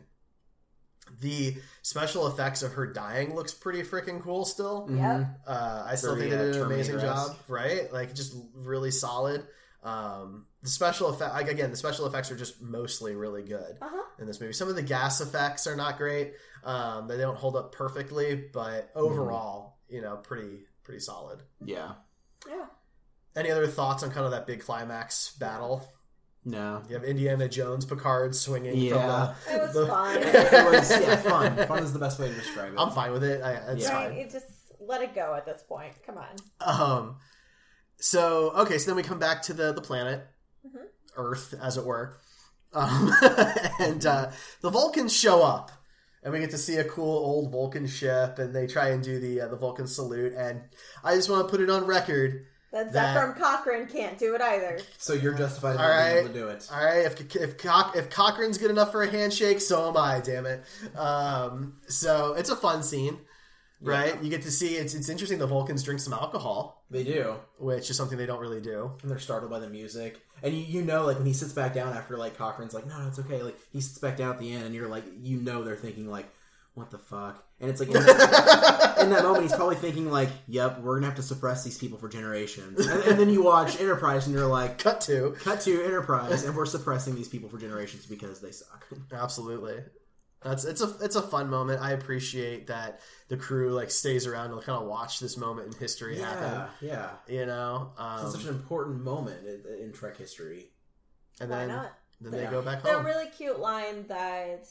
The 1.21 1.55
special 1.81 2.27
effects 2.27 2.61
of 2.63 2.73
her 2.73 2.85
dying 2.87 3.35
looks 3.35 3.53
pretty 3.53 3.83
freaking 3.83 4.21
cool 4.21 4.43
still. 4.45 4.87
Yeah. 4.91 5.25
Uh, 5.47 5.85
I 5.87 5.95
still 5.95 6.15
Very, 6.15 6.29
think 6.29 6.39
they 6.41 6.49
uh, 6.49 6.51
did 6.51 6.55
an 6.57 6.61
amazing 6.63 6.99
job, 6.99 7.37
right? 7.47 7.91
Like 7.93 8.13
just 8.13 8.35
really 8.53 8.91
solid. 8.91 9.45
Um, 9.83 10.47
the 10.63 10.69
special 10.69 11.09
effect, 11.09 11.33
like 11.33 11.47
again, 11.47 11.69
the 11.69 11.77
special 11.77 12.07
effects 12.07 12.31
are 12.31 12.35
just 12.35 12.59
mostly 12.61 13.15
really 13.15 13.43
good 13.43 13.77
Uh 13.81 13.87
huh. 13.89 14.03
in 14.19 14.25
this 14.25 14.41
movie. 14.41 14.51
Some 14.53 14.67
of 14.67 14.75
the 14.75 14.81
gas 14.81 15.21
effects 15.21 15.67
are 15.67 15.75
not 15.75 15.97
great; 15.97 16.33
um, 16.63 17.07
they 17.07 17.17
don't 17.17 17.37
hold 17.37 17.55
up 17.55 17.71
perfectly, 17.71 18.35
but 18.51 18.89
overall, 18.95 19.77
you 19.87 20.01
know, 20.01 20.15
pretty 20.17 20.65
pretty 20.83 20.99
solid. 20.99 21.43
Yeah. 21.63 21.91
Yeah. 22.49 22.65
Any 23.35 23.51
other 23.51 23.67
thoughts 23.67 24.01
on 24.01 24.09
kind 24.11 24.25
of 24.25 24.31
that 24.31 24.47
big 24.47 24.61
climax 24.61 25.35
battle? 25.37 25.87
No. 26.45 26.83
You 26.87 26.93
have 26.95 27.03
Indiana 27.03 27.49
Jones, 27.49 27.85
Picard 27.85 28.35
swinging. 28.35 28.77
Yeah. 28.77 29.33
from 29.33 29.55
It 29.55 29.61
was 29.61 29.73
the, 29.73 29.87
fun. 29.87 30.17
It 30.21 30.71
was 30.71 30.91
yeah, 30.91 31.15
fun. 31.17 31.67
Fun 31.67 31.83
is 31.83 31.91
the 31.91 31.99
best 31.99 32.19
way 32.19 32.29
to 32.29 32.35
describe 32.35 32.73
it. 32.73 32.79
I'm 32.79 32.91
fine 32.91 33.11
with 33.11 33.23
it. 33.23 33.41
I, 33.41 33.53
it's 33.71 33.83
Yeah. 33.83 33.93
Right, 33.93 34.09
fine. 34.09 34.17
it 34.19 34.31
just 34.31 34.45
let 34.79 35.01
it 35.01 35.15
go 35.15 35.33
at 35.35 35.45
this 35.45 35.63
point. 35.67 35.93
Come 36.05 36.17
on. 36.19 36.35
Um, 36.61 37.15
so 37.99 38.51
okay, 38.51 38.77
so 38.77 38.87
then 38.91 38.95
we 38.95 39.03
come 39.03 39.19
back 39.19 39.41
to 39.43 39.53
the 39.53 39.73
the 39.73 39.81
planet, 39.81 40.25
Mm-hmm. 40.65 40.85
Earth, 41.17 41.53
as 41.61 41.77
it 41.77 41.85
were, 41.85 42.17
um, 42.73 43.11
and 43.79 44.05
uh, 44.05 44.31
the 44.61 44.69
Vulcans 44.69 45.15
show 45.15 45.41
up, 45.43 45.71
and 46.23 46.33
we 46.33 46.39
get 46.39 46.49
to 46.51 46.57
see 46.57 46.75
a 46.77 46.83
cool 46.83 47.17
old 47.17 47.51
Vulcan 47.51 47.87
ship, 47.87 48.37
and 48.39 48.53
they 48.53 48.67
try 48.67 48.89
and 48.89 49.03
do 49.03 49.19
the 49.19 49.41
uh, 49.41 49.47
the 49.47 49.55
Vulcan 49.55 49.87
salute, 49.87 50.33
and 50.33 50.61
I 51.03 51.15
just 51.15 51.29
want 51.29 51.47
to 51.47 51.51
put 51.51 51.61
it 51.61 51.69
on 51.69 51.85
record. 51.85 52.45
That 52.75 52.91
That- 52.91 53.15
Zefram 53.15 53.39
Cochrane 53.39 53.87
can't 53.87 54.17
do 54.17 54.35
it 54.35 54.41
either. 54.41 54.79
so 54.97 55.13
you're 55.13 55.33
justified 55.33 55.75
in 55.75 55.81
All 55.81 55.87
not 55.87 56.03
being 56.05 56.17
able 56.17 56.27
to 56.27 56.33
do 56.33 56.47
it. 56.49 56.67
all 56.71 56.83
right. 56.85 57.05
If 57.05 57.33
if 57.35 57.57
Coch, 57.57 57.95
if 57.95 58.09
Cochrane's 58.09 58.57
good 58.57 58.69
enough 58.69 58.91
for 58.91 59.01
a 59.01 59.09
handshake, 59.09 59.61
so 59.61 59.87
am 59.87 59.95
I. 59.95 60.19
Damn 60.19 60.45
it. 60.45 60.61
Um, 60.97 61.77
so 61.87 62.33
it's 62.33 62.49
a 62.49 62.55
fun 62.55 62.83
scene, 62.83 63.17
right? 63.81 64.21
You 64.21 64.29
get 64.29 64.41
to 64.41 64.51
see 64.51 64.75
it's 64.75 64.93
it's 64.93 65.07
interesting. 65.07 65.39
The 65.39 65.47
Vulcans 65.47 65.83
drink 65.83 66.01
some 66.01 66.11
alcohol, 66.11 66.83
They 66.91 67.05
do. 67.05 67.35
which 67.59 67.89
is 67.89 67.95
something 67.95 68.17
they 68.17 68.25
don't 68.25 68.41
really 68.41 68.59
do. 68.61 68.91
And 69.01 69.09
they're 69.09 69.19
startled 69.19 69.51
by 69.51 69.59
the 69.59 69.69
music. 69.69 70.19
And 70.43 70.53
you, 70.53 70.59
you 70.65 70.81
know, 70.81 71.05
like 71.05 71.15
when 71.17 71.25
he 71.25 71.33
sits 71.33 71.53
back 71.53 71.73
down 71.73 71.93
after 71.95 72.17
like 72.17 72.37
Cochrane's 72.37 72.73
like, 72.73 72.85
no, 72.85 73.01
no, 73.01 73.07
it's 73.07 73.19
okay. 73.19 73.41
Like 73.41 73.57
he 73.71 73.79
sits 73.79 73.99
back 73.99 74.17
down 74.17 74.33
at 74.33 74.39
the 74.39 74.51
end, 74.51 74.65
and 74.65 74.75
you're 74.75 74.89
like, 74.89 75.05
you 75.21 75.37
know, 75.39 75.63
they're 75.63 75.77
thinking 75.77 76.09
like, 76.11 76.25
what 76.73 76.91
the 76.91 76.97
fuck? 76.97 77.41
And 77.61 77.69
it's 77.69 77.79
like 77.79 77.87
in 77.89 77.93
that, 77.95 78.95
in 79.01 79.09
that 79.11 79.23
moment, 79.23 79.43
he's 79.43 79.53
probably 79.55 79.77
thinking 79.77 80.11
like, 80.11 80.29
"Yep, 80.47 80.81
we're 80.81 80.95
gonna 80.95 81.05
have 81.07 81.15
to 81.15 81.23
suppress 81.23 81.63
these 81.63 81.77
people 81.77 81.97
for 81.97 82.09
generations." 82.09 82.85
And, 82.85 83.01
and 83.03 83.19
then 83.19 83.29
you 83.29 83.41
watch 83.43 83.79
Enterprise, 83.79 84.25
and 84.27 84.35
you're 84.35 84.45
like, 84.47 84.77
Cut 84.77 84.99
to 85.01 85.35
"Cut 85.39 85.61
to 85.61 85.83
Enterprise, 85.83 86.43
and 86.43 86.55
we're 86.55 86.65
suppressing 86.65 87.15
these 87.15 87.29
people 87.29 87.47
for 87.49 87.57
generations 87.57 88.05
because 88.05 88.41
they 88.41 88.51
suck." 88.51 88.85
absolutely. 89.13 89.77
That's 90.43 90.63
it's 90.65 90.81
a 90.81 90.95
it's 91.01 91.15
a 91.15 91.21
fun 91.21 91.49
moment. 91.49 91.81
I 91.81 91.93
appreciate 91.93 92.67
that 92.67 92.99
the 93.29 93.37
crew 93.37 93.71
like 93.71 93.89
stays 93.89 94.27
around 94.27 94.49
to 94.51 94.57
kind 94.57 94.79
of 94.81 94.87
watch 94.87 95.19
this 95.19 95.37
moment 95.37 95.73
in 95.73 95.79
history 95.79 96.19
Yeah, 96.19 96.25
happen. 96.29 96.67
yeah. 96.87 97.09
You 97.27 97.45
know, 97.47 97.93
um, 97.97 98.25
It's 98.25 98.33
such 98.35 98.43
an 98.43 98.49
important 98.49 99.01
moment 99.03 99.39
in, 99.47 99.85
in 99.85 99.91
Trek 99.93 100.17
history. 100.17 100.71
and 101.39 101.49
Why 101.49 101.59
then 101.59 101.67
not? 101.69 101.93
then 102.21 102.31
they 102.33 102.41
Yeah. 102.43 102.51
go 102.51 102.61
back 102.61 102.83
The 102.83 102.91
home. 102.93 103.05
really 103.05 103.27
cute 103.29 103.59
line 103.59 104.05
that 104.07 104.67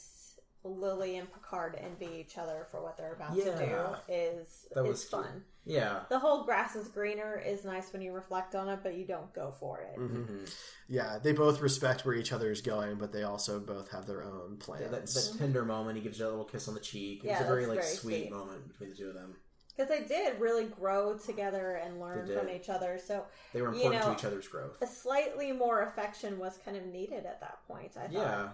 Lily 0.65 1.17
and 1.17 1.31
Picard 1.31 1.77
envy 1.79 2.09
each 2.19 2.37
other 2.37 2.65
for 2.71 2.81
what 2.81 2.97
they're 2.97 3.13
about 3.13 3.35
to 3.35 3.43
do 3.43 4.13
is 4.13 4.65
That 4.73 4.83
is 4.85 4.89
was 4.89 4.99
cute. 5.05 5.11
fun. 5.23 5.43
Yeah, 5.67 6.01
The 6.09 6.19
whole 6.19 6.43
grass 6.43 6.75
is 6.75 6.87
greener 6.89 7.41
is 7.43 7.65
nice 7.65 7.91
when 7.91 8.01
you 8.01 8.11
reflect 8.13 8.53
on 8.55 8.69
it, 8.69 8.79
but 8.83 8.95
you 8.95 9.05
don't 9.05 9.33
go 9.33 9.51
for 9.59 9.79
it. 9.81 9.97
Mm-hmm. 9.99 10.45
Yeah, 10.87 11.17
they 11.21 11.31
both 11.33 11.59
respect 11.61 12.05
where 12.05 12.13
each 12.13 12.31
other 12.31 12.51
is 12.51 12.61
going, 12.61 12.95
but 12.97 13.11
they 13.11 13.23
also 13.23 13.59
both 13.59 13.89
have 13.91 14.05
their 14.05 14.23
own 14.23 14.57
Yeah, 14.59 14.65
plans. 14.65 14.91
that, 14.91 15.31
that 15.31 15.39
tender 15.39 15.65
moment. 15.65 15.97
He 15.97 16.03
gives 16.03 16.19
you 16.19 16.27
a 16.27 16.29
little 16.29 16.45
kiss 16.45 16.67
on 16.67 16.75
the 16.75 16.79
cheek. 16.79 17.23
Yeah, 17.23 17.33
it's 17.33 17.41
a 17.41 17.45
very 17.47 17.65
like 17.65 17.79
very 17.81 17.95
sweet, 17.95 18.19
sweet. 18.27 18.31
moment 18.31 18.67
between 18.67 18.89
the 18.91 18.95
two 18.95 19.07
of 19.07 19.15
them. 19.15 19.35
Because 19.75 19.89
they 19.89 20.03
did 20.03 20.39
really 20.39 20.65
grow 20.65 21.17
together 21.17 21.81
and 21.83 21.99
learn 21.99 22.27
from 22.27 22.47
each 22.49 22.69
other. 22.69 22.97
So 23.03 23.25
They 23.51 23.61
were 23.61 23.69
you 23.73 23.81
important 23.81 24.03
know, 24.03 24.13
to 24.13 24.17
each 24.19 24.23
other's 24.25 24.47
growth. 24.47 24.77
a 24.81 24.87
slightly 24.87 25.51
more 25.51 25.81
affection 25.81 26.37
was 26.39 26.57
kind 26.63 26.77
of 26.77 26.85
needed 26.85 27.25
at 27.25 27.41
that 27.41 27.57
point. 27.67 27.91
I 27.97 28.01
thought. 28.01 28.11
Yeah, 28.11 28.49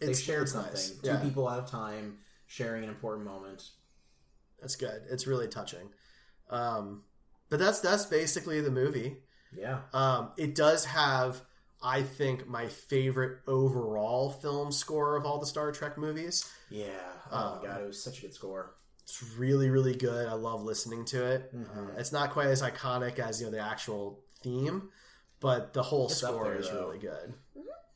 they 0.00 0.06
It's- 0.06 0.20
shared 0.20 0.42
it's 0.44 0.52
something. 0.52 0.72
nice. 0.72 0.90
Two 0.90 1.06
Yeah. 1.08 1.22
people 1.22 1.48
at 1.50 1.62
a 1.62 1.66
time 1.66 2.18
sharing 2.46 2.84
an 2.84 2.90
important 2.90 3.26
moment. 3.26 3.70
That's 4.60 4.76
good. 4.76 5.04
It's 5.10 5.26
really 5.26 5.48
touching. 5.48 5.92
Um, 6.50 7.04
but 7.48 7.58
that's 7.58 7.80
that's 7.80 8.06
basically 8.06 8.60
the 8.60 8.70
movie. 8.70 9.22
Yeah, 9.56 9.82
Um, 9.92 10.32
it 10.36 10.54
does 10.56 10.84
have, 10.86 11.42
I 11.80 12.02
think, 12.02 12.46
my 12.48 12.66
favorite 12.68 13.40
overall 13.46 14.30
film 14.30 14.72
score 14.72 15.16
of 15.16 15.24
all 15.24 15.38
the 15.38 15.46
Star 15.46 15.70
Trek 15.70 15.96
movies. 15.96 16.44
yeah. 16.68 17.12
Oh 17.30 17.36
Um, 17.36 17.58
my 17.62 17.64
god, 17.68 17.80
it 17.82 17.86
was 17.86 18.02
such 18.02 18.18
a 18.18 18.22
good 18.22 18.34
score. 18.34 18.74
It's 19.04 19.22
really, 19.36 19.70
really 19.70 19.94
good. 19.94 20.26
I 20.26 20.32
love 20.32 20.62
listening 20.62 21.04
to 21.06 21.24
it. 21.24 21.54
Mhm. 21.54 21.94
Uh, 21.94 21.98
it's 22.00 22.10
not 22.10 22.30
quite 22.32 22.48
as 22.48 22.62
iconic 22.62 23.18
as 23.18 23.40
you 23.40 23.46
know 23.46 23.52
the 23.52 23.60
actual 23.60 24.24
theme, 24.42 24.90
but 25.40 25.72
the 25.72 25.82
whole 25.84 26.06
It's 26.06 26.16
score 26.16 26.44
there, 26.44 26.56
is 26.56 26.68
though. 26.70 26.86
really 26.86 26.98
good. 26.98 27.34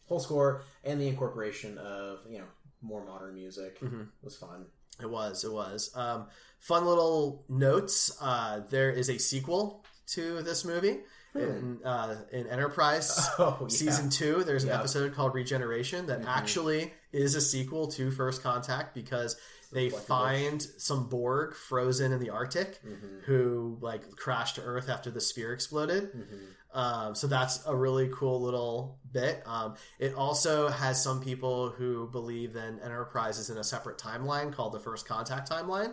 Whole 0.09 0.21
score 0.21 0.63
and 0.85 1.01
the 1.01 1.07
incorporation 1.09 1.79
of 1.79 2.21
you 2.29 2.39
know 2.39 2.47
more 2.83 3.05
modern 3.05 3.35
music 3.35 3.81
Mm-hmm. 3.81 4.03
was 4.23 4.37
fun. 4.37 4.67
It 5.01 5.09
was. 5.11 5.45
It 5.45 5.53
was. 5.53 5.91
Um, 5.95 6.27
fun 6.59 6.85
little 6.87 7.45
notes. 7.49 8.17
Uh, 8.21 8.61
there 8.71 8.91
is 8.91 9.09
a 9.09 9.19
sequel 9.19 9.85
to 10.09 10.43
this 10.43 10.65
movie 10.65 10.99
in 11.35 11.79
uh, 11.85 12.17
in 12.33 12.47
Enterprise 12.49 13.29
Hmm. 13.37 13.43
Oh, 13.43 13.59
yeah. 13.63 13.69
season 13.69 14.11
two. 14.11 14.43
There's 14.45 14.65
an 14.65 14.71
Yeah. 14.71 14.79
episode 14.81 15.15
called 15.15 15.35
Regeneration 15.35 16.07
that 16.07 16.25
actually 16.27 16.93
is 17.13 17.35
a 17.35 17.41
sequel 17.41 17.87
to 17.93 18.11
First 18.11 18.43
Contact 18.43 18.95
because 18.95 19.37
they 19.71 19.91
find 19.91 20.63
some 20.79 21.09
Borg 21.09 21.55
frozen 21.55 22.11
in 22.13 22.21
the 22.21 22.31
Arctic 22.31 22.81
who 23.27 23.77
like 23.83 24.11
crashed 24.13 24.55
to 24.57 24.63
Earth 24.63 24.89
after 24.89 25.11
the 25.11 25.21
sphere 25.21 25.53
exploded. 25.53 26.11
Um, 26.73 27.15
so 27.15 27.27
that's 27.27 27.65
a 27.67 27.75
really 27.75 28.11
cool 28.13 28.41
little 28.43 28.99
bit. 29.11 29.43
Um, 29.47 29.75
it 29.99 30.15
also 30.15 30.69
has 30.69 31.03
some 31.03 31.21
people 31.21 31.71
who 31.71 32.09
believe 32.09 32.53
that 32.53 32.81
Enterprise 32.85 33.39
is 33.39 33.49
in 33.51 33.57
a 33.57 33.65
separate 33.65 33.97
timeline 33.99 34.53
called 34.53 34.73
the 34.75 34.81
First 34.81 35.07
Contact 35.09 35.51
timeline 35.51 35.93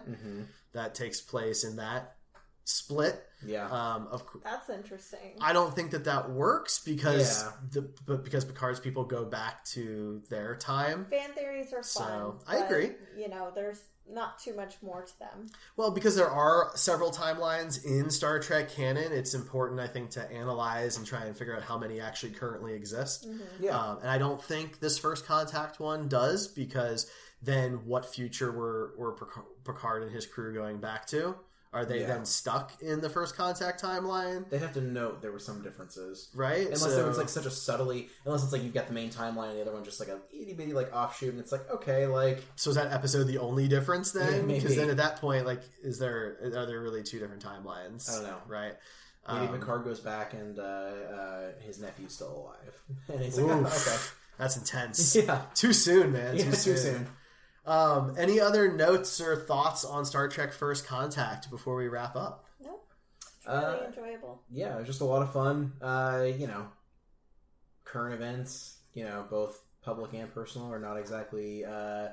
that 0.74 0.94
takes 0.94 1.22
place 1.22 1.64
in 1.64 1.78
that 1.78 2.18
split. 2.66 3.24
Yeah, 3.46 3.68
Um, 3.70 4.08
of 4.08 4.26
cou- 4.26 4.42
That's 4.44 4.70
interesting. 4.70 5.38
I 5.40 5.54
don't 5.54 5.74
think 5.76 5.92
that 5.92 6.06
that 6.06 6.32
works 6.32 6.80
because 6.84 7.44
Yeah. 7.44 7.52
the 7.72 7.82
but 8.06 8.24
because 8.24 8.44
Picard's 8.44 8.80
people 8.80 9.04
go 9.06 9.24
back 9.24 9.64
to 9.66 10.24
their 10.30 10.56
time. 10.56 11.06
Fan 11.06 11.32
theories 11.34 11.72
are 11.74 11.84
fun. 11.84 11.84
So, 11.84 12.40
I 12.48 12.60
but, 12.60 12.66
agree. 12.66 12.96
You 13.16 13.30
know, 13.30 13.52
there's 13.54 13.80
not 14.10 14.40
too 14.40 14.56
much 14.56 14.76
more 14.82 15.04
to 15.04 15.20
them. 15.20 15.50
Well, 15.78 15.92
because 15.92 16.16
there 16.16 16.30
are 16.30 16.72
several 16.76 17.12
timelines 17.12 17.84
in 17.84 18.10
Star 18.10 18.40
Trek 18.40 18.70
canon, 18.70 19.12
it's 19.12 19.34
important, 19.34 19.80
I 19.80 19.88
think, 19.88 20.12
to 20.12 20.32
analyze 20.32 20.98
and 20.98 21.06
try 21.06 21.26
and 21.26 21.36
figure 21.36 21.56
out 21.56 21.64
how 21.64 21.78
many 21.78 22.00
actually 22.00 22.34
currently 22.34 22.74
exist. 22.74 23.28
yeah. 23.60 23.78
Um, 23.78 24.00
and 24.02 24.10
I 24.10 24.18
don't 24.18 24.42
think 24.42 24.80
this 24.80 24.98
first 24.98 25.26
contact 25.26 25.80
one 25.80 26.08
does 26.08 26.48
because 26.48 27.10
then 27.42 27.86
what 27.86 28.06
future 28.06 28.52
were 28.52 28.94
were 28.98 29.16
Picard 29.64 30.04
and 30.04 30.12
his 30.12 30.26
crew 30.26 30.54
going 30.54 30.80
back 30.80 31.06
to? 31.08 31.36
Are 31.76 31.86
they 31.86 32.00
Yeah. 32.02 32.08
then 32.08 32.26
stuck 32.26 32.82
in 32.82 33.02
the 33.02 33.10
first 33.10 33.36
contact 33.36 33.82
timeline? 33.82 34.50
They'd 34.50 34.62
have 34.62 34.74
to 34.74 34.82
note 34.82 35.22
there 35.22 35.32
were 35.32 35.40
some 35.40 35.62
differences. 35.62 36.30
Right? 36.34 36.66
Unless 36.66 36.82
So- 36.82 36.96
there 36.96 37.06
was 37.06 37.18
like 37.18 37.30
such 37.30 37.46
a 37.46 37.52
subtly, 37.52 38.10
unless 38.26 38.44
it's 38.44 38.54
like 38.54 38.64
you've 38.64 38.74
got 38.74 38.88
the 38.88 38.94
main 38.94 39.10
timeline 39.12 39.50
and 39.50 39.58
the 39.58 39.62
other 39.62 39.74
one 39.74 39.84
just 39.84 40.00
like 40.00 40.10
a 40.10 40.20
itty 40.32 40.54
bitty 40.54 40.74
like 40.74 40.96
offshoot, 40.96 41.30
and 41.32 41.40
it's 41.40 41.52
like 41.52 41.70
okay, 41.70 42.08
like 42.08 42.42
So 42.56 42.70
is 42.70 42.78
that 42.78 42.92
episode 42.94 43.26
the 43.26 43.38
only 43.40 43.68
difference 43.68 44.12
then? 44.12 44.48
Because 44.56 44.76
then 44.76 44.90
at 44.90 44.98
that 44.98 45.18
point, 45.18 45.46
like, 45.46 45.62
is 45.84 46.00
there 46.00 46.38
are 46.56 46.66
there 46.66 46.80
really 46.82 47.04
two 47.04 47.20
different 47.20 47.44
timelines? 47.44 48.10
I 48.10 48.14
don't 48.16 48.24
know. 48.24 48.38
Right? 48.48 48.74
maybe 49.28 49.48
Um, 49.48 49.60
Picard 49.60 49.84
goes 49.84 50.00
back 50.00 50.34
and 50.34 50.58
uh, 50.60 50.62
uh, 50.64 51.52
his 51.60 51.80
nephew's 51.80 52.14
still 52.14 52.32
alive, 52.32 52.82
and 53.12 53.22
he's 53.22 53.38
like, 53.38 53.52
oh, 53.52 53.62
Oof. 53.62 54.20
That's 54.38 54.56
intense. 54.58 55.16
yeah, 55.16 55.44
Too 55.56 55.72
soon, 55.74 56.12
man. 56.12 56.36
yeah, 56.38 56.52
too, 56.52 56.76
soon. 56.78 57.08
Um, 57.66 58.16
any 58.18 58.40
other 58.40 58.72
notes 58.72 59.20
or 59.20 59.36
thoughts 59.36 59.84
on 59.84 60.06
Star 60.06 60.28
Trek 60.28 60.54
First 60.54 60.86
Contact 60.86 61.50
before 61.50 61.76
we 61.76 61.88
wrap 61.88 62.16
up? 62.16 62.46
Nope. 62.64 62.88
Really 63.48 63.58
Uh, 63.64 63.78
enjoyable. 63.88 64.42
yeah, 64.52 64.76
it 64.76 64.80
was 64.80 64.88
just 64.88 65.02
a 65.02 65.06
lot 65.06 65.22
of 65.22 65.32
fun. 65.34 65.74
Uh, 65.82 66.26
you 66.38 66.48
know, 66.48 66.68
current 67.84 68.14
events, 68.14 68.78
you 68.94 69.04
know, 69.04 69.26
both 69.30 69.62
public 69.82 70.14
and 70.14 70.34
personal, 70.34 70.72
are 70.72 70.80
not 70.80 70.98
exactly 70.98 71.64
uh, 71.66 71.70
uh, 71.70 72.10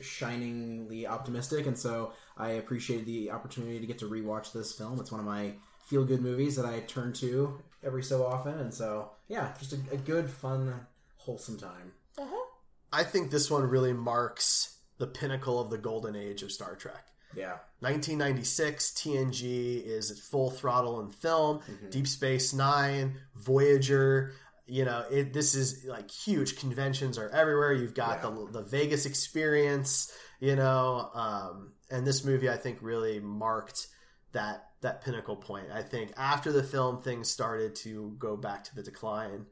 shiningly 0.00 1.06
optimistic, 1.06 1.66
and 1.66 1.78
so 1.78 2.12
I 2.36 2.50
appreciated 2.52 3.06
the 3.06 3.30
opportunity 3.30 3.78
to 3.80 3.86
get 3.86 3.98
to 3.98 4.06
rewatch 4.08 4.52
this 4.52 4.72
film. 4.72 4.98
It's 5.00 5.12
one 5.12 5.20
of 5.20 5.26
my 5.26 5.52
feel 5.86 6.04
good 6.04 6.20
movies 6.20 6.56
that 6.56 6.66
I 6.66 6.80
turn 6.80 7.12
to 7.14 7.60
every 7.84 8.02
so 8.02 8.26
often, 8.26 8.58
and 8.58 8.74
so 8.74 9.10
yeah, 9.28 9.52
just 9.58 9.72
a, 9.72 9.78
a 9.92 9.96
good, 9.96 10.28
fun, 10.28 10.86
wholesome 11.18 11.58
time. 11.58 11.92
Uh-huh. 12.18 12.44
I 12.92 13.02
think 13.04 13.30
this 13.30 13.50
one 13.50 13.64
really 13.64 13.92
marks 13.92 14.78
the 14.98 15.06
pinnacle 15.06 15.60
of 15.60 15.70
the 15.70 15.78
golden 15.78 16.16
age 16.16 16.42
of 16.42 16.50
Star 16.52 16.74
Trek. 16.74 17.04
Yeah, 17.36 17.58
1996, 17.80 18.90
TNG 18.92 19.82
is 19.84 20.10
at 20.10 20.16
full 20.16 20.50
throttle 20.50 21.00
in 21.00 21.10
film. 21.10 21.58
Mm-hmm. 21.58 21.90
Deep 21.90 22.06
Space 22.06 22.54
Nine, 22.54 23.16
Voyager. 23.36 24.32
You 24.66 24.84
know, 24.84 25.04
it. 25.10 25.32
This 25.32 25.54
is 25.54 25.84
like 25.86 26.10
huge. 26.10 26.58
Conventions 26.58 27.16
are 27.18 27.28
everywhere. 27.30 27.72
You've 27.72 27.94
got 27.94 28.22
Yeah. 28.22 28.30
the 28.30 28.48
the 28.52 28.62
Vegas 28.62 29.06
experience. 29.06 30.12
You 30.40 30.56
know, 30.56 31.10
um, 31.14 31.72
and 31.90 32.06
this 32.06 32.24
movie 32.24 32.48
I 32.48 32.56
think 32.56 32.78
really 32.80 33.18
marked 33.20 33.88
that 34.32 34.70
that 34.80 35.02
pinnacle 35.02 35.36
point. 35.36 35.66
I 35.72 35.82
think 35.82 36.12
after 36.16 36.52
the 36.52 36.62
film, 36.62 37.00
things 37.02 37.28
started 37.30 37.74
to 37.76 38.14
go 38.18 38.36
back 38.36 38.64
to 38.64 38.74
the 38.74 38.82
decline 38.82 39.46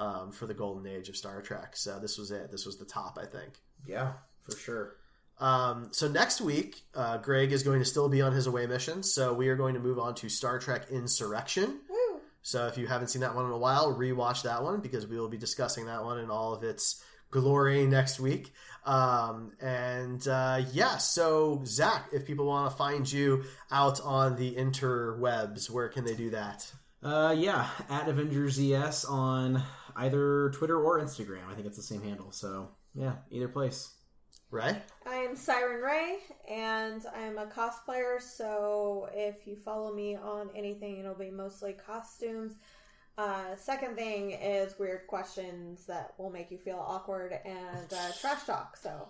um, 0.00 0.32
for 0.32 0.46
the 0.46 0.54
golden 0.54 0.86
age 0.86 1.08
of 1.08 1.16
Star 1.16 1.40
Trek. 1.42 1.76
So 1.76 2.00
this 2.00 2.18
was 2.18 2.30
it. 2.30 2.50
This 2.50 2.66
was 2.66 2.78
the 2.78 2.84
top. 2.84 3.18
I 3.20 3.26
think. 3.26 3.60
yeah, 3.86 4.12
for 4.42 4.56
sure. 4.56 4.96
Um, 5.38 5.88
so 5.92 6.08
next 6.08 6.40
week, 6.40 6.82
uh, 6.94 7.18
Greg 7.18 7.52
is 7.52 7.62
going 7.62 7.78
to 7.78 7.84
still 7.84 8.08
be 8.08 8.20
on 8.20 8.32
his 8.32 8.46
away 8.46 8.66
mission. 8.66 9.02
So 9.02 9.32
we 9.32 9.48
are 9.48 9.56
going 9.56 9.74
to 9.74 9.80
move 9.80 9.98
on 9.98 10.14
to 10.16 10.28
Star 10.28 10.58
Trek 10.58 10.90
Insurrection. 10.90 11.80
Woo. 11.88 12.20
So 12.42 12.66
if 12.66 12.76
you 12.76 12.86
haven't 12.86 13.08
seen 13.08 13.22
that 13.22 13.34
one 13.34 13.46
in 13.46 13.52
a 13.52 13.58
while, 13.58 13.94
rewatch 13.94 14.42
that 14.42 14.62
one 14.62 14.80
because 14.80 15.06
we 15.06 15.18
will 15.18 15.28
be 15.28 15.38
discussing 15.38 15.86
that 15.86 16.04
one 16.04 16.18
in 16.18 16.30
all 16.30 16.52
of 16.52 16.62
its 16.62 17.02
glory 17.30 17.86
next 17.86 18.20
week. 18.20 18.52
Um, 18.84 19.52
and 19.60 20.26
uh, 20.26 20.62
yeah, 20.72 20.98
so 20.98 21.62
Zach, 21.64 22.08
if 22.12 22.26
people 22.26 22.46
want 22.46 22.70
to 22.70 22.76
find 22.76 23.10
you 23.10 23.44
out 23.70 24.00
on 24.02 24.36
the 24.36 24.54
interwebs, 24.54 25.70
where 25.70 25.88
can 25.88 26.04
they 26.04 26.14
do 26.14 26.30
that? 26.30 26.70
Uh, 27.02 27.34
yeah, 27.36 27.66
at 27.88 28.08
Avengers 28.08 28.58
ES 28.58 29.06
on 29.06 29.62
either 29.96 30.50
Twitter 30.50 30.80
or 30.82 31.00
Instagram. 31.00 31.48
I 31.50 31.54
think 31.54 31.66
it's 31.66 31.76
the 31.76 31.82
same 31.82 32.02
handle. 32.02 32.32
So 32.32 32.68
yeah, 32.94 33.14
either 33.30 33.48
place. 33.48 33.94
Right? 34.52 34.82
I 35.06 35.14
am 35.14 35.36
Siren 35.36 35.80
Ray, 35.80 36.18
and 36.50 37.04
I 37.16 37.20
am 37.20 37.38
a 37.38 37.46
cosplayer. 37.46 38.20
So 38.20 39.08
if 39.14 39.46
you 39.46 39.54
follow 39.54 39.94
me 39.94 40.16
on 40.16 40.50
anything, 40.56 40.98
it'll 40.98 41.14
be 41.14 41.30
mostly 41.30 41.72
costumes. 41.72 42.54
Uh, 43.16 43.54
second 43.54 43.96
thing 43.96 44.32
is 44.32 44.78
weird 44.78 45.06
questions 45.06 45.86
that 45.86 46.14
will 46.18 46.30
make 46.30 46.50
you 46.50 46.58
feel 46.58 46.84
awkward 46.84 47.38
and 47.44 47.92
uh, 47.92 48.10
trash 48.20 48.44
talk. 48.44 48.76
So, 48.76 49.08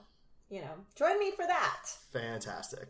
you 0.51 0.61
know, 0.61 0.73
join 0.95 1.19
me 1.19 1.31
for 1.31 1.47
that. 1.47 1.87
Fantastic. 2.13 2.89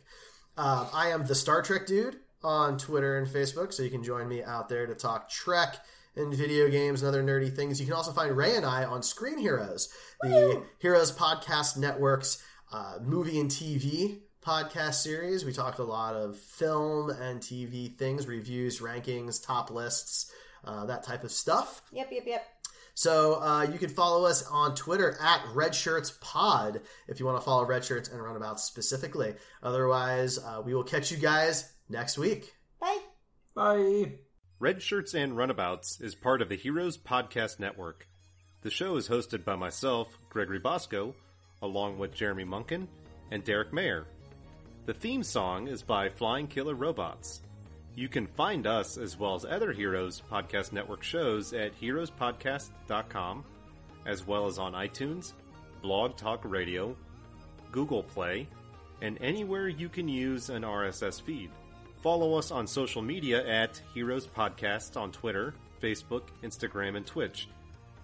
Um, 0.56 0.88
I 0.92 1.10
am 1.10 1.26
the 1.26 1.34
Star 1.34 1.62
Trek 1.62 1.86
dude 1.86 2.16
on 2.42 2.78
Twitter 2.78 3.18
and 3.18 3.28
Facebook, 3.28 3.72
so 3.72 3.82
you 3.82 3.90
can 3.90 4.02
join 4.02 4.28
me 4.28 4.42
out 4.42 4.68
there 4.68 4.86
to 4.86 4.94
talk 4.94 5.28
Trek 5.28 5.76
and 6.16 6.34
video 6.34 6.68
games 6.68 7.02
and 7.02 7.08
other 7.08 7.22
nerdy 7.22 7.54
things. 7.54 7.80
You 7.80 7.86
can 7.86 7.94
also 7.94 8.12
find 8.12 8.36
Ray 8.36 8.56
and 8.56 8.66
I 8.66 8.84
on 8.84 9.02
Screen 9.02 9.38
Heroes, 9.38 9.88
the 10.22 10.62
Heroes 10.78 11.12
Podcast 11.12 11.76
Network's 11.76 12.42
uh, 12.72 12.98
movie 13.02 13.38
and 13.40 13.50
TV 13.50 14.20
podcast 14.44 14.94
series. 14.94 15.44
We 15.44 15.52
talked 15.52 15.78
a 15.78 15.84
lot 15.84 16.14
of 16.14 16.36
film 16.36 17.10
and 17.10 17.40
TV 17.40 17.96
things, 17.96 18.26
reviews, 18.26 18.80
rankings, 18.80 19.44
top 19.44 19.70
lists, 19.70 20.32
uh, 20.64 20.86
that 20.86 21.02
type 21.02 21.24
of 21.24 21.30
stuff. 21.30 21.82
Yep, 21.92 22.08
yep, 22.10 22.24
yep. 22.26 22.46
So 22.94 23.40
uh, 23.40 23.62
you 23.62 23.78
can 23.78 23.88
follow 23.88 24.26
us 24.26 24.46
on 24.46 24.74
Twitter 24.74 25.16
at 25.22 25.42
Red 25.54 25.74
Shirts 25.74 26.18
Pod 26.20 26.82
if 27.08 27.18
you 27.18 27.26
want 27.26 27.38
to 27.38 27.44
follow 27.44 27.64
Red 27.64 27.84
Shirts 27.84 28.08
and 28.08 28.22
Runabouts 28.22 28.64
specifically. 28.64 29.34
Otherwise, 29.62 30.38
uh, 30.38 30.60
we 30.64 30.74
will 30.74 30.84
catch 30.84 31.10
you 31.10 31.16
guys 31.16 31.72
next 31.88 32.18
week. 32.18 32.52
Bye. 32.78 32.98
Bye. 33.54 34.29
Red 34.60 34.82
Shirts 34.82 35.14
and 35.14 35.38
Runabouts 35.38 36.02
is 36.02 36.14
part 36.14 36.42
of 36.42 36.50
the 36.50 36.54
Heroes 36.54 36.98
Podcast 36.98 37.58
Network. 37.60 38.06
The 38.60 38.68
show 38.68 38.96
is 38.96 39.08
hosted 39.08 39.42
by 39.42 39.56
myself, 39.56 40.18
Gregory 40.28 40.58
Bosco, 40.58 41.14
along 41.62 41.98
with 41.98 42.14
Jeremy 42.14 42.44
Munkin 42.44 42.86
and 43.30 43.42
Derek 43.42 43.72
Mayer. 43.72 44.06
The 44.84 44.92
theme 44.92 45.22
song 45.22 45.66
is 45.66 45.82
by 45.82 46.10
Flying 46.10 46.46
Killer 46.46 46.74
Robots. 46.74 47.40
You 47.94 48.10
can 48.10 48.26
find 48.26 48.66
us 48.66 48.98
as 48.98 49.18
well 49.18 49.34
as 49.34 49.46
other 49.46 49.72
Heroes 49.72 50.22
Podcast 50.30 50.72
Network 50.72 51.02
shows 51.02 51.54
at 51.54 51.80
heroespodcast.com, 51.80 53.44
as 54.04 54.26
well 54.26 54.46
as 54.46 54.58
on 54.58 54.74
iTunes, 54.74 55.32
Blog 55.80 56.18
Talk 56.18 56.42
Radio, 56.44 56.94
Google 57.72 58.02
Play, 58.02 58.46
and 59.00 59.16
anywhere 59.22 59.68
you 59.68 59.88
can 59.88 60.06
use 60.06 60.50
an 60.50 60.64
RSS 60.64 61.22
feed. 61.22 61.50
Follow 62.02 62.34
us 62.34 62.50
on 62.50 62.66
social 62.66 63.02
media 63.02 63.46
at 63.46 63.80
Heroes 63.92 64.26
Podcast 64.26 64.96
on 64.98 65.12
Twitter, 65.12 65.54
Facebook, 65.82 66.22
Instagram, 66.42 66.96
and 66.96 67.06
Twitch. 67.06 67.48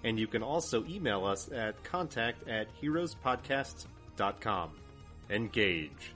And 0.05 0.19
you 0.19 0.27
can 0.27 0.43
also 0.43 0.85
email 0.87 1.25
us 1.25 1.51
at 1.51 1.83
contact 1.83 2.47
at 2.47 2.69
heroespodcast.com. 2.83 4.71
Engage. 5.31 6.16